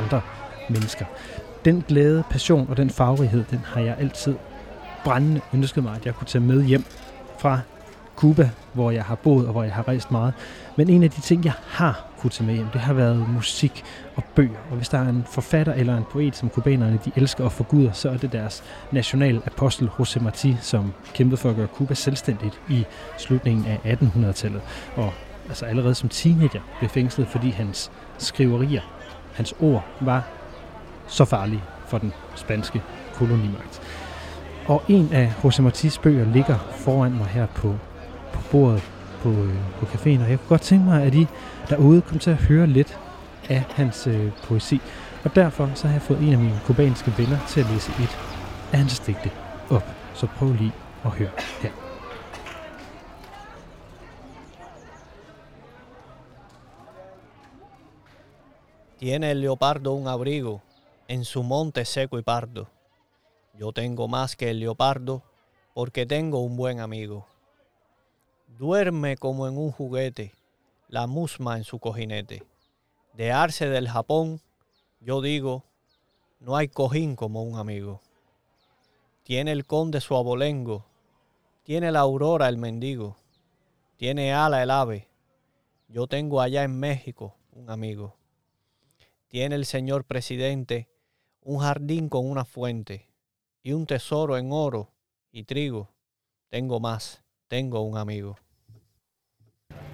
andre 0.03 0.21
mennesker. 0.69 1.05
Den 1.65 1.83
glæde, 1.87 2.23
passion 2.29 2.67
og 2.69 2.77
den 2.77 2.89
farverighed, 2.89 3.43
den 3.51 3.61
har 3.65 3.81
jeg 3.81 3.95
altid 3.99 4.35
brændende 5.03 5.41
ønsket 5.53 5.83
mig, 5.83 5.95
at 5.95 6.05
jeg 6.05 6.15
kunne 6.15 6.27
tage 6.27 6.43
med 6.43 6.63
hjem 6.63 6.85
fra 7.39 7.59
Cuba, 8.19 8.49
hvor 8.73 8.91
jeg 8.91 9.03
har 9.03 9.15
boet 9.15 9.45
og 9.45 9.51
hvor 9.51 9.63
jeg 9.63 9.73
har 9.73 9.87
rejst 9.87 10.11
meget. 10.11 10.33
Men 10.75 10.89
en 10.89 11.03
af 11.03 11.09
de 11.09 11.21
ting, 11.21 11.45
jeg 11.45 11.53
har 11.67 12.05
kunne 12.17 12.29
tage 12.29 12.47
med 12.47 12.55
hjem, 12.55 12.67
det 12.73 12.81
har 12.81 12.93
været 12.93 13.29
musik 13.29 13.83
og 14.15 14.23
bøger. 14.23 14.57
Og 14.71 14.77
hvis 14.77 14.89
der 14.89 14.97
er 14.97 15.09
en 15.09 15.25
forfatter 15.31 15.73
eller 15.73 15.97
en 15.97 16.03
poet, 16.11 16.35
som 16.35 16.49
kubanerne 16.49 16.99
de 17.05 17.11
elsker 17.15 17.43
og 17.43 17.51
forguder, 17.51 17.91
så 17.91 18.09
er 18.09 18.17
det 18.17 18.31
deres 18.31 18.63
national 18.91 19.41
apostel 19.45 19.89
José 19.99 20.19
Martí, 20.19 20.61
som 20.61 20.93
kæmpede 21.13 21.37
for 21.37 21.49
at 21.49 21.55
gøre 21.55 21.67
Cuba 21.67 21.93
selvstændigt 21.93 22.61
i 22.69 22.85
slutningen 23.17 23.65
af 23.65 23.95
1800-tallet. 23.95 24.61
Og 24.95 25.13
altså 25.47 25.65
allerede 25.65 25.95
som 25.95 26.09
teenager 26.09 26.61
blev 26.79 26.89
fængslet, 26.89 27.27
fordi 27.27 27.49
hans 27.49 27.91
skriverier, 28.17 28.81
hans 29.33 29.53
ord, 29.59 29.85
var 29.99 30.23
så 31.07 31.25
farlige 31.25 31.63
for 31.87 31.97
den 31.97 32.13
spanske 32.35 32.81
kolonimagt. 33.13 33.81
Og 34.65 34.83
en 34.87 35.09
af 35.13 35.33
José 35.43 35.61
Martís 35.61 36.01
bøger 36.01 36.25
ligger 36.25 36.57
foran 36.71 37.11
mig 37.11 37.27
her 37.27 37.45
på 37.45 37.75
på 38.33 38.41
bordet 38.51 38.91
på, 39.21 39.29
øh, 39.29 39.55
på 39.79 39.85
caféen, 39.85 40.21
og 40.23 40.29
jeg 40.29 40.39
kunne 40.39 40.49
godt 40.49 40.61
tænke 40.61 40.85
mig, 40.85 41.03
at 41.03 41.15
I 41.15 41.27
derude 41.69 42.01
kom 42.01 42.19
til 42.19 42.29
at 42.29 42.37
høre 42.37 42.67
lidt 42.67 42.99
af 43.49 43.63
hans 43.69 44.07
øh, 44.07 44.31
poesi. 44.43 44.81
Og 45.23 45.35
derfor 45.35 45.71
så 45.75 45.87
har 45.87 45.93
jeg 45.93 46.01
fået 46.01 46.19
en 46.19 46.33
af 46.33 46.39
mine 46.39 46.59
kubanske 46.65 47.13
venner 47.17 47.37
til 47.47 47.59
at 47.59 47.65
læse 47.71 47.91
et 47.91 48.17
af 48.71 48.77
hans 48.77 48.99
digte 48.99 49.31
op. 49.69 49.83
Så 50.13 50.27
prøv 50.27 50.53
lige 50.53 50.73
at 51.05 51.11
høre 51.11 51.29
her. 51.61 51.69
Tiene 58.99 59.31
el 59.31 59.37
leopardo 59.37 59.93
un 59.93 60.07
abrigo 60.07 60.57
en 61.07 61.25
su 61.25 61.43
monte 61.43 61.85
seco 61.85 62.19
y 62.19 62.21
pardo. 62.21 62.67
Yo 63.59 63.71
tengo 63.71 64.07
más 64.07 64.35
que 64.35 64.49
el 64.49 64.59
leopardo 64.59 65.21
porque 65.73 66.05
tengo 66.05 66.39
un 66.39 66.57
buen 66.57 66.79
amigo. 66.79 67.28
Duerme 68.59 69.15
como 69.15 69.47
en 69.47 69.57
un 69.57 69.71
juguete, 69.71 70.33
la 70.89 71.07
musma 71.07 71.55
en 71.55 71.63
su 71.63 71.79
cojinete. 71.79 72.43
De 73.13 73.31
arce 73.31 73.69
del 73.69 73.87
Japón, 73.87 74.41
yo 74.99 75.21
digo, 75.21 75.63
no 76.41 76.57
hay 76.57 76.67
cojín 76.67 77.15
como 77.15 77.41
un 77.41 77.57
amigo. 77.57 78.01
Tiene 79.23 79.53
el 79.53 79.65
conde 79.65 80.01
su 80.01 80.13
abolengo, 80.13 80.85
tiene 81.63 81.89
la 81.93 82.01
aurora 82.01 82.49
el 82.49 82.57
mendigo, 82.57 83.15
tiene 83.95 84.33
ala 84.33 84.61
el 84.61 84.71
ave. 84.71 85.07
Yo 85.87 86.07
tengo 86.07 86.41
allá 86.41 86.63
en 86.63 86.77
México 86.77 87.37
un 87.53 87.69
amigo. 87.69 88.17
Tiene 89.29 89.55
el 89.55 89.65
señor 89.65 90.03
presidente 90.03 90.89
un 91.43 91.59
jardín 91.59 92.09
con 92.09 92.29
una 92.29 92.43
fuente 92.43 93.07
y 93.63 93.71
un 93.71 93.85
tesoro 93.85 94.37
en 94.37 94.51
oro 94.51 94.91
y 95.31 95.45
trigo. 95.45 95.93
Tengo 96.49 96.81
más, 96.81 97.23
tengo 97.47 97.83
un 97.83 97.97
amigo. 97.97 98.35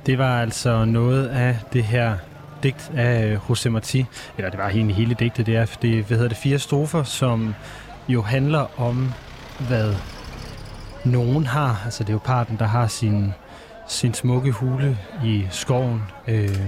Det 0.05 0.17
var 0.17 0.41
altså 0.41 0.85
noget 0.85 1.27
af 1.27 1.57
det 1.73 1.83
her 1.83 2.17
digt 2.63 2.91
af 2.95 3.25
øh, 3.25 3.49
José 3.49 3.69
Martí, 3.69 4.05
eller 4.37 4.49
det 4.49 4.59
var 4.59 4.69
egentlig 4.69 4.95
hele 4.95 5.15
digtet, 5.19 5.45
det 5.45 5.55
er 5.55 5.65
det, 5.81 6.03
hvad 6.05 6.17
hedder 6.17 6.29
det, 6.29 6.37
fire 6.37 6.59
strofer, 6.59 7.03
som 7.03 7.55
jo 8.07 8.21
handler 8.21 8.79
om, 8.81 9.13
hvad 9.67 9.93
nogen 11.05 11.45
har. 11.45 11.81
Altså 11.85 12.03
det 12.03 12.09
er 12.09 12.13
jo 12.13 12.19
parten, 12.23 12.57
der 12.59 12.65
har 12.65 12.87
sin, 12.87 13.33
sin 13.87 14.13
smukke 14.13 14.51
hule 14.51 14.97
i 15.23 15.47
skoven. 15.51 16.03
Øh, 16.27 16.59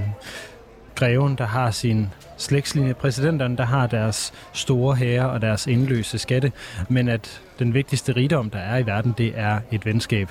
greven, 0.95 1.35
der 1.35 1.45
har 1.45 1.71
sin 1.71 2.09
slægtslinje. 2.37 2.93
Præsidenterne, 2.93 3.57
der 3.57 3.65
har 3.65 3.87
deres 3.87 4.33
store 4.53 4.95
herre 4.95 5.29
og 5.29 5.41
deres 5.41 5.67
indløse 5.67 6.17
skatte. 6.17 6.51
Men 6.89 7.09
at 7.09 7.41
den 7.59 7.73
vigtigste 7.73 8.15
rigdom, 8.15 8.49
der 8.49 8.59
er 8.59 8.77
i 8.77 8.85
verden, 8.85 9.15
det 9.17 9.33
er 9.35 9.59
et 9.71 9.85
venskab. 9.85 10.29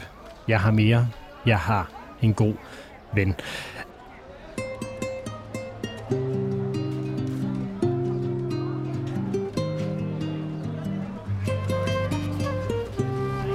Jeg 0.48 0.60
har 0.60 0.70
mere. 0.70 1.08
Jeg 1.46 1.58
har 1.58 1.90
en 2.22 2.34
god 2.34 2.54
ven. 3.14 3.34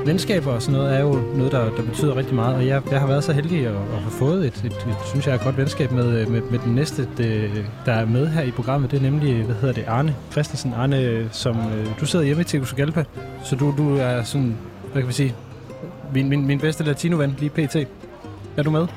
Venskaber 0.05 0.51
og 0.51 0.61
sådan 0.61 0.79
noget 0.79 0.95
er 0.95 0.99
jo 0.99 1.13
noget, 1.13 1.51
der, 1.51 1.75
der 1.75 1.83
betyder 1.83 2.15
rigtig 2.15 2.35
meget, 2.35 2.55
og 2.55 2.67
jeg, 2.67 2.81
jeg 2.91 2.99
har 2.99 3.07
været 3.07 3.23
så 3.23 3.33
heldig 3.33 3.67
at, 3.67 3.73
at 3.73 4.01
have 4.01 4.11
fået 4.11 4.47
et, 4.47 4.63
et, 4.65 4.65
et, 4.65 4.95
synes 5.05 5.27
jeg, 5.27 5.35
et 5.35 5.41
godt 5.41 5.57
venskab 5.57 5.91
med, 5.91 6.21
øh, 6.21 6.31
med, 6.31 6.41
med 6.41 6.59
den 6.59 6.75
næste, 6.75 7.07
det, 7.17 7.51
der 7.85 7.93
er 7.93 8.05
med 8.05 8.27
her 8.27 8.41
i 8.41 8.51
programmet. 8.51 8.91
Det 8.91 8.97
er 8.97 9.01
nemlig, 9.01 9.43
hvad 9.43 9.55
hedder 9.55 9.73
det, 9.73 9.83
Arne 9.87 10.15
Christensen. 10.31 10.73
Arne, 10.73 11.29
som 11.31 11.57
øh, 11.57 11.99
du 11.99 12.05
sidder 12.05 12.25
hjemme 12.25 12.41
i 12.41 12.43
Tegucigalpa, 12.43 13.03
så 13.43 13.55
du, 13.55 13.73
du 13.77 13.97
er 13.97 14.23
sådan, 14.23 14.57
hvad 14.91 15.01
kan 15.01 15.07
vi 15.07 15.13
sige, 15.13 15.35
min, 16.13 16.29
min, 16.29 16.47
min 16.47 16.59
bedste 16.59 16.83
latinovand 16.83 17.35
lige 17.39 17.49
pt. 17.49 17.75
Er 18.57 18.63
du 18.63 18.69
med? 18.69 18.87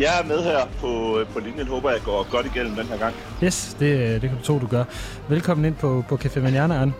Jeg 0.00 0.20
er 0.20 0.24
med 0.24 0.42
her 0.42 0.66
på, 0.78 1.24
på 1.32 1.40
linjen. 1.40 1.66
Håber, 1.66 1.90
jeg 1.90 2.00
går 2.04 2.30
godt 2.30 2.46
igennem 2.46 2.74
den 2.76 2.86
her 2.86 2.98
gang. 2.98 3.14
Yes, 3.44 3.76
det, 3.80 4.22
det 4.22 4.30
kan 4.30 4.38
du 4.38 4.44
tro, 4.44 4.58
du 4.58 4.66
gør. 4.66 4.84
Velkommen 5.28 5.64
ind 5.64 5.74
på, 5.74 6.04
på 6.08 6.14
Café 6.14 6.40
Manjana, 6.40 6.74
Arne. 6.74 6.92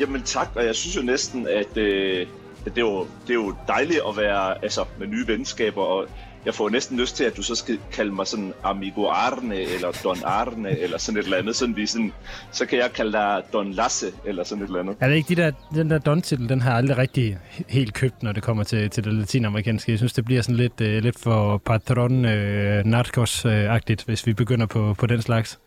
Jamen 0.00 0.22
tak, 0.22 0.48
og 0.54 0.64
jeg 0.64 0.74
synes 0.74 0.96
jo 0.96 1.02
næsten, 1.02 1.48
at, 1.48 1.76
øh, 1.76 2.26
at 2.66 2.74
det, 2.74 2.78
er 2.78 2.86
jo, 2.86 3.06
det 3.22 3.30
er 3.30 3.34
jo 3.34 3.54
dejligt 3.68 4.00
at 4.08 4.16
være 4.16 4.64
altså, 4.64 4.84
med 4.98 5.06
nye 5.06 5.26
venskaber, 5.26 5.82
og 5.82 6.06
jeg 6.44 6.54
får 6.54 6.68
næsten 6.68 6.98
lyst 6.98 7.16
til, 7.16 7.24
at 7.24 7.36
du 7.36 7.42
så 7.42 7.54
skal 7.54 7.78
kalde 7.92 8.12
mig 8.14 8.26
sådan 8.26 8.52
Amigo 8.64 9.06
Arne, 9.08 9.60
eller 9.60 10.00
Don 10.04 10.16
Arne, 10.24 10.78
eller 10.78 10.98
sådan 10.98 11.18
et 11.18 11.24
eller 11.24 11.36
andet. 11.36 11.56
Sådan, 11.56 11.76
vi 11.76 11.86
sådan, 11.86 12.12
så 12.52 12.66
kan 12.66 12.78
jeg 12.78 12.92
kalde 12.92 13.12
dig 13.12 13.42
Don 13.52 13.72
Lasse, 13.72 14.06
eller 14.24 14.44
sådan 14.44 14.64
et 14.64 14.66
eller 14.66 14.80
andet. 14.80 14.96
Er 15.00 15.08
det 15.08 15.16
ikke 15.16 15.34
de 15.34 15.42
der, 15.42 15.52
den 15.74 15.90
der 15.90 15.98
Don-titel, 15.98 16.48
den 16.48 16.60
har 16.60 16.70
jeg 16.70 16.78
aldrig 16.78 16.98
rigtig 16.98 17.38
helt 17.68 17.94
købt, 17.94 18.22
når 18.22 18.32
det 18.32 18.42
kommer 18.42 18.64
til, 18.64 18.90
til 18.90 19.04
det 19.04 19.12
latinamerikanske. 19.12 19.92
Jeg 19.92 19.98
synes, 19.98 20.12
det 20.12 20.24
bliver 20.24 20.42
sådan 20.42 20.56
lidt, 20.56 20.80
uh, 20.80 20.86
lidt 20.86 21.18
for 21.18 21.58
patron 21.58 22.24
uh, 22.24 22.84
narcos-agtigt, 22.84 24.04
hvis 24.04 24.26
vi 24.26 24.32
begynder 24.32 24.66
på, 24.66 24.94
på 24.98 25.06
den 25.06 25.22
slags. 25.22 25.60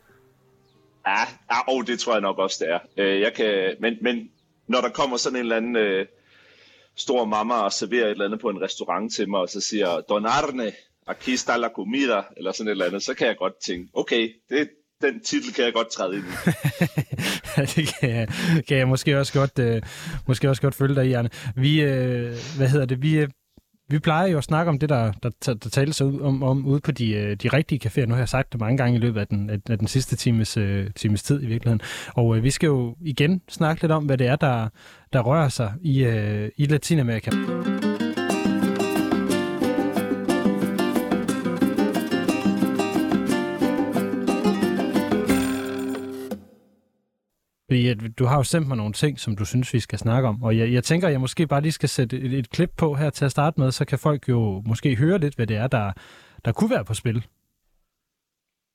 Ja, 1.07 1.19
ja 1.51 1.57
oh, 1.67 1.85
det 1.85 1.99
tror 1.99 2.13
jeg 2.13 2.21
nok 2.21 2.37
også, 2.37 2.65
det 2.65 2.73
er. 2.73 2.79
Uh, 3.15 3.21
jeg 3.21 3.33
kan, 3.33 3.75
men, 3.79 3.93
men 4.01 4.29
når 4.67 4.81
der 4.81 4.89
kommer 4.89 5.17
sådan 5.17 5.35
en 5.35 5.41
eller 5.41 5.57
anden 5.57 5.75
uh, 5.75 6.05
stor 6.97 7.25
mamma 7.25 7.53
og 7.53 7.73
serverer 7.73 8.05
et 8.05 8.11
eller 8.11 8.25
andet 8.25 8.39
på 8.39 8.49
en 8.49 8.61
restaurant 8.61 9.13
til 9.13 9.29
mig, 9.29 9.39
og 9.39 9.49
så 9.49 9.61
siger, 9.61 10.01
Donarne, 10.09 10.71
aquí 11.07 11.33
está 11.33 11.57
la 11.57 11.69
comida, 11.75 12.21
eller 12.37 12.51
sådan 12.51 12.67
et 12.67 12.71
eller 12.71 12.85
andet, 12.85 13.03
så 13.03 13.13
kan 13.13 13.27
jeg 13.27 13.37
godt 13.37 13.53
tænke, 13.65 13.89
okay, 13.93 14.29
det, 14.49 14.69
den 15.01 15.23
titel 15.23 15.53
kan 15.53 15.65
jeg 15.65 15.73
godt 15.73 15.91
træde 15.91 16.15
ind 16.15 16.23
i. 16.23 16.33
det 17.75 17.95
kan 17.99 18.09
jeg, 18.09 18.27
kan 18.67 18.77
jeg 18.77 18.87
måske 18.87 19.19
også 19.19 19.33
godt, 19.33 19.59
øh, 19.59 19.81
måske 20.27 20.49
også 20.49 20.61
godt 20.61 20.75
følge 20.75 20.95
dig 20.95 21.05
i, 21.07 21.13
Arne. 21.13 21.29
Vi, 21.55 21.81
øh, 21.81 22.35
hvad 22.57 22.67
hedder 22.67 22.85
det, 22.85 23.01
vi, 23.01 23.17
øh, 23.17 23.29
vi 23.89 23.99
plejer 23.99 24.27
jo 24.27 24.37
at 24.37 24.43
snakke 24.43 24.69
om 24.69 24.79
det, 24.79 24.89
der, 24.89 25.11
der, 25.23 25.29
der, 25.45 25.69
tales 25.69 26.01
ud 26.01 26.21
om, 26.21 26.43
om 26.43 26.65
ude 26.65 26.79
på 26.79 26.91
de, 26.91 27.13
øh, 27.13 27.35
de 27.35 27.47
rigtige 27.47 27.89
caféer. 27.89 28.05
Nu 28.05 28.13
har 28.13 28.21
jeg 28.21 28.29
sagt 28.29 28.53
det 28.53 28.59
mange 28.59 28.77
gange 28.77 28.97
i 28.97 28.99
løbet 28.99 29.19
af 29.19 29.27
den, 29.27 29.49
af 29.49 29.77
den 29.79 29.87
sidste 29.87 30.15
times, 30.15 30.57
øh, 30.57 30.87
times 30.95 31.23
tid 31.23 31.43
i 31.43 31.45
virkeligheden. 31.45 31.81
Og 32.13 32.37
øh, 32.37 32.43
vi 32.43 32.51
skal 32.51 32.67
jo 32.67 32.95
igen 33.01 33.41
snakke 33.49 33.81
lidt 33.81 33.91
om, 33.91 34.05
hvad 34.05 34.17
det 34.17 34.27
er, 34.27 34.35
der, 34.35 34.67
der 35.13 35.19
rører 35.19 35.49
sig 35.49 35.73
i, 35.81 36.03
øh, 36.03 36.49
i 36.57 36.65
Latinamerika. 36.65 37.31
Fordi 47.69 47.87
at 47.87 47.97
du 48.19 48.25
har 48.25 48.37
jo 48.37 48.43
sendt 48.43 48.67
mig 48.67 48.77
nogle 48.77 48.93
ting, 48.93 49.19
som 49.19 49.35
du 49.35 49.45
synes, 49.45 49.73
vi 49.73 49.79
skal 49.79 49.99
snakke 49.99 50.29
om. 50.29 50.43
Og 50.43 50.57
jeg, 50.57 50.71
jeg 50.73 50.83
tænker, 50.83 51.07
at 51.07 51.11
jeg 51.11 51.21
måske 51.21 51.47
bare 51.47 51.61
lige 51.61 51.71
skal 51.71 51.89
sætte 51.89 52.19
et, 52.19 52.33
et 52.33 52.49
klip 52.49 52.71
på 52.77 52.93
her 52.93 53.09
til 53.09 53.25
at 53.25 53.31
starte 53.31 53.59
med, 53.59 53.71
så 53.71 53.85
kan 53.85 53.99
folk 53.99 54.29
jo 54.29 54.63
måske 54.65 54.95
høre 54.95 55.19
lidt, 55.19 55.35
hvad 55.35 55.47
det 55.47 55.57
er, 55.57 55.67
der, 55.67 55.91
der 56.45 56.51
kunne 56.51 56.69
være 56.69 56.85
på 56.85 56.93
spil. 56.93 57.25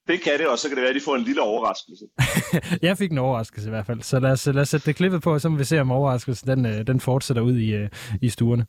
Det 0.09 0.21
kan 0.21 0.33
det, 0.39 0.49
og 0.49 0.59
så 0.59 0.69
kan 0.69 0.77
det 0.77 0.83
være, 0.83 0.91
at 0.91 0.97
de 0.97 1.01
får 1.05 1.17
en 1.17 1.23
lille 1.23 1.43
overraskelse. 1.43 2.05
jeg 2.89 2.99
fik 2.99 3.13
en 3.13 3.19
overraskelse 3.19 3.69
i 3.69 3.71
hvert 3.71 3.87
fald. 3.87 4.03
Så 4.03 4.21
lad 4.21 4.31
os, 4.31 4.47
lad 4.47 4.63
os 4.63 4.69
sætte 4.69 4.87
det 4.87 4.97
klippet 4.97 5.23
på, 5.23 5.33
og 5.33 5.41
så 5.41 5.49
må 5.49 5.57
vi 5.57 5.65
se, 5.65 5.81
om 5.81 5.91
overraskelsen 5.91 6.49
den, 6.49 6.67
øh, 6.67 6.87
den 6.87 7.01
fortsætter 7.01 7.43
ud 7.43 7.57
i, 7.57 7.75
øh, 7.75 7.89
i 8.23 8.29
stuerne. 8.29 8.67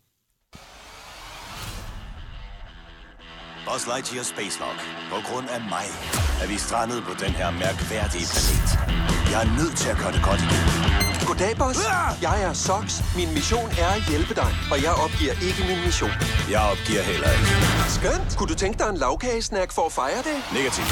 Buzz 3.74 3.88
Lightyear 3.88 4.24
Space 4.24 4.60
Log. 4.60 4.76
På 5.14 5.18
grund 5.28 5.48
af 5.56 5.62
mig 5.76 5.88
er 6.42 6.48
vi 6.48 6.58
strandet 6.58 7.04
på 7.08 7.14
den 7.24 7.32
her 7.40 7.50
mærkværdige 7.52 8.26
planet. 8.34 8.70
Jeg 9.32 9.40
er 9.46 9.50
nødt 9.60 9.76
til 9.82 9.90
at 9.94 9.98
gøre 10.02 10.12
det 10.16 10.24
godt 10.30 10.42
igen. 10.48 10.64
Goddag, 11.28 11.54
boss. 11.58 11.80
Jeg 12.22 12.36
er 12.48 12.54
Sox. 12.54 12.86
Min 13.20 13.30
mission 13.38 13.70
er 13.84 13.90
at 13.98 14.04
hjælpe 14.10 14.34
dig, 14.42 14.50
og 14.72 14.78
jeg 14.86 14.94
opgiver 15.06 15.34
ikke 15.48 15.62
min 15.70 15.80
mission. 15.86 16.14
Jeg 16.54 16.62
opgiver 16.72 17.04
heller 17.12 17.30
ikke. 17.36 17.48
Skønt. 17.98 18.30
Kunne 18.38 18.50
du 18.54 18.58
tænke 18.64 18.78
dig 18.82 18.90
en 18.90 18.98
lavkagesnack 18.98 19.70
for 19.78 19.86
at 19.90 19.94
fejre 20.00 20.22
det? 20.30 20.38
Negativt. 20.58 20.90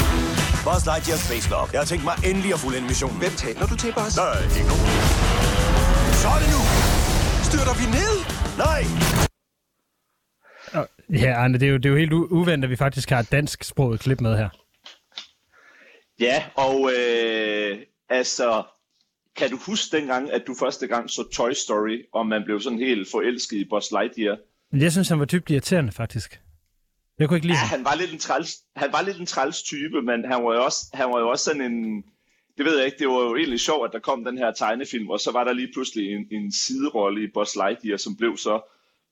Buzz 0.65 0.83
Lightyear 0.89 1.19
Space 1.27 1.47
Log. 1.53 1.65
Jeg 1.73 1.79
har 1.83 1.89
tænkt 1.91 2.03
mig 2.09 2.15
endelig 2.29 2.53
at 2.53 2.59
fulde 2.59 2.81
missionen. 2.81 3.17
Hvem 3.23 3.33
taler 3.43 3.65
du 3.71 3.75
til, 3.83 3.91
boss? 3.97 4.15
Nej, 4.17 4.43
ikke 4.57 4.69
nogen. 4.73 4.87
Så 6.21 6.27
er 6.35 6.39
det 6.43 6.49
nu! 6.55 6.61
Styrter 7.49 7.75
vi 7.81 7.85
ned? 7.97 8.13
Nej! 8.65 9.30
Ja, 11.11 11.33
Arne, 11.33 11.57
det 11.57 11.67
er 11.67 11.71
jo, 11.71 11.77
det 11.77 11.85
er 11.85 11.89
jo 11.89 11.95
helt 11.97 12.13
uventet, 12.13 12.63
at 12.63 12.69
vi 12.71 12.75
faktisk 12.75 13.09
har 13.09 13.19
et 13.19 13.31
dansk 13.31 13.63
sproget 13.63 13.99
klip 13.99 14.21
med 14.21 14.37
her. 14.37 14.49
Ja, 16.19 16.43
og 16.55 16.91
øh, 16.97 17.77
altså, 18.09 18.63
kan 19.35 19.49
du 19.49 19.57
huske 19.57 19.97
dengang, 19.97 20.31
at 20.31 20.43
du 20.47 20.55
første 20.59 20.87
gang 20.87 21.09
så 21.09 21.23
Toy 21.33 21.51
Story, 21.51 22.01
og 22.13 22.27
man 22.27 22.41
blev 22.45 22.61
sådan 22.61 22.79
helt 22.79 23.07
forelsket 23.11 23.57
i 23.57 23.65
Buzz 23.69 23.91
Lightyear? 23.91 24.37
Jeg 24.73 24.91
synes, 24.91 25.09
han 25.09 25.19
var 25.19 25.25
dybt 25.25 25.49
irriterende, 25.49 25.91
faktisk. 25.91 26.39
Jeg 27.19 27.27
kunne 27.27 27.37
ikke 27.37 27.47
lide 27.47 27.57
Ja, 27.57 27.65
han 27.65 27.85
var 27.85 27.95
lidt 27.95 28.11
en 28.11 28.19
træls, 28.19 28.55
han 28.75 28.89
var 28.91 29.01
lidt 29.01 29.17
en 29.17 29.25
træls 29.25 29.63
type, 29.63 30.01
men 30.01 30.25
han 30.31 30.43
var 30.43 30.53
jo 30.55 30.63
også, 30.63 30.85
han 30.93 31.09
var 31.09 31.19
jo 31.19 31.29
også 31.29 31.43
sådan 31.43 31.61
en, 31.61 32.03
det 32.57 32.65
ved 32.65 32.77
jeg 32.77 32.85
ikke, 32.85 32.97
det 32.99 33.07
var 33.07 33.13
jo 33.13 33.35
egentlig 33.35 33.59
sjovt, 33.59 33.87
at 33.87 33.93
der 33.93 33.99
kom 33.99 34.25
den 34.25 34.37
her 34.37 34.51
tegnefilm, 34.51 35.09
og 35.09 35.19
så 35.19 35.31
var 35.31 35.43
der 35.43 35.53
lige 35.53 35.71
pludselig 35.73 36.13
en, 36.13 36.27
en 36.31 36.51
siderolle 36.51 37.23
i 37.23 37.27
Buzz 37.33 37.55
Lightyear, 37.55 37.97
som 37.97 38.15
blev 38.15 38.37
så 38.37 38.61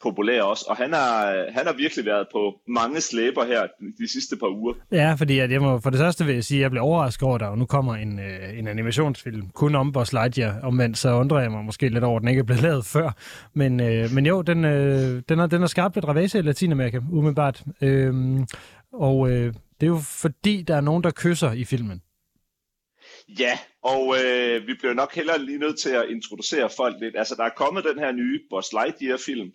populær 0.03 0.41
også, 0.41 0.65
og 0.69 0.77
han 0.77 0.93
har, 0.93 1.45
han 1.51 1.65
har 1.65 1.73
virkelig 1.73 2.05
været 2.05 2.27
på 2.31 2.53
mange 2.67 3.01
slæber 3.01 3.45
her 3.45 3.67
de 3.99 4.11
sidste 4.11 4.37
par 4.37 4.47
uger. 4.47 4.73
Ja, 4.91 5.13
fordi 5.13 5.39
at 5.39 5.51
jeg 5.51 5.61
må, 5.61 5.79
for 5.79 5.89
det 5.89 5.99
første 5.99 6.25
vil 6.25 6.33
jeg 6.33 6.43
sige, 6.43 6.57
at 6.57 6.61
jeg 6.61 6.71
blev 6.71 6.83
overrasket 6.83 7.23
over, 7.23 7.35
at 7.35 7.41
der 7.41 7.55
nu 7.55 7.65
kommer 7.65 7.95
en, 7.95 8.19
øh, 8.19 8.59
en 8.59 8.67
animationsfilm 8.67 9.49
kun 9.49 9.75
om 9.75 9.91
Buzz 9.91 10.13
Lightyear, 10.13 10.59
omvendt 10.63 10.97
så 10.97 11.13
undrer 11.13 11.39
jeg 11.39 11.51
mig 11.51 11.65
måske 11.65 11.89
lidt 11.89 12.03
over, 12.03 12.15
at 12.15 12.21
den 12.21 12.29
ikke 12.29 12.39
er 12.39 12.43
blevet 12.43 12.61
lavet 12.61 12.85
før. 12.85 13.11
Men, 13.53 13.79
øh, 13.79 14.11
men 14.11 14.25
jo, 14.25 14.41
den, 14.41 14.65
øh, 14.65 15.21
den, 15.29 15.39
har, 15.39 15.47
den 15.47 15.59
har 15.59 15.67
skabt 15.67 15.95
lidt 15.95 16.07
ravage 16.07 16.39
i 16.39 16.41
Latinamerika, 16.41 16.99
umiddelbart. 17.11 17.63
Øhm, 17.81 18.45
og 18.93 19.31
øh, 19.31 19.53
det 19.79 19.85
er 19.87 19.91
jo 19.91 19.99
fordi, 20.21 20.61
der 20.61 20.75
er 20.75 20.81
nogen, 20.81 21.03
der 21.03 21.11
kysser 21.15 21.51
i 21.51 21.63
filmen. 21.63 22.01
Ja, 23.39 23.57
og 23.83 24.15
øh, 24.23 24.67
vi 24.67 24.73
bliver 24.73 24.93
nok 24.93 25.15
heller 25.15 25.37
lige 25.37 25.57
nødt 25.57 25.79
til 25.79 25.89
at 25.89 26.05
introducere 26.09 26.69
folk 26.77 26.95
lidt. 27.01 27.15
Altså, 27.17 27.35
der 27.37 27.43
er 27.43 27.49
kommet 27.57 27.83
den 27.83 27.99
her 27.99 28.11
nye 28.11 28.39
Buzz 28.49 28.67
Lightyear-film, 28.73 29.51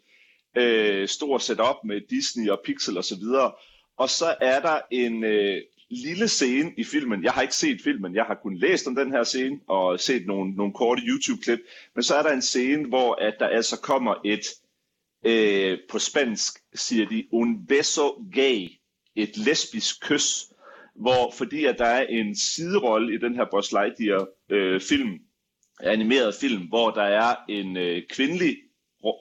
øh, 0.56 1.08
stor 1.08 1.38
setup 1.38 1.76
med 1.84 2.00
Disney 2.10 2.48
og 2.48 2.60
Pixel 2.64 2.98
og 2.98 3.04
så 3.04 3.16
videre. 3.16 3.52
Og 3.96 4.10
så 4.10 4.34
er 4.40 4.60
der 4.60 4.80
en 4.90 5.24
øh, 5.24 5.62
lille 5.90 6.28
scene 6.28 6.72
i 6.76 6.84
filmen. 6.84 7.24
Jeg 7.24 7.32
har 7.32 7.42
ikke 7.42 7.54
set 7.54 7.80
filmen, 7.84 8.14
jeg 8.14 8.24
har 8.24 8.34
kun 8.42 8.56
læst 8.56 8.86
om 8.86 8.94
den 8.94 9.10
her 9.10 9.24
scene 9.24 9.60
og 9.68 10.00
set 10.00 10.26
nogle, 10.26 10.50
nogle 10.50 10.72
korte 10.72 11.02
YouTube-klip. 11.02 11.58
Men 11.94 12.02
så 12.02 12.14
er 12.14 12.22
der 12.22 12.32
en 12.32 12.42
scene, 12.42 12.88
hvor 12.88 13.14
at 13.14 13.34
der 13.38 13.46
altså 13.46 13.80
kommer 13.80 14.14
et, 14.24 14.44
øh, 15.26 15.78
på 15.90 15.98
spansk 15.98 16.58
siger 16.74 17.08
de, 17.08 17.24
un 17.32 17.66
beso 17.66 18.24
gay, 18.34 18.68
et 19.16 19.36
lesbisk 19.36 20.00
kys, 20.00 20.44
hvor 20.94 21.32
fordi 21.38 21.64
at 21.64 21.78
der 21.78 21.86
er 21.86 22.06
en 22.06 22.36
siderolle 22.36 23.14
i 23.14 23.18
den 23.18 23.34
her 23.34 23.44
Buzz 23.50 23.72
Lightyear 23.72 24.26
øh, 24.50 24.80
film, 24.80 25.18
animeret 25.80 26.34
film, 26.34 26.62
hvor 26.62 26.90
der 26.90 27.02
er 27.02 27.36
en 27.48 27.76
øh, 27.76 28.02
kvindelig 28.10 28.56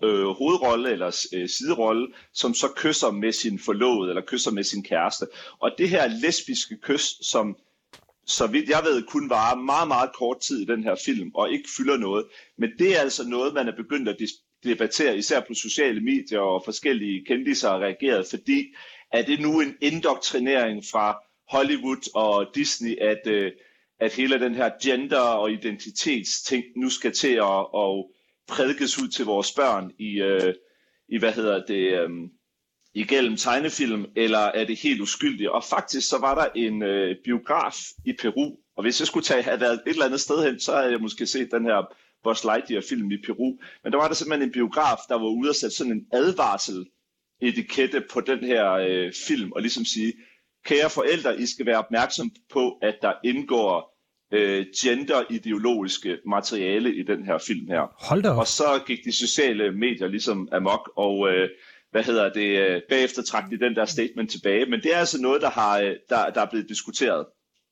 øh, 0.03 0.25
hovedrolle 0.25 0.91
eller 0.91 1.27
øh, 1.33 1.49
siderolle, 1.49 2.07
som 2.33 2.53
så 2.53 2.67
kysser 2.75 3.11
med 3.11 3.31
sin 3.31 3.59
forlovede 3.59 4.09
eller 4.09 4.21
kysser 4.27 4.51
med 4.51 4.63
sin 4.63 4.83
kæreste. 4.83 5.27
Og 5.59 5.71
det 5.77 5.89
her 5.89 6.07
lesbiske 6.07 6.77
kys, 6.81 7.27
som 7.27 7.57
så 8.25 8.47
vidt 8.47 8.69
jeg 8.69 8.81
ved, 8.83 9.03
kun 9.03 9.29
varer 9.29 9.55
meget, 9.55 9.87
meget 9.87 10.09
kort 10.13 10.39
tid 10.39 10.61
i 10.61 10.65
den 10.65 10.83
her 10.83 10.95
film, 11.05 11.31
og 11.35 11.51
ikke 11.51 11.69
fylder 11.77 11.97
noget. 11.97 12.25
Men 12.57 12.69
det 12.79 12.95
er 12.95 12.99
altså 12.99 13.27
noget, 13.27 13.53
man 13.53 13.67
er 13.67 13.75
begyndt 13.75 14.09
at 14.09 14.17
debattere, 14.63 15.17
især 15.17 15.39
på 15.39 15.53
sociale 15.53 16.01
medier, 16.01 16.39
og 16.39 16.61
forskellige 16.65 17.25
kendiser 17.25 17.69
har 17.69 17.79
reageret, 17.79 18.27
fordi 18.29 18.75
er 19.11 19.21
det 19.21 19.39
nu 19.41 19.61
en 19.61 19.75
indoktrinering 19.81 20.83
fra 20.91 21.17
Hollywood 21.49 22.09
og 22.15 22.55
Disney, 22.55 22.97
at, 22.97 23.27
øh, 23.27 23.51
at 23.99 24.13
hele 24.13 24.39
den 24.39 24.55
her 24.55 24.69
gender- 24.83 25.17
og 25.19 25.51
identitetsting 25.51 26.63
nu 26.75 26.89
skal 26.89 27.11
til 27.11 27.33
at, 27.33 27.59
at 27.75 28.05
prædikes 28.47 29.01
ud 29.01 29.07
til 29.07 29.25
vores 29.25 29.51
børn 29.51 29.91
i, 29.99 30.21
øh, 30.21 30.53
i 31.09 31.17
hvad 31.19 31.33
hedder 31.33 31.65
det, 31.65 31.99
øh, 31.99 32.09
igennem 32.93 33.37
tegnefilm, 33.37 34.05
eller 34.15 34.39
er 34.39 34.65
det 34.65 34.79
helt 34.79 35.01
uskyldigt? 35.01 35.49
Og 35.49 35.63
faktisk 35.63 36.09
så 36.09 36.17
var 36.17 36.35
der 36.35 36.47
en 36.55 36.83
øh, 36.83 37.15
biograf 37.23 37.75
i 38.05 38.13
Peru, 38.21 38.55
og 38.77 38.83
hvis 38.83 38.99
jeg 38.99 39.07
skulle 39.07 39.23
tage, 39.23 39.43
have 39.43 39.59
været 39.59 39.73
et 39.73 39.81
eller 39.91 40.05
andet 40.05 40.21
sted 40.21 40.45
hen, 40.45 40.59
så 40.59 40.75
havde 40.75 40.91
jeg 40.91 41.01
måske 41.01 41.27
set 41.27 41.51
den 41.51 41.65
her 41.65 41.95
Buzz 42.23 42.43
Lightyear-film 42.43 43.11
i 43.11 43.17
Peru. 43.25 43.57
Men 43.83 43.91
der 43.93 43.97
var 43.97 44.07
der 44.07 44.15
simpelthen 44.15 44.49
en 44.49 44.53
biograf, 44.53 44.97
der 45.09 45.15
var 45.15 45.27
ude 45.27 45.49
og 45.49 45.55
sætte 45.55 45.75
sådan 45.75 45.91
en 45.91 46.05
advarsel 46.13 46.85
etikette 47.41 48.03
på 48.11 48.21
den 48.21 48.39
her 48.39 48.71
øh, 48.71 49.13
film, 49.27 49.51
og 49.51 49.61
ligesom 49.61 49.85
sige, 49.85 50.13
kære 50.65 50.89
forældre, 50.89 51.41
I 51.41 51.45
skal 51.45 51.65
være 51.65 51.77
opmærksom 51.77 52.31
på, 52.49 52.77
at 52.81 52.95
der 53.01 53.13
indgår 53.23 53.92
øh, 54.33 54.65
gender-ideologiske 54.81 56.17
materiale 56.25 56.95
i 56.95 57.03
den 57.03 57.25
her 57.25 57.37
film 57.37 57.67
her. 57.67 58.05
Hold 58.09 58.23
da 58.23 58.29
op. 58.29 58.37
Og 58.37 58.47
så 58.47 58.81
gik 58.87 58.99
de 59.05 59.11
sociale 59.11 59.71
medier 59.71 60.07
ligesom 60.07 60.49
amok, 60.51 60.91
og 60.95 61.29
øh, 61.29 61.49
hvad 61.91 62.03
hedder 62.03 62.33
det, 62.33 62.59
øh, 62.59 62.81
bagefter 62.89 63.21
trak 63.23 63.43
de 63.51 63.59
den 63.59 63.75
der 63.75 63.85
statement 63.85 64.31
tilbage. 64.31 64.65
Men 64.65 64.79
det 64.79 64.93
er 64.93 64.97
altså 64.97 65.21
noget, 65.21 65.41
der, 65.41 65.49
har, 65.49 65.79
øh, 65.79 65.95
der, 66.09 66.29
der 66.29 66.41
er 66.41 66.49
blevet 66.49 66.69
diskuteret. 66.69 67.25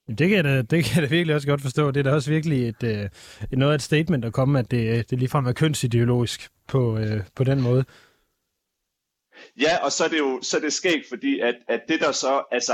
Det 0.07 0.30
kan, 0.30 0.32
jeg 0.32 0.43
da, 0.43 0.62
det 0.62 0.84
kan 0.84 0.95
jeg 0.95 1.09
da 1.09 1.16
virkelig 1.16 1.36
også 1.36 1.47
godt 1.47 1.62
forstå. 1.62 1.91
Det 1.91 1.99
er 1.99 2.03
da 2.03 2.14
også 2.14 2.32
virkelig 2.32 2.68
et, 2.68 2.84
øh, 2.84 3.09
et 3.51 3.57
noget 3.57 3.72
af 3.72 3.76
et 3.76 3.82
statement 3.82 4.26
at 4.26 4.34
komme, 4.34 4.59
at 4.59 4.72
det, 4.72 5.09
det 5.09 5.20
ligefrem 5.20 5.45
er 5.45 5.51
kønsideologisk 5.51 6.49
på, 6.68 6.97
øh, 6.97 7.22
på 7.36 7.43
den 7.43 7.62
måde. 7.62 7.86
Ja, 9.62 9.86
og 9.86 9.91
så 9.91 10.03
er 10.03 10.07
det 10.07 10.20
jo 10.20 10.39
så 10.41 10.57
er 10.57 10.62
det 10.62 10.74
skægt, 10.74 11.09
fordi 11.09 11.39
at, 11.39 11.55
at 11.68 11.82
det 11.88 11.99
der 11.99 12.12
så, 12.12 12.43
altså, 12.51 12.74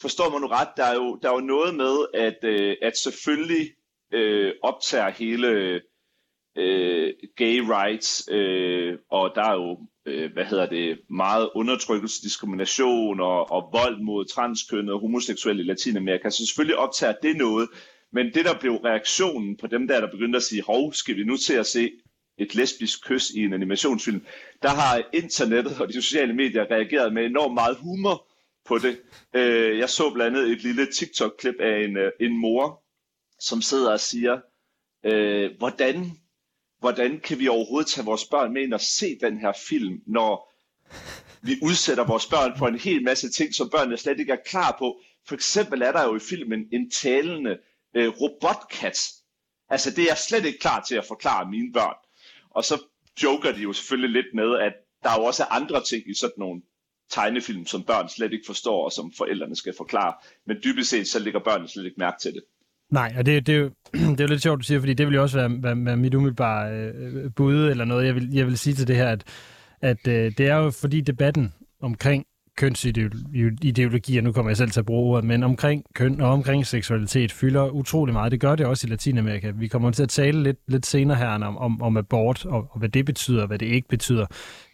forstår 0.00 0.30
man 0.30 0.40
nu 0.40 0.46
ret, 0.46 0.68
der 0.76 0.84
er 0.84 0.94
jo, 0.94 1.18
der 1.22 1.28
er 1.28 1.34
jo 1.34 1.40
noget 1.40 1.74
med, 1.74 2.06
at, 2.14 2.44
øh, 2.44 2.76
at 2.82 2.96
selvfølgelig 2.96 3.70
øh, 4.12 4.52
optager 4.62 5.10
hele 5.10 5.80
øh, 6.56 7.12
gay 7.36 7.60
rights, 7.60 8.28
øh, 8.30 8.98
og 9.10 9.32
der 9.34 9.42
er 9.42 9.54
jo, 9.54 9.78
øh, 10.06 10.32
hvad 10.32 10.44
hedder 10.44 10.66
det, 10.66 10.98
meget 11.10 11.50
undertrykkelse, 11.54 12.22
diskrimination 12.22 13.20
og, 13.20 13.50
og 13.50 13.70
vold 13.72 14.00
mod 14.02 14.24
transkønnede 14.24 14.94
og 14.94 15.00
homoseksuelle 15.00 15.62
i 15.62 15.66
Latinamerika, 15.66 16.30
så 16.30 16.46
selvfølgelig 16.46 16.76
optager 16.76 17.14
det 17.22 17.36
noget, 17.36 17.68
men 18.12 18.26
det 18.26 18.44
der 18.44 18.58
blev 18.60 18.72
reaktionen 18.72 19.56
på 19.56 19.66
dem 19.66 19.88
der, 19.88 20.00
der 20.00 20.10
begyndte 20.10 20.36
at 20.36 20.42
sige, 20.42 20.62
hov, 20.62 20.92
skal 20.92 21.16
vi 21.16 21.24
nu 21.24 21.36
til 21.36 21.54
at 21.54 21.66
se 21.66 21.90
et 22.38 22.54
lesbisk 22.54 23.04
kys 23.04 23.30
i 23.30 23.44
en 23.44 23.52
animationsfilm, 23.52 24.26
der 24.62 24.68
har 24.68 25.02
internettet 25.12 25.80
og 25.80 25.88
de 25.88 26.02
sociale 26.02 26.34
medier 26.34 26.70
reageret 26.70 27.12
med 27.12 27.24
enormt 27.24 27.54
meget 27.54 27.76
humor 27.76 28.27
på 28.68 28.78
det. 28.78 29.00
Øh, 29.34 29.78
Jeg 29.78 29.90
så 29.90 30.10
blandt 30.14 30.36
andet 30.36 30.50
et 30.52 30.62
lille 30.62 30.86
TikTok-klip 30.92 31.54
af 31.60 31.84
en, 31.84 31.96
øh, 31.96 32.12
en 32.20 32.38
mor, 32.38 32.82
som 33.40 33.62
sidder 33.62 33.92
og 33.92 34.00
siger, 34.00 34.40
øh, 35.04 35.50
hvordan, 35.58 36.10
hvordan 36.80 37.20
kan 37.20 37.38
vi 37.38 37.48
overhovedet 37.48 37.90
tage 37.90 38.04
vores 38.04 38.24
børn 38.24 38.52
med 38.52 38.62
ind 38.62 38.74
og 38.74 38.80
se 38.80 39.18
den 39.20 39.38
her 39.40 39.52
film, 39.68 40.00
når 40.06 40.52
vi 41.42 41.52
udsætter 41.62 42.04
vores 42.04 42.26
børn 42.26 42.58
for 42.58 42.68
en 42.68 42.78
hel 42.78 43.02
masse 43.04 43.30
ting, 43.30 43.54
som 43.54 43.70
børnene 43.70 43.96
slet 43.96 44.20
ikke 44.20 44.32
er 44.32 44.44
klar 44.46 44.76
på. 44.78 45.00
For 45.26 45.34
eksempel 45.34 45.82
er 45.82 45.92
der 45.92 46.04
jo 46.04 46.16
i 46.16 46.18
filmen 46.18 46.60
en 46.72 46.90
talende 46.90 47.58
øh, 47.96 48.08
robotkat. 48.08 48.98
Altså 49.70 49.90
det 49.90 49.98
er 49.98 50.06
jeg 50.08 50.18
slet 50.18 50.44
ikke 50.44 50.58
klar 50.58 50.84
til 50.88 50.94
at 50.96 51.04
forklare 51.04 51.50
mine 51.50 51.72
børn. 51.72 51.94
Og 52.50 52.64
så 52.64 52.82
joker 53.22 53.52
de 53.52 53.60
jo 53.62 53.72
selvfølgelig 53.72 54.10
lidt 54.22 54.34
med, 54.34 54.58
at 54.58 54.72
der 55.02 55.10
er 55.10 55.14
jo 55.20 55.24
også 55.24 55.44
andre 55.44 55.84
ting 55.84 56.10
i 56.10 56.14
sådan 56.14 56.34
nogle 56.38 56.62
tegnefilm, 57.10 57.66
som 57.66 57.82
børn 57.82 58.08
slet 58.08 58.32
ikke 58.32 58.46
forstår, 58.46 58.84
og 58.84 58.92
som 58.92 59.12
forældrene 59.18 59.56
skal 59.56 59.74
forklare. 59.76 60.14
Men 60.46 60.56
dybest 60.64 60.90
set, 60.90 61.08
så 61.08 61.18
ligger 61.18 61.40
børnene 61.40 61.68
slet 61.68 61.84
ikke 61.84 61.98
mærke 61.98 62.16
til 62.20 62.32
det. 62.32 62.42
Nej, 62.90 63.14
og 63.18 63.26
det, 63.26 63.46
det, 63.46 63.54
er 63.54 63.58
jo, 63.62 63.70
det 63.92 64.20
er 64.20 64.24
jo 64.24 64.28
lidt 64.28 64.42
sjovt, 64.42 64.58
du 64.58 64.64
siger, 64.64 64.80
fordi 64.80 64.94
det 64.94 65.06
vil 65.06 65.14
jo 65.14 65.22
også 65.22 65.38
være, 65.38 65.62
være, 65.62 65.84
være 65.84 65.96
mit 65.96 66.14
umiddelbare 66.14 66.72
øh, 66.72 67.30
bud 67.36 67.70
eller 67.70 67.84
noget, 67.84 68.06
jeg 68.06 68.14
vil, 68.14 68.28
jeg 68.32 68.46
vil 68.46 68.58
sige 68.58 68.74
til 68.74 68.88
det 68.88 68.96
her, 68.96 69.08
at, 69.08 69.24
at 69.80 70.08
øh, 70.08 70.32
det 70.38 70.46
er 70.46 70.56
jo 70.56 70.70
fordi 70.70 71.00
debatten 71.00 71.54
omkring 71.82 72.26
kønsideologier, 72.58 74.20
nu 74.22 74.32
kommer 74.32 74.50
jeg 74.50 74.56
selv 74.56 74.70
til 74.70 74.80
at 74.80 74.86
bruge 74.86 75.12
ordet, 75.12 75.24
men 75.24 75.42
omkring 75.42 75.84
køn 75.94 76.20
og 76.20 76.30
omkring 76.30 76.66
seksualitet 76.66 77.32
fylder 77.32 77.70
utrolig 77.70 78.12
meget. 78.12 78.32
Det 78.32 78.40
gør 78.40 78.56
det 78.56 78.66
også 78.66 78.86
i 78.86 78.90
Latinamerika. 78.90 79.50
Vi 79.50 79.68
kommer 79.68 79.90
til 79.90 80.02
at 80.02 80.08
tale 80.08 80.42
lidt, 80.42 80.56
lidt 80.68 80.86
senere 80.86 81.16
her 81.16 81.28
om, 81.28 81.58
om, 81.58 81.82
om 81.82 81.96
abort 81.96 82.46
og, 82.46 82.68
og 82.70 82.78
hvad 82.78 82.88
det 82.88 83.06
betyder 83.06 83.40
og 83.40 83.46
hvad 83.46 83.58
det 83.58 83.66
ikke 83.66 83.88
betyder 83.88 84.26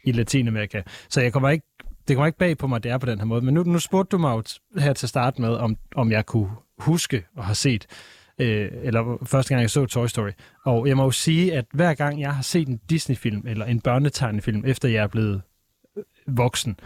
i 0.04 0.12
Latinamerika. 0.12 0.82
Så 1.08 1.20
jeg 1.20 1.32
kommer 1.32 1.50
ikke, 1.50 1.66
det 2.08 2.16
kommer 2.16 2.26
ikke 2.26 2.38
bag 2.38 2.58
på 2.58 2.66
mig, 2.66 2.76
at 2.76 2.82
det 2.82 2.92
er 2.92 2.98
på 2.98 3.06
den 3.06 3.18
her 3.18 3.26
måde. 3.26 3.42
Men 3.42 3.54
nu, 3.54 3.62
nu 3.62 3.78
spurgte 3.78 4.16
du 4.16 4.18
mig 4.18 4.30
jo 4.30 4.42
her 4.80 4.92
til 4.92 5.08
start 5.08 5.38
med, 5.38 5.48
om, 5.48 5.76
om 5.94 6.12
jeg 6.12 6.26
kunne 6.26 6.50
huske 6.78 7.26
og 7.36 7.44
have 7.44 7.54
set 7.54 7.86
øh, 8.38 8.70
eller 8.82 9.18
første 9.26 9.48
gang 9.48 9.62
jeg 9.62 9.70
så 9.70 9.86
Toy 9.86 10.06
Story. 10.06 10.30
Og 10.64 10.88
jeg 10.88 10.96
må 10.96 11.04
jo 11.04 11.10
sige, 11.10 11.54
at 11.54 11.64
hver 11.72 11.94
gang 11.94 12.20
jeg 12.20 12.34
har 12.34 12.42
set 12.42 12.68
en 12.68 12.80
Disney-film 12.90 13.42
eller 13.46 13.66
en 13.66 13.80
børnetegnefilm, 13.80 14.64
efter 14.66 14.88
jeg 14.88 15.02
er 15.02 15.06
blevet 15.06 15.42
øh, 15.96 16.04
voksen, 16.26 16.76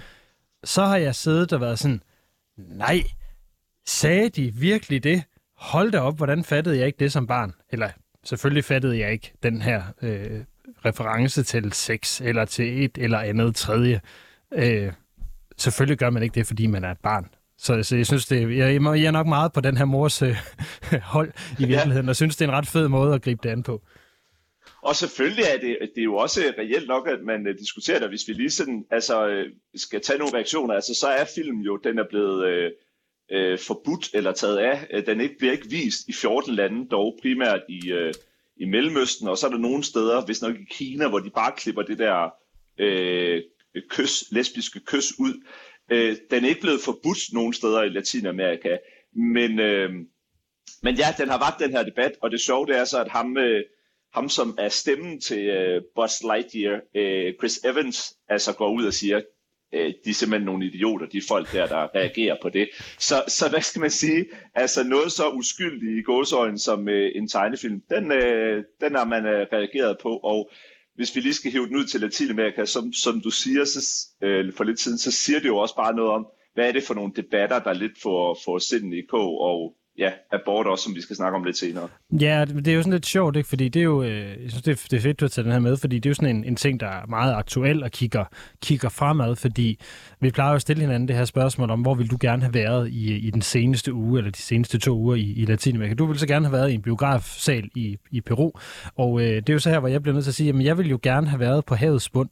så 0.64 0.84
har 0.84 0.96
jeg 0.96 1.14
siddet 1.14 1.52
og 1.52 1.60
været 1.60 1.78
sådan, 1.78 2.02
nej, 2.56 3.02
sagde 3.86 4.28
de 4.28 4.54
virkelig 4.54 5.04
det? 5.04 5.24
Hold 5.56 5.92
da 5.92 6.00
op, 6.00 6.16
hvordan 6.16 6.44
fattede 6.44 6.78
jeg 6.78 6.86
ikke 6.86 6.98
det 6.98 7.12
som 7.12 7.26
barn? 7.26 7.54
Eller 7.70 7.88
selvfølgelig 8.24 8.64
fattede 8.64 8.98
jeg 8.98 9.12
ikke 9.12 9.32
den 9.42 9.62
her 9.62 9.82
øh, 10.02 10.44
reference 10.84 11.42
til 11.42 11.72
sex, 11.72 12.20
eller 12.20 12.44
til 12.44 12.84
et 12.84 12.98
eller 12.98 13.18
andet 13.18 13.56
tredje. 13.56 14.00
Øh, 14.52 14.92
selvfølgelig 15.58 15.98
gør 15.98 16.10
man 16.10 16.22
ikke 16.22 16.34
det, 16.34 16.46
fordi 16.46 16.66
man 16.66 16.84
er 16.84 16.90
et 16.90 16.98
barn. 17.02 17.28
Så, 17.58 17.82
så 17.82 17.96
jeg 17.96 18.06
synes, 18.06 18.26
det, 18.26 18.56
jeg, 18.56 18.82
jeg 18.82 19.04
er 19.04 19.10
nok 19.10 19.26
meget 19.26 19.52
på 19.52 19.60
den 19.60 19.76
her 19.76 19.84
mors 19.84 20.22
øh, 20.22 20.36
hold 21.14 21.32
i 21.58 21.66
virkeligheden, 21.66 22.06
ja. 22.06 22.10
og 22.10 22.16
synes, 22.16 22.36
det 22.36 22.44
er 22.44 22.48
en 22.48 22.56
ret 22.56 22.66
fed 22.66 22.88
måde 22.88 23.14
at 23.14 23.22
gribe 23.22 23.40
det 23.42 23.50
an 23.50 23.62
på. 23.62 23.82
Og 24.82 24.96
selvfølgelig 24.96 25.44
er 25.54 25.58
det, 25.58 25.78
det 25.94 26.00
er 26.00 26.04
jo 26.04 26.16
også 26.16 26.40
reelt 26.58 26.88
nok, 26.88 27.08
at 27.08 27.18
man 27.24 27.46
uh, 27.46 27.52
diskuterer 27.58 27.98
det, 27.98 28.08
hvis 28.08 28.28
vi 28.28 28.32
lige 28.32 28.50
sådan, 28.50 28.84
altså, 28.90 29.28
uh, 29.28 29.44
skal 29.74 30.00
tage 30.00 30.18
nogle 30.18 30.34
reaktioner. 30.34 30.74
Altså, 30.74 30.94
så 30.94 31.06
er 31.06 31.24
filmen 31.34 31.62
jo, 31.62 31.76
den 31.76 31.98
er 31.98 32.04
blevet 32.10 32.38
uh, 32.48 32.70
uh, 33.36 33.58
forbudt 33.58 34.10
eller 34.14 34.32
taget 34.32 34.58
af. 34.58 35.04
Den 35.04 35.20
ikke, 35.20 35.38
bliver 35.38 35.52
ikke 35.52 35.70
vist 35.70 36.08
i 36.08 36.12
14 36.12 36.54
lande, 36.54 36.88
dog 36.88 37.18
primært 37.22 37.60
i, 37.68 37.92
uh, 37.92 38.10
i 38.56 38.64
Mellemøsten, 38.64 39.28
og 39.28 39.38
så 39.38 39.46
er 39.46 39.50
der 39.50 39.58
nogle 39.58 39.84
steder, 39.84 40.24
hvis 40.24 40.42
nok 40.42 40.54
i 40.54 40.66
Kina, 40.70 41.08
hvor 41.08 41.18
de 41.18 41.30
bare 41.30 41.52
klipper 41.56 41.82
det 41.82 41.98
der 41.98 42.24
uh, 42.80 43.42
Øh, 43.78 43.82
kys, 43.90 44.24
lesbiske 44.30 44.80
kys 44.80 45.18
ud. 45.18 45.44
Øh, 45.90 46.16
den 46.30 46.44
er 46.44 46.48
ikke 46.48 46.60
blevet 46.60 46.80
forbudt 46.80 47.32
nogen 47.32 47.52
steder 47.52 47.82
i 47.82 47.88
Latinamerika, 47.88 48.76
men, 49.16 49.60
øh, 49.60 49.90
men 50.82 50.94
ja, 50.94 51.06
den 51.18 51.28
har 51.28 51.38
været 51.38 51.54
den 51.58 51.70
her 51.76 51.82
debat, 51.82 52.12
og 52.22 52.30
det 52.30 52.40
sjove 52.40 52.66
det 52.66 52.76
er 52.78 52.84
så, 52.84 53.00
at 53.00 53.10
ham... 53.10 53.36
øh, 53.36 53.64
ham 54.14 54.28
som 54.28 54.54
er 54.58 54.68
stemmen 54.68 55.20
til 55.20 55.42
uh, 55.50 55.82
Buzz 55.94 56.22
Lightyear, 56.22 56.80
øh, 56.96 57.34
Chris 57.38 57.60
Evans, 57.64 58.16
altså 58.28 58.52
går 58.54 58.72
ud 58.72 58.86
og 58.86 58.92
siger, 58.92 59.20
øh, 59.74 59.92
de 60.04 60.10
er 60.10 60.14
simpelthen 60.14 60.46
nogle 60.46 60.66
idioter, 60.66 61.06
de 61.06 61.22
folk 61.28 61.52
der, 61.52 61.66
der 61.66 61.94
reagerer 61.94 62.36
på 62.42 62.48
det. 62.48 62.68
Så, 62.98 63.14
så 63.28 63.50
hvad 63.50 63.60
skal 63.60 63.80
man 63.80 63.90
sige? 63.90 64.26
Altså 64.54 64.84
noget 64.84 65.12
så 65.12 65.30
uskyldigt 65.30 65.98
i 65.98 66.02
gåsøjen 66.02 66.58
som 66.58 66.88
øh, 66.88 67.10
en 67.14 67.28
tegnefilm, 67.28 67.80
den, 67.90 68.12
øh, 68.12 68.64
den 68.80 68.94
har 68.94 69.04
man 69.04 69.26
øh, 69.26 69.46
reageret 69.52 69.96
på, 70.02 70.16
og 70.16 70.50
hvis 70.98 71.16
vi 71.16 71.20
lige 71.20 71.34
skal 71.34 71.52
hive 71.52 71.66
den 71.66 71.76
ud 71.76 71.84
til 71.84 72.00
Latinamerika, 72.00 72.64
som, 72.64 72.92
som 72.92 73.20
du 73.20 73.30
siger 73.30 73.64
så, 73.64 74.06
øh, 74.22 74.52
for 74.52 74.64
lidt 74.64 74.80
siden, 74.80 74.98
så 74.98 75.10
siger 75.10 75.40
det 75.40 75.48
jo 75.48 75.56
også 75.56 75.76
bare 75.76 75.94
noget 75.94 76.10
om, 76.10 76.26
hvad 76.54 76.68
er 76.68 76.72
det 76.72 76.82
for 76.82 76.94
nogle 76.94 77.12
debatter, 77.16 77.58
der 77.58 77.72
lidt 77.72 78.02
får, 78.02 78.38
får 78.44 78.58
sinden 78.58 78.92
i 78.92 79.02
kog, 79.10 79.40
og 79.40 79.74
ja, 79.98 80.12
abort 80.32 80.66
også, 80.66 80.84
som 80.84 80.94
vi 80.94 81.00
skal 81.00 81.16
snakke 81.16 81.36
om 81.36 81.44
lidt 81.44 81.56
senere. 81.56 81.88
Ja, 82.20 82.44
det 82.44 82.68
er 82.68 82.74
jo 82.74 82.82
sådan 82.82 82.92
lidt 82.92 83.06
sjovt, 83.06 83.36
ikke? 83.36 83.48
fordi 83.48 83.68
det 83.68 83.80
er 83.80 83.84
jo, 83.84 84.02
øh, 84.02 84.42
jeg 84.42 84.50
synes, 84.50 84.62
det 84.62 84.72
er, 84.72 84.86
det 84.90 84.96
er 84.96 85.00
fedt, 85.00 85.20
du 85.20 85.24
har 85.24 85.28
taget 85.28 85.44
den 85.44 85.52
her 85.52 85.60
med, 85.60 85.76
fordi 85.76 85.96
det 85.96 86.06
er 86.06 86.10
jo 86.10 86.14
sådan 86.14 86.36
en, 86.36 86.44
en 86.44 86.56
ting, 86.56 86.80
der 86.80 86.86
er 86.86 87.06
meget 87.06 87.34
aktuel 87.34 87.82
og 87.82 87.90
kigger, 87.90 88.24
kigger 88.62 88.88
fremad, 88.88 89.36
fordi 89.36 89.80
vi 90.20 90.30
plejer 90.30 90.50
jo 90.50 90.54
at 90.54 90.62
stille 90.62 90.80
hinanden 90.80 91.08
det 91.08 91.16
her 91.16 91.24
spørgsmål 91.24 91.70
om, 91.70 91.80
hvor 91.80 91.94
vil 91.94 92.10
du 92.10 92.16
gerne 92.20 92.42
have 92.42 92.54
været 92.54 92.88
i, 92.88 93.16
i 93.16 93.30
den 93.30 93.42
seneste 93.42 93.92
uge, 93.92 94.18
eller 94.18 94.30
de 94.30 94.38
seneste 94.38 94.78
to 94.78 94.98
uger 94.98 95.16
i, 95.16 95.32
i 95.36 95.44
Latinamerika. 95.44 95.94
Du 95.94 96.06
ville 96.06 96.20
så 96.20 96.26
gerne 96.26 96.46
have 96.46 96.52
været 96.52 96.70
i 96.70 96.74
en 96.74 96.82
biografsal 96.82 97.70
i, 97.74 97.98
i 98.10 98.20
Peru, 98.20 98.50
og 98.96 99.20
øh, 99.20 99.26
det 99.26 99.48
er 99.48 99.52
jo 99.52 99.58
så 99.58 99.70
her, 99.70 99.78
hvor 99.78 99.88
jeg 99.88 100.02
bliver 100.02 100.14
nødt 100.14 100.24
til 100.24 100.30
at 100.30 100.34
sige, 100.34 100.48
at 100.48 100.64
jeg 100.64 100.78
vil 100.78 100.90
jo 100.90 100.98
gerne 101.02 101.26
have 101.26 101.40
været 101.40 101.64
på 101.64 101.74
havets 101.74 102.08
bund. 102.10 102.28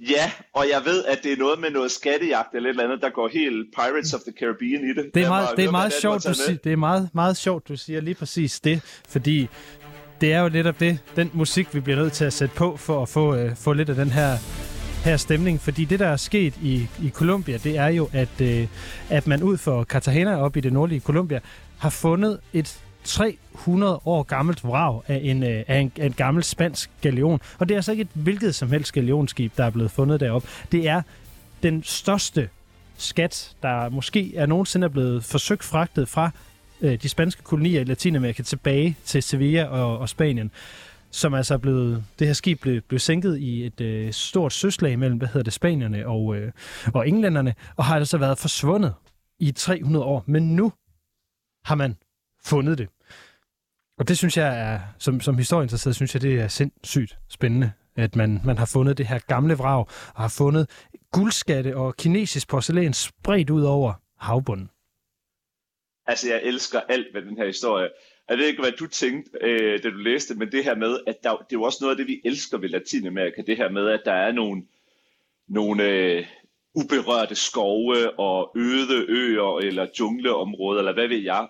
Ja, 0.00 0.30
og 0.54 0.68
jeg 0.72 0.82
ved, 0.84 1.04
at 1.04 1.18
det 1.22 1.32
er 1.32 1.36
noget 1.36 1.58
med 1.60 1.70
noget 1.70 1.90
skattejagt 1.90 2.54
eller 2.54 2.68
et 2.68 2.72
eller 2.72 2.84
andet, 2.84 3.02
der 3.02 3.10
går 3.10 3.28
helt 3.28 3.74
Pirates 3.74 4.14
of 4.14 4.20
the 4.20 4.32
Caribbean 4.40 4.84
i 4.90 4.94
det. 4.94 5.10
Det 5.14 5.22
er 5.22 5.28
meget, 5.28 5.48
det 5.56 5.64
er 5.64 5.70
meget 5.70 5.92
sjovt, 5.92 6.24
du 6.26 6.34
siger, 6.34 6.58
det 6.64 6.72
er 6.72 6.76
meget, 6.76 7.10
meget 7.12 7.36
sjovt, 7.36 7.68
du 7.68 7.76
siger 7.76 8.00
lige 8.00 8.14
præcis 8.14 8.60
det, 8.60 9.02
fordi 9.08 9.48
det 10.20 10.32
er 10.32 10.40
jo 10.40 10.48
netop 10.48 10.80
det, 10.80 10.98
den 11.16 11.30
musik, 11.34 11.74
vi 11.74 11.80
bliver 11.80 11.98
nødt 11.98 12.12
til 12.12 12.24
at 12.24 12.32
sætte 12.32 12.54
på, 12.54 12.76
for 12.76 13.02
at 13.02 13.08
få, 13.08 13.44
uh, 13.44 13.56
få 13.56 13.72
lidt 13.72 13.88
af 13.88 13.94
den 13.94 14.10
her 14.10 14.36
her 15.04 15.16
stemning, 15.16 15.60
fordi 15.60 15.84
det, 15.84 15.98
der 15.98 16.06
er 16.06 16.16
sket 16.16 16.54
i, 16.62 16.88
i 17.02 17.10
Colombia, 17.10 17.56
det 17.56 17.78
er 17.78 17.88
jo, 17.88 18.08
at, 18.12 18.40
uh, 18.40 18.46
at 19.10 19.26
man 19.26 19.42
ud 19.42 19.56
for 19.56 19.84
Cartagena 19.84 20.36
op 20.36 20.56
i 20.56 20.60
det 20.60 20.72
nordlige 20.72 21.00
Colombia, 21.00 21.40
har 21.78 21.90
fundet 21.90 22.40
et 22.52 22.80
300 23.06 24.00
år 24.04 24.22
gammelt 24.22 24.64
vrag 24.64 25.02
af 25.06 25.20
en, 25.22 25.42
øh, 25.42 25.64
af 25.66 25.78
en, 25.78 25.92
af 25.98 26.06
en 26.06 26.12
gammel 26.12 26.44
spansk 26.44 26.90
galeon. 27.00 27.40
Og 27.58 27.68
det 27.68 27.74
er 27.74 27.78
altså 27.78 27.92
ikke 27.92 28.00
et 28.00 28.08
hvilket 28.14 28.54
som 28.54 28.70
helst 28.70 28.92
galeonskib, 28.92 29.56
der 29.56 29.64
er 29.64 29.70
blevet 29.70 29.90
fundet 29.90 30.20
deroppe. 30.20 30.48
Det 30.72 30.88
er 30.88 31.02
den 31.62 31.82
største 31.82 32.48
skat, 32.96 33.56
der 33.62 33.88
måske 33.88 34.36
er 34.36 34.46
nogensinde 34.46 34.84
er 34.84 34.88
blevet 34.88 35.24
forsøgt 35.24 35.64
fragtet 35.64 36.08
fra 36.08 36.30
øh, 36.80 37.02
de 37.02 37.08
spanske 37.08 37.42
kolonier 37.42 37.80
i 37.80 37.84
Latinamerika 37.84 38.42
tilbage 38.42 38.96
til 39.04 39.22
Sevilla 39.22 39.64
og, 39.64 39.98
og 39.98 40.08
Spanien 40.08 40.50
som 41.10 41.34
altså 41.34 41.54
er 41.54 41.58
blevet, 41.58 42.04
det 42.18 42.26
her 42.26 42.34
skib 42.34 42.60
blev, 42.60 42.80
blev 42.82 42.98
sænket 42.98 43.38
i 43.38 43.66
et 43.66 43.80
øh, 43.80 44.12
stort 44.12 44.52
søslag 44.52 44.98
mellem, 44.98 45.18
hvad 45.18 45.28
hedder 45.28 45.42
det, 45.42 45.52
spanierne 45.52 46.06
og, 46.06 46.36
øh, 46.36 46.52
og 46.94 47.08
englænderne, 47.08 47.54
og 47.76 47.84
har 47.84 47.96
altså 47.96 48.18
været 48.18 48.38
forsvundet 48.38 48.94
i 49.38 49.52
300 49.52 50.04
år. 50.04 50.24
Men 50.26 50.56
nu 50.56 50.72
har 51.64 51.74
man 51.74 51.96
fundet 52.44 52.78
det. 52.78 52.88
Og 53.98 54.08
det 54.08 54.18
synes 54.18 54.36
jeg 54.36 54.60
er, 54.60 54.80
som, 54.98 55.20
som 55.20 55.38
historieinteresseret, 55.38 55.96
synes 55.96 56.14
jeg, 56.14 56.22
det 56.22 56.40
er 56.40 56.48
sindssygt 56.48 57.18
spændende, 57.28 57.72
at 57.96 58.16
man, 58.16 58.40
man 58.44 58.58
har 58.58 58.70
fundet 58.72 58.98
det 58.98 59.06
her 59.06 59.18
gamle 59.18 59.54
vrag, 59.54 59.86
og 60.14 60.22
har 60.22 60.34
fundet 60.38 60.86
guldskatte 61.12 61.76
og 61.76 61.96
kinesisk 61.96 62.48
porcelæn 62.48 62.92
spredt 62.92 63.50
ud 63.50 63.62
over 63.62 63.92
havbunden. 64.18 64.70
Altså, 66.06 66.28
jeg 66.28 66.40
elsker 66.42 66.80
alt 66.80 67.06
ved 67.14 67.22
den 67.22 67.36
her 67.36 67.46
historie. 67.46 67.88
Jeg 68.28 68.38
ved 68.38 68.46
ikke, 68.46 68.62
hvad 68.62 68.72
du 68.72 68.86
tænkte, 68.86 69.30
øh, 69.40 69.82
da 69.82 69.90
du 69.90 69.96
læste, 69.96 70.34
men 70.34 70.52
det 70.52 70.64
her 70.64 70.74
med, 70.74 71.00
at 71.06 71.22
der, 71.22 71.30
det 71.30 71.40
er 71.40 71.46
jo 71.52 71.62
også 71.62 71.78
noget 71.80 71.90
af 71.90 71.96
det, 71.96 72.06
vi 72.06 72.20
elsker 72.24 72.58
ved 72.58 72.68
Latinamerika, 72.68 73.42
det 73.42 73.56
her 73.56 73.70
med, 73.70 73.88
at 73.88 74.02
der 74.04 74.12
er 74.12 74.32
nogle, 74.32 74.62
nogle 75.48 75.84
øh, 75.84 76.26
uberørte 76.74 77.34
skove 77.34 78.18
og 78.18 78.52
øde 78.56 79.06
øer 79.08 79.58
eller 79.58 79.86
jungleområder, 80.00 80.78
eller 80.78 80.94
hvad 80.94 81.08
ved 81.08 81.18
jeg. 81.22 81.48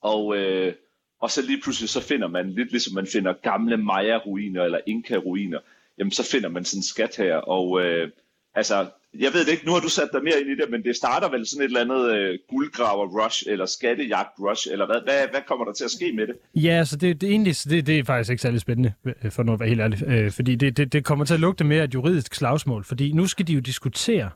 Og, 0.00 0.36
øh, 0.36 0.74
og 1.20 1.30
så 1.30 1.42
lige 1.42 1.60
pludselig 1.62 1.88
så 1.88 2.00
finder 2.00 2.28
man, 2.28 2.50
lidt 2.50 2.70
ligesom 2.70 2.94
man 2.94 3.06
finder 3.06 3.32
gamle 3.32 3.76
Maya-ruiner 3.76 4.62
eller 4.62 4.78
Inka-ruiner, 4.86 5.58
jamen 5.98 6.12
så 6.12 6.30
finder 6.30 6.48
man 6.48 6.64
sådan 6.64 6.78
en 6.78 6.82
skat 6.82 7.16
her, 7.16 7.36
og 7.36 7.80
øh, 7.80 8.10
altså, 8.54 8.86
jeg 9.18 9.32
ved 9.32 9.44
det 9.44 9.52
ikke, 9.52 9.66
nu 9.66 9.72
har 9.72 9.80
du 9.80 9.88
sat 9.88 10.08
dig 10.12 10.22
mere 10.22 10.40
ind 10.40 10.50
i 10.50 10.56
det, 10.62 10.70
men 10.70 10.82
det 10.82 10.96
starter 10.96 11.30
vel 11.30 11.46
sådan 11.46 11.62
et 11.62 11.66
eller 11.66 11.80
andet 11.80 12.16
øh, 12.16 12.38
guldgraver-rush, 12.48 13.44
eller 13.46 13.66
skattejagt-rush, 13.66 14.72
eller 14.72 14.86
hvad, 14.86 15.00
hvad, 15.04 15.28
hvad 15.30 15.40
kommer 15.48 15.64
der 15.64 15.72
til 15.72 15.84
at 15.84 15.90
ske 15.90 16.12
med 16.12 16.26
det? 16.26 16.36
Ja, 16.54 16.70
altså 16.70 16.96
det, 16.96 17.20
det, 17.20 17.30
egentlig, 17.30 17.54
det, 17.70 17.86
det 17.86 17.98
er 17.98 18.04
faktisk 18.04 18.30
ikke 18.30 18.42
særlig 18.42 18.60
spændende, 18.60 18.92
øh, 19.04 19.30
for 19.30 19.42
nu 19.42 19.52
at 19.52 19.60
være 19.60 19.68
helt 19.68 19.80
ærlig, 19.80 20.02
øh, 20.06 20.30
fordi 20.30 20.54
det, 20.54 20.76
det, 20.76 20.92
det 20.92 21.04
kommer 21.04 21.24
til 21.24 21.34
at 21.34 21.40
lugte 21.40 21.64
mere 21.64 21.84
et 21.84 21.94
juridisk 21.94 22.34
slagsmål, 22.34 22.84
fordi 22.84 23.12
nu 23.12 23.26
skal 23.26 23.46
de 23.46 23.52
jo 23.52 23.60
diskutere, 23.60 24.30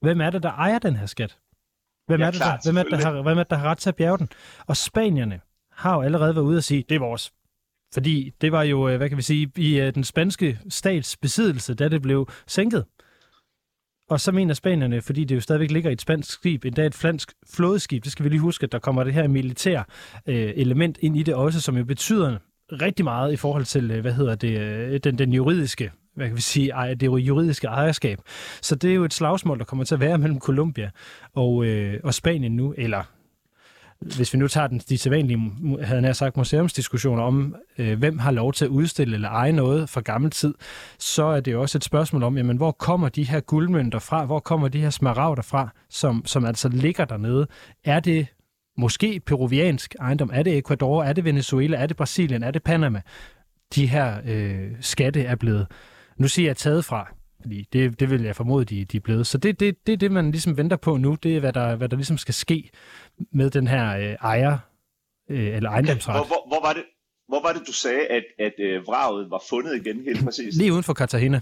hvem 0.00 0.20
er 0.20 0.30
det, 0.30 0.42
der 0.42 0.50
ejer 0.50 0.78
den 0.78 0.96
her 0.96 1.06
skat? 1.06 1.38
Hvem, 2.06 2.20
ja, 2.20 2.26
er 2.26 2.30
det, 2.30 2.40
der, 2.40 2.58
hvem, 2.64 2.76
er 2.76 2.82
det, 2.82 2.92
der 2.92 2.98
har, 2.98 3.22
hvem 3.22 3.38
er 3.38 3.42
det, 3.42 3.50
der 3.50 3.56
har 3.56 3.70
ret 3.70 3.78
til 3.78 3.88
at 3.88 3.96
bjerge 3.96 4.18
den? 4.18 4.28
Og 4.66 4.76
spanierne 4.76 5.40
har 5.72 5.94
jo 5.94 6.02
allerede 6.02 6.34
været 6.34 6.44
ude 6.44 6.56
og 6.56 6.64
sige, 6.64 6.84
det 6.88 6.94
er 6.94 6.98
vores. 6.98 7.32
Fordi 7.94 8.32
det 8.40 8.52
var 8.52 8.62
jo, 8.62 8.88
øh, 8.88 8.96
hvad 8.96 9.08
kan 9.08 9.18
vi 9.18 9.22
sige, 9.22 9.52
i 9.56 9.80
øh, 9.80 9.94
den 9.94 10.04
spanske 10.04 10.58
stats 10.68 11.16
besiddelse, 11.16 11.74
da 11.74 11.88
det 11.88 12.02
blev 12.02 12.28
sænket. 12.46 12.84
Og 14.10 14.20
så 14.20 14.32
mener 14.32 14.54
spanierne, 14.54 15.02
fordi 15.02 15.24
det 15.24 15.34
jo 15.34 15.40
stadigvæk 15.40 15.70
ligger 15.70 15.90
i 15.90 15.92
et 15.92 16.00
spansk 16.00 16.30
skib, 16.30 16.64
endda 16.64 16.86
et 16.86 16.94
flansk 16.94 17.32
flådeskib, 17.54 18.04
det 18.04 18.12
skal 18.12 18.24
vi 18.24 18.28
lige 18.28 18.40
huske, 18.40 18.64
at 18.64 18.72
der 18.72 18.78
kommer 18.78 19.04
det 19.04 19.14
her 19.14 19.28
militær 19.28 19.82
øh, 20.26 20.52
element 20.56 20.98
ind 21.00 21.16
i 21.16 21.22
det 21.22 21.34
også, 21.34 21.60
som 21.60 21.76
jo 21.76 21.84
betyder 21.84 22.38
rigtig 22.72 23.04
meget 23.04 23.32
i 23.32 23.36
forhold 23.36 23.64
til, 23.64 23.90
øh, 23.90 24.00
hvad 24.00 24.12
hedder 24.12 24.34
det, 24.34 25.04
den, 25.04 25.18
den 25.18 25.32
juridiske 25.32 25.90
hvad 26.14 26.26
kan 26.26 26.36
vi 26.36 26.40
sige, 26.40 26.70
ej, 26.70 26.94
det 26.94 27.02
er 27.02 27.06
jo 27.06 27.16
juridiske 27.16 27.66
ejerskab. 27.66 28.18
Så 28.62 28.74
det 28.74 28.90
er 28.90 28.94
jo 28.94 29.04
et 29.04 29.14
slagsmål, 29.14 29.58
der 29.58 29.64
kommer 29.64 29.84
til 29.84 29.94
at 29.94 30.00
være 30.00 30.18
mellem 30.22 30.40
Colombia 30.40 30.90
og, 31.34 31.64
øh, 31.64 32.00
og 32.04 32.14
Spanien 32.14 32.56
nu, 32.56 32.74
eller 32.78 33.02
hvis 34.16 34.32
vi 34.32 34.38
nu 34.38 34.48
tager 34.48 34.66
den, 34.66 34.78
de 34.78 34.98
sædvanlige, 34.98 35.52
havde 35.82 36.02
jeg 36.02 36.16
sagt, 36.16 36.36
museumsdiskussioner 36.36 37.22
om, 37.22 37.56
øh, 37.78 37.98
hvem 37.98 38.18
har 38.18 38.30
lov 38.30 38.52
til 38.52 38.64
at 38.64 38.68
udstille 38.68 39.14
eller 39.14 39.28
eje 39.28 39.52
noget 39.52 39.88
fra 39.88 40.00
gammel 40.00 40.30
tid, 40.30 40.54
så 40.98 41.24
er 41.24 41.40
det 41.40 41.52
jo 41.52 41.62
også 41.62 41.78
et 41.78 41.84
spørgsmål 41.84 42.22
om, 42.22 42.36
jamen, 42.36 42.56
hvor 42.56 42.72
kommer 42.72 43.08
de 43.08 43.24
her 43.24 43.40
guldmønter 43.40 43.98
fra? 43.98 44.24
Hvor 44.24 44.40
kommer 44.40 44.68
de 44.68 44.80
her 44.80 44.90
smaragder 44.90 45.42
fra, 45.42 45.68
som, 45.90 46.22
som 46.26 46.44
altså 46.44 46.68
ligger 46.68 47.04
dernede? 47.04 47.46
Er 47.84 48.00
det 48.00 48.26
måske 48.78 49.20
peruviansk 49.26 49.94
ejendom? 50.00 50.30
Er 50.32 50.42
det 50.42 50.58
Ecuador? 50.58 51.04
Er 51.04 51.12
det 51.12 51.24
Venezuela? 51.24 51.76
Er 51.76 51.86
det 51.86 51.96
Brasilien? 51.96 52.42
Er 52.42 52.50
det 52.50 52.62
Panama? 52.62 53.00
De 53.74 53.86
her 53.86 54.20
øh, 54.26 54.70
skatte 54.80 55.22
er 55.22 55.36
blevet 55.36 55.66
nu 56.18 56.28
siger 56.28 56.48
jeg 56.48 56.56
taget 56.56 56.84
fra, 56.84 57.14
fordi 57.42 57.68
det, 57.72 58.00
det 58.00 58.10
vil 58.10 58.22
jeg 58.22 58.36
formode, 58.36 58.64
de, 58.64 58.84
de 58.84 58.96
er 58.96 59.00
blevet. 59.00 59.26
Så 59.26 59.38
det, 59.38 59.60
det, 59.60 59.86
det 59.86 59.92
er 59.92 59.96
det, 59.96 60.12
man 60.12 60.30
ligesom 60.30 60.56
venter 60.56 60.76
på 60.76 60.96
nu. 60.96 61.16
Det 61.22 61.36
er, 61.36 61.40
hvad 61.40 61.52
der, 61.52 61.76
hvad 61.76 61.88
der 61.88 61.96
ligesom 61.96 62.18
skal 62.18 62.34
ske 62.34 62.70
med 63.32 63.50
den 63.50 63.66
her 63.66 63.96
øh, 63.96 64.16
ejer, 64.20 64.58
øh, 65.30 65.56
eller 65.56 65.70
ejendomsret. 65.70 66.16
Hvor, 66.16 66.26
hvor, 66.26 66.48
hvor, 66.48 66.66
var 66.66 66.72
det, 66.72 66.84
hvor 67.28 67.42
var 67.42 67.52
det, 67.52 67.62
du 67.66 67.72
sagde, 67.72 68.06
at, 68.06 68.24
at 68.38 68.54
øh, 68.58 68.86
vraget 68.86 69.30
var 69.30 69.42
fundet 69.48 69.76
igen 69.76 70.02
helt 70.04 70.24
præcis? 70.24 70.56
Lige 70.56 70.72
uden 70.72 70.82
for 70.82 70.94
Cartagena. 70.94 71.40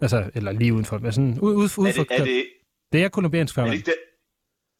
Altså, 0.00 0.30
eller 0.34 0.52
lige 0.52 0.74
uden 0.74 0.84
for, 0.84 0.98
men 0.98 1.12
sådan, 1.12 1.40
ude, 1.40 1.56
ude, 1.56 1.70
ude 1.78 1.88
er, 1.88 1.92
det, 1.92 2.06
for, 2.06 2.14
er, 2.14 2.24
det, 2.24 2.46
det 2.92 3.04
er 3.04 3.08
kolumbiansk 3.08 3.58
er, 3.58 3.64
det 3.64 3.70
farvand. 3.70 3.98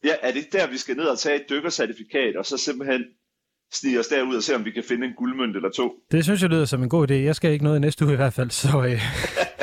ja, 0.03 0.13
er 0.21 0.31
det 0.31 0.53
der, 0.53 0.67
vi 0.69 0.77
skal 0.77 0.95
ned 0.95 1.05
og 1.05 1.19
tage 1.19 1.35
et 1.35 1.45
dykkercertifikat, 1.49 2.35
og 2.35 2.45
så 2.45 2.57
simpelthen 2.57 3.03
snige 3.73 3.99
os 3.99 4.07
derud 4.07 4.35
og 4.35 4.43
se, 4.43 4.55
om 4.55 4.65
vi 4.65 4.71
kan 4.71 4.83
finde 4.83 5.07
en 5.07 5.13
guldmønt 5.13 5.55
eller 5.55 5.69
to? 5.69 5.95
Det 6.11 6.23
synes 6.23 6.41
jeg 6.41 6.49
lyder 6.49 6.65
som 6.65 6.83
en 6.83 6.89
god 6.89 7.11
idé. 7.11 7.13
Jeg 7.13 7.35
skal 7.35 7.51
ikke 7.51 7.63
noget 7.63 7.77
i 7.77 7.79
næste 7.79 8.05
uge 8.05 8.13
i 8.13 8.15
hvert 8.15 8.33
fald, 8.33 8.49
så 8.49 8.67
øh, 8.67 9.01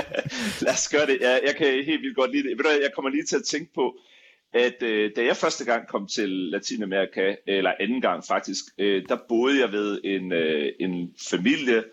Lad 0.63 0.73
os 0.73 0.89
gøre 0.89 1.07
det. 1.07 1.19
Jeg, 1.21 1.41
jeg 1.47 1.57
kan 1.57 1.67
helt 1.67 2.03
vildt 2.03 2.17
godt 2.17 2.33
lide 2.33 2.49
det. 2.49 2.59
Ved 2.59 2.65
du, 2.65 2.71
jeg 2.71 2.93
kommer 2.95 3.11
lige 3.11 3.25
til 3.25 3.37
at 3.37 3.45
tænke 3.45 3.75
på, 3.75 3.99
at 4.55 4.83
øh, 4.83 5.11
da 5.17 5.25
jeg 5.25 5.37
første 5.37 5.65
gang 5.65 5.89
kom 5.89 6.07
til 6.07 6.29
Latinamerika, 6.29 7.35
eller 7.47 7.73
anden 7.81 8.01
gang 8.01 8.25
faktisk, 8.25 8.65
øh, 8.79 9.03
der 9.09 9.17
boede 9.29 9.61
jeg 9.61 9.73
ved 9.73 10.01
en, 10.05 10.33
øh, 10.33 10.73
en 10.81 11.15
familie, 11.31 11.85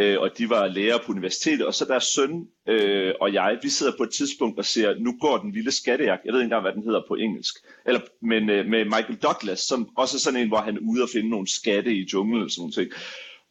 øh, 0.00 0.20
og 0.20 0.38
de 0.38 0.50
var 0.50 0.66
lærere 0.66 1.00
på 1.06 1.12
universitetet, 1.12 1.66
og 1.66 1.74
så 1.74 1.84
deres 1.84 2.04
søn 2.04 2.46
øh, 2.68 3.14
og 3.20 3.32
jeg, 3.32 3.58
vi 3.62 3.68
sidder 3.68 3.92
på 3.96 4.02
et 4.02 4.10
tidspunkt 4.10 4.58
og 4.58 4.64
ser, 4.64 4.94
nu 4.98 5.18
går 5.20 5.38
den 5.38 5.54
vilde 5.54 5.70
skattejagt, 5.70 6.24
jeg 6.24 6.32
ved 6.32 6.40
ikke 6.40 6.44
engang, 6.44 6.62
hvad 6.62 6.72
den 6.72 6.82
hedder 6.82 7.02
på 7.08 7.14
engelsk, 7.14 7.54
eller, 7.86 8.00
men 8.22 8.50
øh, 8.50 8.66
med 8.66 8.84
Michael 8.84 9.18
Douglas, 9.22 9.60
som 9.60 9.88
også 9.96 10.16
er 10.16 10.20
sådan 10.20 10.40
en, 10.40 10.48
hvor 10.48 10.60
han 10.60 10.76
er 10.76 10.80
ude 10.80 11.02
og 11.02 11.08
finde 11.12 11.30
nogle 11.30 11.48
skatte 11.48 11.94
i 11.94 12.08
junglen 12.12 12.42
og 12.42 12.50
sådan 12.50 12.72
noget. 12.76 12.92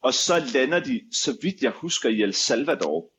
Og 0.02 0.14
så 0.14 0.34
lander 0.54 0.80
de, 0.80 1.02
så 1.12 1.38
vidt 1.42 1.62
jeg 1.62 1.72
husker, 1.72 2.10
i 2.10 2.22
El 2.22 2.34
Salvador. 2.34 3.12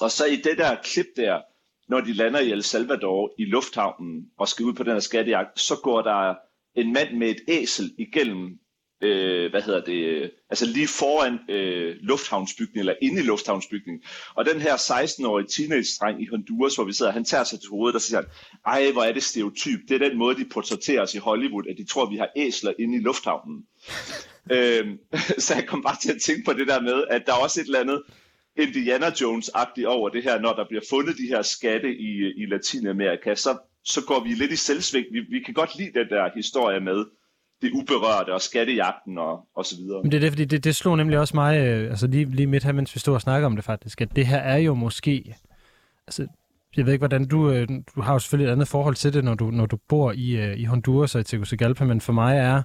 Og 0.00 0.10
så 0.10 0.24
i 0.24 0.36
det 0.36 0.58
der 0.58 0.76
klip 0.84 1.06
der, 1.16 1.40
når 1.88 2.00
de 2.00 2.12
lander 2.12 2.40
i 2.40 2.50
El 2.50 2.62
Salvador 2.62 3.32
i 3.38 3.44
lufthavnen 3.44 4.26
og 4.38 4.48
skal 4.48 4.64
ud 4.64 4.72
på 4.72 4.82
den 4.82 4.92
her 4.92 5.00
skattejagt, 5.00 5.60
så 5.60 5.76
går 5.76 6.02
der 6.02 6.34
en 6.74 6.92
mand 6.92 7.16
med 7.16 7.28
et 7.30 7.40
æsel 7.48 7.94
igennem, 7.98 8.58
øh, 9.02 9.50
hvad 9.50 9.62
hedder 9.62 9.84
det, 9.84 10.04
øh, 10.04 10.28
altså 10.50 10.66
lige 10.66 10.88
foran 10.88 11.38
øh, 11.48 11.96
lufthavnsbygningen, 12.00 12.80
eller 12.80 12.94
inde 13.02 13.20
i 13.20 13.24
lufthavnsbygningen. 13.24 14.02
Og 14.34 14.44
den 14.44 14.60
her 14.60 14.76
16-årige 14.76 15.46
teenage-dreng 15.46 16.22
i 16.22 16.26
Honduras, 16.26 16.74
hvor 16.74 16.84
vi 16.84 16.92
sidder, 16.92 17.12
han 17.12 17.24
tager 17.24 17.44
sig 17.44 17.60
til 17.60 17.68
hovedet 17.70 17.94
og 17.94 18.02
siger, 18.02 18.22
ej, 18.66 18.92
hvor 18.92 19.02
er 19.02 19.12
det 19.12 19.22
stereotyp. 19.22 19.80
Det 19.88 19.94
er 20.02 20.08
den 20.08 20.18
måde, 20.18 20.36
de 20.36 20.44
portrætterer 20.44 21.02
os 21.02 21.14
i 21.14 21.18
Hollywood, 21.18 21.64
at 21.70 21.76
de 21.78 21.84
tror, 21.84 22.10
vi 22.10 22.16
har 22.16 22.28
æsler 22.36 22.72
inde 22.78 22.96
i 22.98 23.00
lufthavnen. 23.00 23.66
øhm, 24.56 24.98
så 25.44 25.54
jeg 25.54 25.66
kom 25.66 25.82
bare 25.82 25.96
til 26.02 26.12
at 26.12 26.22
tænke 26.22 26.42
på 26.44 26.52
det 26.52 26.68
der 26.68 26.80
med, 26.80 27.04
at 27.10 27.22
der 27.26 27.32
er 27.32 27.36
også 27.36 27.60
et 27.60 27.64
eller 27.64 27.80
andet 27.80 28.02
Indiana 28.60 29.10
Jones-agtigt 29.20 29.86
over 29.86 30.08
det 30.08 30.22
her, 30.22 30.40
når 30.40 30.52
der 30.52 30.64
bliver 30.68 30.82
fundet 30.90 31.16
de 31.18 31.26
her 31.26 31.42
skatte 31.42 31.88
i, 31.96 32.10
i 32.42 32.46
Latinamerika, 32.46 33.34
så, 33.34 33.58
så 33.84 34.00
går 34.06 34.24
vi 34.24 34.28
lidt 34.28 34.52
i 34.52 34.56
selvsving. 34.56 35.06
Vi, 35.12 35.20
vi 35.30 35.40
kan 35.40 35.54
godt 35.54 35.78
lide 35.78 35.92
den 35.98 36.08
der 36.08 36.30
historie 36.34 36.80
med 36.80 37.04
det 37.62 37.70
uberørte 37.72 38.34
og 38.34 38.40
skattejagten 38.40 39.18
og, 39.18 39.40
og 39.56 39.66
så 39.66 39.76
videre. 39.76 40.02
Men 40.02 40.10
det 40.10 40.16
er 40.16 40.20
det, 40.20 40.32
fordi 40.32 40.44
det, 40.44 40.64
det 40.64 40.76
slog 40.76 40.96
nemlig 40.96 41.18
også 41.18 41.36
mig, 41.36 41.58
øh, 41.58 41.90
altså 41.90 42.06
lige, 42.06 42.24
lige 42.24 42.46
midt 42.46 42.64
her, 42.64 42.72
mens 42.72 42.94
vi 42.94 43.00
stod 43.00 43.14
og 43.14 43.20
snakkede 43.20 43.46
om 43.46 43.56
det 43.56 43.64
faktisk, 43.64 44.00
at 44.00 44.16
det 44.16 44.26
her 44.26 44.38
er 44.38 44.56
jo 44.56 44.74
måske, 44.74 45.34
altså 46.06 46.26
jeg 46.76 46.86
ved 46.86 46.92
ikke, 46.92 47.00
hvordan 47.00 47.28
du, 47.28 47.50
øh, 47.50 47.68
du 47.96 48.00
har 48.00 48.12
jo 48.12 48.18
selvfølgelig 48.18 48.48
et 48.48 48.52
andet 48.52 48.68
forhold 48.68 48.94
til 48.94 49.12
det, 49.12 49.24
når 49.24 49.34
du, 49.34 49.50
når 49.50 49.66
du 49.66 49.76
bor 49.88 50.12
i, 50.12 50.30
øh, 50.36 50.58
i 50.58 50.64
Honduras 50.64 51.14
og 51.14 51.20
i 51.20 51.24
Tegucigalpa, 51.24 51.84
men 51.84 52.00
for 52.00 52.12
mig 52.12 52.36
er 52.38 52.62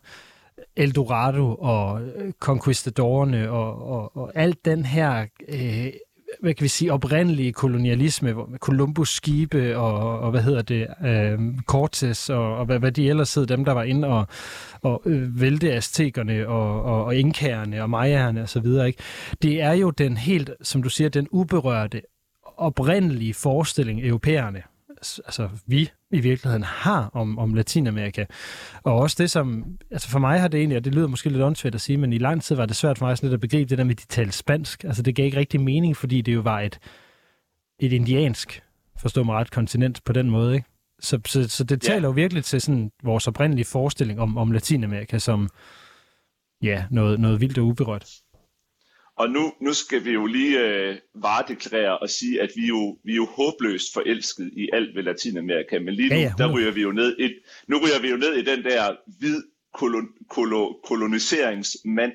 Eldorado 0.76 1.56
og 1.56 2.02
øh, 2.02 2.32
Conquistadorerne 2.40 3.52
og, 3.52 3.88
og, 3.92 4.18
og 4.18 4.32
alt 4.36 4.66
den 4.66 4.86
her, 4.86 5.26
øh, 5.48 5.88
hvad 6.42 6.54
kan 6.54 6.64
vi 6.64 6.68
sige, 6.68 6.94
oprindelige 6.94 7.54
kolonialisme, 7.54 8.34
hvor- 8.34 8.46
med 8.46 8.60
Columbus 8.60 9.10
skibe 9.10 9.78
og, 9.78 10.20
og 10.20 10.32
hvad 10.32 10.42
hedder 10.42 10.62
det, 10.62 10.88
øh, 11.06 11.40
Cortes 11.66 12.30
og, 12.30 12.58
og 12.58 12.66
hvad, 12.66 12.80
hvad 12.80 12.92
de 12.92 13.10
ellers 13.10 13.34
hed, 13.36 13.46
dem 13.46 13.66
der 13.66 13.72
var 13.72 13.84
inde 13.84 14.08
og, 14.08 14.28
og 14.82 15.02
øh, 15.06 15.42
vælte 15.42 15.74
aztekerne 15.74 16.48
og, 16.48 16.84
og, 16.84 17.06
og 17.06 17.16
inkærerne 17.16 17.82
og 17.84 17.90
mayaerne 17.90 18.42
og 18.42 18.50
så 18.50 18.60
videre, 18.60 18.88
ikke? 18.88 19.00
Det 19.42 19.62
er 19.62 19.72
jo 19.74 19.90
den 19.90 20.18
helt, 20.18 20.50
som 20.62 20.84
du 20.84 20.90
siger, 20.90 21.10
den 21.10 21.28
uberørte, 21.32 22.02
oprindelige 22.58 23.34
forestilling, 23.34 24.06
europæerne, 24.06 24.62
altså 25.02 25.50
vi 25.68 25.90
i 26.12 26.20
virkeligheden 26.20 26.64
har 26.64 27.10
om, 27.14 27.40
om 27.40 27.54
Latinamerika. 27.54 28.26
Og 28.84 28.94
også 28.96 29.16
det, 29.20 29.32
som, 29.32 29.66
altså 29.92 30.10
for 30.10 30.20
mig 30.20 30.40
har 30.42 30.48
det 30.48 30.58
egentlig, 30.58 30.78
og 30.78 30.86
det 30.86 30.96
lyder 30.96 31.08
måske 31.08 31.30
lidt 31.30 31.42
åndssvagt 31.44 31.76
at 31.76 31.82
sige, 31.82 31.98
men 31.98 32.14
i 32.14 32.18
lang 32.18 32.44
tid 32.44 32.56
var 32.56 32.66
det 32.66 32.76
svært 32.76 32.98
for 32.98 33.06
mig 33.06 33.18
sådan 33.18 33.28
lidt 33.30 33.34
at 33.34 33.42
begribe 33.42 33.70
det 33.70 33.78
der 33.78 33.84
med, 33.84 33.92
at 33.96 34.00
de 34.02 34.06
talte 34.08 34.32
spansk. 34.32 34.84
Altså 34.84 35.02
det 35.04 35.16
gav 35.16 35.26
ikke 35.26 35.38
rigtig 35.38 35.62
mening, 35.62 35.98
fordi 35.98 36.22
det 36.22 36.34
jo 36.34 36.42
var 36.42 36.60
et, 36.60 36.80
et 37.80 37.94
indiansk, 37.94 38.62
forstå 38.98 39.24
mig 39.24 39.36
ret, 39.36 39.52
kontinent 39.52 40.04
på 40.04 40.14
den 40.14 40.30
måde, 40.30 40.56
ikke? 40.56 40.68
Så, 41.00 41.20
så, 41.26 41.50
så 41.50 41.64
det 41.64 41.84
Ja. 41.88 41.94
taler 41.94 42.08
jo 42.08 42.12
virkelig 42.12 42.44
til 42.44 42.62
sådan 42.62 42.92
vores 43.04 43.28
oprindelige 43.28 43.66
forestilling 43.66 44.20
om, 44.20 44.38
om 44.38 44.52
Latinamerika 44.52 45.20
som, 45.20 45.50
ja, 46.62 46.86
noget, 46.92 47.20
noget 47.20 47.42
vildt 47.42 47.58
og 47.58 47.66
uberørt. 47.66 48.10
Og 49.18 49.30
nu, 49.30 49.54
nu 49.62 49.74
skal 49.74 50.06
vi 50.06 50.12
jo 50.12 50.26
lige 50.26 50.60
øh, 50.60 50.98
varedeklarere 51.14 51.98
og 51.98 52.10
sige, 52.10 52.42
at 52.42 52.50
vi 52.56 52.68
jo, 52.68 52.98
vi 53.04 53.12
er 53.12 53.16
jo 53.16 53.26
håbløst 53.26 53.94
forelsket 53.94 54.52
i 54.54 54.70
alt 54.74 54.96
ved 54.96 55.04
Latinamerika, 55.04 55.80
men 55.80 55.94
lige 55.94 56.10
nu, 56.10 56.16
Ja, 56.16 56.22
ja, 56.22 56.34
der 56.38 56.48
100%. 56.50 56.56
ryger 56.56 56.72
vi 56.72 56.82
jo 56.82 56.92
ned 56.92 57.20
i, 57.20 57.30
nu 57.68 57.78
ryger 57.78 58.02
vi 58.02 58.10
jo 58.10 58.18
ned 58.18 58.34
i 58.34 58.44
den 58.44 58.64
der 58.64 58.96
hvid 59.20 59.44
kolon, 59.74 60.08
kolo, 60.30 60.74
koloniseringsmand. 60.84 62.12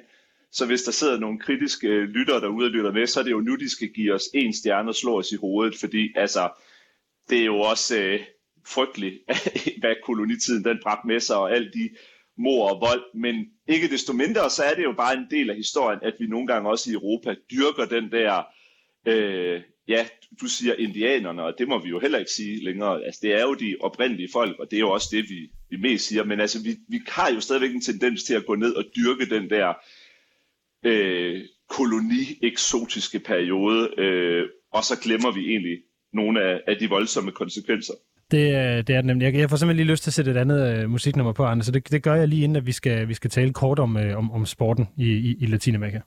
Så 0.52 0.66
hvis 0.66 0.82
der 0.82 0.92
sidder 0.92 1.18
nogle 1.18 1.38
kritiske 1.38 1.88
øh, 1.88 2.08
lyttere 2.08 2.40
derude 2.40 2.66
og 2.66 2.70
lytter 2.70 2.92
med, 2.92 3.06
så 3.06 3.20
er 3.20 3.24
det 3.24 3.30
jo 3.30 3.40
nu, 3.40 3.54
de 3.56 3.70
skal 3.70 3.88
give 3.88 4.14
os 4.14 4.24
en 4.34 4.54
stjerne 4.54 4.88
og 4.88 4.94
slå 4.94 5.18
os 5.18 5.32
i 5.32 5.36
hovedet, 5.36 5.76
fordi 5.80 6.12
altså, 6.16 6.48
det 7.30 7.38
er 7.40 7.44
jo 7.44 7.58
også 7.58 7.98
øh, 7.98 8.20
frygteligt, 8.66 9.14
hvad 9.80 9.94
kolonitiden 10.04 10.64
den 10.64 10.78
bragte 10.82 11.06
med 11.06 11.20
sig, 11.20 11.36
og 11.36 11.52
alt 11.54 11.74
de 11.74 11.90
mor 12.40 12.70
og 12.70 12.80
vold, 12.80 13.04
men 13.14 13.34
ikke 13.68 13.88
desto 13.88 14.12
mindre, 14.12 14.50
så 14.50 14.62
er 14.62 14.74
det 14.74 14.84
jo 14.84 14.92
bare 14.92 15.16
en 15.16 15.26
del 15.30 15.50
af 15.50 15.56
historien, 15.56 16.00
at 16.02 16.14
vi 16.18 16.26
nogle 16.26 16.46
gange 16.46 16.70
også 16.70 16.90
i 16.90 16.94
Europa 16.94 17.34
dyrker 17.50 17.84
den 17.84 18.10
der, 18.10 18.42
øh, 19.06 19.62
ja, 19.88 20.06
du 20.40 20.46
siger 20.46 20.74
indianerne, 20.74 21.42
og 21.42 21.54
det 21.58 21.68
må 21.68 21.78
vi 21.78 21.88
jo 21.88 21.98
heller 21.98 22.18
ikke 22.18 22.30
sige 22.30 22.64
længere. 22.64 23.04
Altså, 23.04 23.20
det 23.22 23.32
er 23.34 23.42
jo 23.42 23.54
de 23.54 23.76
oprindelige 23.80 24.28
folk, 24.32 24.58
og 24.58 24.70
det 24.70 24.76
er 24.76 24.80
jo 24.80 24.90
også 24.90 25.08
det, 25.12 25.24
vi, 25.30 25.50
vi 25.70 25.76
mest 25.76 26.06
siger, 26.06 26.24
men 26.24 26.40
altså, 26.40 26.62
vi, 26.62 26.76
vi 26.88 27.00
har 27.08 27.30
jo 27.34 27.40
stadigvæk 27.40 27.74
en 27.74 27.80
tendens 27.80 28.24
til 28.24 28.34
at 28.34 28.46
gå 28.46 28.54
ned 28.54 28.74
og 28.74 28.84
dyrke 28.96 29.34
den 29.34 29.50
der 29.50 29.74
øh, 30.84 31.44
koloni-eksotiske 31.68 33.18
periode, 33.18 33.90
øh, 33.98 34.48
og 34.72 34.84
så 34.84 35.00
glemmer 35.02 35.30
vi 35.32 35.40
egentlig 35.50 35.78
nogle 36.12 36.42
af, 36.42 36.60
af 36.66 36.76
de 36.76 36.88
voldsomme 36.88 37.32
konsekvenser. 37.32 37.94
Det, 38.30 38.46
øh, 38.46 38.76
det 38.76 38.90
er 38.90 38.96
det 38.96 39.04
nemlig. 39.04 39.24
Jeg, 39.24 39.34
jeg 39.34 39.50
får 39.50 39.56
simpelthen 39.56 39.86
lige 39.86 39.92
lyst 39.92 40.02
til 40.02 40.10
at 40.10 40.14
sætte 40.14 40.30
et 40.30 40.36
andet 40.36 40.78
øh, 40.78 40.90
musiknummer 40.90 41.32
på, 41.32 41.44
Anders, 41.44 41.66
så 41.66 41.72
det, 41.72 41.90
det 41.90 42.02
gør 42.02 42.14
jeg 42.14 42.28
lige 42.28 42.44
inden, 42.44 42.56
at 42.56 42.66
vi 42.66 42.72
skal, 42.72 43.08
vi 43.08 43.14
skal 43.14 43.30
tale 43.30 43.52
kort 43.52 43.78
om, 43.78 43.96
øh, 43.96 44.18
om, 44.18 44.30
om 44.32 44.46
sporten 44.46 44.88
i, 44.96 45.10
i, 45.12 45.36
i 45.40 45.46
Latinamerika. 45.46 46.00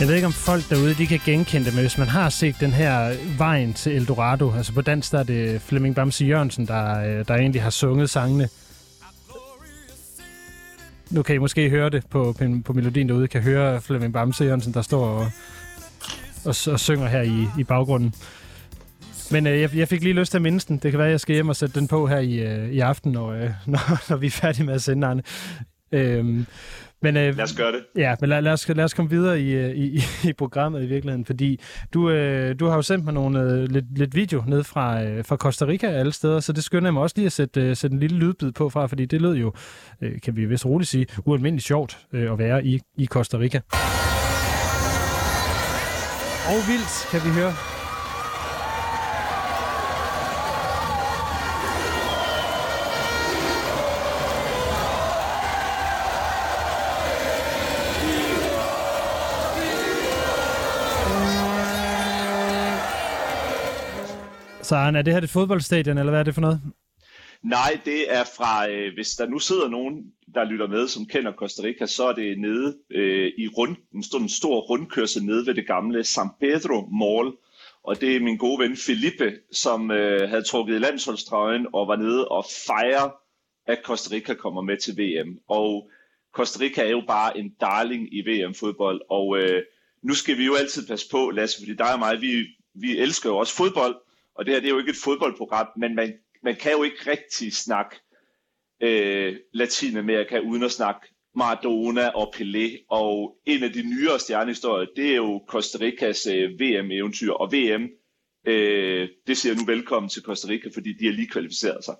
Jeg 0.00 0.08
ved 0.08 0.14
ikke, 0.14 0.26
om 0.26 0.32
folk 0.32 0.70
derude 0.70 0.94
de 0.94 1.06
kan 1.06 1.20
genkende 1.24 1.66
det, 1.66 1.74
men 1.74 1.80
hvis 1.80 1.98
man 1.98 2.08
har 2.08 2.28
set 2.28 2.56
den 2.60 2.72
her 2.72 3.16
Vejen 3.38 3.74
til 3.74 3.96
Eldorado, 3.96 4.52
altså 4.56 4.72
på 4.72 4.80
dansk 4.80 5.12
der 5.12 5.18
er 5.18 5.22
det 5.22 5.62
Flemming 5.62 5.94
Bamse 5.94 6.24
Jørgensen, 6.24 6.66
der, 6.66 7.00
øh, 7.00 7.24
der 7.28 7.34
egentlig 7.34 7.62
har 7.62 7.70
sunget 7.70 8.10
sangene. 8.10 8.48
Nu 11.10 11.22
kan 11.22 11.34
I 11.34 11.38
måske 11.38 11.70
høre 11.70 11.90
det 11.90 12.06
på, 12.10 12.34
på, 12.38 12.44
på 12.64 12.72
melodien 12.72 13.08
derude. 13.08 13.24
I 13.24 13.28
kan 13.28 13.42
høre 13.42 13.80
Flemming 13.80 14.12
Bamse 14.12 14.44
Jørgensen, 14.44 14.74
der 14.74 14.82
står 14.82 15.04
og, 15.06 15.30
og, 16.44 16.54
og 16.72 16.80
synger 16.80 17.06
her 17.06 17.22
i, 17.22 17.46
i 17.58 17.64
baggrunden. 17.64 18.14
Men 19.30 19.46
øh, 19.46 19.60
jeg, 19.60 19.76
jeg 19.76 19.88
fik 19.88 20.02
lige 20.02 20.14
lyst 20.14 20.30
til 20.30 20.38
at 20.38 20.42
mindes 20.42 20.64
den. 20.64 20.78
Det 20.78 20.90
kan 20.90 20.98
være, 20.98 21.08
at 21.08 21.12
jeg 21.12 21.20
skal 21.20 21.34
hjem 21.34 21.48
og 21.48 21.56
sætte 21.56 21.80
den 21.80 21.88
på 21.88 22.06
her 22.06 22.18
i, 22.18 22.34
øh, 22.34 22.70
i 22.70 22.80
aften, 22.80 23.12
når, 23.12 23.30
øh, 23.32 23.50
når, 23.66 24.10
når 24.10 24.16
vi 24.16 24.26
er 24.26 24.30
færdige 24.30 24.64
med 24.64 24.74
at 24.74 24.82
sende, 24.82 25.06
Arne. 25.06 25.22
Øhm, 25.92 26.46
men, 27.02 27.16
øh, 27.16 27.36
Lad 27.36 27.44
os 27.44 27.52
gøre 27.52 27.72
det. 27.72 27.80
Ja, 27.96 28.14
men 28.20 28.28
lad, 28.28 28.42
lad, 28.42 28.52
os, 28.52 28.68
lad 28.68 28.84
os 28.84 28.94
komme 28.94 29.10
videre 29.10 29.40
i, 29.40 29.52
øh, 29.52 29.70
i, 29.70 30.00
i 30.28 30.32
programmet 30.32 30.82
i 30.82 30.86
virkeligheden, 30.86 31.24
fordi 31.24 31.60
du, 31.94 32.10
øh, 32.10 32.54
du 32.60 32.66
har 32.66 32.74
jo 32.76 32.82
sendt 32.82 33.04
mig 33.04 33.14
nogle, 33.14 33.40
øh, 33.40 33.68
lidt, 33.68 33.98
lidt 33.98 34.14
video 34.14 34.44
ned 34.46 34.64
fra, 34.64 35.02
øh, 35.02 35.24
fra 35.24 35.36
Costa 35.36 35.64
Rica 35.64 35.86
alle 35.86 36.12
steder, 36.12 36.40
så 36.40 36.52
det 36.52 36.64
skynder 36.64 36.86
jeg 36.86 36.94
mig 36.94 37.02
også 37.02 37.14
lige 37.16 37.26
at 37.26 37.32
sætte, 37.32 37.60
øh, 37.60 37.76
sætte 37.76 37.94
en 37.94 38.00
lille 38.00 38.18
lydbid 38.18 38.52
på 38.52 38.68
fra, 38.68 38.86
fordi 38.86 39.06
det 39.06 39.20
lød 39.22 39.34
jo, 39.34 39.52
øh, 40.02 40.20
kan 40.24 40.36
vi 40.36 40.44
vist 40.44 40.66
roligt 40.66 40.90
sige, 40.90 41.06
ualmindeligt 41.24 41.66
sjovt 41.66 41.98
øh, 42.12 42.32
at 42.32 42.38
være 42.38 42.64
i, 42.66 42.80
i 42.98 43.06
Costa 43.06 43.38
Rica. 43.38 43.60
Og 46.46 46.68
vildt, 46.68 47.08
kan 47.10 47.20
vi 47.24 47.40
høre. 47.40 47.79
Så 64.70 64.76
er 64.76 65.02
det 65.02 65.12
her 65.12 65.20
et 65.20 65.30
fodboldstadion, 65.30 65.98
eller 65.98 66.10
hvad 66.10 66.20
er 66.20 66.24
det 66.24 66.34
for 66.34 66.40
noget? 66.40 66.60
Nej, 67.42 67.80
det 67.84 68.12
er 68.12 68.24
fra, 68.36 68.68
øh, 68.68 68.94
hvis 68.94 69.08
der 69.08 69.26
nu 69.26 69.38
sidder 69.38 69.68
nogen, 69.68 70.04
der 70.34 70.44
lytter 70.44 70.66
med, 70.66 70.88
som 70.88 71.06
kender 71.06 71.32
Costa 71.32 71.62
Rica, 71.62 71.86
så 71.86 72.08
er 72.08 72.12
det 72.12 72.38
nede 72.38 72.76
øh, 72.90 73.32
i 73.38 73.48
rund, 73.48 73.76
en, 73.94 74.02
stor, 74.02 74.18
en 74.18 74.28
stor 74.28 74.60
rundkørsel 74.60 75.24
nede 75.24 75.46
ved 75.46 75.54
det 75.54 75.66
gamle 75.66 76.04
San 76.04 76.28
Pedro 76.40 76.86
Mall. 77.00 77.32
Og 77.84 78.00
det 78.00 78.16
er 78.16 78.20
min 78.20 78.36
gode 78.36 78.58
ven 78.62 78.76
Felipe, 78.76 79.38
som 79.52 79.90
øh, 79.90 80.28
havde 80.28 80.42
trukket 80.42 80.74
i 80.74 80.78
landsholdstrøjen 80.78 81.66
og 81.72 81.88
var 81.88 81.96
nede 81.96 82.28
og 82.28 82.44
fejre, 82.66 83.10
at 83.66 83.78
Costa 83.84 84.14
Rica 84.14 84.34
kommer 84.34 84.62
med 84.62 84.76
til 84.76 84.94
VM. 84.98 85.38
Og 85.48 85.90
Costa 86.34 86.64
Rica 86.64 86.82
er 86.82 86.90
jo 86.90 87.02
bare 87.08 87.38
en 87.38 87.48
darling 87.60 88.14
i 88.14 88.20
VM-fodbold, 88.20 89.00
og 89.10 89.38
øh, 89.38 89.62
nu 90.02 90.14
skal 90.14 90.38
vi 90.38 90.44
jo 90.44 90.54
altid 90.54 90.86
passe 90.86 91.06
på, 91.10 91.30
Lasse, 91.30 91.58
fordi 91.60 91.74
dig 91.74 91.92
og 91.92 91.98
mig, 91.98 92.20
vi, 92.20 92.46
vi 92.74 92.98
elsker 92.98 93.30
jo 93.30 93.36
også 93.36 93.56
fodbold, 93.56 93.96
og 94.40 94.46
det 94.46 94.54
her 94.54 94.60
det 94.60 94.66
er 94.68 94.72
jo 94.72 94.78
ikke 94.78 94.90
et 94.90 95.04
fodboldprogram, 95.04 95.66
men 95.76 95.94
man, 95.94 96.12
man 96.42 96.56
kan 96.56 96.72
jo 96.72 96.82
ikke 96.82 97.10
rigtig 97.10 97.52
snakke 97.52 97.96
øh, 98.82 99.36
Latinamerika 99.54 100.38
uden 100.38 100.62
at 100.62 100.70
snakke 100.72 101.00
Maradona 101.36 102.08
og 102.08 102.32
Pelé, 102.36 102.84
og 102.90 103.36
en 103.46 103.62
af 103.62 103.72
de 103.72 103.82
nyere 103.82 104.18
stjernehistorier, 104.18 104.86
det 104.96 105.10
er 105.10 105.16
jo 105.16 105.44
Costa 105.48 105.78
Ricas 105.80 106.26
øh, 106.26 106.60
VM-eventyr, 106.60 107.32
og 107.32 107.52
VM, 107.52 107.88
øh, 108.46 109.08
det 109.26 109.36
siger 109.36 109.54
nu 109.54 109.64
velkommen 109.64 110.08
til 110.08 110.22
Costa 110.22 110.48
Rica, 110.48 110.68
fordi 110.74 110.92
de 110.92 111.06
har 111.06 111.12
lige 111.12 111.28
kvalificeret 111.28 111.84
sig. 111.84 111.94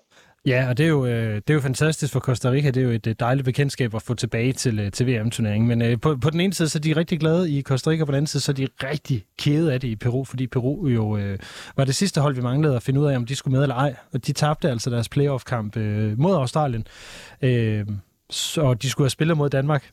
Ja, 0.45 0.69
og 0.69 0.77
det 0.77 0.83
er, 0.83 0.87
jo, 0.87 1.05
øh, 1.05 1.35
det 1.35 1.49
er 1.49 1.53
jo 1.53 1.59
fantastisk 1.59 2.13
for 2.13 2.19
Costa 2.19 2.51
Rica. 2.51 2.71
Det 2.71 2.81
er 2.81 2.85
jo 2.85 2.91
et 2.91 3.07
øh, 3.07 3.15
dejligt 3.19 3.45
bekendtskab 3.45 3.95
at 3.95 4.01
få 4.01 4.13
tilbage 4.13 4.53
til, 4.53 4.79
øh, 4.79 4.91
til 4.91 5.07
VM-turneringen. 5.07 5.67
Men 5.67 5.81
øh, 5.81 5.99
på, 6.01 6.15
på 6.15 6.29
den 6.29 6.39
ene 6.39 6.53
side, 6.53 6.69
så 6.69 6.77
er 6.77 6.81
de 6.81 6.95
rigtig 6.95 7.19
glade 7.19 7.51
i 7.51 7.61
Costa 7.61 7.89
Rica, 7.89 8.03
og 8.03 8.07
på 8.07 8.11
den 8.11 8.17
anden 8.17 8.27
side, 8.27 8.43
så 8.43 8.51
er 8.51 8.53
de 8.53 8.67
rigtig 8.83 9.25
kede 9.39 9.73
af 9.73 9.79
det 9.79 9.87
i 9.87 9.95
Peru, 9.95 10.23
fordi 10.23 10.47
Peru 10.47 10.87
jo 10.87 11.17
øh, 11.17 11.39
var 11.77 11.85
det 11.85 11.95
sidste 11.95 12.21
hold, 12.21 12.35
vi 12.35 12.41
manglede 12.41 12.75
at 12.75 12.83
finde 12.83 12.99
ud 12.99 13.05
af, 13.05 13.15
om 13.15 13.25
de 13.25 13.35
skulle 13.35 13.51
med 13.51 13.61
eller 13.61 13.75
ej. 13.75 13.95
Og 14.13 14.27
de 14.27 14.33
tabte 14.33 14.69
altså 14.69 14.89
deres 14.89 15.09
playoff-kamp 15.09 15.77
øh, 15.77 16.19
mod 16.19 16.35
Australien. 16.35 16.87
Øh, 17.41 17.85
så 18.29 18.73
de 18.73 18.89
skulle 18.89 19.05
have 19.05 19.09
spillet 19.09 19.37
mod 19.37 19.49
Danmark, 19.49 19.89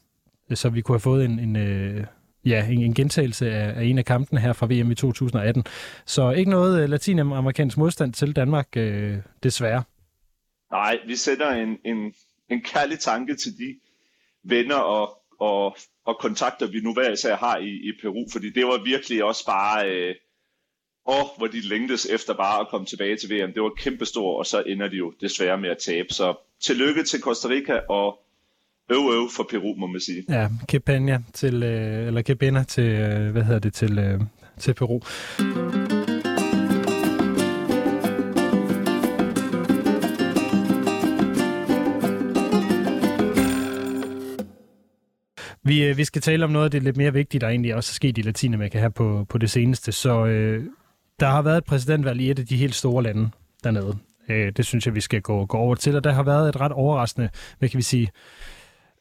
så 0.55 0.69
vi 0.69 0.81
kunne 0.81 0.95
have 0.95 1.01
fået 1.01 1.25
en, 1.25 1.39
en, 1.39 1.57
øh, 1.57 2.05
ja, 2.45 2.67
en, 2.67 2.83
en 2.83 2.95
gentagelse 2.95 3.51
af, 3.51 3.81
af 3.81 3.85
en 3.85 3.99
af 3.99 4.05
kampene 4.05 4.41
her 4.41 4.53
fra 4.53 4.67
VM 4.67 4.91
i 4.91 4.95
2018. 4.95 5.65
Så 6.07 6.31
ikke 6.31 6.51
noget 6.51 6.83
øh, 6.83 6.89
latinamerikansk 6.89 7.79
modstand 7.79 8.13
til 8.13 8.37
Danmark, 8.37 8.67
øh, 8.77 9.17
desværre. 9.43 9.83
Nej, 10.71 10.99
vi 11.07 11.17
sender 11.17 11.51
en, 11.51 11.79
en, 11.85 12.15
en 12.49 12.63
kærlig 12.63 12.99
tanke 12.99 13.37
til 13.37 13.59
de 13.59 13.79
venner 14.43 14.75
og, 14.75 15.23
og, 15.41 15.77
og 16.05 16.19
kontakter, 16.21 16.67
vi 16.67 16.81
nu 16.81 16.95
hver 16.95 17.13
især 17.13 17.37
har 17.37 17.59
i, 17.59 17.69
i 17.69 17.93
Peru, 18.03 18.27
fordi 18.33 18.51
det 18.51 18.67
var 18.67 18.85
virkelig 18.85 19.25
også 19.25 19.47
bare, 19.47 19.91
øh, 19.91 20.15
åh, 21.07 21.27
hvor 21.37 21.47
de 21.47 21.61
længtes 21.61 22.07
efter 22.07 22.35
bare 22.35 22.61
at 22.61 22.69
komme 22.69 22.87
tilbage 22.87 23.17
til 23.17 23.31
VM. 23.31 23.53
Det 23.53 23.63
var 23.63 23.73
kæmpestort, 23.79 24.39
og 24.39 24.47
så 24.47 24.63
ender 24.67 24.89
de 24.89 24.97
jo 24.97 25.13
desværre 25.21 25.59
med 25.59 25.71
at 25.71 25.79
tabe. 25.79 26.09
Så 26.11 26.35
tillykke 26.61 27.03
til 27.03 27.21
Costa 27.21 27.49
Rica, 27.49 27.81
og 27.89 28.21
øv 28.91 29.11
øv 29.13 29.31
for 29.37 29.47
Peru, 29.51 29.75
må 29.75 29.87
man 29.87 30.01
sige. 30.01 30.25
Ja, 30.29 30.49
Kepenia 30.69 31.23
til, 31.35 31.63
øh, 31.63 32.07
eller 32.07 32.23
Kepena 32.23 32.65
til, 32.65 32.85
øh, 32.85 33.31
hvad 33.33 33.43
hedder 33.43 33.61
det, 33.61 33.75
til, 33.75 33.99
øh, 33.99 34.21
til 34.59 34.75
Peru. 34.75 35.01
Vi, 45.69 45.85
øh, 45.85 45.97
vi 45.97 46.05
skal 46.05 46.23
tale 46.23 46.45
om 46.45 46.51
noget 46.51 46.65
af 46.65 46.71
det 46.71 46.83
lidt 46.83 46.97
mere 46.97 47.13
vigtige, 47.13 47.41
der 47.41 47.49
egentlig 47.49 47.75
også 47.75 47.91
er 47.93 47.95
sket 47.95 48.19
i 48.19 48.23
Latinamerika 48.23 48.81
her 48.81 48.89
på, 48.89 49.27
på 49.29 49.39
det 49.39 49.51
seneste. 49.51 49.93
Så 49.93 50.27
øh, 50.27 50.65
der 51.21 51.27
har 51.27 51.43
været 51.43 51.59
et 51.59 51.65
præsidentvalg 51.65 52.21
i 52.21 52.31
et 52.31 52.39
af 52.39 52.47
de 52.47 52.57
helt 52.57 52.75
store 52.75 53.03
lande 53.03 53.31
dernede. 53.65 53.97
Øh, 54.29 54.53
det 54.57 54.67
synes 54.67 54.87
jeg, 54.87 54.95
vi 54.95 55.01
skal 55.01 55.21
gå, 55.21 55.47
gå 55.47 55.57
over 55.57 55.75
til. 55.75 55.97
Og 55.97 56.05
der 56.05 56.13
har 56.13 56.23
været 56.23 56.49
et 56.49 56.61
ret 56.61 56.73
overraskende, 56.73 57.29
hvad 57.59 57.69
kan 57.69 57.79
vi 57.79 57.83
sige, 57.83 58.11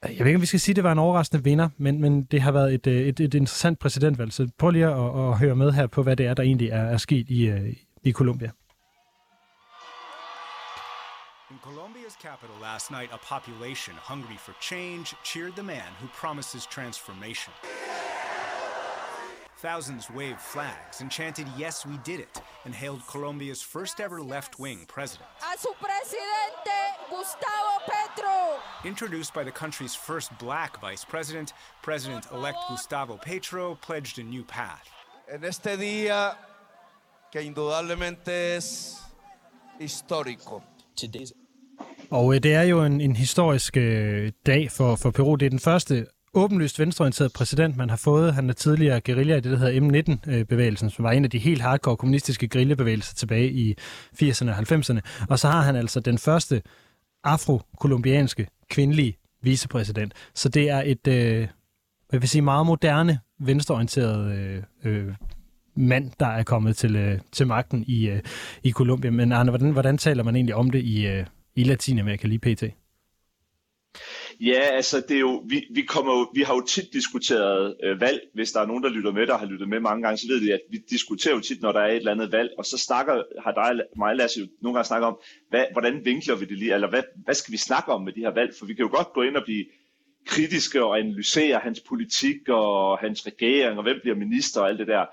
øh, 0.05 0.17
jeg 0.17 0.19
ved 0.19 0.27
ikke, 0.27 0.35
om 0.35 0.41
vi 0.41 0.45
skal 0.45 0.59
sige, 0.59 0.73
at 0.73 0.75
det 0.75 0.83
var 0.83 0.91
en 0.91 0.99
overraskende 0.99 1.43
vinder, 1.43 1.69
men, 1.77 2.01
men 2.01 2.23
det 2.23 2.41
har 2.41 2.51
været 2.51 2.73
et, 2.73 2.87
øh, 2.87 3.01
et, 3.01 3.19
et 3.19 3.33
interessant 3.33 3.79
præsidentvalg. 3.79 4.33
Så 4.33 4.47
prøv 4.57 4.69
lige 4.69 4.85
at, 4.85 5.29
at 5.29 5.37
høre 5.37 5.55
med 5.55 5.71
her 5.71 5.87
på, 5.87 6.03
hvad 6.03 6.15
det 6.15 6.25
er, 6.25 6.33
der 6.33 6.43
egentlig 6.43 6.69
er, 6.69 6.83
er 6.83 6.97
sket 6.97 7.29
i, 7.29 7.53
i 8.03 8.11
Colombia. 8.11 8.49
In 11.49 11.59
Colombia's 11.59 12.17
capital 12.17 12.57
last 12.61 12.91
night, 12.91 13.09
a 13.13 13.17
population 13.19 13.93
hungry 13.93 14.35
for 14.35 14.51
change 14.59 15.15
cheered 15.23 15.55
the 15.55 15.63
man 15.63 15.93
who 16.01 16.07
promises 16.07 16.65
transformation. 16.65 17.53
Thousands 19.59 20.09
waved 20.11 20.41
flags 20.41 20.99
and 20.99 21.09
chanted, 21.09 21.47
Yes, 21.57 21.85
we 21.85 21.97
did 21.99 22.19
it, 22.19 22.41
and 22.65 22.75
hailed 22.75 23.07
Colombia's 23.07 23.61
first 23.61 24.01
ever 24.01 24.21
left 24.21 24.59
wing 24.59 24.83
president. 24.89 25.29
A 25.41 25.57
su 25.57 25.73
presidente, 25.79 26.79
Gustavo 27.09 27.79
Petro. 27.87 28.59
Introduced 28.83 29.33
by 29.33 29.45
the 29.45 29.51
country's 29.51 29.95
first 29.95 30.37
black 30.39 30.81
vice 30.81 31.05
president, 31.05 31.53
President 31.81 32.27
elect 32.33 32.57
Gustavo 32.67 33.15
Petro 33.15 33.75
pledged 33.75 34.19
a 34.19 34.23
new 34.23 34.43
path. 34.43 34.89
En 35.31 35.45
este 35.45 35.77
día 35.77 36.35
que 37.31 37.41
indudablemente 37.41 38.57
es 38.57 39.01
histórico. 39.79 40.61
Og 42.09 42.35
øh, 42.35 42.43
det 42.43 42.53
er 42.53 42.61
jo 42.61 42.83
en, 42.83 43.01
en 43.01 43.15
historisk 43.15 43.77
øh, 43.77 44.31
dag 44.45 44.71
for, 44.71 44.95
for 44.95 45.11
Peru. 45.11 45.35
Det 45.35 45.45
er 45.45 45.49
den 45.49 45.59
første 45.59 46.05
åbenlyst 46.33 46.79
venstreorienterede 46.79 47.33
præsident, 47.35 47.77
man 47.77 47.89
har 47.89 47.97
fået. 47.97 48.33
Han 48.33 48.49
er 48.49 48.53
tidligere 48.53 49.01
guerilla 49.01 49.35
i 49.35 49.39
det, 49.39 49.51
der 49.51 49.57
hedder 49.57 49.81
M19-bevægelsen, 49.81 50.85
øh, 50.85 50.91
som 50.91 51.03
var 51.03 51.11
en 51.11 51.23
af 51.23 51.29
de 51.29 51.37
helt 51.37 51.61
hardcore 51.61 51.97
kommunistiske 51.97 52.47
guerillabevægelser 52.47 53.15
tilbage 53.15 53.51
i 53.51 53.75
80'erne 54.23 54.49
og 54.49 54.57
90'erne. 54.57 54.99
Og 55.29 55.39
så 55.39 55.47
har 55.47 55.61
han 55.61 55.75
altså 55.75 55.99
den 55.99 56.17
første 56.17 56.61
afro-kolumbianske 57.23 58.47
kvindelige 58.69 59.17
vicepræsident. 59.41 60.13
Så 60.35 60.49
det 60.49 60.69
er 60.69 60.81
et, 60.85 61.07
øh, 61.07 61.47
jeg 62.11 62.21
vil 62.21 62.29
sige, 62.29 62.41
meget 62.41 62.65
moderne, 62.65 63.19
venstreorienteret 63.39 64.37
øh, 64.37 64.63
øh, 64.83 65.13
mand, 65.77 66.11
der 66.19 66.27
er 66.27 66.43
kommet 66.43 66.77
til, 66.77 66.95
øh, 66.95 67.19
til 67.31 67.47
magten 67.47 67.83
i, 67.87 68.09
øh, 68.09 68.19
i 68.63 68.71
Colombia. 68.71 69.11
Men 69.11 69.31
Arne, 69.31 69.51
hvordan, 69.51 69.71
hvordan 69.71 69.97
taler 69.97 70.23
man 70.23 70.35
egentlig 70.35 70.55
om 70.55 70.69
det 70.69 70.83
i, 70.83 71.07
øh, 71.07 71.25
i 71.55 71.63
Latinamerika 71.63 72.27
lige 72.27 72.39
pt? 72.39 72.63
Ja, 74.39 74.59
altså 74.59 75.01
det 75.09 75.15
er 75.15 75.19
jo, 75.19 75.43
vi, 75.49 75.63
vi, 75.71 75.81
kommer 75.81 76.13
jo, 76.13 76.27
vi 76.33 76.41
har 76.41 76.55
jo 76.55 76.61
tit 76.61 76.93
diskuteret 76.93 77.75
øh, 77.83 78.01
valg. 78.01 78.21
Hvis 78.33 78.51
der 78.51 78.61
er 78.61 78.65
nogen, 78.65 78.83
der 78.83 78.89
lytter 78.89 79.11
med, 79.11 79.27
der 79.27 79.37
har 79.37 79.45
lyttet 79.45 79.69
med 79.69 79.79
mange 79.79 80.03
gange, 80.03 80.17
så 80.17 80.27
ved 80.27 80.41
de, 80.41 80.53
at 80.53 80.61
vi 80.71 80.77
diskuterer 80.89 81.35
jo 81.35 81.41
tit, 81.41 81.61
når 81.61 81.71
der 81.71 81.79
er 81.79 81.87
et 81.87 81.95
eller 81.95 82.11
andet 82.11 82.31
valg, 82.31 82.49
og 82.57 82.65
så 82.65 82.77
snakker, 82.77 83.23
har 83.43 83.51
dig 83.51 83.81
mig 83.97 84.15
Lasse 84.15 84.39
jo 84.39 84.47
nogle 84.61 84.75
gange 84.75 84.87
snakket 84.87 85.07
om, 85.07 85.19
hvad, 85.49 85.65
hvordan 85.71 86.05
vinkler 86.05 86.35
vi 86.35 86.45
det 86.45 86.57
lige, 86.57 86.73
eller 86.73 86.89
hvad, 86.89 87.03
hvad 87.15 87.35
skal 87.35 87.51
vi 87.51 87.57
snakke 87.57 87.91
om 87.91 88.01
med 88.01 88.13
de 88.13 88.19
her 88.19 88.33
valg, 88.33 88.53
for 88.59 88.65
vi 88.65 88.73
kan 88.73 88.85
jo 88.85 88.95
godt 88.95 89.13
gå 89.13 89.21
ind 89.21 89.37
og 89.37 89.43
blive 89.43 89.65
kritiske 90.25 90.85
og 90.85 90.99
analysere 90.99 91.59
hans 91.59 91.79
politik 91.79 92.49
og 92.49 92.97
hans 92.97 93.27
regering, 93.27 93.77
og 93.77 93.83
hvem 93.83 93.99
bliver 94.01 94.15
minister 94.15 94.61
og 94.61 94.69
alt 94.69 94.79
det 94.79 94.87
der. 94.87 95.05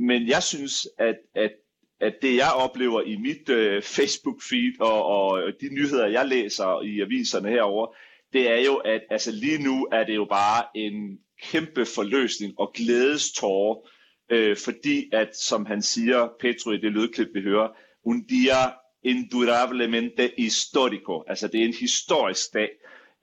Men 0.00 0.28
jeg 0.28 0.42
synes, 0.42 0.88
at, 0.98 1.16
at, 1.34 1.52
at 2.00 2.14
det 2.22 2.36
jeg 2.36 2.52
oplever 2.56 3.02
i 3.02 3.16
mit 3.16 3.48
øh, 3.48 3.82
Facebook-feed 3.82 4.80
og, 4.80 5.04
og 5.04 5.52
de 5.60 5.74
nyheder, 5.74 6.06
jeg 6.06 6.28
læser 6.28 6.82
i 6.82 7.00
aviserne 7.00 7.48
herover, 7.48 7.94
det 8.32 8.50
er 8.50 8.64
jo, 8.64 8.74
at 8.76 9.00
altså, 9.10 9.30
lige 9.32 9.62
nu 9.62 9.88
er 9.92 10.04
det 10.04 10.14
jo 10.14 10.24
bare 10.24 10.64
en 10.74 11.18
kæmpe 11.42 11.86
forløsning 11.86 12.54
og 12.58 12.72
glædestårer, 12.74 13.88
øh, 14.30 14.56
fordi 14.56 15.10
at, 15.12 15.36
som 15.36 15.66
han 15.66 15.82
siger, 15.82 16.28
Petro 16.40 16.70
i 16.70 16.76
det 16.80 16.92
lydklip, 16.92 17.28
vi 17.34 17.42
hører, 17.42 17.68
un 18.04 18.26
dia 18.26 18.72
indurablemente 19.02 20.32
historico, 20.38 21.24
altså 21.26 21.48
det 21.48 21.60
er 21.60 21.64
en 21.64 21.74
historisk 21.74 22.54
dag, 22.54 22.70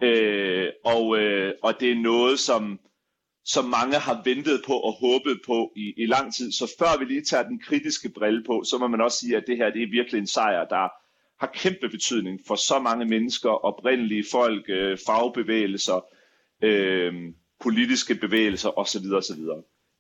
øh, 0.04 0.68
og, 0.86 1.18
øh, 1.18 1.54
og 1.64 1.80
det 1.80 1.92
er 1.92 1.96
noget, 1.96 2.40
som, 2.40 2.80
som 3.48 3.66
mange 3.66 3.96
har 3.96 4.22
ventet 4.26 4.62
på 4.68 4.74
og 4.74 4.94
håbet 4.94 5.40
på 5.46 5.72
i, 5.76 5.94
i 5.98 6.06
lang 6.06 6.34
tid. 6.34 6.52
Så 6.52 6.76
før 6.80 7.00
vi 7.00 7.06
lige 7.06 7.24
tager 7.24 7.44
den 7.44 7.60
kritiske 7.60 8.10
brille 8.10 8.44
på, 8.44 8.64
så 8.70 8.78
må 8.78 8.88
man 8.88 9.02
også 9.02 9.18
sige, 9.20 9.38
at 9.38 9.44
det 9.48 9.58
her 9.58 9.70
det 9.70 9.84
er 9.84 9.92
virkelig 9.92 10.20
en 10.20 10.28
sejr, 10.28 10.66
der 10.66 10.88
har 11.40 11.52
kæmpe 11.54 11.90
betydning 11.90 12.40
for 12.48 12.56
så 12.56 12.80
mange 12.80 13.06
mennesker, 13.06 13.50
oprindelige 13.50 14.26
folk, 14.32 14.66
øh, 14.70 14.98
fagbevægelser, 15.06 16.06
øh, 16.62 17.14
politiske 17.64 18.16
bevægelser 18.16 18.80
osv. 18.80 19.06
osv. 19.14 19.42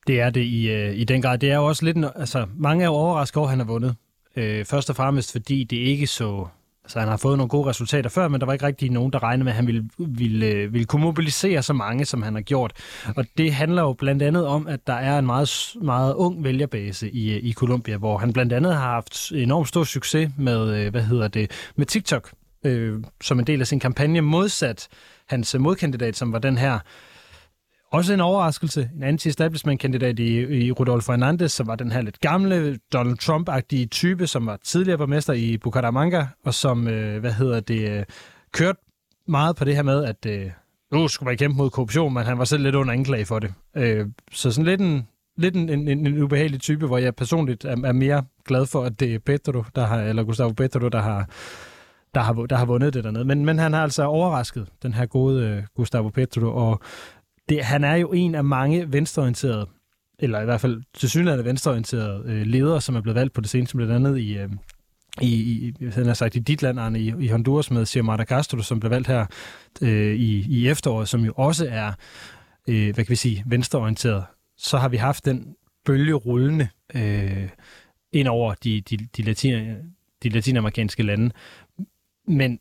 Det 0.07 0.19
er 0.19 0.30
det 0.30 0.44
i, 0.44 0.72
øh, 0.72 0.95
i 0.95 1.03
den 1.03 1.22
grad. 1.22 1.38
Det 1.38 1.52
er 1.52 1.56
jo 1.56 1.65
også 1.65 1.86
lidt, 1.86 1.98
altså 2.15 2.48
mange 2.57 2.84
er 2.86 2.90
overrasket 2.90 3.38
over, 3.38 3.48
at 3.48 3.49
han 3.49 3.60
har 3.60 3.65
vundet. 3.65 3.95
Øh, 4.36 4.65
først 4.65 4.90
og 4.90 4.95
fremmest 4.95 5.32
fordi 5.32 5.64
det 5.64 5.78
ikke 5.78 6.07
så 6.07 6.48
Altså, 6.88 6.99
han 6.99 7.07
har 7.07 7.18
fået 7.18 7.38
nogle 7.38 7.49
gode 7.49 7.69
resultater 7.69 8.09
før, 8.09 8.27
men 8.27 8.39
der 8.39 8.45
var 8.45 8.53
ikke 8.53 8.65
rigtig 8.65 8.91
nogen, 8.91 9.14
der 9.14 9.23
regnede 9.23 9.43
med, 9.43 9.51
at 9.51 9.55
han 9.55 9.68
ville, 9.68 9.89
ville, 9.97 10.45
øh, 10.45 10.73
ville 10.73 10.85
kunne 10.85 11.01
mobilisere 11.01 11.64
så 11.64 11.73
mange, 11.73 12.05
som 12.05 12.22
han 12.22 12.34
har 12.34 12.41
gjort. 12.41 12.73
Og 13.15 13.26
det 13.38 13.53
handler 13.53 13.81
jo 13.81 13.93
blandt 13.93 14.23
andet 14.23 14.47
om, 14.47 14.68
at 14.68 14.88
der 14.88 14.93
er 14.93 15.19
en 15.19 15.26
meget, 15.26 15.76
meget 15.81 16.14
ung 16.14 16.43
vælgerbase 16.43 17.09
i, 17.09 17.34
øh, 17.34 17.43
i 17.43 17.53
Colombia, 17.53 17.97
hvor 17.97 18.18
han 18.18 18.34
blandt 18.34 18.53
andet 18.53 18.73
har 18.73 18.81
haft 18.81 19.31
enormt 19.31 19.68
stor 19.68 19.84
succes 19.84 20.31
med, 20.38 20.85
øh, 20.85 20.91
hvad 20.91 21.01
hedder 21.01 21.27
det, 21.27 21.51
med 21.76 21.85
TikTok, 21.85 22.31
øh, 22.64 23.03
som 23.22 23.39
en 23.39 23.47
del 23.47 23.61
af 23.61 23.68
sin 23.68 23.80
kampagne, 23.80 24.22
modsat 24.22 24.88
hans 25.26 25.55
modkandidat, 25.59 26.18
som 26.18 26.34
var 26.34 26.39
den 26.39 26.57
her 26.57 26.80
også 27.91 28.14
en 28.14 28.19
overraskelse. 28.19 28.89
En 28.95 29.03
anti-establishment-kandidat 29.03 30.19
i, 30.19 30.65
i 30.65 30.72
Rodolfo 30.72 31.11
Hernandez, 31.11 31.51
som 31.51 31.68
var 31.68 31.76
den 31.76 31.91
her 31.91 32.01
lidt 32.01 32.19
gamle 32.19 32.77
Donald 32.93 33.18
Trump-agtige 33.18 33.85
type, 33.85 34.27
som 34.27 34.45
var 34.45 34.57
tidligere 34.64 34.97
borgmester 34.97 35.34
i 35.34 35.57
Bucaramanga, 35.57 36.26
og 36.45 36.53
som, 36.53 36.88
øh, 36.88 37.19
hvad 37.19 37.31
hedder 37.31 37.59
det, 37.59 37.89
øh, 37.89 38.05
kørte 38.51 38.80
meget 39.27 39.55
på 39.55 39.65
det 39.65 39.76
her 39.76 39.84
med, 39.84 40.05
at 40.05 40.26
øh, 40.26 40.51
nu 40.91 41.07
skulle 41.07 41.27
man 41.27 41.38
kæmpe 41.38 41.57
mod 41.57 41.69
korruption, 41.69 42.14
men 42.14 42.23
han 42.23 42.38
var 42.38 42.45
selv 42.45 42.64
lidt 42.64 42.76
under 42.76 42.93
anklage 42.93 43.26
for 43.26 43.39
det. 43.39 43.53
Øh, 43.76 44.07
så 44.31 44.51
sådan 44.51 44.65
lidt 44.65 44.81
en, 44.81 45.07
lidt 45.38 45.55
en, 45.55 45.69
en, 45.69 45.88
en 45.88 46.23
ubehagelig 46.23 46.61
type, 46.61 46.88
hvor 46.88 46.97
jeg 46.97 47.15
personligt 47.15 47.65
er, 47.65 47.76
er 47.84 47.91
mere 47.91 48.23
glad 48.45 48.65
for, 48.65 48.84
at 48.84 48.99
det 48.99 49.15
er 49.15 49.19
Petro, 49.19 49.64
der 49.76 49.85
har, 49.85 50.01
eller 50.01 50.23
Gustavo 50.23 50.51
Petro, 50.51 50.89
der 50.89 51.01
har, 51.01 51.30
der 52.15 52.22
har, 52.22 52.34
der 52.34 52.55
har 52.55 52.65
vundet 52.65 52.93
det 52.93 53.03
dernede. 53.03 53.26
Men, 53.26 53.45
men 53.45 53.59
han 53.59 53.73
har 53.73 53.84
altså 53.84 54.03
overrasket 54.03 54.68
den 54.84 54.93
her 54.93 55.05
gode 55.05 55.43
øh, 55.43 55.64
Gustavo 55.76 56.09
Petro, 56.09 56.55
og 56.55 56.81
det, 57.49 57.65
han 57.65 57.84
er 57.84 57.95
jo 57.95 58.11
en 58.11 58.36
af 58.36 58.44
mange 58.44 58.94
venstreorienterede, 58.94 59.68
eller 60.19 60.41
i 60.41 60.45
hvert 60.45 60.61
fald 60.61 60.82
til 60.94 61.10
synligheden 61.10 61.45
venstreorienterede 61.45 62.24
øh, 62.26 62.45
ledere, 62.45 62.82
som 62.82 62.95
er 62.95 63.02
blevet 63.02 63.15
valgt 63.15 63.34
på 63.34 63.41
det 63.41 63.49
seneste, 63.49 63.76
blandt 63.76 63.94
andet 63.94 64.18
i, 64.19 64.38
øh, 64.38 64.49
i, 65.22 65.34
i, 65.80 65.86
han 65.86 66.06
har 66.06 66.14
sagt, 66.14 66.36
i 66.36 66.40
dit 66.40 66.61
land, 66.61 66.80
Arne, 66.80 66.99
i, 66.99 67.14
i 67.19 67.28
Honduras 67.28 67.72
med 67.72 67.86
Xiomara 67.86 68.24
Castro, 68.24 68.57
som 68.61 68.80
blev 68.80 68.90
valgt 68.90 69.07
her 69.07 69.26
øh, 69.82 70.15
i, 70.15 70.45
i 70.60 70.69
efteråret, 70.69 71.10
som 71.10 71.22
jo 71.22 71.34
også 71.36 71.68
er, 71.69 71.91
øh, 72.68 72.94
hvad 72.94 73.06
kan 73.06 73.10
vi 73.10 73.15
sige, 73.15 73.44
venstreorienteret. 73.48 74.26
Så 74.57 74.78
har 74.78 74.90
vi 74.90 74.98
haft 74.98 75.26
den 75.26 75.56
bølge 75.86 76.14
rullende 76.14 76.68
øh, 76.95 77.49
ind 78.11 78.28
over 78.28 78.53
de, 78.53 78.82
de, 78.82 78.98
de, 78.98 79.24
latin, 79.24 79.76
de 80.24 80.30
latinamerikanske 80.30 81.03
lande. 81.03 81.32
Men 82.28 82.60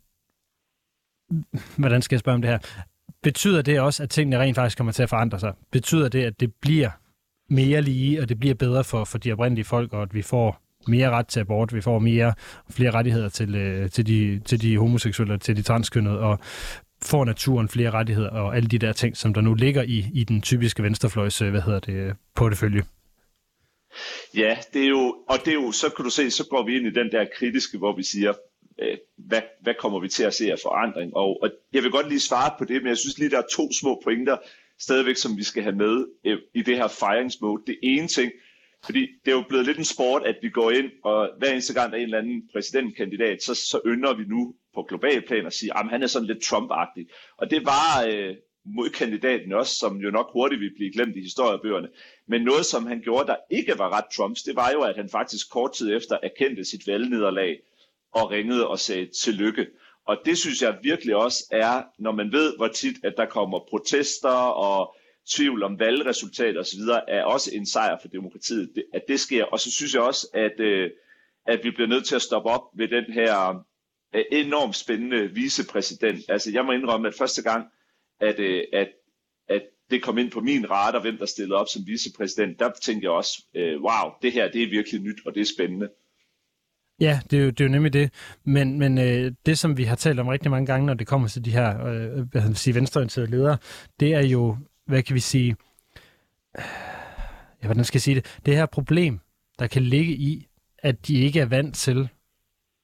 hvordan 1.77 2.03
skal 2.03 2.17
jeg 2.17 2.21
spørge 2.21 2.35
om 2.35 2.43
det 2.43 2.51
her? 2.51 2.59
Betyder 3.27 3.63
det 3.63 3.81
også, 3.81 4.03
at 4.03 4.11
tingene 4.11 4.39
rent 4.39 4.55
faktisk 4.55 4.77
kommer 4.77 4.93
til 4.93 5.03
at 5.03 5.09
forandre 5.09 5.41
sig? 5.41 5.53
Betyder 5.73 6.09
det, 6.09 6.25
at 6.25 6.41
det 6.41 6.55
bliver 6.55 6.91
mere 7.49 7.83
lige, 7.83 8.23
og 8.23 8.29
det 8.29 8.39
bliver 8.39 8.55
bedre 8.55 8.85
for, 8.85 9.05
for 9.05 9.19
de 9.19 9.33
oprindelige 9.33 9.65
folk, 9.65 9.93
og 9.93 10.03
at 10.03 10.15
vi 10.15 10.23
får 10.23 10.63
mere 10.87 11.11
ret 11.11 11.27
til 11.27 11.41
abort, 11.41 11.75
vi 11.75 11.81
får 11.81 11.99
mere 11.99 12.35
flere 12.71 12.91
rettigheder 12.91 13.29
til, 13.29 13.55
øh, 13.55 13.91
til, 13.91 14.07
de, 14.07 14.41
til 14.45 14.63
de 14.63 14.79
homoseksuelle, 14.79 15.39
til 15.39 15.57
de 15.57 15.63
transkønnede, 15.63 16.19
og 16.19 16.39
får 17.03 17.25
naturen 17.25 17.69
flere 17.69 17.91
rettigheder, 17.91 18.31
og 18.31 18.57
alle 18.57 18.69
de 18.69 18.79
der 18.79 18.93
ting, 18.93 19.17
som 19.17 19.35
der 19.35 19.41
nu 19.41 19.55
ligger 19.55 19.83
i, 19.83 20.05
i 20.15 20.25
den 20.25 20.43
typiske 20.43 20.83
venstrefløjs, 20.83 21.43
øh, 21.43 21.51
hvad 21.51 21.61
hedder 21.61 21.81
det, 21.81 22.17
portefølje. 22.35 22.83
Ja, 24.37 24.57
det 24.73 24.85
er 24.85 24.89
jo, 24.89 25.17
og 25.29 25.39
det 25.45 25.49
er 25.49 25.55
jo, 25.55 25.73
så 25.73 25.91
kan 25.97 26.05
du 26.05 26.11
se, 26.11 26.31
så 26.31 26.47
går 26.51 26.67
vi 26.67 26.77
ind 26.77 26.87
i 26.87 26.91
den 26.91 27.13
der 27.13 27.27
kritiske, 27.39 27.79
hvor 27.79 27.97
vi 27.97 28.03
siger, 28.03 28.33
øh, 28.83 28.97
hvad, 29.17 29.43
hvad 29.63 29.75
kommer 29.75 30.01
vi 30.01 30.09
til 30.09 30.25
at 30.25 30.35
se 30.35 30.53
af 30.53 30.59
forandring? 30.63 31.17
Og, 31.17 31.43
og 31.43 31.51
jeg 31.73 31.83
vil 31.83 31.91
godt 31.91 32.09
lige 32.09 32.21
svare 32.21 32.55
på 32.59 32.65
det, 32.65 32.83
men 32.83 32.89
jeg 32.89 32.99
synes 32.99 33.19
lige, 33.19 33.31
der 33.31 33.39
er 33.39 33.53
to 33.57 33.73
små 33.81 34.01
pointer 34.05 34.37
stadigvæk, 34.79 35.17
som 35.17 35.37
vi 35.37 35.43
skal 35.43 35.63
have 35.63 35.77
med 35.77 36.07
øh, 36.25 36.39
i 36.55 36.63
det 36.63 36.77
her 36.77 36.89
fejringsmode. 36.89 37.63
Det 37.67 37.79
ene 37.83 38.09
ting, 38.09 38.33
fordi 38.85 39.01
det 39.25 39.31
er 39.31 39.37
jo 39.37 39.45
blevet 39.49 39.67
lidt 39.67 39.79
en 39.79 39.85
sport, 39.85 40.23
at 40.27 40.37
vi 40.43 40.49
går 40.51 40.71
ind, 40.71 40.91
og 41.05 41.31
hver 41.39 41.53
eneste 41.53 41.75
gang 41.75 41.91
der 41.91 41.99
er 41.99 42.01
en 42.01 42.05
eller 42.05 42.19
anden 42.19 42.49
præsidentkandidat, 42.53 43.43
så, 43.43 43.55
så 43.55 43.81
ynder 43.87 44.15
vi 44.15 44.25
nu 44.25 44.55
på 44.75 44.83
global 44.83 45.23
plan 45.27 45.47
at 45.47 45.53
sige, 45.53 45.79
at 45.79 45.89
han 45.89 46.03
er 46.03 46.07
sådan 46.07 46.29
lidt 46.29 46.45
Trump-agtig. 46.45 47.05
Og 47.37 47.51
det 47.51 47.65
var 47.65 48.07
øh, 48.09 48.37
modkandidaten 48.65 49.53
også, 49.53 49.75
som 49.75 49.97
jo 49.97 50.11
nok 50.11 50.33
hurtigt 50.33 50.61
ville 50.61 50.75
blive 50.77 50.93
glemt 50.93 51.17
i 51.17 51.21
historiebøgerne. 51.21 51.89
Men 52.29 52.43
noget, 52.43 52.67
som 52.67 52.87
han 52.87 53.01
gjorde, 53.01 53.27
der 53.27 53.37
ikke 53.51 53.79
var 53.79 53.97
ret 53.97 54.05
Trumps, 54.17 54.43
det 54.43 54.57
var 54.57 54.71
jo, 54.71 54.81
at 54.81 54.97
han 54.97 55.09
faktisk 55.09 55.51
kort 55.51 55.73
tid 55.73 55.97
efter 55.97 56.19
erkendte 56.23 56.65
sit 56.65 56.87
valgnederlag 56.87 57.59
og 58.17 58.31
ringede 58.31 58.69
og 58.69 58.79
sagde 58.79 59.07
tillykke. 59.07 59.67
Og 60.07 60.17
det 60.25 60.39
synes 60.39 60.63
jeg 60.63 60.79
virkelig 60.83 61.17
også 61.17 61.45
er, 61.51 61.83
når 61.99 62.13
man 62.13 62.33
ved, 62.33 62.57
hvor 62.57 62.69
tit, 62.69 62.97
at 63.05 63.15
der 63.17 63.27
kommer 63.27 63.59
protester 63.71 64.39
og 64.69 64.97
tvivl 65.31 65.63
om 65.63 65.79
valgresultater 65.79 66.61
osv., 66.61 66.81
er 67.09 67.23
også 67.23 67.51
en 67.55 67.67
sejr 67.67 67.99
for 68.01 68.09
demokratiet, 68.09 68.85
at 68.95 69.03
det 69.09 69.21
sker. 69.21 69.45
Og 69.45 69.61
så 69.61 69.73
synes 69.73 69.95
jeg 69.95 70.03
også, 70.03 70.29
at, 70.35 70.61
øh, 70.61 70.91
at 71.47 71.61
vi 71.65 71.71
bliver 71.71 71.89
nødt 71.89 72.07
til 72.07 72.15
at 72.17 72.23
stoppe 72.23 72.51
op 72.51 72.63
ved 72.75 72.89
den 72.89 73.05
her 73.13 73.65
øh, 74.15 74.25
enormt 74.33 74.77
spændende 74.77 75.31
vicepræsident. 75.35 76.25
Altså 76.29 76.51
jeg 76.53 76.65
må 76.65 76.73
indrømme, 76.73 77.09
at 77.09 77.15
første 77.15 77.43
gang, 77.43 77.67
at, 78.21 78.39
øh, 78.39 78.65
at, 78.73 78.89
at 79.49 79.63
det 79.91 80.03
kom 80.03 80.19
ind 80.19 80.31
på 80.31 80.41
min 80.41 80.71
radar, 80.71 81.01
hvem 81.01 81.19
der 81.19 81.27
stillede 81.27 81.59
op 81.59 81.69
som 81.69 81.83
vicepræsident, 81.87 82.59
der 82.59 82.71
tænkte 82.83 83.05
jeg 83.05 83.13
også, 83.13 83.43
wow, 83.57 84.13
det 84.23 84.33
her 84.33 84.51
det 84.51 84.63
er 84.63 84.71
virkelig 84.71 85.01
nyt, 85.01 85.19
og 85.27 85.35
det 85.35 85.41
er 85.41 85.55
spændende. 85.57 85.89
Ja, 87.01 87.21
det 87.31 87.39
er 87.39 87.43
jo, 87.45 87.51
det 87.51 87.61
er 87.61 87.65
jo 87.65 87.71
nemlig 87.71 87.93
det. 87.93 88.11
Men, 88.45 88.79
men 88.79 88.99
øh, 88.99 89.33
det, 89.47 89.59
som 89.59 89.77
vi 89.77 89.85
har 89.85 89.97
talt 89.97 90.21
om 90.21 90.29
rigtig 90.29 90.51
mange 90.51 90.67
gange, 90.67 90.87
når 90.87 90.95
det 90.95 91.07
kommer 91.07 91.29
til 91.29 91.45
de 91.45 91.51
her 91.51 91.87
øh, 91.87 92.31
hvad 92.31 92.55
sige, 92.55 92.75
venstreorienterede 92.75 93.31
ledere, 93.31 93.59
det 94.01 94.15
er 94.15 94.27
jo 94.27 94.57
hvad 94.87 95.03
kan 95.03 95.15
vi 95.15 95.21
sige, 95.21 95.57
ja, 97.63 97.67
hvordan 97.67 97.85
skal 97.85 97.97
jeg 97.97 98.03
sige 98.03 98.15
det, 98.15 98.39
det 98.47 98.57
her 98.57 98.67
problem, 98.67 99.21
der 99.59 99.67
kan 99.67 99.83
ligge 99.83 100.13
i, 100.13 100.47
at 100.79 101.07
de 101.07 101.19
ikke 101.19 101.41
er 101.41 101.47
vant 101.47 101.75
til 101.75 102.09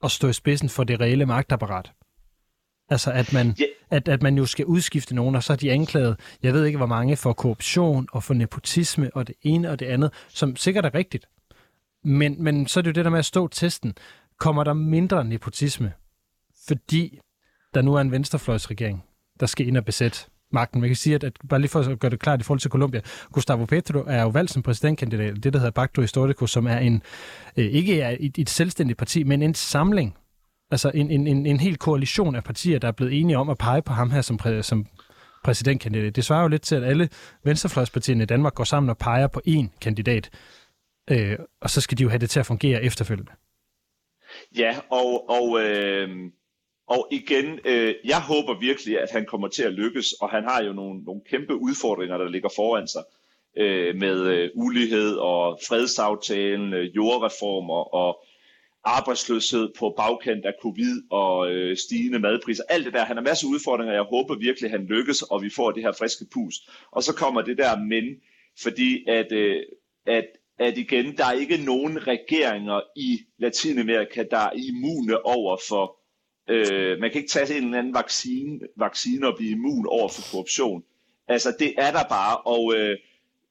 at 0.04 0.10
stå 0.10 0.28
i 0.28 0.32
spidsen 0.32 0.68
for 0.68 0.84
det 0.84 1.00
reelle 1.00 1.26
magtapparat. 1.26 1.92
Altså, 2.88 3.12
at 3.12 3.32
man, 3.32 3.46
yeah. 3.46 3.70
at, 3.90 4.08
at 4.08 4.22
man 4.22 4.38
jo 4.38 4.46
skal 4.46 4.64
udskifte 4.64 5.14
nogen, 5.14 5.34
og 5.36 5.42
så 5.42 5.52
er 5.52 5.56
de 5.56 5.72
anklaget, 5.72 6.20
jeg 6.42 6.52
ved 6.52 6.64
ikke 6.64 6.76
hvor 6.76 6.86
mange, 6.86 7.16
for 7.16 7.32
korruption 7.32 8.06
og 8.12 8.22
for 8.22 8.34
nepotisme 8.34 9.10
og 9.16 9.26
det 9.26 9.34
ene 9.42 9.70
og 9.70 9.80
det 9.80 9.86
andet, 9.86 10.12
som 10.28 10.56
sikkert 10.56 10.84
er 10.84 10.94
rigtigt. 10.94 11.26
Men, 12.04 12.42
men 12.42 12.66
så 12.66 12.80
er 12.80 12.82
det 12.82 12.90
jo 12.90 12.92
det 12.92 13.04
der 13.04 13.10
med 13.10 13.18
at 13.18 13.24
stå 13.24 13.48
testen. 13.48 13.94
Kommer 14.38 14.64
der 14.64 14.72
mindre 14.72 15.24
nepotisme, 15.24 15.92
fordi 16.68 17.18
der 17.74 17.82
nu 17.82 17.94
er 17.94 18.00
en 18.00 18.10
venstrefløjsregering, 18.10 19.04
der 19.40 19.46
skal 19.46 19.66
ind 19.66 19.76
og 19.76 19.84
besætte 19.84 20.18
magten. 20.52 20.80
Man 20.80 20.90
kan 20.90 20.96
sige, 20.96 21.14
at, 21.14 21.24
at 21.24 21.32
bare 21.48 21.60
lige 21.60 21.68
for 21.68 21.80
at 21.80 21.98
gøre 21.98 22.10
det 22.10 22.20
klart 22.20 22.40
i 22.40 22.44
forhold 22.44 22.60
til 22.60 22.70
Colombia, 22.70 23.00
Gustavo 23.32 23.64
Petro 23.64 24.04
er 24.06 24.22
jo 24.22 24.28
valgt 24.28 24.50
som 24.50 24.62
præsidentkandidat, 24.62 25.44
det 25.44 25.52
der 25.52 25.58
hedder 25.58 25.70
Pacto 25.70 26.02
Histórico, 26.02 26.46
som 26.46 26.66
er 26.66 26.78
en, 26.78 27.02
øh, 27.56 27.64
ikke 27.64 28.00
er 28.00 28.16
et, 28.20 28.38
et 28.38 28.50
selvstændigt 28.50 28.98
parti, 28.98 29.22
men 29.22 29.42
en 29.42 29.54
samling, 29.54 30.16
altså 30.70 30.90
en, 30.94 31.10
en, 31.10 31.26
en, 31.26 31.46
en 31.46 31.60
hel 31.60 31.76
koalition 31.76 32.34
af 32.34 32.44
partier, 32.44 32.78
der 32.78 32.88
er 32.88 32.92
blevet 32.92 33.20
enige 33.20 33.38
om 33.38 33.50
at 33.50 33.58
pege 33.58 33.82
på 33.82 33.92
ham 33.92 34.10
her 34.10 34.20
som, 34.20 34.36
præ, 34.36 34.62
som 34.62 34.86
præsidentkandidat. 35.44 36.16
Det 36.16 36.24
svarer 36.24 36.42
jo 36.42 36.48
lidt 36.48 36.62
til, 36.62 36.74
at 36.74 36.84
alle 36.84 37.08
venstrefløjspartierne 37.44 38.22
i 38.22 38.26
Danmark 38.26 38.54
går 38.54 38.64
sammen 38.64 38.90
og 38.90 38.98
peger 38.98 39.26
på 39.26 39.40
én 39.48 39.66
kandidat, 39.80 40.30
øh, 41.10 41.38
og 41.60 41.70
så 41.70 41.80
skal 41.80 41.98
de 41.98 42.02
jo 42.02 42.08
have 42.08 42.18
det 42.18 42.30
til 42.30 42.40
at 42.40 42.46
fungere 42.46 42.82
efterfølgende. 42.82 43.32
Ja, 44.56 44.76
og, 44.90 45.30
og 45.30 45.60
øh 45.60 46.08
og 46.86 47.08
igen, 47.10 47.58
øh, 47.64 47.94
jeg 48.04 48.20
håber 48.20 48.60
virkelig, 48.60 49.00
at 49.00 49.10
han 49.12 49.26
kommer 49.26 49.48
til 49.48 49.62
at 49.62 49.72
lykkes, 49.72 50.12
og 50.12 50.30
han 50.30 50.44
har 50.44 50.62
jo 50.62 50.72
nogle, 50.72 51.02
nogle 51.04 51.20
kæmpe 51.30 51.54
udfordringer, 51.54 52.18
der 52.18 52.28
ligger 52.28 52.48
foran 52.56 52.88
sig, 52.88 53.04
øh, 53.56 53.96
med 53.96 54.20
øh, 54.20 54.50
ulighed 54.54 55.16
og 55.16 55.58
fredsaftalen, 55.68 56.72
øh, 56.72 56.96
jordreformer 56.96 57.94
og 57.94 58.24
arbejdsløshed 58.84 59.68
på 59.78 59.94
bagkant 59.96 60.44
af 60.44 60.52
covid 60.62 61.02
og 61.10 61.52
øh, 61.52 61.76
stigende 61.76 62.18
madpriser. 62.18 62.62
Alt 62.68 62.84
det 62.84 62.92
der. 62.92 63.04
Han 63.04 63.16
har 63.16 63.24
masser 63.24 63.46
af 63.46 63.50
udfordringer. 63.50 63.94
Jeg 63.94 64.02
håber 64.02 64.34
virkelig, 64.34 64.66
at 64.66 64.78
han 64.78 64.86
lykkes, 64.86 65.22
og 65.22 65.42
vi 65.42 65.50
får 65.50 65.70
det 65.70 65.82
her 65.82 65.92
friske 65.92 66.24
pust. 66.34 66.62
Og 66.90 67.02
så 67.02 67.14
kommer 67.14 67.42
det 67.42 67.58
der 67.58 67.78
men, 67.78 68.04
fordi 68.62 69.04
at, 69.08 69.32
øh, 69.32 69.62
at, 70.06 70.26
at 70.62 70.78
igen, 70.78 71.16
der 71.16 71.24
er 71.24 71.32
ikke 71.32 71.56
nogen 71.56 72.06
regeringer 72.06 72.80
i 72.96 73.20
Latinamerika, 73.38 74.24
der 74.30 74.38
er 74.38 74.50
immune 74.54 75.26
over 75.26 75.58
for 75.68 76.02
Øh, 76.48 77.00
man 77.00 77.10
kan 77.10 77.20
ikke 77.20 77.30
tage 77.30 77.58
en 77.58 77.64
eller 77.64 77.78
anden 77.78 77.94
vaccine, 77.94 78.60
vaccine 78.76 79.26
og 79.26 79.36
blive 79.36 79.50
immun 79.50 79.86
over 79.86 80.08
for 80.08 80.22
korruption. 80.32 80.84
Altså, 81.28 81.56
det 81.58 81.74
er 81.78 81.90
der 81.90 82.04
bare, 82.08 82.36
og 82.36 82.74
øh, 82.76 82.98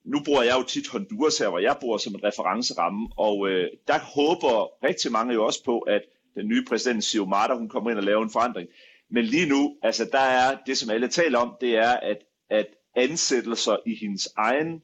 nu 0.06 0.20
bor 0.26 0.42
jeg 0.42 0.56
jo 0.60 0.64
tit 0.64 0.88
Honduras 0.88 1.38
her, 1.38 1.50
hvor 1.50 1.60
jeg 1.60 1.78
bor 1.82 1.98
som 1.98 2.16
en 2.16 2.24
referenceramme, 2.24 3.10
og 3.18 3.50
øh, 3.50 3.70
der 3.88 4.00
håber 4.00 4.86
rigtig 4.88 5.12
mange 5.12 5.34
jo 5.34 5.46
også 5.46 5.64
på, 5.64 5.80
at 5.80 6.02
den 6.36 6.48
nye 6.48 6.66
præsident 6.70 7.04
Xiomara, 7.04 7.58
hun 7.58 7.70
kommer 7.70 7.90
ind 7.90 8.00
og 8.00 8.04
laver 8.04 8.24
en 8.24 8.30
forandring. 8.32 8.70
Men 9.10 9.26
lige 9.26 9.50
nu, 9.50 9.76
altså 9.84 10.10
der 10.12 10.20
er 10.20 10.58
det, 10.66 10.78
som 10.78 10.90
alle 10.90 11.08
taler 11.08 11.40
om, 11.40 11.56
det 11.62 11.76
er, 11.76 11.92
at, 11.92 12.18
at 12.50 12.68
ansættelser 12.96 13.78
i 13.86 13.96
hendes 13.96 14.30
egen 14.38 14.82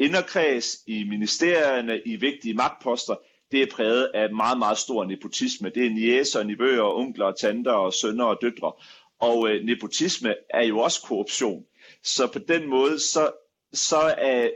inderkreds, 0.00 0.76
i 0.86 1.04
ministerierne, 1.04 2.00
i 2.06 2.16
vigtige 2.16 2.54
magtposter, 2.54 3.14
det 3.52 3.62
er 3.62 3.66
præget 3.72 4.10
af 4.14 4.32
meget, 4.34 4.58
meget 4.58 4.78
stor 4.78 5.04
nepotisme. 5.04 5.70
Det 5.70 5.86
er 5.86 5.90
niæser, 5.90 6.42
nivøer, 6.42 6.82
onkler, 6.82 7.32
tanter 7.32 7.72
og 7.72 7.94
sønner 7.94 8.24
og 8.24 8.38
døtre. 8.42 8.72
Og 9.20 9.48
øh, 9.50 9.64
nepotisme 9.64 10.34
er 10.50 10.66
jo 10.66 10.78
også 10.78 11.02
korruption. 11.02 11.64
Så 12.02 12.26
på 12.26 12.38
den 12.38 12.68
måde, 12.68 12.98
så, 12.98 13.30
så, 13.72 14.14
øh, 14.24 14.50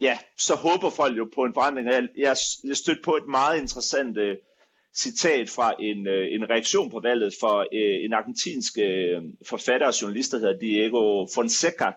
ja, 0.00 0.18
så 0.38 0.54
håber 0.54 0.90
folk 0.90 1.18
jo 1.18 1.28
på 1.34 1.44
en 1.44 1.54
forandring. 1.54 1.88
Jeg, 1.88 2.08
jeg, 2.16 2.36
jeg 2.64 2.76
stødte 2.76 3.02
på 3.04 3.16
et 3.16 3.28
meget 3.28 3.60
interessant 3.60 4.18
øh, 4.18 4.36
citat 4.94 5.50
fra 5.50 5.74
en, 5.80 6.06
øh, 6.06 6.26
en 6.34 6.50
reaktion 6.50 6.90
på 6.90 7.00
valget 7.00 7.34
for 7.40 7.58
øh, 7.60 8.04
en 8.04 8.12
argentinsk 8.12 8.78
øh, 8.78 9.22
forfatter 9.48 9.86
og 9.86 10.02
journalist, 10.02 10.32
der 10.32 10.38
hedder 10.38 10.58
Diego 10.58 11.26
Fonseca, 11.34 11.92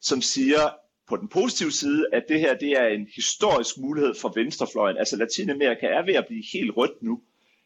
som 0.00 0.22
siger, 0.22 0.81
på 1.12 1.16
den 1.16 1.28
positive 1.28 1.72
side, 1.72 2.06
at 2.12 2.24
det 2.28 2.40
her 2.40 2.54
det 2.54 2.72
er 2.72 2.86
en 2.86 3.06
historisk 3.14 3.78
mulighed 3.78 4.14
for 4.14 4.32
venstrefløjen. 4.34 4.96
Altså 4.96 5.16
Latinamerika 5.16 5.86
er 5.86 6.06
ved 6.06 6.14
at 6.14 6.26
blive 6.26 6.44
helt 6.52 6.76
rødt 6.76 7.02
nu. 7.02 7.20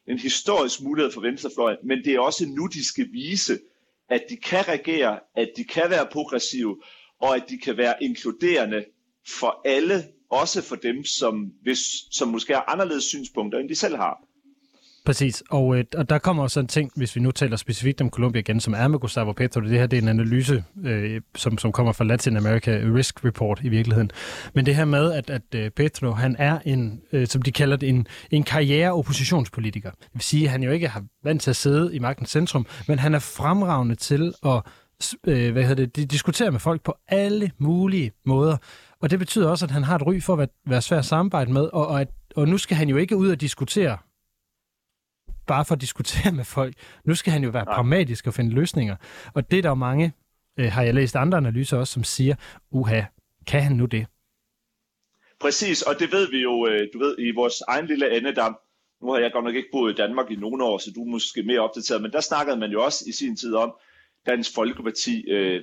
En 0.08 0.18
historisk 0.18 0.82
mulighed 0.82 1.12
for 1.12 1.20
venstrefløjen, 1.20 1.78
men 1.84 2.04
det 2.04 2.14
er 2.14 2.20
også 2.20 2.46
nu, 2.48 2.66
de 2.66 2.84
skal 2.84 3.12
vise, 3.12 3.58
at 4.08 4.22
de 4.30 4.36
kan 4.36 4.68
regere, 4.68 5.20
at 5.36 5.50
de 5.56 5.64
kan 5.64 5.90
være 5.90 6.06
progressive, 6.12 6.82
og 7.20 7.36
at 7.36 7.44
de 7.48 7.58
kan 7.58 7.76
være 7.76 7.94
inkluderende 8.02 8.84
for 9.28 9.60
alle, 9.64 10.04
også 10.30 10.62
for 10.62 10.76
dem, 10.76 11.04
som, 11.04 11.52
hvis, 11.62 11.78
som 12.10 12.28
måske 12.28 12.54
har 12.54 12.64
anderledes 12.68 13.04
synspunkter, 13.04 13.58
end 13.58 13.68
de 13.68 13.74
selv 13.74 13.96
har. 13.96 14.25
Præcis, 15.06 15.42
og, 15.50 15.78
øh, 15.78 15.84
og 15.96 16.10
der 16.10 16.18
kommer 16.18 16.42
også 16.42 16.60
en 16.60 16.66
ting, 16.66 16.90
hvis 16.96 17.16
vi 17.16 17.20
nu 17.20 17.30
taler 17.30 17.56
specifikt 17.56 18.00
om 18.00 18.10
Colombia 18.10 18.40
igen, 18.40 18.60
som 18.60 18.74
er 18.74 18.88
med 18.88 18.98
Gustavo 18.98 19.32
Petro. 19.32 19.60
Det 19.60 19.70
her 19.70 19.86
det 19.86 19.98
er 19.98 20.02
en 20.02 20.08
analyse, 20.08 20.64
øh, 20.84 21.20
som, 21.34 21.58
som 21.58 21.72
kommer 21.72 21.92
fra 21.92 22.04
Latin 22.04 22.36
America 22.36 22.80
Risk 22.94 23.24
Report 23.24 23.60
i 23.64 23.68
virkeligheden. 23.68 24.10
Men 24.54 24.66
det 24.66 24.74
her 24.76 24.84
med, 24.84 25.12
at, 25.12 25.30
at 25.30 25.42
øh, 25.54 25.70
Petro, 25.70 26.10
han 26.10 26.36
er 26.38 26.58
en, 26.64 27.00
øh, 27.12 27.26
som 27.26 27.42
de 27.42 27.52
kalder 27.52 27.76
det, 27.76 27.88
en, 27.88 28.06
en 28.30 28.42
karriere-oppositionspolitiker. 28.42 29.90
Det 29.90 30.08
vil 30.12 30.22
sige, 30.22 30.44
at 30.44 30.50
han 30.50 30.62
jo 30.62 30.70
ikke 30.70 30.88
har 30.88 31.04
vant 31.24 31.42
til 31.42 31.50
at 31.50 31.56
sidde 31.56 31.94
i 31.94 31.98
magtens 31.98 32.30
centrum, 32.30 32.66
men 32.88 32.98
han 32.98 33.14
er 33.14 33.18
fremragende 33.18 33.94
til 33.94 34.34
at 34.46 34.62
øh, 35.26 35.52
hvad 35.52 35.62
hedder 35.62 35.84
det, 35.84 35.96
de 35.96 36.06
diskutere 36.06 36.50
med 36.50 36.60
folk 36.60 36.82
på 36.82 36.94
alle 37.08 37.50
mulige 37.58 38.12
måder. 38.24 38.56
Og 39.02 39.10
det 39.10 39.18
betyder 39.18 39.48
også, 39.48 39.64
at 39.64 39.70
han 39.70 39.84
har 39.84 39.96
et 39.96 40.06
ry 40.06 40.20
for 40.20 40.32
at 40.32 40.38
være, 40.38 40.48
være 40.66 40.82
svær 40.82 40.98
at 40.98 41.04
samarbejde 41.04 41.52
med, 41.52 41.62
og, 41.62 41.88
og, 41.88 42.00
at, 42.00 42.08
og 42.36 42.48
nu 42.48 42.58
skal 42.58 42.76
han 42.76 42.88
jo 42.88 42.96
ikke 42.96 43.16
ud 43.16 43.30
og 43.30 43.40
diskutere 43.40 43.96
bare 45.46 45.64
for 45.64 45.74
at 45.74 45.80
diskutere 45.80 46.32
med 46.32 46.44
folk. 46.44 46.74
Nu 47.04 47.14
skal 47.14 47.32
han 47.32 47.44
jo 47.44 47.50
være 47.50 47.64
pragmatisk 47.64 48.26
og 48.26 48.34
finde 48.34 48.54
løsninger. 48.54 48.96
Og 49.34 49.50
det 49.50 49.58
er 49.58 49.62
der 49.62 49.68
jo 49.68 49.74
mange, 49.74 50.12
øh, 50.56 50.72
har 50.72 50.82
jeg 50.82 50.94
læst 50.94 51.16
andre 51.16 51.38
analyser 51.38 51.78
også, 51.78 51.92
som 51.92 52.04
siger, 52.04 52.34
uha, 52.70 53.02
kan 53.46 53.62
han 53.62 53.76
nu 53.76 53.84
det? 53.84 54.06
Præcis, 55.40 55.82
og 55.82 55.98
det 55.98 56.12
ved 56.12 56.30
vi 56.30 56.42
jo, 56.42 56.66
øh, 56.66 56.88
du 56.92 56.98
ved, 56.98 57.16
i 57.18 57.30
vores 57.30 57.60
egen 57.68 57.86
lille 57.86 58.10
andedam. 58.10 58.58
Nu 59.02 59.12
har 59.12 59.18
jeg 59.18 59.32
godt 59.32 59.44
nok 59.44 59.54
ikke 59.54 59.68
boet 59.72 59.92
i 59.92 59.96
Danmark 59.96 60.30
i 60.30 60.36
nogle 60.36 60.64
år, 60.64 60.78
så 60.78 60.90
du 60.94 61.02
er 61.04 61.10
måske 61.10 61.42
mere 61.42 61.60
opdateret, 61.60 62.02
men 62.02 62.12
der 62.12 62.20
snakkede 62.20 62.56
man 62.56 62.70
jo 62.70 62.84
også 62.84 63.04
i 63.06 63.12
sin 63.12 63.36
tid 63.36 63.54
om, 63.54 63.74
Dansk 64.26 64.54
Folkeparti, 64.54 65.30
øh, 65.30 65.62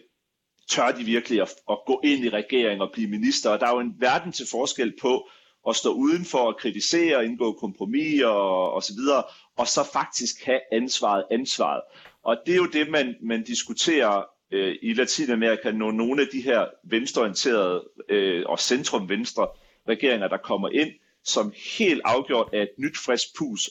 tør 0.69 0.91
de 0.91 1.03
virkelig 1.03 1.41
at, 1.41 1.49
at 1.69 1.77
gå 1.85 2.01
ind 2.03 2.25
i 2.25 2.29
regeringen 2.29 2.81
og 2.81 2.89
blive 2.93 3.09
minister? 3.09 3.49
Og 3.49 3.59
der 3.59 3.67
er 3.67 3.73
jo 3.73 3.79
en 3.79 3.95
verden 3.99 4.31
til 4.31 4.47
forskel 4.51 4.93
på 5.01 5.29
at 5.69 5.75
stå 5.75 5.93
udenfor 5.93 6.39
og 6.39 6.57
kritisere 6.57 7.25
indgå 7.25 7.53
kompromis 7.53 8.21
og, 8.21 8.73
og 8.73 8.83
så 8.83 8.93
videre, 8.93 9.23
og 9.57 9.67
så 9.67 9.89
faktisk 9.93 10.45
have 10.45 10.59
ansvaret, 10.71 11.23
ansvaret. 11.31 11.81
Og 12.23 12.37
det 12.45 12.51
er 12.51 12.57
jo 12.57 12.67
det, 12.67 12.89
man, 12.89 13.15
man 13.21 13.43
diskuterer 13.43 14.23
øh, 14.51 14.75
i 14.81 14.93
Latinamerika, 14.93 15.71
når 15.71 15.91
nogle 15.91 16.21
af 16.21 16.27
de 16.31 16.41
her 16.41 16.65
venstreorienterede 16.83 17.83
øh, 18.09 18.43
og 18.45 18.59
centrum-venstre 18.59 19.47
regeringer, 19.89 20.27
der 20.27 20.37
kommer 20.37 20.69
ind, 20.69 20.91
som 21.23 21.53
helt 21.77 22.01
afgjort 22.05 22.49
er 22.53 22.61
et 22.61 22.69
nyt 22.77 22.97
frisk 22.97 23.27
pus, 23.37 23.69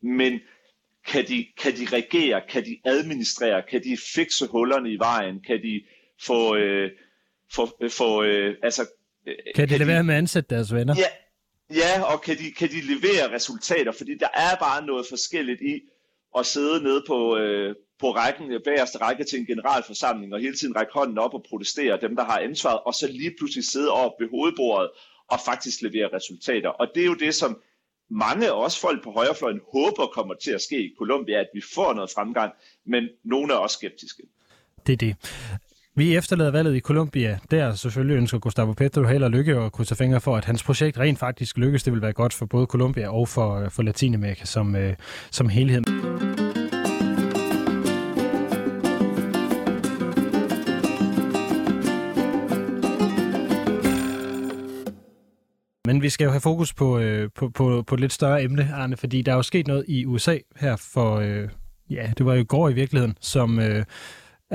men 0.00 0.40
kan 1.06 1.28
de, 1.28 1.46
kan 1.56 1.72
de 1.72 1.96
regere, 1.96 2.42
kan 2.48 2.64
de 2.64 2.78
administrere, 2.84 3.62
kan 3.70 3.84
de 3.84 3.96
fikse 4.14 4.46
hullerne 4.46 4.92
i 4.92 4.98
vejen, 4.98 5.40
kan 5.46 5.62
de 5.62 5.82
få, 6.22 6.56
øh, 6.56 6.90
få, 7.52 7.88
få 7.90 8.22
øh, 8.22 8.56
altså... 8.62 8.82
Øh, 9.26 9.34
kan 9.54 9.64
de 9.64 9.68
kan 9.68 9.78
lade 9.78 9.88
være 9.88 10.04
med 10.04 10.14
at 10.14 10.18
ansætte 10.18 10.54
deres 10.54 10.74
venner? 10.74 10.94
Ja, 10.98 11.06
ja 11.70 12.02
og 12.02 12.22
kan 12.22 12.38
de, 12.38 12.52
kan 12.52 12.68
de 12.68 12.80
levere 12.80 13.34
resultater, 13.34 13.92
fordi 13.92 14.18
der 14.18 14.28
er 14.34 14.56
bare 14.60 14.86
noget 14.86 15.06
forskelligt 15.08 15.60
i 15.60 15.80
at 16.38 16.46
sidde 16.46 16.82
nede 16.82 17.04
på, 17.06 17.36
øh, 17.36 17.74
på 17.98 18.10
rækken, 18.10 18.60
bagerste 18.64 18.98
række 18.98 19.24
til 19.24 19.38
en 19.38 19.46
generalforsamling, 19.46 20.34
og 20.34 20.40
hele 20.40 20.56
tiden 20.56 20.76
række 20.76 20.92
hånden 20.92 21.18
op 21.18 21.34
og 21.34 21.44
protestere 21.48 22.00
dem, 22.00 22.16
der 22.16 22.24
har 22.24 22.38
ansvaret, 22.38 22.80
og 22.86 22.94
så 22.94 23.06
lige 23.06 23.34
pludselig 23.38 23.64
sidde 23.64 23.90
op 23.90 24.12
ved 24.20 24.28
hovedbordet 24.30 24.90
og 25.28 25.38
faktisk 25.44 25.82
levere 25.82 26.08
resultater. 26.12 26.68
Og 26.68 26.86
det 26.94 27.02
er 27.02 27.06
jo 27.06 27.14
det, 27.14 27.34
som 27.34 27.60
mange 28.10 28.46
af 28.46 28.64
os 28.64 28.78
folk 28.78 29.04
på 29.04 29.10
højrefløjen 29.10 29.60
håber 29.72 30.06
kommer 30.06 30.34
til 30.34 30.50
at 30.50 30.62
ske 30.62 30.78
i 30.84 30.94
Colombia, 30.98 31.40
at 31.40 31.48
vi 31.54 31.60
får 31.74 31.94
noget 31.94 32.10
fremgang, 32.10 32.52
men 32.86 33.08
nogle 33.24 33.52
er 33.54 33.56
også 33.56 33.74
skeptiske. 33.74 34.22
Det 34.86 34.92
er 34.92 34.96
det. 34.96 35.16
Vi 35.96 36.16
efterlader 36.16 36.50
valget 36.50 36.76
i 36.76 36.80
Colombia. 36.80 37.38
Der 37.50 37.74
selvfølgelig 37.74 38.16
ønsker 38.16 38.38
Gustavo 38.38 38.72
Petro 38.72 39.02
held 39.02 39.22
og 39.22 39.30
lykke 39.30 39.58
og 39.58 39.72
krydser 39.72 39.94
fingre 39.94 40.20
for, 40.20 40.36
at 40.36 40.44
hans 40.44 40.62
projekt 40.62 40.98
rent 40.98 41.18
faktisk 41.18 41.58
lykkes. 41.58 41.82
Det 41.82 41.92
vil 41.92 42.02
være 42.02 42.12
godt 42.12 42.32
for 42.32 42.46
både 42.46 42.66
Colombia 42.66 43.08
og 43.08 43.28
for, 43.28 43.54
øh, 43.60 43.70
for 43.70 43.82
Latinamerika 43.82 44.44
som, 44.44 44.76
øh, 44.76 44.94
som 45.30 45.48
helhed. 45.48 45.82
Men 55.86 56.02
vi 56.02 56.08
skal 56.08 56.24
jo 56.24 56.30
have 56.30 56.40
fokus 56.40 56.74
på, 56.74 56.98
øh, 56.98 57.30
på, 57.34 57.48
på, 57.48 57.84
på 57.86 57.94
et 57.94 58.00
lidt 58.00 58.12
større 58.12 58.42
emne, 58.42 58.70
Arne, 58.74 58.96
fordi 58.96 59.22
der 59.22 59.32
er 59.32 59.36
jo 59.36 59.42
sket 59.42 59.66
noget 59.66 59.84
i 59.88 60.06
USA 60.06 60.38
her 60.56 60.76
for, 60.76 61.16
øh, 61.16 61.48
ja, 61.90 62.12
det 62.18 62.26
var 62.26 62.34
jo 62.34 62.40
i 62.40 62.44
går 62.44 62.68
i 62.68 62.72
virkeligheden, 62.72 63.18
som 63.20 63.60
øh, 63.60 63.84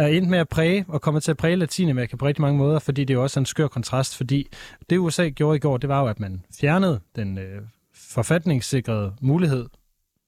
er 0.04 0.08
endt 0.08 0.30
med 0.30 0.40
at 0.40 0.50
præge 0.50 0.86
og 0.88 1.02
kommer 1.02 1.22
til 1.22 1.32
at 1.32 1.38
præge 1.38 1.56
Latinamerika 1.56 2.16
på 2.16 2.26
rigtig 2.26 2.42
mange 2.42 2.58
måder, 2.58 2.80
fordi 2.80 3.04
det 3.04 3.14
er 3.14 3.18
jo 3.18 3.24
også 3.24 3.40
en 3.40 3.46
skør 3.46 3.68
kontrast, 3.68 4.18
fordi 4.18 4.48
det 4.90 4.98
USA 4.98 5.30
gjorde 5.30 5.56
i 5.56 5.60
går, 5.60 5.78
det 5.78 5.90
var 5.90 6.02
jo, 6.02 6.08
at 6.08 6.20
man 6.20 6.46
fjernede 6.60 7.00
den 7.16 7.38
øh, 7.38 7.62
forfatningssikrede 7.94 9.14
mulighed 9.22 9.66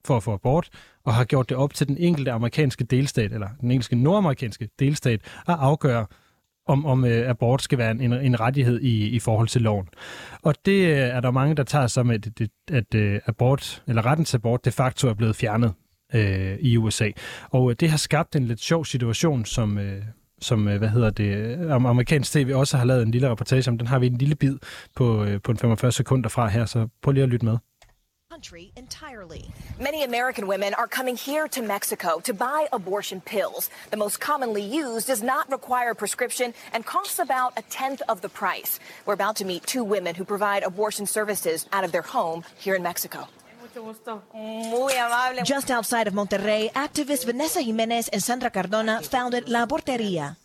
for 0.06 0.18
at 0.18 0.23
få 0.23 0.34
abort, 0.34 0.69
og 1.03 1.14
har 1.14 1.23
gjort 1.23 1.49
det 1.49 1.57
op 1.57 1.73
til 1.73 1.88
den 1.88 1.98
enkelte 1.98 2.31
amerikanske 2.31 2.84
delstat, 2.84 3.34
eller 3.34 3.48
den 3.61 3.72
enkelte 3.72 3.95
nordamerikanske 3.95 4.69
delstat, 4.80 5.22
at 5.48 5.56
afgøre, 5.60 6.06
om, 6.68 6.85
om 6.85 7.06
øh, 7.06 7.30
abort 7.30 7.61
skal 7.61 7.77
være 7.77 7.91
en, 7.91 8.14
en 8.14 8.39
rettighed 8.39 8.80
i, 8.81 9.10
i 9.10 9.19
forhold 9.19 9.48
til 9.48 9.61
loven. 9.61 9.88
Og 10.41 10.56
det 10.65 10.85
øh, 10.85 10.98
er 10.98 11.19
der 11.19 11.31
mange, 11.31 11.56
der 11.56 11.64
tager 11.64 11.88
som, 11.88 12.10
at, 12.10 12.27
at, 12.27 12.49
at 12.72 12.95
øh, 12.95 13.19
abort, 13.26 13.84
eller 13.88 14.06
retten 14.06 14.26
til 14.26 14.38
abort 14.38 14.65
de 14.65 14.72
facto 14.72 15.07
er 15.07 15.14
blevet 15.14 15.35
fjernet 15.35 15.73
øh, 16.14 16.58
i 16.60 16.78
USA. 16.78 17.12
Og 17.50 17.70
øh, 17.70 17.76
det 17.80 17.90
har 17.90 17.98
skabt 17.98 18.36
en 18.36 18.46
lidt 18.46 18.60
sjov 18.60 18.86
situation, 18.86 19.46
som, 19.46 19.78
Øh, 19.78 20.04
som 20.42 20.68
øh, 20.68 20.78
hvad 20.78 20.90
hedder 20.90 21.10
det, 21.10 21.36
øh, 21.36 21.72
amerikansk 21.72 22.32
tv 22.32 22.52
også 22.56 22.78
har 22.78 22.86
lavet 22.86 23.04
en 23.04 23.12
lille 23.12 23.30
reportage 23.30 23.72
om. 23.72 23.78
Den 23.78 23.88
har 23.88 24.00
vi 24.00 24.08
en 24.08 24.18
lille 24.18 24.36
bid 24.36 24.58
på, 24.96 25.24
øh, 25.24 25.42
på 25.42 25.52
en 25.52 25.58
45 25.58 25.92
sekunder 25.92 26.30
fra 26.30 26.48
her, 26.48 26.66
så 26.66 26.88
prøv 27.02 27.12
lige 27.12 27.24
at 27.24 27.30
lytte 27.30 27.46
med. 27.46 27.58
country 28.32 28.72
entirely. 28.78 29.42
Many 29.78 30.04
American 30.04 30.48
women 30.48 30.74
are 30.76 30.88
coming 30.88 31.18
here 31.18 31.50
to 31.50 31.62
Mexico 31.62 32.20
to 32.24 32.34
buy 32.34 32.68
abortion 32.72 33.20
pills. 33.20 33.70
The 33.90 33.98
most 33.98 34.22
commonly 34.22 34.62
used 34.62 35.08
does 35.08 35.22
not 35.22 35.52
require 35.52 35.94
prescription 35.94 36.54
and 36.74 36.86
costs 36.86 37.20
about 37.20 37.52
a 37.58 37.62
tenth 37.64 38.02
of 38.08 38.22
the 38.22 38.30
price. 38.30 38.80
We're 39.06 39.20
about 39.20 39.36
to 39.38 39.46
meet 39.46 39.68
two 39.68 39.84
women 39.84 40.16
who 40.16 40.24
provide 40.24 40.64
abortion 40.64 41.06
services 41.08 41.68
out 41.74 41.84
of 41.84 41.92
their 41.92 42.08
home 42.16 42.46
here 42.58 42.74
in 42.74 42.84
Mexico. 42.84 43.28
Just 45.43 45.72
outside 45.72 46.07
of 46.07 46.14
Monterrey, 46.14 46.72
activists 46.73 47.26
Vanessa 47.26 47.61
Jimenez 47.61 48.10
and 48.10 48.22
Sandra 48.22 48.49
Cardona 48.49 49.02
founded 49.02 49.48
La 49.49 49.65
Aborteria, 49.65 50.35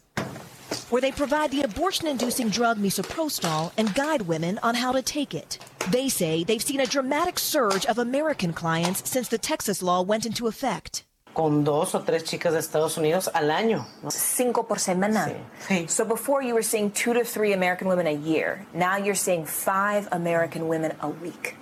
where 0.91 1.01
they 1.03 1.13
provide 1.13 1.51
the 1.51 1.63
abortion 1.63 2.07
inducing 2.07 2.49
drug 2.49 2.79
misoprostol 2.79 3.73
and 3.77 3.95
guide 3.95 4.23
women 4.23 4.59
on 4.63 4.75
how 4.77 4.93
to 4.93 5.03
take 5.03 5.35
it. 5.35 5.59
They 5.91 6.09
say 6.09 6.45
they've 6.45 6.63
seen 6.63 6.81
a 6.81 6.87
dramatic 6.87 7.39
surge 7.39 7.87
of 7.87 7.99
American 7.99 8.53
clients 8.53 9.09
since 9.09 9.29
the 9.29 9.39
Texas 9.39 9.83
law 9.83 10.03
went 10.03 10.27
into 10.27 10.47
effect. 10.47 11.05
con 11.35 11.65
dos 11.65 11.95
o 11.95 12.01
tres 12.01 12.25
chicas 12.25 12.55
de 12.55 12.61
Estados 12.61 12.97
Unidos 12.97 13.29
al 13.35 13.51
año. 13.51 13.85
¿no? 14.03 14.11
Cinco 14.11 14.63
por 14.67 14.79
semana. 14.79 15.31
Sí. 15.69 15.87
So 15.87 16.07
before 16.07 16.43
you 16.43 16.55
were 16.55 16.63
seeing 16.63 16.91
two 16.91 17.13
to 17.13 17.25
three 17.25 17.53
American 17.53 17.89
women 17.89 18.07
a 18.07 18.13
year. 18.13 18.65
Now 18.73 18.97
you're 18.97 19.15
seeing 19.15 19.45
five 19.45 20.09
American 20.13 20.67
women 20.67 20.95
a 21.03 21.09
week. 21.09 21.57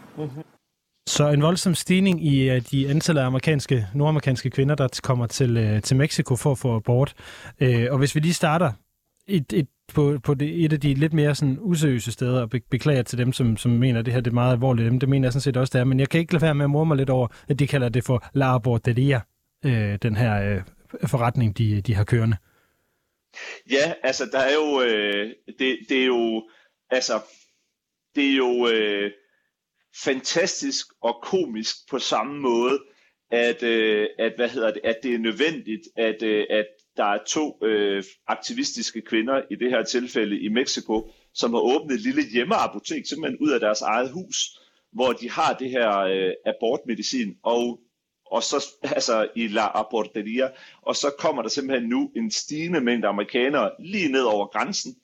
Så 1.06 1.28
en 1.28 1.42
voldsom 1.42 1.74
stigning 1.74 2.26
i 2.26 2.50
uh, 2.50 2.62
de 2.70 2.90
antallet 2.90 3.22
af 3.22 3.26
amerikanske, 3.26 3.86
nordamerikanske 3.94 4.50
kvinder, 4.50 4.74
der 4.74 5.00
kommer 5.02 5.26
til, 5.26 5.56
uh, 5.56 5.82
til 5.82 5.96
Mexico 5.96 6.36
for 6.36 6.52
at 6.52 6.58
få 6.58 6.76
abort. 6.76 7.14
Uh, 7.60 7.84
og 7.90 7.98
hvis 7.98 8.14
vi 8.14 8.20
lige 8.20 8.34
starter 8.34 8.72
et, 9.26 9.52
et, 9.52 9.68
på, 9.94 10.18
på 10.22 10.34
det, 10.34 10.64
et 10.64 10.72
af 10.72 10.80
de 10.80 10.94
lidt 10.94 11.12
mere 11.12 11.34
sådan, 11.34 11.58
useriøse 11.60 12.12
steder, 12.12 12.40
og 12.40 12.50
be, 12.50 12.60
beklager 12.70 13.02
til 13.02 13.18
dem, 13.18 13.32
som, 13.32 13.56
som 13.56 13.70
mener, 13.70 13.98
at 13.98 14.06
det 14.06 14.14
her 14.14 14.20
det 14.20 14.30
er 14.30 14.34
meget 14.34 14.52
alvorligt, 14.52 14.90
dem, 14.90 15.00
det 15.00 15.08
mener 15.08 15.26
jeg 15.26 15.32
sådan 15.32 15.40
set 15.40 15.56
også, 15.56 15.70
det 15.72 15.80
er, 15.80 15.84
men 15.84 16.00
jeg 16.00 16.08
kan 16.08 16.20
ikke 16.20 16.32
lade 16.32 16.42
være 16.42 16.54
med 16.54 16.64
at 16.64 16.70
morme 16.70 16.88
mig 16.88 16.96
lidt 16.96 17.10
over, 17.10 17.28
at 17.48 17.58
de 17.58 17.66
kalder 17.66 17.88
det 17.88 18.04
for 18.04 18.26
La 18.32 18.54
Aborteria, 18.54 19.20
øh, 19.64 19.98
den 20.02 20.16
her 20.16 20.54
øh, 20.54 20.62
forretning, 21.06 21.58
de, 21.58 21.80
de 21.80 21.94
har 21.94 22.04
kørende. 22.04 22.36
Ja, 23.70 23.92
altså 24.02 24.28
der 24.32 24.38
er 24.38 24.54
jo, 24.54 24.80
øh, 24.82 25.32
det, 25.58 25.78
det 25.88 26.02
er 26.02 26.06
jo, 26.06 26.48
altså, 26.90 27.12
det 28.14 28.30
er 28.30 28.36
jo 28.36 28.68
øh, 28.68 29.10
fantastisk 30.04 30.86
og 31.02 31.20
komisk 31.22 31.76
på 31.90 31.98
samme 31.98 32.40
måde, 32.40 32.78
at, 33.30 33.62
øh, 33.62 34.06
at, 34.18 34.32
hvad 34.36 34.48
hedder 34.48 34.72
det, 34.72 34.80
at 34.84 34.96
det 35.02 35.14
er 35.14 35.18
nødvendigt, 35.18 35.82
at, 35.96 36.22
øh, 36.22 36.46
at 36.50 36.66
der 36.96 37.04
er 37.04 37.18
to 37.26 37.58
øh, 37.64 38.04
aktivistiske 38.26 39.00
kvinder, 39.00 39.42
i 39.50 39.54
det 39.54 39.70
her 39.70 39.84
tilfælde 39.84 40.40
i 40.40 40.48
Mexico, 40.48 41.10
som 41.34 41.52
har 41.54 41.60
åbnet 41.60 41.94
et 41.94 42.00
lille 42.00 42.22
hjemmeapotek, 42.32 43.06
simpelthen 43.06 43.38
ud 43.40 43.50
af 43.50 43.60
deres 43.60 43.80
eget 43.80 44.10
hus, 44.10 44.58
hvor 44.92 45.12
de 45.12 45.30
har 45.30 45.54
det 45.54 45.70
her 45.70 45.98
øh, 45.98 46.32
abortmedicin, 46.46 47.36
og, 47.42 47.80
og 48.26 48.42
så 48.42 48.66
altså 48.96 49.28
i 49.36 49.48
La 49.48 49.80
Aborteria, 49.80 50.48
og 50.82 50.96
så 50.96 51.10
kommer 51.18 51.42
der 51.42 51.48
simpelthen 51.48 51.88
nu 51.88 52.10
en 52.16 52.30
stigende 52.30 52.80
mængde 52.80 53.08
amerikanere 53.08 53.70
lige 53.80 54.12
ned 54.12 54.22
over 54.22 54.46
grænsen. 54.46 54.96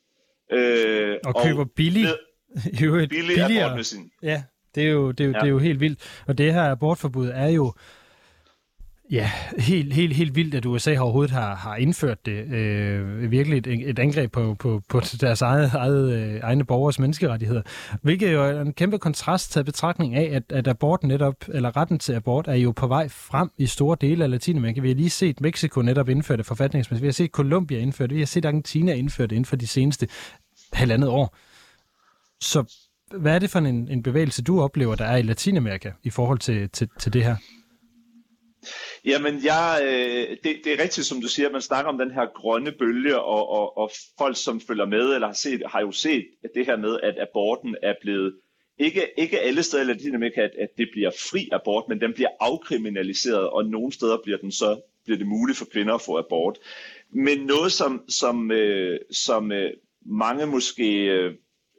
Øh, 0.52 1.16
Og 1.24 1.34
køber 1.44 1.64
billig, 1.76 2.02
ned, 2.02 2.16
billig 2.78 3.08
billigere. 3.08 3.64
abortmedicin. 3.64 4.10
Ja, 4.22 4.42
det 4.74 4.86
er, 4.86 4.90
jo, 4.90 5.10
det, 5.10 5.20
er 5.24 5.28
jo, 5.28 5.32
Ja. 5.32 5.38
det 5.38 5.44
er 5.46 5.50
jo 5.50 5.58
helt 5.58 5.80
vildt. 5.80 6.22
Og 6.26 6.38
det 6.38 6.52
her 6.54 6.70
abortforbud 6.70 7.28
er 7.34 7.48
jo 7.48 7.72
Ja, 9.12 9.30
helt, 9.58 9.92
helt, 9.94 10.16
helt 10.16 10.34
vildt, 10.34 10.54
at 10.54 10.66
USA 10.66 10.98
overhovedet 10.98 11.30
har, 11.30 11.54
har 11.54 11.76
indført 11.76 12.26
det. 12.26 12.54
Øh, 12.54 13.30
virkelig 13.30 13.58
et, 13.58 13.88
et 13.90 13.98
angreb 13.98 14.32
på, 14.32 14.54
på, 14.58 14.82
på 14.88 15.00
deres 15.20 15.42
eget, 15.42 15.70
eget, 15.74 16.12
øh, 16.12 16.40
egne 16.42 16.64
borgers 16.64 16.98
menneskerettigheder. 16.98 17.62
Hvilket 18.02 18.32
jo 18.32 18.44
er 18.44 18.60
en 18.60 18.72
kæmpe 18.72 18.98
kontrast 18.98 19.52
til 19.52 19.64
betragtning 19.64 20.14
af, 20.14 20.30
at, 20.36 20.42
at 20.52 20.68
abort 20.68 21.02
netop, 21.02 21.34
eller 21.48 21.76
retten 21.76 21.98
til 21.98 22.12
abort, 22.12 22.48
er 22.48 22.54
jo 22.54 22.72
på 22.72 22.86
vej 22.86 23.08
frem 23.08 23.50
i 23.58 23.66
store 23.66 23.96
dele 24.00 24.24
af 24.24 24.30
Latinamerika. 24.30 24.80
Vi 24.80 24.88
har 24.88 24.94
lige 24.96 25.10
set 25.10 25.40
Mexico 25.40 25.82
netop 25.82 26.08
indføre 26.08 26.36
det 26.36 26.46
forfatningsmæssigt. 26.46 27.02
Vi 27.02 27.06
har 27.08 27.12
set 27.12 27.30
Colombia 27.30 27.78
indføre 27.78 28.08
det. 28.08 28.14
Vi 28.14 28.20
har 28.20 28.26
set 28.26 28.44
Argentina 28.44 28.92
indføre 28.92 29.26
det 29.26 29.36
inden 29.36 29.46
for 29.46 29.56
de 29.56 29.66
seneste 29.66 30.08
halvandet 30.72 31.08
år. 31.08 31.36
Så 32.40 32.64
hvad 33.10 33.34
er 33.34 33.38
det 33.38 33.50
for 33.50 33.58
en, 33.58 33.88
en 33.88 34.02
bevægelse, 34.02 34.42
du 34.42 34.60
oplever, 34.60 34.94
der 34.94 35.04
er 35.04 35.16
i 35.16 35.22
Latinamerika 35.22 35.92
i 36.02 36.10
forhold 36.10 36.38
til, 36.38 36.70
til, 36.70 36.88
til 36.98 37.12
det 37.12 37.24
her? 37.24 37.36
Jamen, 39.04 39.44
jeg, 39.44 39.80
øh, 39.84 40.36
det, 40.44 40.60
det 40.64 40.72
er 40.72 40.82
rigtigt, 40.82 41.06
som 41.06 41.20
du 41.20 41.28
siger, 41.28 41.50
man 41.50 41.60
snakker 41.60 41.92
om 41.92 41.98
den 41.98 42.10
her 42.10 42.26
grønne 42.34 42.72
bølge, 42.72 43.20
og, 43.20 43.48
og, 43.48 43.78
og 43.78 43.90
folk, 44.18 44.36
som 44.36 44.60
følger 44.60 44.86
med, 44.86 45.14
eller 45.14 45.26
har, 45.26 45.34
set, 45.34 45.62
har 45.66 45.80
jo 45.80 45.92
set 45.92 46.26
at 46.44 46.50
det 46.54 46.66
her 46.66 46.76
med, 46.76 47.00
at 47.02 47.14
aborten 47.18 47.76
er 47.82 47.94
blevet, 48.00 48.34
ikke, 48.78 49.02
ikke 49.18 49.40
alle 49.40 49.62
steder 49.62 49.82
i 49.82 49.86
Latinamerika, 49.86 50.40
at, 50.40 50.50
at 50.58 50.68
det 50.78 50.88
bliver 50.92 51.10
fri 51.10 51.48
abort, 51.52 51.84
men 51.88 52.00
den 52.00 52.12
bliver 52.14 52.30
afkriminaliseret, 52.40 53.50
og 53.50 53.64
nogle 53.64 53.92
steder 53.92 54.16
bliver 54.24 54.38
den 54.38 54.52
så 54.52 54.80
bliver 55.04 55.18
det 55.18 55.26
muligt 55.26 55.58
for 55.58 55.64
kvinder 55.72 55.94
at 55.94 56.02
få 56.02 56.18
abort. 56.18 56.58
Men 57.10 57.38
noget, 57.38 57.72
som, 57.72 58.02
som, 58.08 58.50
øh, 58.50 58.98
som 59.12 59.52
øh, 59.52 59.70
mange 60.06 60.46
måske, 60.46 61.06
øh, 61.06 61.34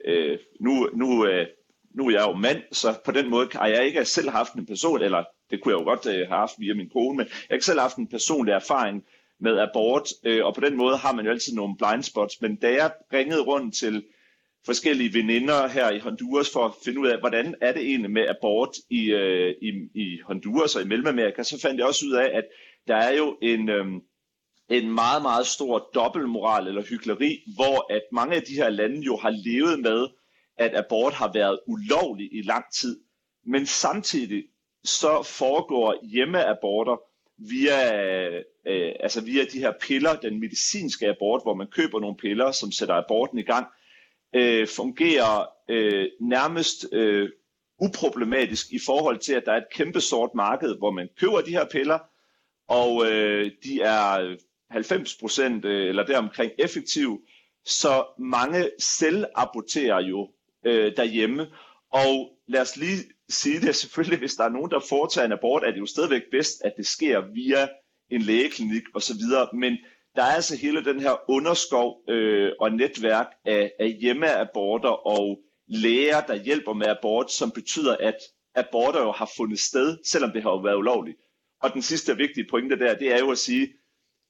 øh 0.05 0.39
nu, 0.59 0.89
nu, 0.93 1.25
øh, 1.25 1.47
nu 1.93 2.07
er 2.07 2.11
jeg 2.11 2.27
jo 2.27 2.33
mand, 2.33 2.61
så 2.71 2.95
på 3.05 3.11
den 3.11 3.29
måde 3.29 3.49
har 3.53 3.67
jeg 3.67 3.85
ikke 3.85 4.05
selv 4.05 4.29
haft 4.29 4.53
en 4.53 4.65
person, 4.65 5.01
eller 5.01 5.23
det 5.49 5.61
kunne 5.61 5.73
jeg 5.73 5.79
jo 5.79 5.85
godt 5.85 6.05
øh, 6.05 6.13
have 6.13 6.39
haft 6.39 6.53
via 6.57 6.73
min 6.73 6.89
kone, 6.89 7.17
men 7.17 7.25
jeg 7.25 7.35
har 7.49 7.55
ikke 7.55 7.65
selv 7.65 7.79
haft 7.79 7.97
en 7.97 8.07
personlig 8.07 8.51
erfaring 8.51 9.03
med 9.39 9.59
abort, 9.59 10.07
øh, 10.25 10.45
og 10.45 10.55
på 10.55 10.61
den 10.61 10.77
måde 10.77 10.97
har 10.97 11.13
man 11.13 11.25
jo 11.25 11.31
altid 11.31 11.53
nogle 11.53 11.75
blind 11.77 12.03
spots. 12.03 12.41
Men 12.41 12.55
da 12.55 12.73
jeg 12.73 12.91
ringede 13.13 13.41
rundt 13.41 13.75
til 13.75 14.03
forskellige 14.65 15.13
veninder 15.13 15.67
her 15.67 15.91
i 15.91 15.99
Honduras 15.99 16.49
for 16.53 16.65
at 16.65 16.71
finde 16.85 16.99
ud 16.99 17.07
af, 17.07 17.19
hvordan 17.19 17.55
er 17.61 17.73
det 17.73 17.81
egentlig 17.81 18.11
med 18.11 18.27
abort 18.27 18.69
i, 18.89 19.11
øh, 19.11 19.55
i, 19.61 19.69
i 19.95 20.19
Honduras 20.25 20.75
og 20.75 20.81
i 20.81 20.85
Mellemamerika, 20.85 21.43
så 21.43 21.61
fandt 21.61 21.79
jeg 21.79 21.87
også 21.87 22.05
ud 22.05 22.13
af, 22.13 22.37
at 22.37 22.43
der 22.87 22.95
er 22.95 23.17
jo 23.17 23.37
en, 23.41 23.69
øh, 23.69 23.85
en 24.71 24.91
meget, 24.91 25.21
meget 25.21 25.47
stor 25.47 25.89
dobbeltmoral 25.95 26.67
eller 26.67 26.83
hykleri, 26.83 27.43
hvor 27.55 27.93
at 27.93 28.01
mange 28.11 28.35
af 28.35 28.41
de 28.41 28.55
her 28.55 28.69
lande 28.69 29.01
jo 29.01 29.17
har 29.17 29.29
levet 29.29 29.79
med, 29.79 30.07
at 30.57 30.75
abort 30.75 31.13
har 31.13 31.31
været 31.33 31.59
ulovlig 31.67 32.29
i 32.33 32.41
lang 32.41 32.65
tid. 32.73 32.99
Men 33.45 33.65
samtidig 33.65 34.43
så 34.83 35.23
foregår 35.23 36.05
hjemmeaborter 36.11 37.01
via, 37.37 37.95
øh, 38.67 38.93
altså 38.99 39.21
via 39.21 39.43
de 39.53 39.59
her 39.59 39.73
piller, 39.81 40.15
den 40.15 40.39
medicinske 40.39 41.07
abort, 41.07 41.41
hvor 41.43 41.53
man 41.53 41.67
køber 41.67 41.99
nogle 41.99 42.17
piller, 42.17 42.51
som 42.51 42.71
sætter 42.71 42.95
aborten 42.95 43.39
i 43.39 43.43
gang, 43.43 43.67
øh, 44.35 44.67
fungerer 44.67 45.45
øh, 45.69 46.07
nærmest 46.21 46.85
øh, 46.91 47.29
uproblematisk 47.81 48.71
i 48.71 48.79
forhold 48.85 49.19
til, 49.19 49.33
at 49.33 49.43
der 49.45 49.51
er 49.51 49.57
et 49.57 49.73
kæmpe 49.73 50.01
sort 50.01 50.29
marked, 50.35 50.77
hvor 50.77 50.91
man 50.91 51.09
køber 51.19 51.41
de 51.41 51.51
her 51.51 51.65
piller, 51.65 51.99
og 52.67 53.11
øh, 53.11 53.51
de 53.63 53.81
er 53.81 54.35
90 54.71 55.17
procent 55.19 55.65
øh, 55.65 55.89
eller 55.89 56.05
deromkring 56.05 56.51
effektiv, 56.59 57.21
så 57.65 58.05
mange 58.19 58.69
selv 58.79 59.25
aborterer 59.35 60.01
jo 60.01 60.29
øh, 60.65 60.95
derhjemme, 60.97 61.47
og 61.93 62.37
lad 62.47 62.61
os 62.61 62.77
lige 62.77 62.97
sige 63.29 63.61
det, 63.61 63.75
selvfølgelig, 63.75 64.19
hvis 64.19 64.35
der 64.35 64.43
er 64.43 64.49
nogen, 64.49 64.71
der 64.71 64.79
foretager 64.89 65.25
en 65.25 65.31
abort, 65.31 65.63
er 65.63 65.71
det 65.71 65.79
jo 65.79 65.85
stadigvæk 65.85 66.21
bedst, 66.31 66.61
at 66.65 66.73
det 66.77 66.87
sker 66.87 67.21
via 67.33 67.67
en 68.09 68.21
lægeklinik 68.21 68.83
osv., 68.93 69.21
men 69.53 69.77
der 70.15 70.23
er 70.23 70.35
altså 70.35 70.55
hele 70.55 70.85
den 70.85 70.99
her 70.99 71.29
underskov 71.29 72.01
øh, 72.09 72.51
og 72.59 72.71
netværk 72.71 73.27
af, 73.45 73.71
af 73.79 73.91
hjemmeaborter 74.01 75.07
og 75.07 75.39
læger, 75.67 76.21
der 76.21 76.43
hjælper 76.43 76.73
med 76.73 76.87
abort, 76.87 77.31
som 77.31 77.51
betyder, 77.51 77.97
at 77.99 78.17
aborter 78.55 79.01
jo 79.01 79.11
har 79.11 79.31
fundet 79.37 79.59
sted, 79.59 79.97
selvom 80.05 80.31
det 80.31 80.43
har 80.43 80.49
jo 80.49 80.57
været 80.57 80.77
ulovligt. 80.77 81.17
Og 81.61 81.73
den 81.73 81.81
sidste 81.81 82.17
vigtige 82.17 82.47
pointe 82.49 82.79
der, 82.79 82.97
det 82.97 83.13
er 83.13 83.19
jo 83.19 83.31
at 83.31 83.37
sige, 83.37 83.73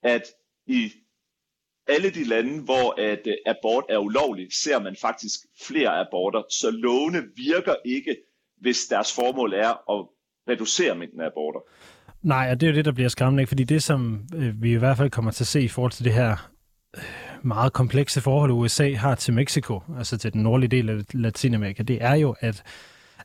at 0.03 0.23
i 0.67 0.91
alle 1.87 2.09
de 2.09 2.23
lande, 2.23 2.63
hvor 2.63 3.01
at 3.01 3.27
uh, 3.27 3.33
abort 3.45 3.83
er 3.89 3.97
ulovlig, 3.97 4.47
ser 4.63 4.79
man 4.79 4.95
faktisk 5.01 5.39
flere 5.67 5.89
aborter. 5.89 6.43
Så 6.49 6.71
lovene 6.71 7.23
virker 7.35 7.75
ikke, 7.85 8.17
hvis 8.61 8.85
deres 8.89 9.15
formål 9.15 9.53
er 9.53 9.91
at 9.91 10.07
reducere 10.49 10.95
mængden 10.95 11.21
af 11.21 11.25
aborter. 11.25 11.59
Nej, 12.21 12.47
og 12.51 12.61
det 12.61 12.67
er 12.67 12.71
jo 12.71 12.75
det, 12.75 12.85
der 12.85 12.91
bliver 12.91 13.09
skræmmende, 13.09 13.47
fordi 13.47 13.63
det, 13.63 13.83
som 13.83 14.27
øh, 14.35 14.61
vi 14.61 14.71
i 14.71 14.77
hvert 14.77 14.97
fald 14.97 15.09
kommer 15.09 15.31
til 15.31 15.43
at 15.43 15.47
se 15.47 15.61
i 15.61 15.67
forhold 15.67 15.91
til 15.91 16.05
det 16.05 16.13
her 16.13 16.49
øh, 16.97 17.03
meget 17.43 17.73
komplekse 17.73 18.21
forhold, 18.21 18.51
USA 18.51 18.93
har 18.93 19.15
til 19.15 19.33
Mexico, 19.33 19.81
altså 19.97 20.17
til 20.17 20.33
den 20.33 20.43
nordlige 20.43 20.69
del 20.69 20.89
af 20.89 20.95
Latinamerika, 21.13 21.83
det 21.83 22.03
er 22.03 22.15
jo, 22.15 22.35
at, 22.39 22.63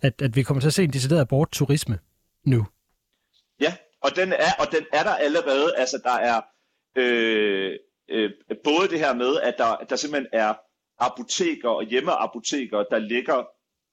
at, 0.02 0.22
at 0.22 0.36
vi 0.36 0.42
kommer 0.42 0.60
til 0.60 0.68
at 0.68 0.74
se 0.74 0.84
en 0.84 0.92
decideret 0.92 1.20
abortturisme 1.20 1.98
nu. 2.44 2.66
Ja, 3.60 3.74
og 4.02 4.10
den 4.16 4.32
er, 4.32 4.52
og 4.58 4.66
den 4.72 4.86
er 4.92 5.02
der 5.02 5.14
allerede. 5.14 5.72
Altså, 5.76 6.00
der 6.04 6.16
er 6.18 6.40
øh, 6.96 7.78
øh, 8.08 8.30
både 8.64 8.88
det 8.88 8.98
her 8.98 9.14
med, 9.14 9.36
at 9.42 9.54
der, 9.58 9.76
der 9.76 9.96
simpelthen 9.96 10.28
er 10.32 10.54
apoteker 10.98 11.68
og 11.68 11.84
hjemmeapoteker, 11.84 12.82
der 12.90 12.98
ligger 12.98 13.46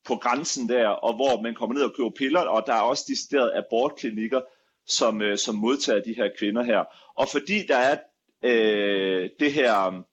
på 0.05 0.15
grænsen 0.15 0.69
der, 0.69 0.87
og 0.87 1.15
hvor 1.15 1.41
man 1.41 1.55
kommer 1.55 1.75
ned 1.75 1.83
og 1.83 1.93
køber 1.97 2.09
piller, 2.17 2.39
og 2.39 2.63
der 2.67 2.73
er 2.73 2.81
også 2.81 3.05
deciderede 3.07 3.55
abortklinikker, 3.55 4.41
som, 4.87 5.21
øh, 5.21 5.37
som 5.37 5.55
modtager 5.55 6.01
de 6.01 6.13
her 6.13 6.29
kvinder 6.39 6.63
her. 6.63 6.83
Og 7.15 7.27
fordi 7.29 7.65
der 7.67 7.77
er 7.77 7.97
øh, 8.43 9.29
det 9.39 9.53
her 9.53 10.03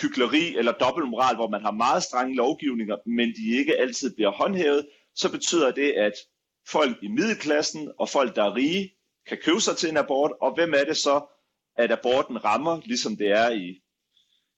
hykleri 0.00 0.28
hyggeleri 0.28 0.56
eller 0.56 0.72
dobbeltmoral, 0.72 1.36
hvor 1.36 1.48
man 1.48 1.62
har 1.62 1.70
meget 1.70 2.02
strenge 2.02 2.36
lovgivninger, 2.36 2.96
men 3.06 3.28
de 3.28 3.58
ikke 3.58 3.76
altid 3.76 4.14
bliver 4.14 4.30
håndhævet, 4.30 4.86
så 5.14 5.30
betyder 5.30 5.70
det, 5.70 5.92
at 5.92 6.12
folk 6.68 6.96
i 7.02 7.08
middelklassen 7.08 7.92
og 7.98 8.08
folk, 8.08 8.36
der 8.36 8.44
er 8.44 8.54
rige, 8.54 8.92
kan 9.28 9.38
købe 9.44 9.60
sig 9.60 9.76
til 9.76 9.90
en 9.90 9.96
abort, 9.96 10.32
og 10.40 10.54
hvem 10.54 10.74
er 10.74 10.84
det 10.84 10.96
så, 10.96 11.20
at 11.76 11.92
aborten 11.92 12.44
rammer, 12.44 12.80
ligesom 12.84 13.16
det 13.16 13.30
er 13.30 13.50
i 13.50 13.82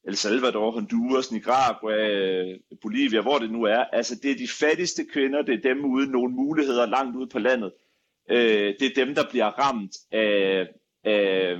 El 0.09 0.17
Salvador, 0.17 0.71
Honduras, 0.71 1.33
Nicaragua, 1.33 1.97
øh, 1.97 2.59
Bolivia, 2.83 3.21
hvor 3.21 3.39
det 3.39 3.51
nu 3.51 3.63
er. 3.63 3.85
Altså, 3.93 4.15
det 4.23 4.31
er 4.31 4.37
de 4.37 4.49
fattigste 4.49 5.05
kvinder, 5.13 5.43
det 5.43 5.55
er 5.55 5.75
dem 5.75 5.85
uden 5.85 6.11
nogle 6.11 6.35
muligheder 6.35 6.87
langt 6.87 7.17
ude 7.17 7.29
på 7.29 7.39
landet. 7.39 7.73
Øh, 8.31 8.75
det 8.81 8.83
er 8.83 9.05
dem, 9.05 9.15
der 9.15 9.25
bliver 9.31 9.47
ramt 9.47 9.93
af, 10.13 10.69
af 11.05 11.57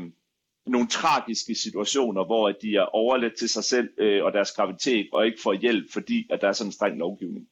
nogle 0.67 0.89
tragiske 0.89 1.55
situationer, 1.55 2.25
hvor 2.25 2.53
de 2.63 2.77
er 2.77 2.95
overladt 2.95 3.35
til 3.39 3.49
sig 3.49 3.65
selv 3.65 3.89
øh, 3.99 4.25
og 4.25 4.33
deres 4.33 4.53
graviditet, 4.53 5.09
og 5.13 5.27
ikke 5.27 5.39
får 5.43 5.53
hjælp, 5.53 5.93
fordi 5.93 6.27
at 6.31 6.41
der 6.41 6.49
er 6.49 6.53
sådan 6.53 6.69
en 6.69 6.73
streng 6.73 6.99
lovgivning. 6.99 7.47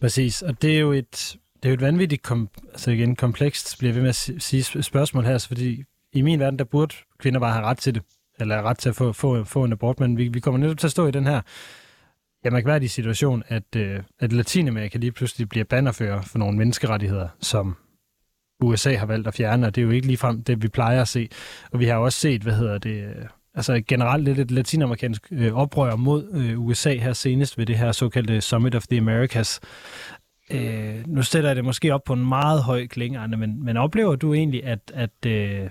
Præcis, 0.00 0.42
og 0.42 0.62
det 0.62 0.74
er 0.74 0.78
jo 0.78 0.92
et, 0.92 1.36
det 1.56 1.64
er 1.64 1.68
jo 1.68 1.74
et 1.74 1.80
vanvittigt 1.80 2.22
kom, 2.22 2.48
altså 2.68 2.90
igen, 2.90 3.16
komplekst, 3.16 3.78
bliver 3.78 3.94
ved 3.94 4.02
med 4.02 4.08
at 4.08 4.42
sige 4.42 4.82
spørgsmål 4.82 5.24
her, 5.24 5.32
altså 5.32 5.48
fordi 5.48 5.84
i 6.12 6.22
min 6.22 6.40
verden, 6.40 6.58
der 6.58 6.64
burde 6.64 6.94
kvinder 7.18 7.40
bare 7.40 7.52
have 7.52 7.64
ret 7.64 7.78
til 7.78 7.94
det 7.94 8.02
eller 8.40 8.62
ret 8.62 8.78
til 8.78 8.88
at 8.88 8.96
få, 8.96 9.12
få, 9.12 9.44
få 9.44 9.64
en 9.64 9.72
abort, 9.72 10.00
men 10.00 10.18
vi, 10.18 10.28
vi 10.28 10.40
kommer 10.40 10.60
netop 10.60 10.78
til 10.78 10.86
at 10.86 10.90
stå 10.90 11.06
i 11.06 11.10
den 11.10 11.26
her 11.26 11.40
ja, 12.44 12.50
mærkværdige 12.50 12.88
situation, 12.88 13.42
at, 13.46 13.76
øh, 13.76 14.00
at 14.20 14.32
Latinamerika 14.32 14.98
lige 14.98 15.12
pludselig 15.12 15.48
bliver 15.48 15.64
bannerfører 15.64 16.22
for 16.22 16.38
nogle 16.38 16.58
menneskerettigheder, 16.58 17.28
som 17.40 17.76
USA 18.60 18.96
har 18.96 19.06
valgt 19.06 19.28
at 19.28 19.34
fjerne, 19.34 19.66
og 19.66 19.74
det 19.74 19.80
er 19.80 19.84
jo 19.84 19.90
ikke 19.90 20.06
ligefrem 20.06 20.42
det, 20.44 20.62
vi 20.62 20.68
plejer 20.68 21.00
at 21.00 21.08
se. 21.08 21.28
Og 21.72 21.80
vi 21.80 21.84
har 21.84 21.96
også 21.96 22.18
set, 22.18 22.42
hvad 22.42 22.52
hedder 22.52 22.78
det, 22.78 23.04
øh, 23.04 23.26
altså 23.54 23.82
generelt 23.88 24.24
lidt 24.24 24.38
et 24.38 24.50
latinamerikansk 24.50 25.28
øh, 25.32 25.52
oprør 25.52 25.96
mod 25.96 26.30
øh, 26.34 26.60
USA 26.60 26.94
her 26.94 27.12
senest 27.12 27.58
ved 27.58 27.66
det 27.66 27.78
her 27.78 27.92
såkaldte 27.92 28.40
Summit 28.40 28.74
of 28.74 28.86
the 28.86 28.98
Americas. 28.98 29.60
Øh, 30.50 31.06
nu 31.06 31.22
sætter 31.22 31.48
jeg 31.48 31.56
det 31.56 31.64
måske 31.64 31.94
op 31.94 32.04
på 32.04 32.12
en 32.12 32.28
meget 32.28 32.62
høj 32.62 32.86
klinge, 32.86 33.28
men, 33.28 33.64
men 33.64 33.76
oplever 33.76 34.16
du 34.16 34.34
egentlig, 34.34 34.64
at, 34.64 34.92
at 34.94 35.26
øh, 35.26 35.70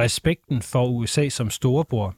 respekten 0.00 0.62
for 0.62 0.86
USA 0.86 1.28
som 1.28 1.50
storebror 1.50 2.14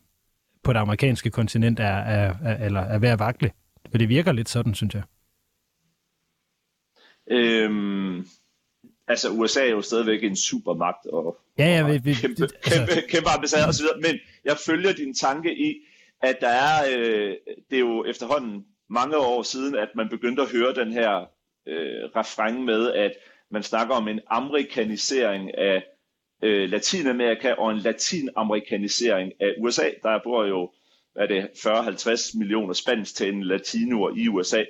på 0.63 0.73
det 0.73 0.79
amerikanske 0.79 1.31
kontinent 1.31 1.81
er, 1.81 1.85
er, 1.87 2.35
er, 2.45 2.65
eller 2.65 2.81
er 2.81 2.99
ved 2.99 3.09
at 3.09 3.19
vakle. 3.19 3.51
For 3.91 3.99
det 3.99 4.09
virker 4.09 4.33
lidt 4.33 4.49
sådan, 4.49 4.75
synes 4.75 4.95
jeg. 4.95 5.03
Øhm, 7.31 8.27
altså 9.09 9.31
USA 9.31 9.61
er 9.67 9.71
jo 9.71 9.83
stadigvæk 9.83 10.25
en 10.25 10.37
supermagt 10.37 11.07
og, 11.07 11.39
ja, 11.59 11.65
ja, 11.65 11.87
vi, 11.87 12.01
vi, 12.05 12.15
kæmpe, 12.15 12.43
altså... 12.43 12.59
kæmpe, 12.63 13.09
kæmpe 13.09 13.29
ambassade 13.29 13.69
osv. 13.69 13.87
Men 14.03 14.19
jeg 14.45 14.57
følger 14.67 14.93
din 14.93 15.15
tanke 15.15 15.57
i, 15.57 15.75
at 16.23 16.37
der 16.41 16.49
er, 16.49 16.99
øh, 16.99 17.37
det 17.71 17.77
er 17.77 17.81
jo 17.81 18.05
efterhånden 18.05 18.65
mange 18.91 19.17
år 19.17 19.43
siden, 19.43 19.75
at 19.75 19.89
man 19.97 20.09
begyndte 20.09 20.43
at 20.43 20.53
høre 20.53 20.75
den 20.75 20.93
her 20.93 21.19
øh, 21.69 22.05
refræng 22.17 22.65
med, 22.65 22.93
at 22.93 23.13
man 23.51 23.63
snakker 23.63 23.95
om 23.95 24.09
en 24.09 24.21
amerikanisering 24.31 25.59
af 25.59 25.85
øh, 26.43 26.71
Latinamerika 26.71 27.53
og 27.53 27.71
en 27.71 27.79
latinamerikanisering 27.79 29.33
af 29.41 29.55
USA. 29.59 29.91
Der 30.03 30.21
bor 30.25 30.45
jo 30.45 30.71
hvad 31.13 31.23
er 31.23 31.27
det, 31.27 31.49
40-50 32.35 32.39
millioner 32.39 32.73
spansktalende 32.75 33.47
latinoer 33.47 34.11
i 34.17 34.29
USA. 34.29 34.65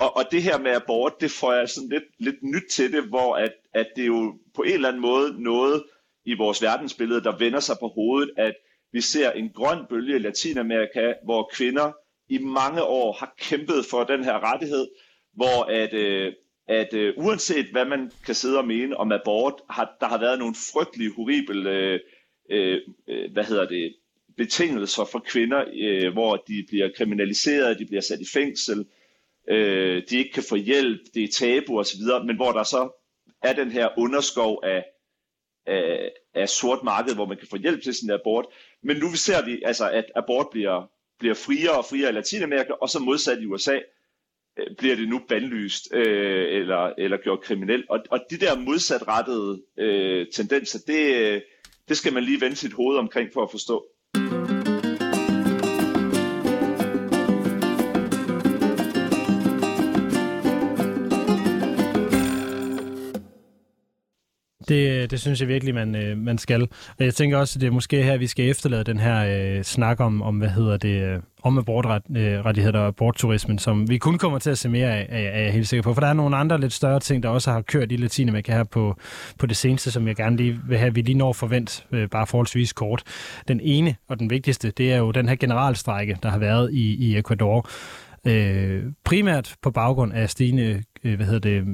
Og, 0.00 0.16
og 0.16 0.24
det 0.30 0.42
her 0.42 0.58
med 0.58 0.70
abort, 0.70 1.20
det 1.20 1.30
får 1.30 1.52
jeg 1.52 1.68
sådan 1.68 1.88
lidt, 1.88 2.04
lidt 2.18 2.42
nyt 2.42 2.64
til 2.70 2.92
det, 2.92 3.04
hvor 3.04 3.34
at, 3.36 3.52
at 3.74 3.86
det 3.96 4.06
jo 4.06 4.38
på 4.54 4.62
en 4.62 4.72
eller 4.72 4.88
anden 4.88 5.02
måde 5.02 5.42
noget, 5.42 5.84
i 6.26 6.34
vores 6.34 6.62
verdensbillede, 6.62 7.24
der 7.24 7.38
vender 7.38 7.60
sig 7.60 7.76
på 7.80 7.88
hovedet, 7.88 8.30
at 8.36 8.54
vi 8.92 9.00
ser 9.00 9.30
en 9.30 9.50
grøn 9.54 9.78
bølge 9.88 10.16
i 10.16 10.18
Latinamerika, 10.18 11.14
hvor 11.24 11.50
kvinder 11.54 11.92
i 12.28 12.38
mange 12.38 12.82
år 12.82 13.12
har 13.12 13.34
kæmpet 13.38 13.86
for 13.90 14.04
den 14.04 14.24
her 14.24 14.52
rettighed, 14.52 14.86
hvor 15.32 15.64
at, 15.64 15.94
øh, 15.94 16.32
at 16.68 16.94
øh, 16.94 17.14
uanset 17.16 17.66
hvad 17.72 17.84
man 17.84 18.10
kan 18.26 18.34
sidde 18.34 18.58
og 18.58 18.66
mene 18.66 18.96
om 18.96 19.12
abort, 19.12 19.54
har, 19.70 19.96
der 20.00 20.06
har 20.06 20.18
været 20.18 20.38
nogle 20.38 20.54
frygtelige, 20.72 21.12
horrible, 21.12 21.70
øh, 21.70 22.00
øh, 22.50 22.80
øh, 23.08 23.32
hvad 23.32 23.44
hedder 23.44 23.66
det, 23.66 23.94
betingelser 24.36 25.04
for 25.04 25.18
kvinder, 25.18 25.64
øh, 25.74 26.12
hvor 26.12 26.36
de 26.36 26.64
bliver 26.68 26.90
kriminaliseret, 26.96 27.78
de 27.78 27.86
bliver 27.86 28.00
sat 28.00 28.20
i 28.20 28.26
fængsel, 28.32 28.86
øh, 29.48 30.02
de 30.10 30.16
ikke 30.18 30.32
kan 30.32 30.42
få 30.48 30.56
hjælp, 30.56 31.00
det 31.14 31.24
er 31.24 31.28
tabu 31.28 31.78
osv., 31.78 32.00
men 32.26 32.36
hvor 32.36 32.52
der 32.52 32.62
så 32.62 33.00
er 33.42 33.52
den 33.52 33.70
her 33.70 33.88
underskov 33.98 34.60
af, 34.64 34.84
af, 35.66 36.10
af 36.34 36.48
sort 36.48 36.82
marked, 36.84 37.14
hvor 37.14 37.26
man 37.26 37.36
kan 37.36 37.48
få 37.48 37.56
hjælp 37.56 37.82
til 37.82 37.94
sin 37.94 38.10
abort. 38.10 38.46
Men 38.82 38.96
nu 38.96 39.12
ser 39.14 39.44
vi 39.44 39.62
altså, 39.64 39.90
at 39.90 40.04
abort 40.16 40.46
bliver, 40.50 40.90
bliver 41.18 41.34
friere 41.34 41.78
og 41.78 41.84
friere 41.84 42.08
i 42.08 42.12
Latinamerika, 42.12 42.72
og 42.72 42.88
så 42.88 42.98
modsat 42.98 43.42
i 43.42 43.46
USA, 43.46 43.78
Øh, 44.58 44.76
bliver 44.78 44.96
det 44.96 45.08
nu 45.08 45.20
bandlyst 45.28 45.94
øh, 45.94 46.60
eller, 46.60 46.92
eller 46.98 47.16
gjort 47.16 47.40
kriminel. 47.40 47.84
Og, 47.88 48.00
og 48.10 48.20
de 48.30 48.36
der 48.36 48.58
modsatrettede 48.58 49.62
øh, 49.78 50.26
tendenser, 50.34 50.78
det, 50.86 51.16
øh, 51.16 51.40
det 51.88 51.96
skal 51.96 52.12
man 52.12 52.24
lige 52.24 52.40
vende 52.40 52.56
sit 52.56 52.72
hoved 52.72 52.98
omkring 52.98 53.30
for 53.32 53.42
at 53.42 53.50
forstå. 53.50 53.86
Det, 64.68 65.10
det 65.10 65.20
synes 65.20 65.40
jeg 65.40 65.48
virkelig, 65.48 65.74
man, 65.74 65.94
øh, 65.94 66.18
man 66.18 66.38
skal. 66.38 66.62
Og 66.98 67.04
jeg 67.04 67.14
tænker 67.14 67.38
også, 67.38 67.56
at 67.56 67.60
det 67.60 67.66
er 67.66 67.70
måske 67.70 68.02
her, 68.02 68.16
vi 68.16 68.26
skal 68.26 68.48
efterlade 68.48 68.84
den 68.84 68.98
her 68.98 69.56
øh, 69.56 69.62
snak 69.62 70.00
om, 70.00 70.22
om, 70.22 70.38
hvad 70.38 70.48
hedder 70.48 70.76
det, 70.76 71.02
øh, 71.02 71.20
om 71.42 71.58
abortrettigheder 71.58 72.74
øh, 72.74 72.82
og 72.82 72.86
abortturismen, 72.86 73.58
som 73.58 73.90
vi 73.90 73.98
kun 73.98 74.18
kommer 74.18 74.38
til 74.38 74.50
at 74.50 74.58
se 74.58 74.68
mere 74.68 74.90
af, 74.90 75.06
er, 75.08 75.28
er 75.28 75.42
jeg 75.42 75.52
helt 75.52 75.68
sikker 75.68 75.82
på. 75.82 75.94
For 75.94 76.00
der 76.00 76.08
er 76.08 76.12
nogle 76.12 76.36
andre 76.36 76.60
lidt 76.60 76.72
større 76.72 77.00
ting, 77.00 77.22
der 77.22 77.28
også 77.28 77.52
har 77.52 77.60
kørt 77.60 77.92
i 77.92 77.96
Latinamerika 77.96 78.52
her 78.52 78.64
på, 78.64 78.96
på 79.38 79.46
det 79.46 79.56
seneste, 79.56 79.90
som 79.90 80.08
jeg 80.08 80.16
gerne 80.16 80.36
lige 80.36 80.60
vil 80.68 80.78
have, 80.78 80.86
at 80.86 80.96
vi 80.96 81.02
lige 81.02 81.18
når 81.18 81.32
forvent, 81.32 81.86
øh, 81.92 82.08
bare 82.08 82.26
forholdsvis 82.26 82.72
kort. 82.72 83.02
Den 83.48 83.60
ene 83.60 83.96
og 84.08 84.18
den 84.18 84.30
vigtigste, 84.30 84.70
det 84.70 84.92
er 84.92 84.96
jo 84.96 85.10
den 85.10 85.28
her 85.28 85.36
generalstrække, 85.36 86.18
der 86.22 86.28
har 86.28 86.38
været 86.38 86.72
i, 86.72 86.94
i 86.94 87.18
Ecuador. 87.18 87.68
Øh, 88.26 88.84
primært 89.04 89.54
på 89.62 89.70
baggrund 89.70 90.12
af 90.12 90.30
stigende, 90.30 90.82
øh, 91.04 91.16
hvad 91.16 91.26
hedder 91.26 91.40
det, 91.40 91.64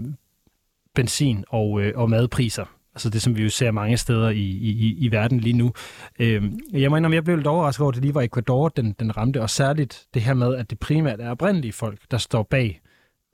benzin- 0.95 1.45
og, 1.49 1.81
øh, 1.83 1.93
og 1.97 2.11
madpriser. 2.11 2.80
Altså 2.95 3.11
det, 3.11 3.23
som 3.23 3.37
vi 3.37 3.43
jo 3.43 3.51
ser 3.51 3.71
mange 3.71 3.97
steder 3.97 4.29
i, 4.29 4.43
i, 4.43 4.97
i 4.99 5.13
verden 5.13 5.41
lige 5.41 5.53
nu. 5.53 5.73
Øh, 6.19 6.43
jeg 6.73 6.91
må 6.91 6.97
indrømme, 6.97 7.15
jeg 7.15 7.25
blev 7.25 7.37
lidt 7.37 7.47
overrasket 7.47 7.83
over, 7.83 7.91
at 7.91 7.95
det 7.95 8.03
lige 8.03 8.15
var 8.15 8.23
Ecuador, 8.23 8.69
den, 8.69 8.93
den 8.99 9.17
ramte, 9.17 9.43
og 9.43 9.51
særligt 9.51 10.07
det 10.15 10.23
her 10.23 10.35
med, 10.35 10.57
at 10.57 10.71
det 10.71 10.79
primært 10.79 11.21
er 11.21 11.31
oprindelige 11.31 11.73
folk, 11.73 11.99
der 12.11 12.19
står 12.19 12.43
bag 12.43 12.81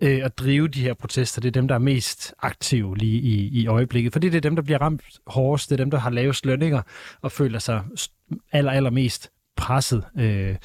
øh, 0.02 0.24
at 0.24 0.38
drive 0.38 0.68
de 0.68 0.80
her 0.80 0.94
protester. 0.94 1.40
Det 1.40 1.48
er 1.48 1.52
dem, 1.52 1.68
der 1.68 1.74
er 1.74 1.78
mest 1.78 2.34
aktive 2.42 2.96
lige 2.96 3.20
i, 3.20 3.48
i 3.48 3.66
øjeblikket, 3.66 4.12
fordi 4.12 4.28
det 4.28 4.36
er 4.36 4.40
dem, 4.40 4.56
der 4.56 4.62
bliver 4.62 4.78
ramt 4.78 5.02
hårdest, 5.26 5.70
det 5.70 5.80
er 5.80 5.84
dem, 5.84 5.90
der 5.90 5.98
har 5.98 6.10
lavest 6.10 6.46
lønninger 6.46 6.82
og 7.22 7.32
føler 7.32 7.58
sig 7.58 7.82
aller, 8.52 8.72
aller 8.72 8.90
mest 8.90 9.30
presset 9.56 10.04
øh, 10.18 10.56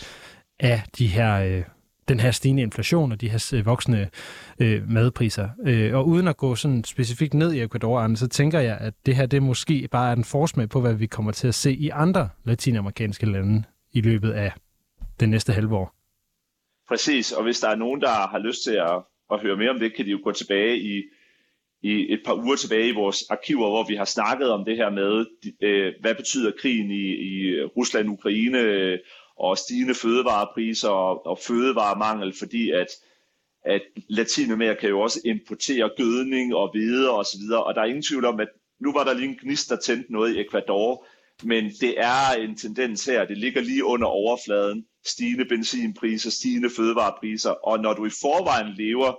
af 0.59 0.84
de 0.97 1.07
her... 1.07 1.39
Øh, 1.39 1.63
den 2.11 2.19
her 2.19 2.31
stigende 2.31 2.63
inflation 2.63 3.11
og 3.11 3.21
de 3.21 3.29
her 3.29 3.51
øh, 3.55 3.65
voksende 3.65 4.09
øh, 4.59 4.89
madpriser. 4.89 5.49
Øh, 5.67 5.95
og 5.95 6.07
uden 6.07 6.27
at 6.27 6.38
gå 6.38 6.55
sådan 6.55 6.83
specifikt 6.83 7.33
ned 7.33 7.53
i 7.53 7.61
Ecuador, 7.61 8.15
så 8.15 8.27
tænker 8.27 8.59
jeg, 8.59 8.77
at 8.81 8.93
det 9.05 9.15
her 9.15 9.25
det 9.25 9.43
måske 9.43 9.88
bare 9.91 10.09
er 10.09 10.15
en 10.15 10.23
forsmag 10.23 10.69
på, 10.69 10.81
hvad 10.81 10.93
vi 10.93 11.05
kommer 11.05 11.31
til 11.31 11.47
at 11.47 11.55
se 11.55 11.73
i 11.73 11.89
andre 11.89 12.29
latinamerikanske 12.43 13.25
lande 13.25 13.63
i 13.93 14.01
løbet 14.01 14.31
af 14.31 14.51
det 15.19 15.29
næste 15.29 15.53
halve 15.53 15.75
år. 15.75 15.95
Præcis, 16.88 17.31
og 17.31 17.43
hvis 17.43 17.59
der 17.59 17.69
er 17.69 17.75
nogen, 17.75 18.01
der 18.01 18.27
har 18.31 18.39
lyst 18.39 18.63
til 18.63 18.71
at, 18.71 18.97
at 19.33 19.41
høre 19.41 19.57
mere 19.57 19.69
om 19.69 19.79
det, 19.79 19.95
kan 19.95 20.05
de 20.05 20.11
jo 20.11 20.19
gå 20.23 20.31
tilbage 20.31 20.77
i, 20.77 21.03
i 21.81 22.13
et 22.13 22.21
par 22.25 22.33
uger 22.33 22.55
tilbage 22.55 22.88
i 22.89 22.95
vores 22.95 23.23
arkiver, 23.29 23.69
hvor 23.69 23.85
vi 23.88 23.95
har 23.95 24.05
snakket 24.05 24.51
om 24.51 24.65
det 24.65 24.77
her 24.77 24.89
med, 24.89 25.25
øh, 25.61 25.93
hvad 26.01 26.15
betyder 26.15 26.51
krigen 26.61 26.91
i, 26.91 27.05
i 27.29 27.63
Rusland-Ukraine, 27.77 28.59
og 29.41 29.57
stigende 29.57 29.95
fødevarepriser 29.95 30.89
og, 30.89 31.26
og 31.26 31.39
fødevaremangel, 31.39 32.34
fordi 32.39 32.72
at, 32.72 32.88
at 33.65 33.81
Latinamerika 34.09 34.88
jo 34.88 35.01
også 35.01 35.22
importerer 35.26 35.89
gødning 35.97 36.55
og 36.55 36.72
hvide 36.72 37.11
og 37.11 37.26
så 37.26 37.38
videre, 37.38 37.63
og 37.63 37.76
der 37.76 37.81
er 37.81 37.85
ingen 37.85 38.03
tvivl 38.03 38.26
om, 38.26 38.39
at 38.39 38.49
nu 38.80 38.93
var 38.93 39.03
der 39.03 39.13
lige 39.13 39.30
en 39.30 39.39
gnist, 39.41 39.69
der 39.69 39.76
tændte 39.76 40.13
noget 40.13 40.35
i 40.35 40.41
Ecuador, 40.41 41.05
men 41.43 41.63
det 41.81 41.93
er 41.97 42.34
en 42.39 42.55
tendens 42.57 43.05
her, 43.05 43.26
det 43.26 43.38
ligger 43.38 43.61
lige 43.61 43.85
under 43.85 44.07
overfladen, 44.07 44.85
stigende 45.05 45.45
benzinpriser, 45.45 46.30
stigende 46.30 46.69
fødevarepriser, 46.69 47.51
og 47.51 47.80
når 47.80 47.93
du 47.93 48.05
i 48.05 48.09
forvejen 48.22 48.73
lever 48.77 49.13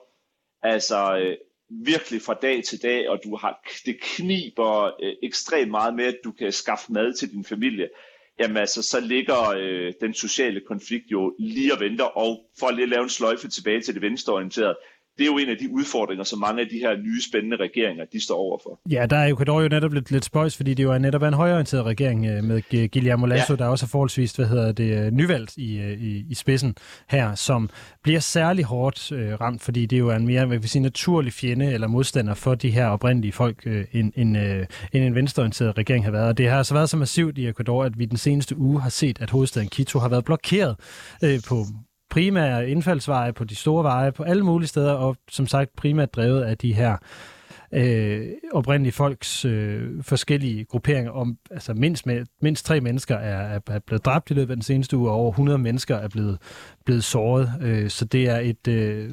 altså 0.63 1.17
øh, 1.17 1.37
virkelig 1.71 2.23
fra 2.23 2.35
dag 2.35 2.65
til 2.65 2.83
dag, 2.83 3.09
og 3.09 3.21
du 3.25 3.37
har 3.37 3.69
det 3.87 4.01
kniber 4.01 4.85
øh, 5.03 5.13
ekstremt 5.23 5.71
meget 5.71 5.95
med, 5.95 6.05
at 6.05 6.19
du 6.25 6.33
kan 6.33 6.53
skaffe 6.53 6.93
mad 6.93 7.15
til 7.15 7.31
din 7.31 7.45
familie, 7.45 7.89
jamen 8.43 8.57
altså, 8.57 8.83
så 8.83 9.01
ligger 9.01 9.55
øh, 9.59 9.93
den 10.01 10.15
sociale 10.15 10.61
konflikt 10.61 11.11
jo 11.11 11.35
lige 11.39 11.75
og 11.75 11.81
venter, 11.81 12.05
og 12.05 12.47
for 12.59 12.67
at 12.67 12.75
lige 12.75 12.87
lave 12.87 13.03
en 13.03 13.09
sløjfe 13.09 13.49
tilbage 13.49 13.81
til 13.81 13.95
det 13.95 14.03
venstreorienterede, 14.03 14.77
det 15.19 15.23
er 15.23 15.27
jo 15.27 15.39
en 15.39 15.49
af 15.49 15.57
de 15.57 15.73
udfordringer, 15.73 16.25
som 16.25 16.39
mange 16.39 16.61
af 16.61 16.69
de 16.69 16.79
her 16.79 16.97
nye 16.97 17.23
spændende 17.23 17.57
regeringer, 17.57 18.05
de 18.13 18.25
står 18.25 18.37
overfor. 18.37 18.81
Ja, 18.91 19.07
der 19.07 19.17
er 19.17 19.29
jo 19.29 19.35
Ecuador 19.35 19.63
jo 19.63 19.69
netop 19.69 19.93
lidt, 19.93 20.11
lidt 20.11 20.25
spøjs, 20.25 20.57
fordi 20.57 20.75
det 20.75 20.83
jo 20.83 20.93
er 20.93 20.99
netop 20.99 21.23
en 21.23 21.35
højorienteret 21.35 21.85
regering 21.85 22.27
øh, 22.27 22.45
med 22.45 22.91
Guillermo 22.91 23.27
Lasso, 23.27 23.53
ja. 23.53 23.57
der 23.57 23.67
også 23.67 23.87
er 23.87 23.89
forholdsvis, 23.89 24.33
hvad 24.33 24.47
hedder 24.47 24.73
det, 24.73 25.07
øh, 25.07 25.11
nyvalgt 25.13 25.57
i, 25.57 25.79
øh, 25.79 26.03
i, 26.03 26.25
i 26.31 26.35
spidsen 26.35 26.75
her, 27.09 27.35
som 27.35 27.71
bliver 28.03 28.21
særlig 28.21 28.65
hårdt 28.65 29.13
øh, 29.13 29.41
ramt, 29.41 29.63
fordi 29.63 29.87
det 29.87 29.99
jo 29.99 30.09
er 30.09 30.17
en 30.17 30.27
mere, 30.27 30.47
hvad 30.47 30.59
vi 30.59 30.69
sige, 30.69 30.83
naturlig 30.83 31.33
fjende 31.33 31.73
eller 31.73 31.87
modstander 31.87 32.35
for 32.35 32.55
de 32.55 32.71
her 32.71 32.87
oprindelige 32.87 33.33
folk, 33.33 33.57
øh, 33.67 33.85
end, 33.93 34.13
end, 34.17 34.39
øh, 34.39 34.67
end 34.93 35.05
en 35.05 35.15
venstreorienteret 35.15 35.79
regering 35.79 36.05
har 36.05 36.13
været. 36.13 36.29
Og 36.29 36.39
det 36.39 36.49
har 36.49 36.59
altså 36.59 36.75
været 36.75 36.91
så 36.91 36.97
massivt 36.97 37.39
i 37.39 37.49
Ecuador, 37.49 37.85
at 37.85 37.99
vi 37.99 38.05
den 38.05 38.17
seneste 38.17 38.57
uge 38.59 38.81
har 38.81 38.91
set, 38.91 39.21
at 39.21 39.31
hovedstaden 39.31 39.69
Quito 39.71 39.99
har 39.99 40.09
været 40.09 40.25
blokeret 40.25 40.77
øh, 41.25 41.41
på 41.49 41.65
primære 42.13 42.71
indfaldsveje, 42.71 43.33
på 43.33 43.45
de 43.45 43.55
store 43.55 43.85
veje, 43.85 44.13
på 44.13 44.23
alle 44.23 44.43
mulige 44.43 44.69
steder, 44.69 44.93
og 44.93 45.17
som 45.31 45.47
sagt 45.47 45.77
primært 45.77 46.15
drevet 46.15 46.43
af 46.43 46.59
de 46.59 46.75
her 46.75 46.97
øh, 47.73 48.29
oprindelige 48.53 48.93
folks 48.93 49.45
øh, 49.45 50.03
forskellige 50.03 50.65
grupperinger. 50.65 51.11
Om, 51.11 51.39
altså 51.51 51.75
mindst, 51.75 52.07
med, 52.07 52.25
mindst 52.43 52.67
tre 52.67 52.81
mennesker 52.81 53.17
er, 53.17 53.61
er 53.67 53.79
blevet 53.79 54.05
dræbt 54.05 54.31
i 54.31 54.35
løbet 54.35 54.51
af 54.51 54.57
den 54.57 54.63
seneste 54.63 54.97
uge, 54.97 55.11
og 55.11 55.17
over 55.17 55.31
100 55.31 55.59
mennesker 55.59 55.97
er 55.97 56.09
blevet, 56.09 56.39
blevet 56.85 57.05
såret. 57.05 57.53
Øh, 57.61 57.91
så 57.91 58.05
det 58.05 58.29
er 58.29 58.39
et... 58.39 58.69
Øh, 58.69 59.11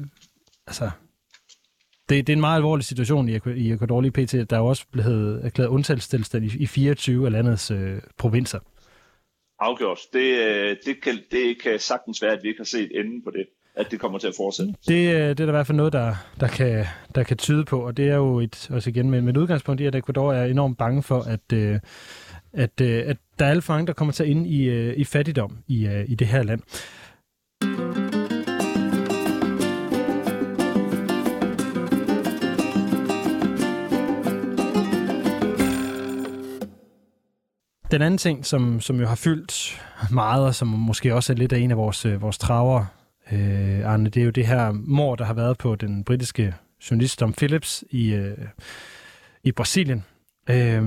altså, 0.66 0.90
det, 2.08 2.26
det 2.26 2.32
er 2.32 2.36
en 2.36 2.40
meget 2.40 2.56
alvorlig 2.56 2.84
situation 2.84 3.28
i, 3.28 3.38
i 3.56 3.72
Ecuador 3.72 4.00
lige 4.00 4.12
pt. 4.12 4.50
Der 4.50 4.56
er 4.56 4.60
også 4.60 4.84
blevet 4.92 5.44
erklæret 5.44 5.68
undtagelsestilstand 5.68 6.44
i, 6.44 6.56
i 6.58 6.66
24 6.66 7.26
af 7.26 7.32
landets 7.32 7.70
øh, 7.70 7.98
provinser. 8.18 8.58
Afgjort. 9.60 9.98
Det, 10.12 10.48
øh, 10.48 10.76
det, 10.86 11.02
kan, 11.02 11.18
det 11.30 11.62
kan 11.62 11.78
sagtens 11.78 12.22
være, 12.22 12.32
at 12.32 12.42
vi 12.42 12.48
ikke 12.48 12.60
har 12.60 12.64
set 12.64 12.90
enden 12.94 13.22
på 13.24 13.30
det 13.30 13.46
at 13.74 13.90
det 13.90 14.00
kommer 14.00 14.18
til 14.18 14.28
at 14.28 14.34
fortsætte. 14.36 14.72
Mm. 14.72 14.78
Det, 14.88 15.14
øh, 15.14 15.20
det 15.20 15.30
er 15.30 15.34
der 15.34 15.48
i 15.48 15.50
hvert 15.50 15.66
fald 15.66 15.76
noget, 15.76 15.92
der, 15.92 16.14
der, 16.40 16.48
kan, 16.48 16.84
der 17.14 17.22
kan 17.22 17.36
tyde 17.36 17.64
på, 17.64 17.86
og 17.86 17.96
det 17.96 18.08
er 18.08 18.16
jo 18.16 18.40
et, 18.40 18.70
også 18.70 18.90
igen 18.90 19.10
med, 19.10 19.20
med 19.20 19.36
udgangspunkt 19.36 19.80
i, 19.80 19.86
at 19.86 19.94
Ecuador 19.94 20.32
er 20.32 20.44
enormt 20.44 20.78
bange 20.78 21.02
for, 21.02 21.20
at, 21.20 21.52
øh, 21.52 21.78
at, 22.52 22.80
at, 22.80 22.80
at 22.80 23.16
der 23.38 23.44
er 23.44 23.50
alle 23.50 23.62
for 23.62 23.72
mange, 23.72 23.86
der 23.86 23.92
kommer 23.92 24.12
til 24.12 24.22
at 24.22 24.28
ind 24.28 24.46
i, 24.46 24.90
i 24.92 25.04
fattigdom 25.04 25.58
i, 25.68 26.04
i 26.08 26.14
det 26.14 26.26
her 26.26 26.42
land. 26.42 26.60
Den 37.90 38.02
anden 38.02 38.18
ting, 38.18 38.46
som, 38.46 38.80
som 38.80 39.00
jo 39.00 39.06
har 39.06 39.14
fyldt 39.14 39.82
meget, 40.10 40.44
og 40.44 40.54
som 40.54 40.68
måske 40.68 41.14
også 41.14 41.32
er 41.32 41.36
lidt 41.36 41.52
af 41.52 41.58
en 41.58 41.70
af 41.70 41.76
vores, 41.76 42.06
øh, 42.06 42.22
vores 42.22 42.38
traver, 42.38 42.84
øh, 43.32 43.92
Arne, 43.92 44.10
det 44.10 44.20
er 44.20 44.24
jo 44.24 44.30
det 44.30 44.46
her 44.46 44.72
mor, 44.72 45.16
der 45.16 45.24
har 45.24 45.34
været 45.34 45.58
på 45.58 45.74
den 45.74 46.04
britiske 46.04 46.54
journalist 46.90 47.18
Tom 47.18 47.32
Phillips 47.32 47.84
i, 47.90 48.14
øh, 48.14 48.38
i 49.44 49.52
Brasilien, 49.52 50.04
øh, 50.50 50.82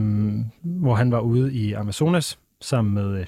hvor 0.63 0.95
han 0.95 1.11
var 1.11 1.19
ude 1.19 1.53
i 1.53 1.73
Amazonas 1.73 2.39
sammen 2.61 2.93
med 2.93 3.19
øh, 3.19 3.25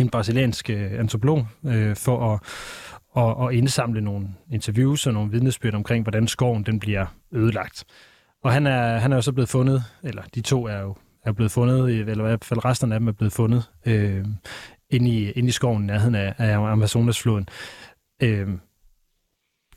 en 0.00 0.08
brasiliansk 0.08 0.70
øh, 0.70 0.92
antropolog 0.98 1.46
øh, 1.66 1.96
for 1.96 2.32
at, 2.32 2.40
at, 3.16 3.48
at 3.48 3.54
indsamle 3.54 4.00
nogle 4.00 4.28
interviews 4.52 5.06
og 5.06 5.12
nogle 5.12 5.30
vidnesbyrd 5.30 5.74
omkring, 5.74 6.02
hvordan 6.02 6.28
skoven 6.28 6.62
den 6.62 6.80
bliver 6.80 7.06
ødelagt. 7.32 7.84
Og 8.42 8.52
han 8.52 8.66
er, 8.66 8.98
han 8.98 9.12
er 9.12 9.16
jo 9.16 9.22
så 9.22 9.32
blevet 9.32 9.48
fundet, 9.48 9.84
eller 10.02 10.22
de 10.34 10.40
to 10.40 10.66
er 10.66 10.80
jo 10.80 10.96
er 11.24 11.32
blevet 11.32 11.52
fundet, 11.52 11.90
øh, 11.90 12.08
eller 12.08 12.24
i 12.24 12.28
hvert 12.28 12.44
fald 12.44 12.64
resten 12.64 12.92
af 12.92 13.00
dem 13.00 13.08
er 13.08 13.12
blevet 13.12 13.32
fundet 13.32 13.70
øh, 13.86 14.24
inde, 14.90 15.10
i, 15.10 15.30
inde 15.30 15.48
i 15.48 15.52
skoven 15.52 15.82
i 15.82 15.86
nærheden 15.86 16.14
af, 16.14 16.34
af 16.38 16.58
Amazonasfloden. 16.58 17.48
Øh, 18.22 18.48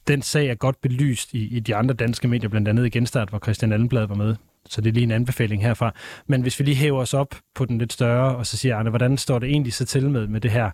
den 0.08 0.22
sag 0.22 0.48
er 0.48 0.56
godt 0.56 0.82
belyst 0.82 1.34
i, 1.34 1.58
i 1.58 1.60
de 1.60 1.76
andre 1.76 1.96
danske 1.96 2.28
medier, 2.28 2.50
blandt 2.50 2.68
andet 2.68 2.86
i 2.86 2.90
Genstart, 2.90 3.30
hvor 3.30 3.40
Christian 3.40 3.74
Allenblad 3.74 4.08
var 4.08 4.16
med 4.16 4.36
så 4.70 4.82
det 4.82 4.90
er 4.90 4.94
lige 4.94 5.04
en 5.04 5.12
anbefaling 5.12 5.62
herfra. 5.62 5.94
Men 6.28 6.42
hvis 6.42 6.60
vi 6.60 6.66
lige 6.66 6.76
hæver 6.76 7.02
os 7.02 7.14
op 7.14 7.36
på 7.56 7.66
den 7.66 7.78
lidt 7.78 7.94
større, 7.94 8.36
og 8.36 8.46
så 8.46 8.58
siger 8.58 8.76
Arne, 8.76 8.90
hvordan 8.90 9.18
står 9.18 9.40
det 9.40 9.50
egentlig 9.50 9.74
så 9.74 9.86
til 9.86 10.10
med, 10.10 10.28
med 10.28 10.42
det 10.42 10.52
her 10.52 10.72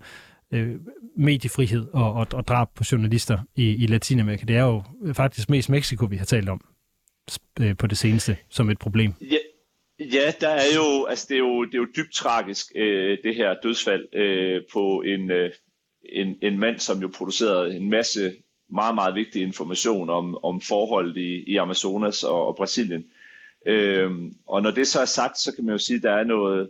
øh, 0.52 0.76
mediefrihed 1.18 1.88
og, 1.94 2.14
og, 2.14 2.28
og 2.34 2.48
drab 2.48 2.68
på 2.76 2.84
journalister 2.92 3.40
i, 3.56 3.76
i 3.76 3.88
Latinamerika? 3.88 4.46
Det 4.46 4.58
er 4.58 4.64
jo 4.64 4.84
faktisk 5.14 5.50
mest 5.50 5.70
Mexico, 5.70 6.06
vi 6.06 6.18
har 6.18 6.26
talt 6.26 6.50
om 6.50 6.62
øh, 7.60 7.78
på 7.78 7.88
det 7.88 7.98
seneste 7.98 8.38
som 8.50 8.70
et 8.70 8.80
problem. 8.80 9.14
Ja, 9.22 9.38
ja 10.00 10.34
der 10.42 10.50
er 10.50 10.76
jo, 10.76 11.06
altså 11.06 11.26
det 11.30 11.36
er 11.36 11.40
jo, 11.40 11.66
det 11.66 11.74
er 11.74 11.78
jo 11.78 11.88
dybt 11.98 12.14
tragisk, 12.14 12.72
øh, 12.76 13.18
det 13.24 13.36
her 13.36 13.56
dødsfald 13.64 14.16
øh, 14.16 14.62
på 14.74 15.02
en, 15.02 15.32
øh, 15.32 15.52
en, 16.06 16.38
en 16.42 16.60
mand, 16.60 16.80
som 16.80 17.02
jo 17.02 17.08
producerede 17.16 17.76
en 17.76 17.90
masse 17.90 18.36
meget, 18.70 18.96
meget 18.96 19.16
vigtig 19.16 19.42
information 19.42 20.10
om, 20.10 20.44
om 20.44 20.62
forholdet 20.62 21.18
i, 21.18 21.44
i 21.52 21.58
Amazonas 21.58 22.24
og, 22.24 22.48
og 22.48 22.56
Brasilien. 22.56 23.06
Øhm, 23.66 24.34
og 24.48 24.62
når 24.62 24.72
det 24.72 24.88
så 24.88 25.02
er 25.02 25.06
sagt, 25.06 25.38
så 25.40 25.56
kan 25.56 25.66
man 25.66 25.74
jo 25.74 25.78
sige, 25.78 25.98
at 25.98 26.04
der 26.04 26.12
er 26.12 26.24
noget, 26.24 26.70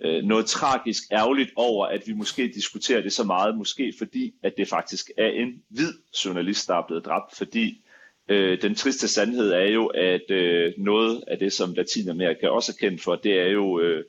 øh, 0.00 0.24
noget 0.24 0.46
tragisk 0.46 1.02
ærgerligt 1.12 1.50
over, 1.56 1.86
at 1.86 2.02
vi 2.06 2.12
måske 2.12 2.48
diskuterer 2.48 3.00
det 3.00 3.12
så 3.12 3.24
meget, 3.24 3.56
måske 3.58 3.94
fordi, 3.98 4.34
at 4.42 4.56
det 4.56 4.68
faktisk 4.68 5.10
er 5.18 5.28
en 5.28 5.62
hvid 5.68 5.92
journalist, 6.24 6.68
der 6.68 6.74
er 6.74 6.86
blevet 6.86 7.04
dræbt, 7.04 7.36
fordi 7.36 7.84
øh, 8.30 8.62
den 8.62 8.74
triste 8.74 9.08
sandhed 9.08 9.52
er 9.52 9.70
jo, 9.70 9.86
at 9.86 10.30
øh, 10.30 10.72
noget 10.78 11.24
af 11.26 11.38
det, 11.38 11.52
som 11.52 11.74
Latinamerika 11.74 12.48
også 12.48 12.72
er 12.72 12.86
kendt 12.88 13.02
for, 13.02 13.16
det 13.16 13.40
er 13.40 13.48
jo 13.48 13.80
øh, 13.80 14.04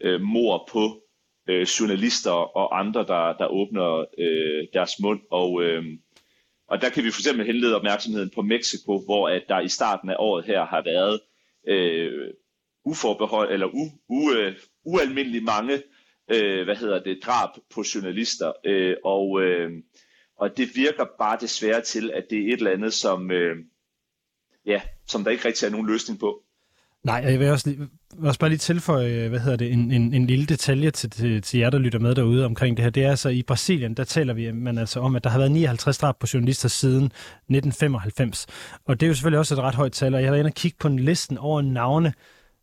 øh, 0.00 0.20
mor 0.20 0.68
på 0.72 1.02
øh, 1.48 1.62
journalister 1.62 2.30
og 2.30 2.78
andre, 2.78 3.00
der, 3.00 3.32
der 3.32 3.46
åbner 3.46 4.04
øh, 4.18 4.66
deres 4.72 5.00
mund. 5.00 5.20
Og, 5.30 5.62
øh, 5.62 5.84
og 6.68 6.80
der 6.82 6.88
kan 6.88 7.04
vi 7.04 7.10
for 7.10 7.20
eksempel 7.20 7.46
henlede 7.46 7.76
opmærksomheden 7.76 8.30
på 8.34 8.42
Mexico, 8.42 8.98
hvor 9.04 9.28
at 9.28 9.42
der 9.48 9.60
i 9.60 9.68
starten 9.68 10.10
af 10.10 10.16
året 10.18 10.44
her 10.44 10.64
har 10.64 10.82
været 10.82 11.20
øh, 11.68 12.32
uforbehold, 12.84 13.52
eller 13.52 13.66
u, 13.66 13.84
u, 14.08 14.32
øh, 14.32 14.54
ualmindelig 14.84 15.42
mange 15.42 15.82
øh, 16.30 16.64
hvad 16.64 16.76
hedder 16.76 17.02
det, 17.02 17.18
drab 17.24 17.48
på 17.74 17.84
journalister. 17.94 18.52
Øh, 18.64 18.96
og, 19.04 19.42
øh, 19.42 19.70
og 20.36 20.56
det 20.56 20.68
virker 20.74 21.04
bare 21.18 21.38
desværre 21.40 21.82
til, 21.82 22.10
at 22.14 22.24
det 22.30 22.38
er 22.38 22.46
et 22.46 22.58
eller 22.58 22.70
andet, 22.70 22.94
som, 22.94 23.30
øh, 23.30 23.56
ja, 24.66 24.80
som 25.06 25.24
der 25.24 25.30
ikke 25.30 25.48
rigtig 25.48 25.66
er 25.66 25.70
nogen 25.70 25.86
løsning 25.86 26.20
på. 26.20 26.42
Nej, 27.04 27.22
jeg 27.24 27.40
vil 27.40 27.50
også, 27.50 27.70
lige, 27.70 27.88
også 28.18 28.40
bare 28.40 28.50
lige 28.50 28.58
tilføje, 28.58 29.08
øh, 29.08 29.28
hvad 29.28 29.40
hedder 29.40 29.56
det, 29.56 29.72
en, 29.72 29.92
en, 29.92 30.14
en 30.14 30.26
lille 30.26 30.46
detalje 30.46 30.90
til, 30.90 31.10
til, 31.10 31.42
til 31.42 31.60
jer, 31.60 31.70
der 31.70 31.78
lytter 31.78 31.98
med 31.98 32.14
derude 32.14 32.44
omkring 32.44 32.76
det 32.76 32.82
her. 32.82 32.90
Det 32.90 33.04
er 33.04 33.10
altså 33.10 33.28
i 33.28 33.42
Brasilien, 33.42 33.94
der 33.94 34.04
taler 34.04 34.34
vi 34.34 34.52
man 34.52 34.78
altså 34.78 35.00
om, 35.00 35.16
at 35.16 35.24
der 35.24 35.30
har 35.30 35.38
været 35.38 35.50
59 35.50 35.98
drab 35.98 36.18
på 36.18 36.26
journalister 36.34 36.68
siden 36.68 37.04
1995. 37.04 38.46
Og 38.84 39.00
det 39.00 39.06
er 39.06 39.08
jo 39.08 39.14
selvfølgelig 39.14 39.38
også 39.38 39.54
et 39.54 39.60
ret 39.60 39.74
højt 39.74 39.92
tal, 39.92 40.14
og 40.14 40.20
jeg 40.20 40.26
har 40.26 40.32
været 40.32 40.40
inde 40.40 40.48
og 40.48 40.54
kigge 40.54 40.76
på 40.80 40.88
en 40.88 40.98
listen 40.98 41.38
over 41.38 41.62
navne 41.62 42.12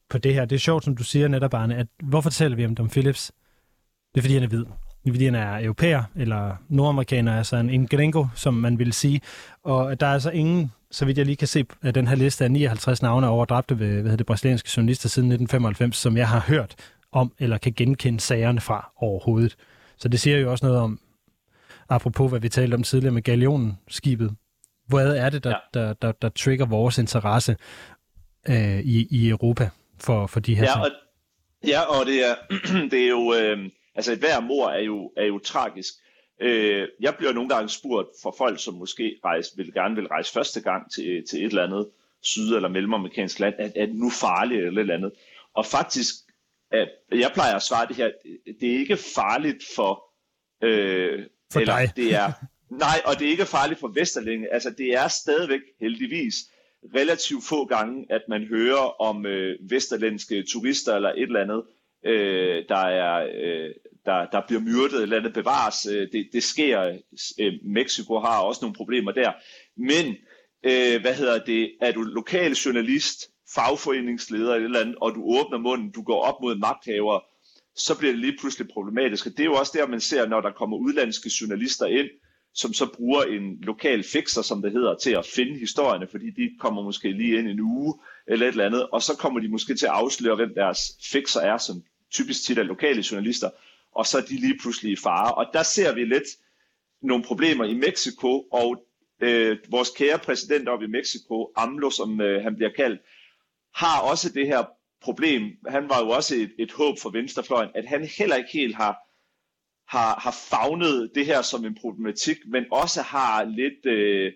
på 0.10 0.18
det 0.18 0.34
her. 0.34 0.46
Det 0.46 0.56
er 0.56 0.60
sjovt, 0.60 0.84
som 0.84 0.96
du 0.96 1.04
siger 1.04 1.28
netop, 1.28 1.54
Arne, 1.54 1.76
at 1.76 1.88
hvorfor 2.04 2.30
taler 2.30 2.56
vi 2.56 2.66
om 2.66 2.76
Dom 2.76 2.90
Phillips? 2.90 3.32
Det 4.14 4.20
er, 4.20 4.22
fordi 4.22 4.34
han 4.34 4.44
er 4.44 4.48
hvid. 4.48 4.66
Fordi 5.08 5.26
han 5.26 5.36
er 5.36 5.64
europæer 5.64 6.04
eller 6.16 6.56
nordamerikaner, 6.70 7.38
altså 7.38 7.56
en, 7.56 7.70
en 7.70 7.88
gringo, 7.88 8.26
som 8.36 8.54
man 8.54 8.80
vil 8.80 8.94
sige. 8.94 9.22
Og 9.64 10.00
der 10.00 10.08
er 10.08 10.14
altså 10.14 10.32
ingen 10.32 10.72
så 10.94 11.06
vidt 11.06 11.18
jeg 11.18 11.26
lige 11.26 11.36
kan 11.36 11.48
se 11.48 11.66
af 11.82 11.94
den 11.94 12.08
her 12.08 12.16
liste 12.16 12.44
af 12.44 12.52
59 12.52 13.02
navne 13.02 13.28
over 13.28 13.46
dræbte 13.46 13.80
ved 13.80 13.88
hvad 13.88 14.04
hedder 14.04 14.18
det, 14.18 14.26
brasilianske 14.26 14.70
journalister 14.78 15.10
siden 15.10 15.32
1995, 15.32 15.98
som 15.98 16.18
jeg 16.18 16.28
har 16.28 16.40
hørt 16.40 16.76
om 17.12 17.34
eller 17.40 17.58
kan 17.58 17.74
genkende 17.74 18.20
sagerne 18.20 18.62
fra 18.62 18.92
overhovedet. 18.98 19.56
Så 19.98 20.08
det 20.08 20.20
siger 20.20 20.38
jo 20.38 20.52
også 20.52 20.66
noget 20.66 20.82
om, 20.82 21.00
apropos 21.90 22.30
hvad 22.30 22.40
vi 22.40 22.50
talte 22.50 22.76
om 22.76 22.84
tidligere 22.84 23.14
med 23.14 23.22
galionen 23.22 23.80
skibet, 23.88 24.36
hvad 24.88 25.16
er 25.16 25.30
det, 25.30 25.44
der, 25.44 25.50
ja. 25.50 25.80
der, 25.80 25.94
der, 25.94 26.12
der 26.12 26.30
trigger 26.30 26.66
vores 26.66 26.98
interesse 26.98 27.56
øh, 28.50 28.80
i, 28.80 29.08
i 29.10 29.30
Europa 29.30 29.70
for, 30.00 30.28
for 30.28 30.40
de 30.40 30.56
her 30.56 30.64
ja, 30.64 30.80
og, 30.80 30.90
ja, 31.68 31.82
og 31.82 32.06
det 32.06 32.30
er, 32.30 32.36
det 32.92 33.04
er 33.04 33.10
jo, 33.10 33.34
øh, 33.34 33.70
altså 33.96 34.12
et 34.12 34.20
hver 34.20 34.40
mor 34.40 34.70
er 34.70 34.82
jo, 34.82 35.12
er 35.18 35.26
jo 35.26 35.40
tragisk, 35.40 35.94
Øh, 36.42 36.88
jeg 37.00 37.16
bliver 37.18 37.34
nogle 37.34 37.50
gange 37.50 37.70
spurgt 37.70 38.08
for 38.22 38.36
folk, 38.38 38.64
som 38.64 38.74
måske 38.74 39.20
rejse, 39.26 39.58
vil 39.58 39.74
gerne 39.74 39.96
vil 39.96 40.08
rejse 40.08 40.34
første 40.34 40.62
gang 40.62 40.92
til, 40.92 41.24
til 41.30 41.40
et 41.40 41.46
eller 41.46 41.64
andet 41.64 41.90
syd- 42.22 42.56
eller 42.56 42.70
mellemamerikansk 42.70 43.40
land, 43.40 43.56
at, 43.58 43.72
er 43.76 43.86
det 43.86 43.96
nu 43.96 44.10
farligt 44.10 44.60
eller 44.66 44.72
et 44.72 44.80
eller 44.80 44.96
andet. 44.96 45.12
Og 45.54 45.66
faktisk, 45.66 46.14
at 46.72 46.90
jeg 47.12 47.32
plejer 47.34 47.56
at 47.56 47.62
svare 47.64 47.88
det 47.88 47.96
her, 47.96 48.12
det 48.62 48.74
er 48.74 48.78
ikke 48.80 48.98
farligt 48.98 49.64
for... 49.76 50.04
Øh, 50.64 51.26
for 51.54 51.60
eller 51.60 51.78
dig. 51.78 51.96
Det 51.96 52.16
er, 52.16 52.32
nej, 52.70 53.02
og 53.06 53.20
det 53.20 53.28
er 53.28 53.32
ikke 53.32 53.46
farligt 53.46 53.80
for 53.80 53.88
Vesterlænge. 53.88 54.54
Altså, 54.54 54.70
det 54.70 54.94
er 54.94 55.08
stadigvæk 55.08 55.62
heldigvis 55.80 56.36
relativt 56.96 57.44
få 57.50 57.66
gange, 57.66 58.06
at 58.10 58.22
man 58.30 58.44
hører 58.44 59.02
om 59.02 59.26
øh, 59.26 59.56
vesterlandske 59.62 60.44
turister 60.44 60.96
eller 60.96 61.10
et 61.10 61.22
eller 61.22 61.42
andet, 61.42 61.64
øh, 62.06 62.64
der 62.70 62.78
er 62.78 63.28
øh, 63.36 63.72
der, 64.06 64.26
der 64.26 64.42
bliver 64.48 64.62
myrdet 64.62 65.02
eller 65.02 65.18
andet 65.18 65.34
bevares. 65.34 65.86
Øh, 65.86 66.08
det, 66.12 66.30
det 66.34 66.44
sker. 66.44 67.00
Øh, 67.40 67.54
Mexico 67.64 68.20
har 68.20 68.40
også 68.40 68.60
nogle 68.62 68.76
problemer 68.76 69.12
der. 69.12 69.32
Men, 69.78 70.16
øh, 70.64 71.02
hvad 71.02 71.14
hedder 71.16 71.44
det, 71.44 71.72
er 71.82 71.92
du 71.92 72.02
lokal 72.02 72.52
journalist, 72.52 73.30
fagforeningsleder 73.56 74.54
eller, 74.56 74.66
eller 74.66 74.80
andet, 74.80 74.96
og 75.02 75.16
du 75.16 75.22
åbner 75.24 75.58
munden, 75.58 75.92
du 75.92 76.02
går 76.02 76.22
op 76.22 76.42
mod 76.42 76.56
magthavere, 76.56 77.22
så 77.76 77.98
bliver 77.98 78.12
det 78.12 78.22
lige 78.22 78.38
pludselig 78.40 78.68
problematisk. 78.68 79.26
Og 79.26 79.32
det 79.32 79.40
er 79.40 79.46
jo 79.46 79.54
også 79.54 79.72
der, 79.76 79.88
man 79.88 80.02
ser, 80.02 80.28
når 80.28 80.42
der 80.42 80.52
kommer 80.52 80.78
udlandske 80.78 81.32
journalister 81.42 81.86
ind, 81.86 82.08
som 82.56 82.74
så 82.74 82.86
bruger 82.94 83.24
en 83.24 83.58
lokal 83.62 84.04
fixer, 84.04 84.42
som 84.42 84.62
det 84.62 84.72
hedder, 84.72 84.96
til 84.96 85.12
at 85.12 85.26
finde 85.26 85.60
historierne, 85.60 86.08
fordi 86.08 86.26
de 86.30 86.50
kommer 86.60 86.84
måske 86.84 87.12
lige 87.12 87.38
ind 87.40 87.48
en 87.48 87.60
uge 87.60 87.94
eller 88.28 88.48
et 88.48 88.52
eller 88.52 88.66
andet, 88.66 88.88
og 88.90 89.02
så 89.02 89.18
kommer 89.18 89.40
de 89.40 89.48
måske 89.48 89.76
til 89.76 89.86
at 89.86 89.92
afsløre, 89.92 90.36
hvem 90.36 90.54
deres 90.56 90.80
fixer 91.12 91.40
er, 91.40 91.58
som 91.58 91.84
typisk 92.12 92.44
tit 92.44 92.58
er 92.58 92.64
lokale 92.64 93.04
journalister, 93.12 93.50
og 93.96 94.06
så 94.06 94.18
er 94.18 94.22
de 94.22 94.36
lige 94.36 94.58
pludselig 94.62 94.92
i 94.92 94.96
fare. 94.96 95.34
Og 95.34 95.46
der 95.54 95.64
ser 95.64 95.94
vi 95.94 96.06
lidt 96.06 96.28
nogle 97.02 97.24
problemer 97.24 97.66
i 97.66 97.74
Mexico, 97.74 98.42
og 98.42 98.86
øh, 99.22 99.58
vores 99.70 99.90
kære 99.90 100.20
præsident 100.20 100.70
oppe 100.70 100.86
i 100.86 100.90
Mexico, 100.90 101.52
AMLO, 101.56 101.90
som 101.90 102.22
øh, 102.22 102.44
han 102.44 102.56
bliver 102.56 102.72
kaldt, 102.76 103.02
har 103.76 104.02
også 104.02 104.30
det 104.30 104.48
her 104.48 104.64
problem. 105.02 105.44
Han 105.68 105.90
var 105.90 106.00
jo 106.00 106.10
også 106.10 106.36
et, 106.36 106.52
et 106.60 106.72
håb 106.72 107.00
for 107.00 107.10
venstrefløjen, 107.10 107.70
at 107.76 107.86
han 107.86 108.04
heller 108.18 108.36
ikke 108.36 108.50
helt 108.54 108.76
har, 108.76 108.98
har, 109.88 110.20
har 110.20 110.36
fagnet 110.50 111.12
det 111.16 111.26
her 111.26 111.42
som 111.42 111.66
en 111.66 111.76
problematik, 111.76 112.38
men 112.48 112.66
også 112.72 113.02
har 113.02 113.44
lidt 113.44 113.86
øh, 113.86 114.34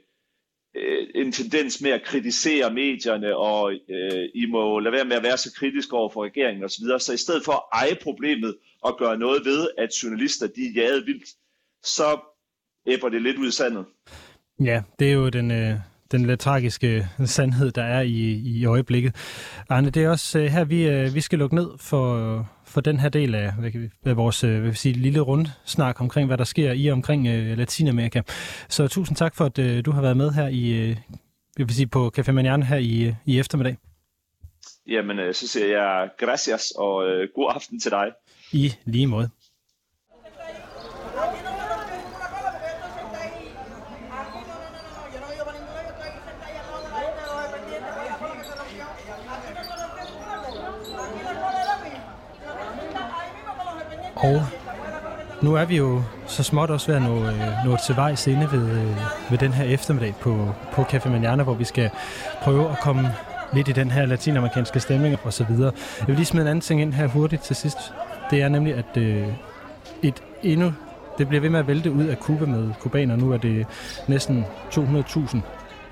øh, 0.76 1.08
en 1.16 1.32
tendens 1.32 1.82
med 1.82 1.92
at 1.92 2.04
kritisere 2.04 2.74
medierne, 2.74 3.38
og 3.38 3.74
øh, 3.90 4.30
I 4.36 4.46
må 4.46 4.80
lade 4.80 4.94
være 4.94 5.06
med 5.06 5.16
at 5.16 5.24
være 5.24 5.38
så 5.38 5.54
kritisk 5.54 5.94
over 5.94 6.10
for 6.10 6.24
regeringen 6.26 6.64
osv. 6.64 6.84
Så, 6.84 6.98
så 7.00 7.14
i 7.14 7.18
stedet 7.18 7.46
for 7.46 7.52
at 7.54 7.64
eje 7.74 7.96
problemet 8.02 8.58
og 8.88 8.98
gøre 8.98 9.18
noget 9.18 9.46
ved, 9.46 9.68
at 9.78 9.90
journalister 10.04 10.48
de 10.48 10.62
er 10.68 10.72
jaget 10.76 11.06
vildt, 11.06 11.30
så 11.84 12.20
æbber 12.88 13.10
det 13.10 13.22
lidt 13.22 13.38
ud 13.38 13.48
i 13.48 13.52
sandet. 13.52 13.86
Ja, 14.64 14.84
det 15.00 15.10
er 15.10 15.14
jo 15.14 15.30
den, 15.30 15.52
øh, 15.52 15.76
den 16.12 16.26
lidt 16.26 16.40
tragiske 16.40 17.08
sandhed, 17.26 17.72
der 17.72 17.84
er 17.84 18.02
i, 18.02 18.42
i 18.46 18.66
øjeblikket. 18.66 19.16
Arne, 19.70 19.90
det 19.90 20.04
er 20.04 20.10
også 20.10 20.40
øh, 20.40 20.46
her, 20.46 20.64
vi, 20.64 20.90
øh, 20.90 21.16
vi 21.16 21.22
skal 21.22 21.40
lukke 21.40 21.56
ned 21.56 21.70
for, 21.80 22.50
for 22.66 22.82
den 22.82 23.00
her 23.00 23.10
del 23.10 23.36
af, 23.36 23.54
hvad 23.54 23.72
kan 23.72 23.82
vi, 23.82 23.90
hvad 24.02 24.14
vores 24.14 24.42
hvad 24.42 24.60
vil 24.60 24.76
sige, 24.76 24.94
lille 24.94 25.20
rundsnak 25.20 26.02
omkring, 26.02 26.28
hvad 26.28 26.38
der 26.38 26.44
sker 26.44 26.72
i 26.72 26.88
og 26.88 26.94
omkring 26.94 27.28
uh, 27.28 27.58
Latinamerika. 27.58 28.22
Så 28.70 28.88
tusind 28.88 29.18
tak 29.18 29.36
for, 29.36 29.46
at 29.46 29.60
uh, 29.60 29.86
du 29.86 29.92
har 29.92 30.02
været 30.02 30.18
med 30.18 30.32
her 30.32 30.48
i, 30.48 30.90
uh, 30.90 30.98
jeg 31.58 31.68
vil 31.68 31.76
sige, 31.76 31.88
på 31.88 32.12
Café 32.18 32.32
Manierne 32.32 32.66
her 32.66 32.78
i, 32.78 33.14
i 33.26 33.40
eftermiddag. 33.40 33.78
Jamen, 34.88 35.34
så 35.34 35.48
siger 35.48 35.68
jeg 35.68 36.10
gracias 36.18 36.72
og 36.72 36.96
uh, 36.96 37.28
god 37.36 37.52
aften 37.56 37.80
til 37.80 37.92
dig. 37.92 38.12
I 38.52 38.74
lige 38.86 39.08
måde. 39.08 39.30
Og 54.16 54.46
nu 55.42 55.56
er 55.56 55.66
vi 55.66 55.78
jo 55.78 56.04
så 56.28 56.44
småt 56.44 56.70
også 56.70 56.88
ved 56.88 56.96
at 56.96 57.02
nå, 57.02 57.26
øh, 57.26 57.66
nå 57.66 57.78
til 57.86 57.96
vej 57.96 58.16
inde 58.28 58.52
ved, 58.52 58.70
øh, 58.72 58.96
ved 59.32 59.38
den 59.38 59.54
her 59.54 59.64
eftermiddag 59.64 60.16
på, 60.22 60.54
på 60.74 60.82
Café 60.82 61.10
Manjana, 61.10 61.44
hvor 61.44 61.54
vi 61.54 61.64
skal 61.64 61.90
prøve 62.42 62.70
at 62.70 62.80
komme 62.80 63.14
lidt 63.54 63.68
i 63.68 63.72
den 63.72 63.92
her 63.92 64.06
latinamerikanske 64.06 64.80
stemning 64.80 65.18
og 65.24 65.34
så 65.34 65.44
videre. 65.44 65.72
Jeg 66.00 66.08
vil 66.08 66.16
lige 66.16 66.26
smide 66.26 66.42
en 66.42 66.48
anden 66.48 66.62
ting 66.62 66.82
ind 66.82 66.94
her 66.94 67.08
hurtigt 67.08 67.42
til 67.42 67.56
sidst. 67.56 67.78
Det 68.32 68.42
er 68.42 68.50
nemlig, 68.50 68.74
at 68.74 68.98
øh, 68.98 69.28
et 70.04 70.24
endnu 70.44 70.74
det 71.18 71.28
bliver 71.28 71.42
ved 71.42 71.50
med 71.50 71.60
at 71.60 71.68
vælte 71.68 71.92
ud 71.92 72.06
af 72.06 72.20
Kuba 72.20 72.46
med 72.46 72.70
kubaner. 72.80 73.16
Nu 73.16 73.32
er 73.32 73.38
det 73.38 73.66
næsten 74.08 74.46
200.000 74.74 75.38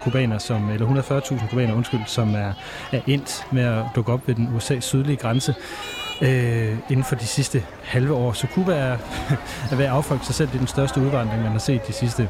kubaner, 0.01 0.37
som, 0.37 0.69
eller 0.69 0.87
140.000 0.87 1.49
kubaner, 1.49 1.75
undskyld, 1.75 2.01
som 2.05 2.35
er, 2.35 2.53
er 2.91 3.01
endt 3.07 3.47
med 3.51 3.63
at 3.63 3.83
dukke 3.95 4.13
op 4.13 4.27
ved 4.27 4.35
den 4.35 4.49
USA's 4.57 4.79
sydlige 4.79 5.17
grænse 5.17 5.55
øh, 6.21 6.77
inden 6.89 7.03
for 7.03 7.15
de 7.15 7.25
sidste 7.25 7.63
halve 7.83 8.13
år. 8.13 8.33
Så 8.33 8.47
Kuba 8.47 8.73
er, 8.75 8.97
er 9.71 9.75
ved 9.75 9.85
at 9.85 9.91
affolke 9.91 10.25
sig 10.25 10.35
selv. 10.35 10.47
Det 10.47 10.55
er 10.55 10.59
den 10.59 10.67
største 10.67 11.01
udvandring, 11.01 11.41
man 11.41 11.51
har 11.51 11.59
set 11.59 11.87
de 11.87 11.93
sidste 11.93 12.29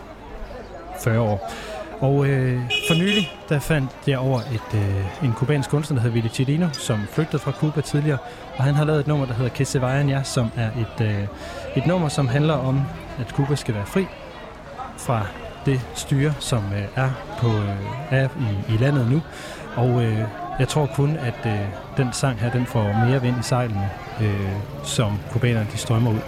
40 1.03 1.19
år. 1.19 1.52
Og 1.99 2.27
øh, 2.27 2.61
for 2.88 2.93
nylig, 2.93 3.31
der 3.49 3.59
fandt 3.59 3.91
jeg 4.07 4.17
over 4.17 4.39
et, 4.39 4.76
øh, 4.76 5.26
en 5.26 5.34
kubansk 5.34 5.69
kunstner, 5.69 5.95
der 5.95 6.01
hedder 6.01 6.13
Vili 6.13 6.30
Chirino, 6.30 6.67
som 6.73 7.07
flygtede 7.11 7.39
fra 7.39 7.51
Cuba 7.51 7.81
tidligere. 7.81 8.17
Og 8.57 8.63
han 8.63 8.76
har 8.76 8.85
lavet 8.85 8.99
et 8.99 9.07
nummer, 9.07 9.26
der 9.26 9.34
hedder 9.34 9.51
Que 9.51 9.65
se 9.65 9.81
vayan 9.81 10.26
som 10.26 10.51
er 10.55 10.67
et, 10.67 11.05
øh, 11.07 11.23
et 11.76 11.88
nummer, 11.88 12.09
som 12.09 12.27
handler 12.27 12.53
om, 12.53 12.81
at 13.19 13.30
Cuba 13.30 13.55
skal 13.55 13.76
være 13.76 13.85
fri 13.85 14.05
fra 14.97 15.26
det 15.65 15.81
styre, 15.95 16.34
som 16.39 16.63
øh, 16.73 16.84
er, 16.95 17.09
på, 17.39 17.47
øh, 17.47 17.76
er 18.09 18.27
i, 18.69 18.73
i 18.73 18.77
landet 18.77 19.11
nu. 19.11 19.22
Og 19.76 20.03
øh, 20.03 20.19
jeg 20.59 20.67
tror 20.67 20.85
kun, 20.85 21.17
at 21.17 21.45
øh, 21.45 21.59
den 21.97 22.13
sang 22.13 22.39
her, 22.39 22.51
den 22.51 22.65
får 22.65 22.84
mere 22.84 23.22
vind 23.22 23.39
i 23.39 23.43
sejlene, 23.43 23.89
øh, 24.22 24.51
som 24.84 25.19
kubanerne 25.31 25.67
de 25.72 25.77
strømmer 25.77 26.11
ud. 26.11 26.19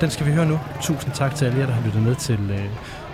Den 0.00 0.10
skal 0.10 0.26
vi 0.26 0.32
høre 0.32 0.46
nu. 0.46 0.60
Tusind 0.82 1.12
tak 1.12 1.34
til 1.34 1.44
alle 1.44 1.58
jer, 1.58 1.66
der 1.66 1.72
har 1.72 1.82
lyttet 1.82 2.02
med 2.02 2.14
til... 2.14 2.50
Øh, 2.50 2.66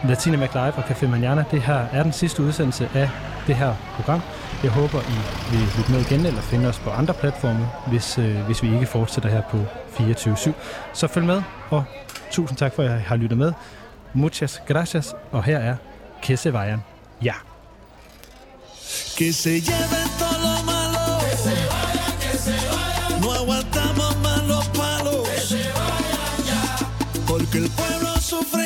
Latinamerika 0.08 0.58
Live 0.58 0.74
og 0.76 0.84
Café 0.84 1.06
Manana. 1.06 1.44
Det 1.50 1.62
her 1.62 1.86
er 1.92 2.02
den 2.02 2.12
sidste 2.12 2.42
udsendelse 2.42 2.88
af 2.94 3.10
det 3.46 3.54
her 3.56 3.74
program. 3.96 4.20
Jeg 4.62 4.70
håber, 4.70 5.00
I 5.00 5.16
vil 5.50 5.68
lytte 5.78 5.92
med 5.92 6.00
igen 6.00 6.26
eller 6.26 6.40
finde 6.40 6.68
os 6.68 6.78
på 6.78 6.90
andre 6.90 7.14
platforme, 7.14 7.68
hvis, 7.86 8.18
øh, 8.18 8.36
hvis 8.36 8.62
vi 8.62 8.74
ikke 8.74 8.86
fortsætter 8.86 9.30
her 9.30 9.42
på 9.50 9.58
24-7. 9.98 10.52
Så 10.92 11.06
følg 11.06 11.26
med, 11.26 11.42
og 11.70 11.84
tusind 12.30 12.58
tak 12.58 12.74
for, 12.74 12.82
at 12.82 13.00
I 13.00 13.02
har 13.02 13.16
lyttet 13.16 13.38
med. 13.38 13.52
Muchas 14.12 14.62
gracias, 14.68 15.14
og 15.32 15.44
her 15.44 15.58
er 15.58 15.76
Kessevejen. 16.22 16.82
Ja. 17.22 17.34
Que 19.18 19.32
se 19.32 19.50
lleve 19.68 20.00
todo 20.20 20.36
lo 20.44 20.54
malo. 20.72 21.04
Que 21.24 21.36
se 21.44 21.54
vaya, 21.72 22.06
que 22.22 22.38
se 22.46 22.56
vaya. 22.70 23.20
No 23.22 23.28
aguantamos 23.40 24.12
más 24.26 24.40
los 24.52 24.66
palos. 24.80 25.28
Que 25.28 25.40
se 25.50 25.62
vaya 25.78 26.20
ya. 26.48 26.60
Porque 27.28 27.56
el 27.58 27.68
pueblo 27.78 28.10
sufre 28.30 28.61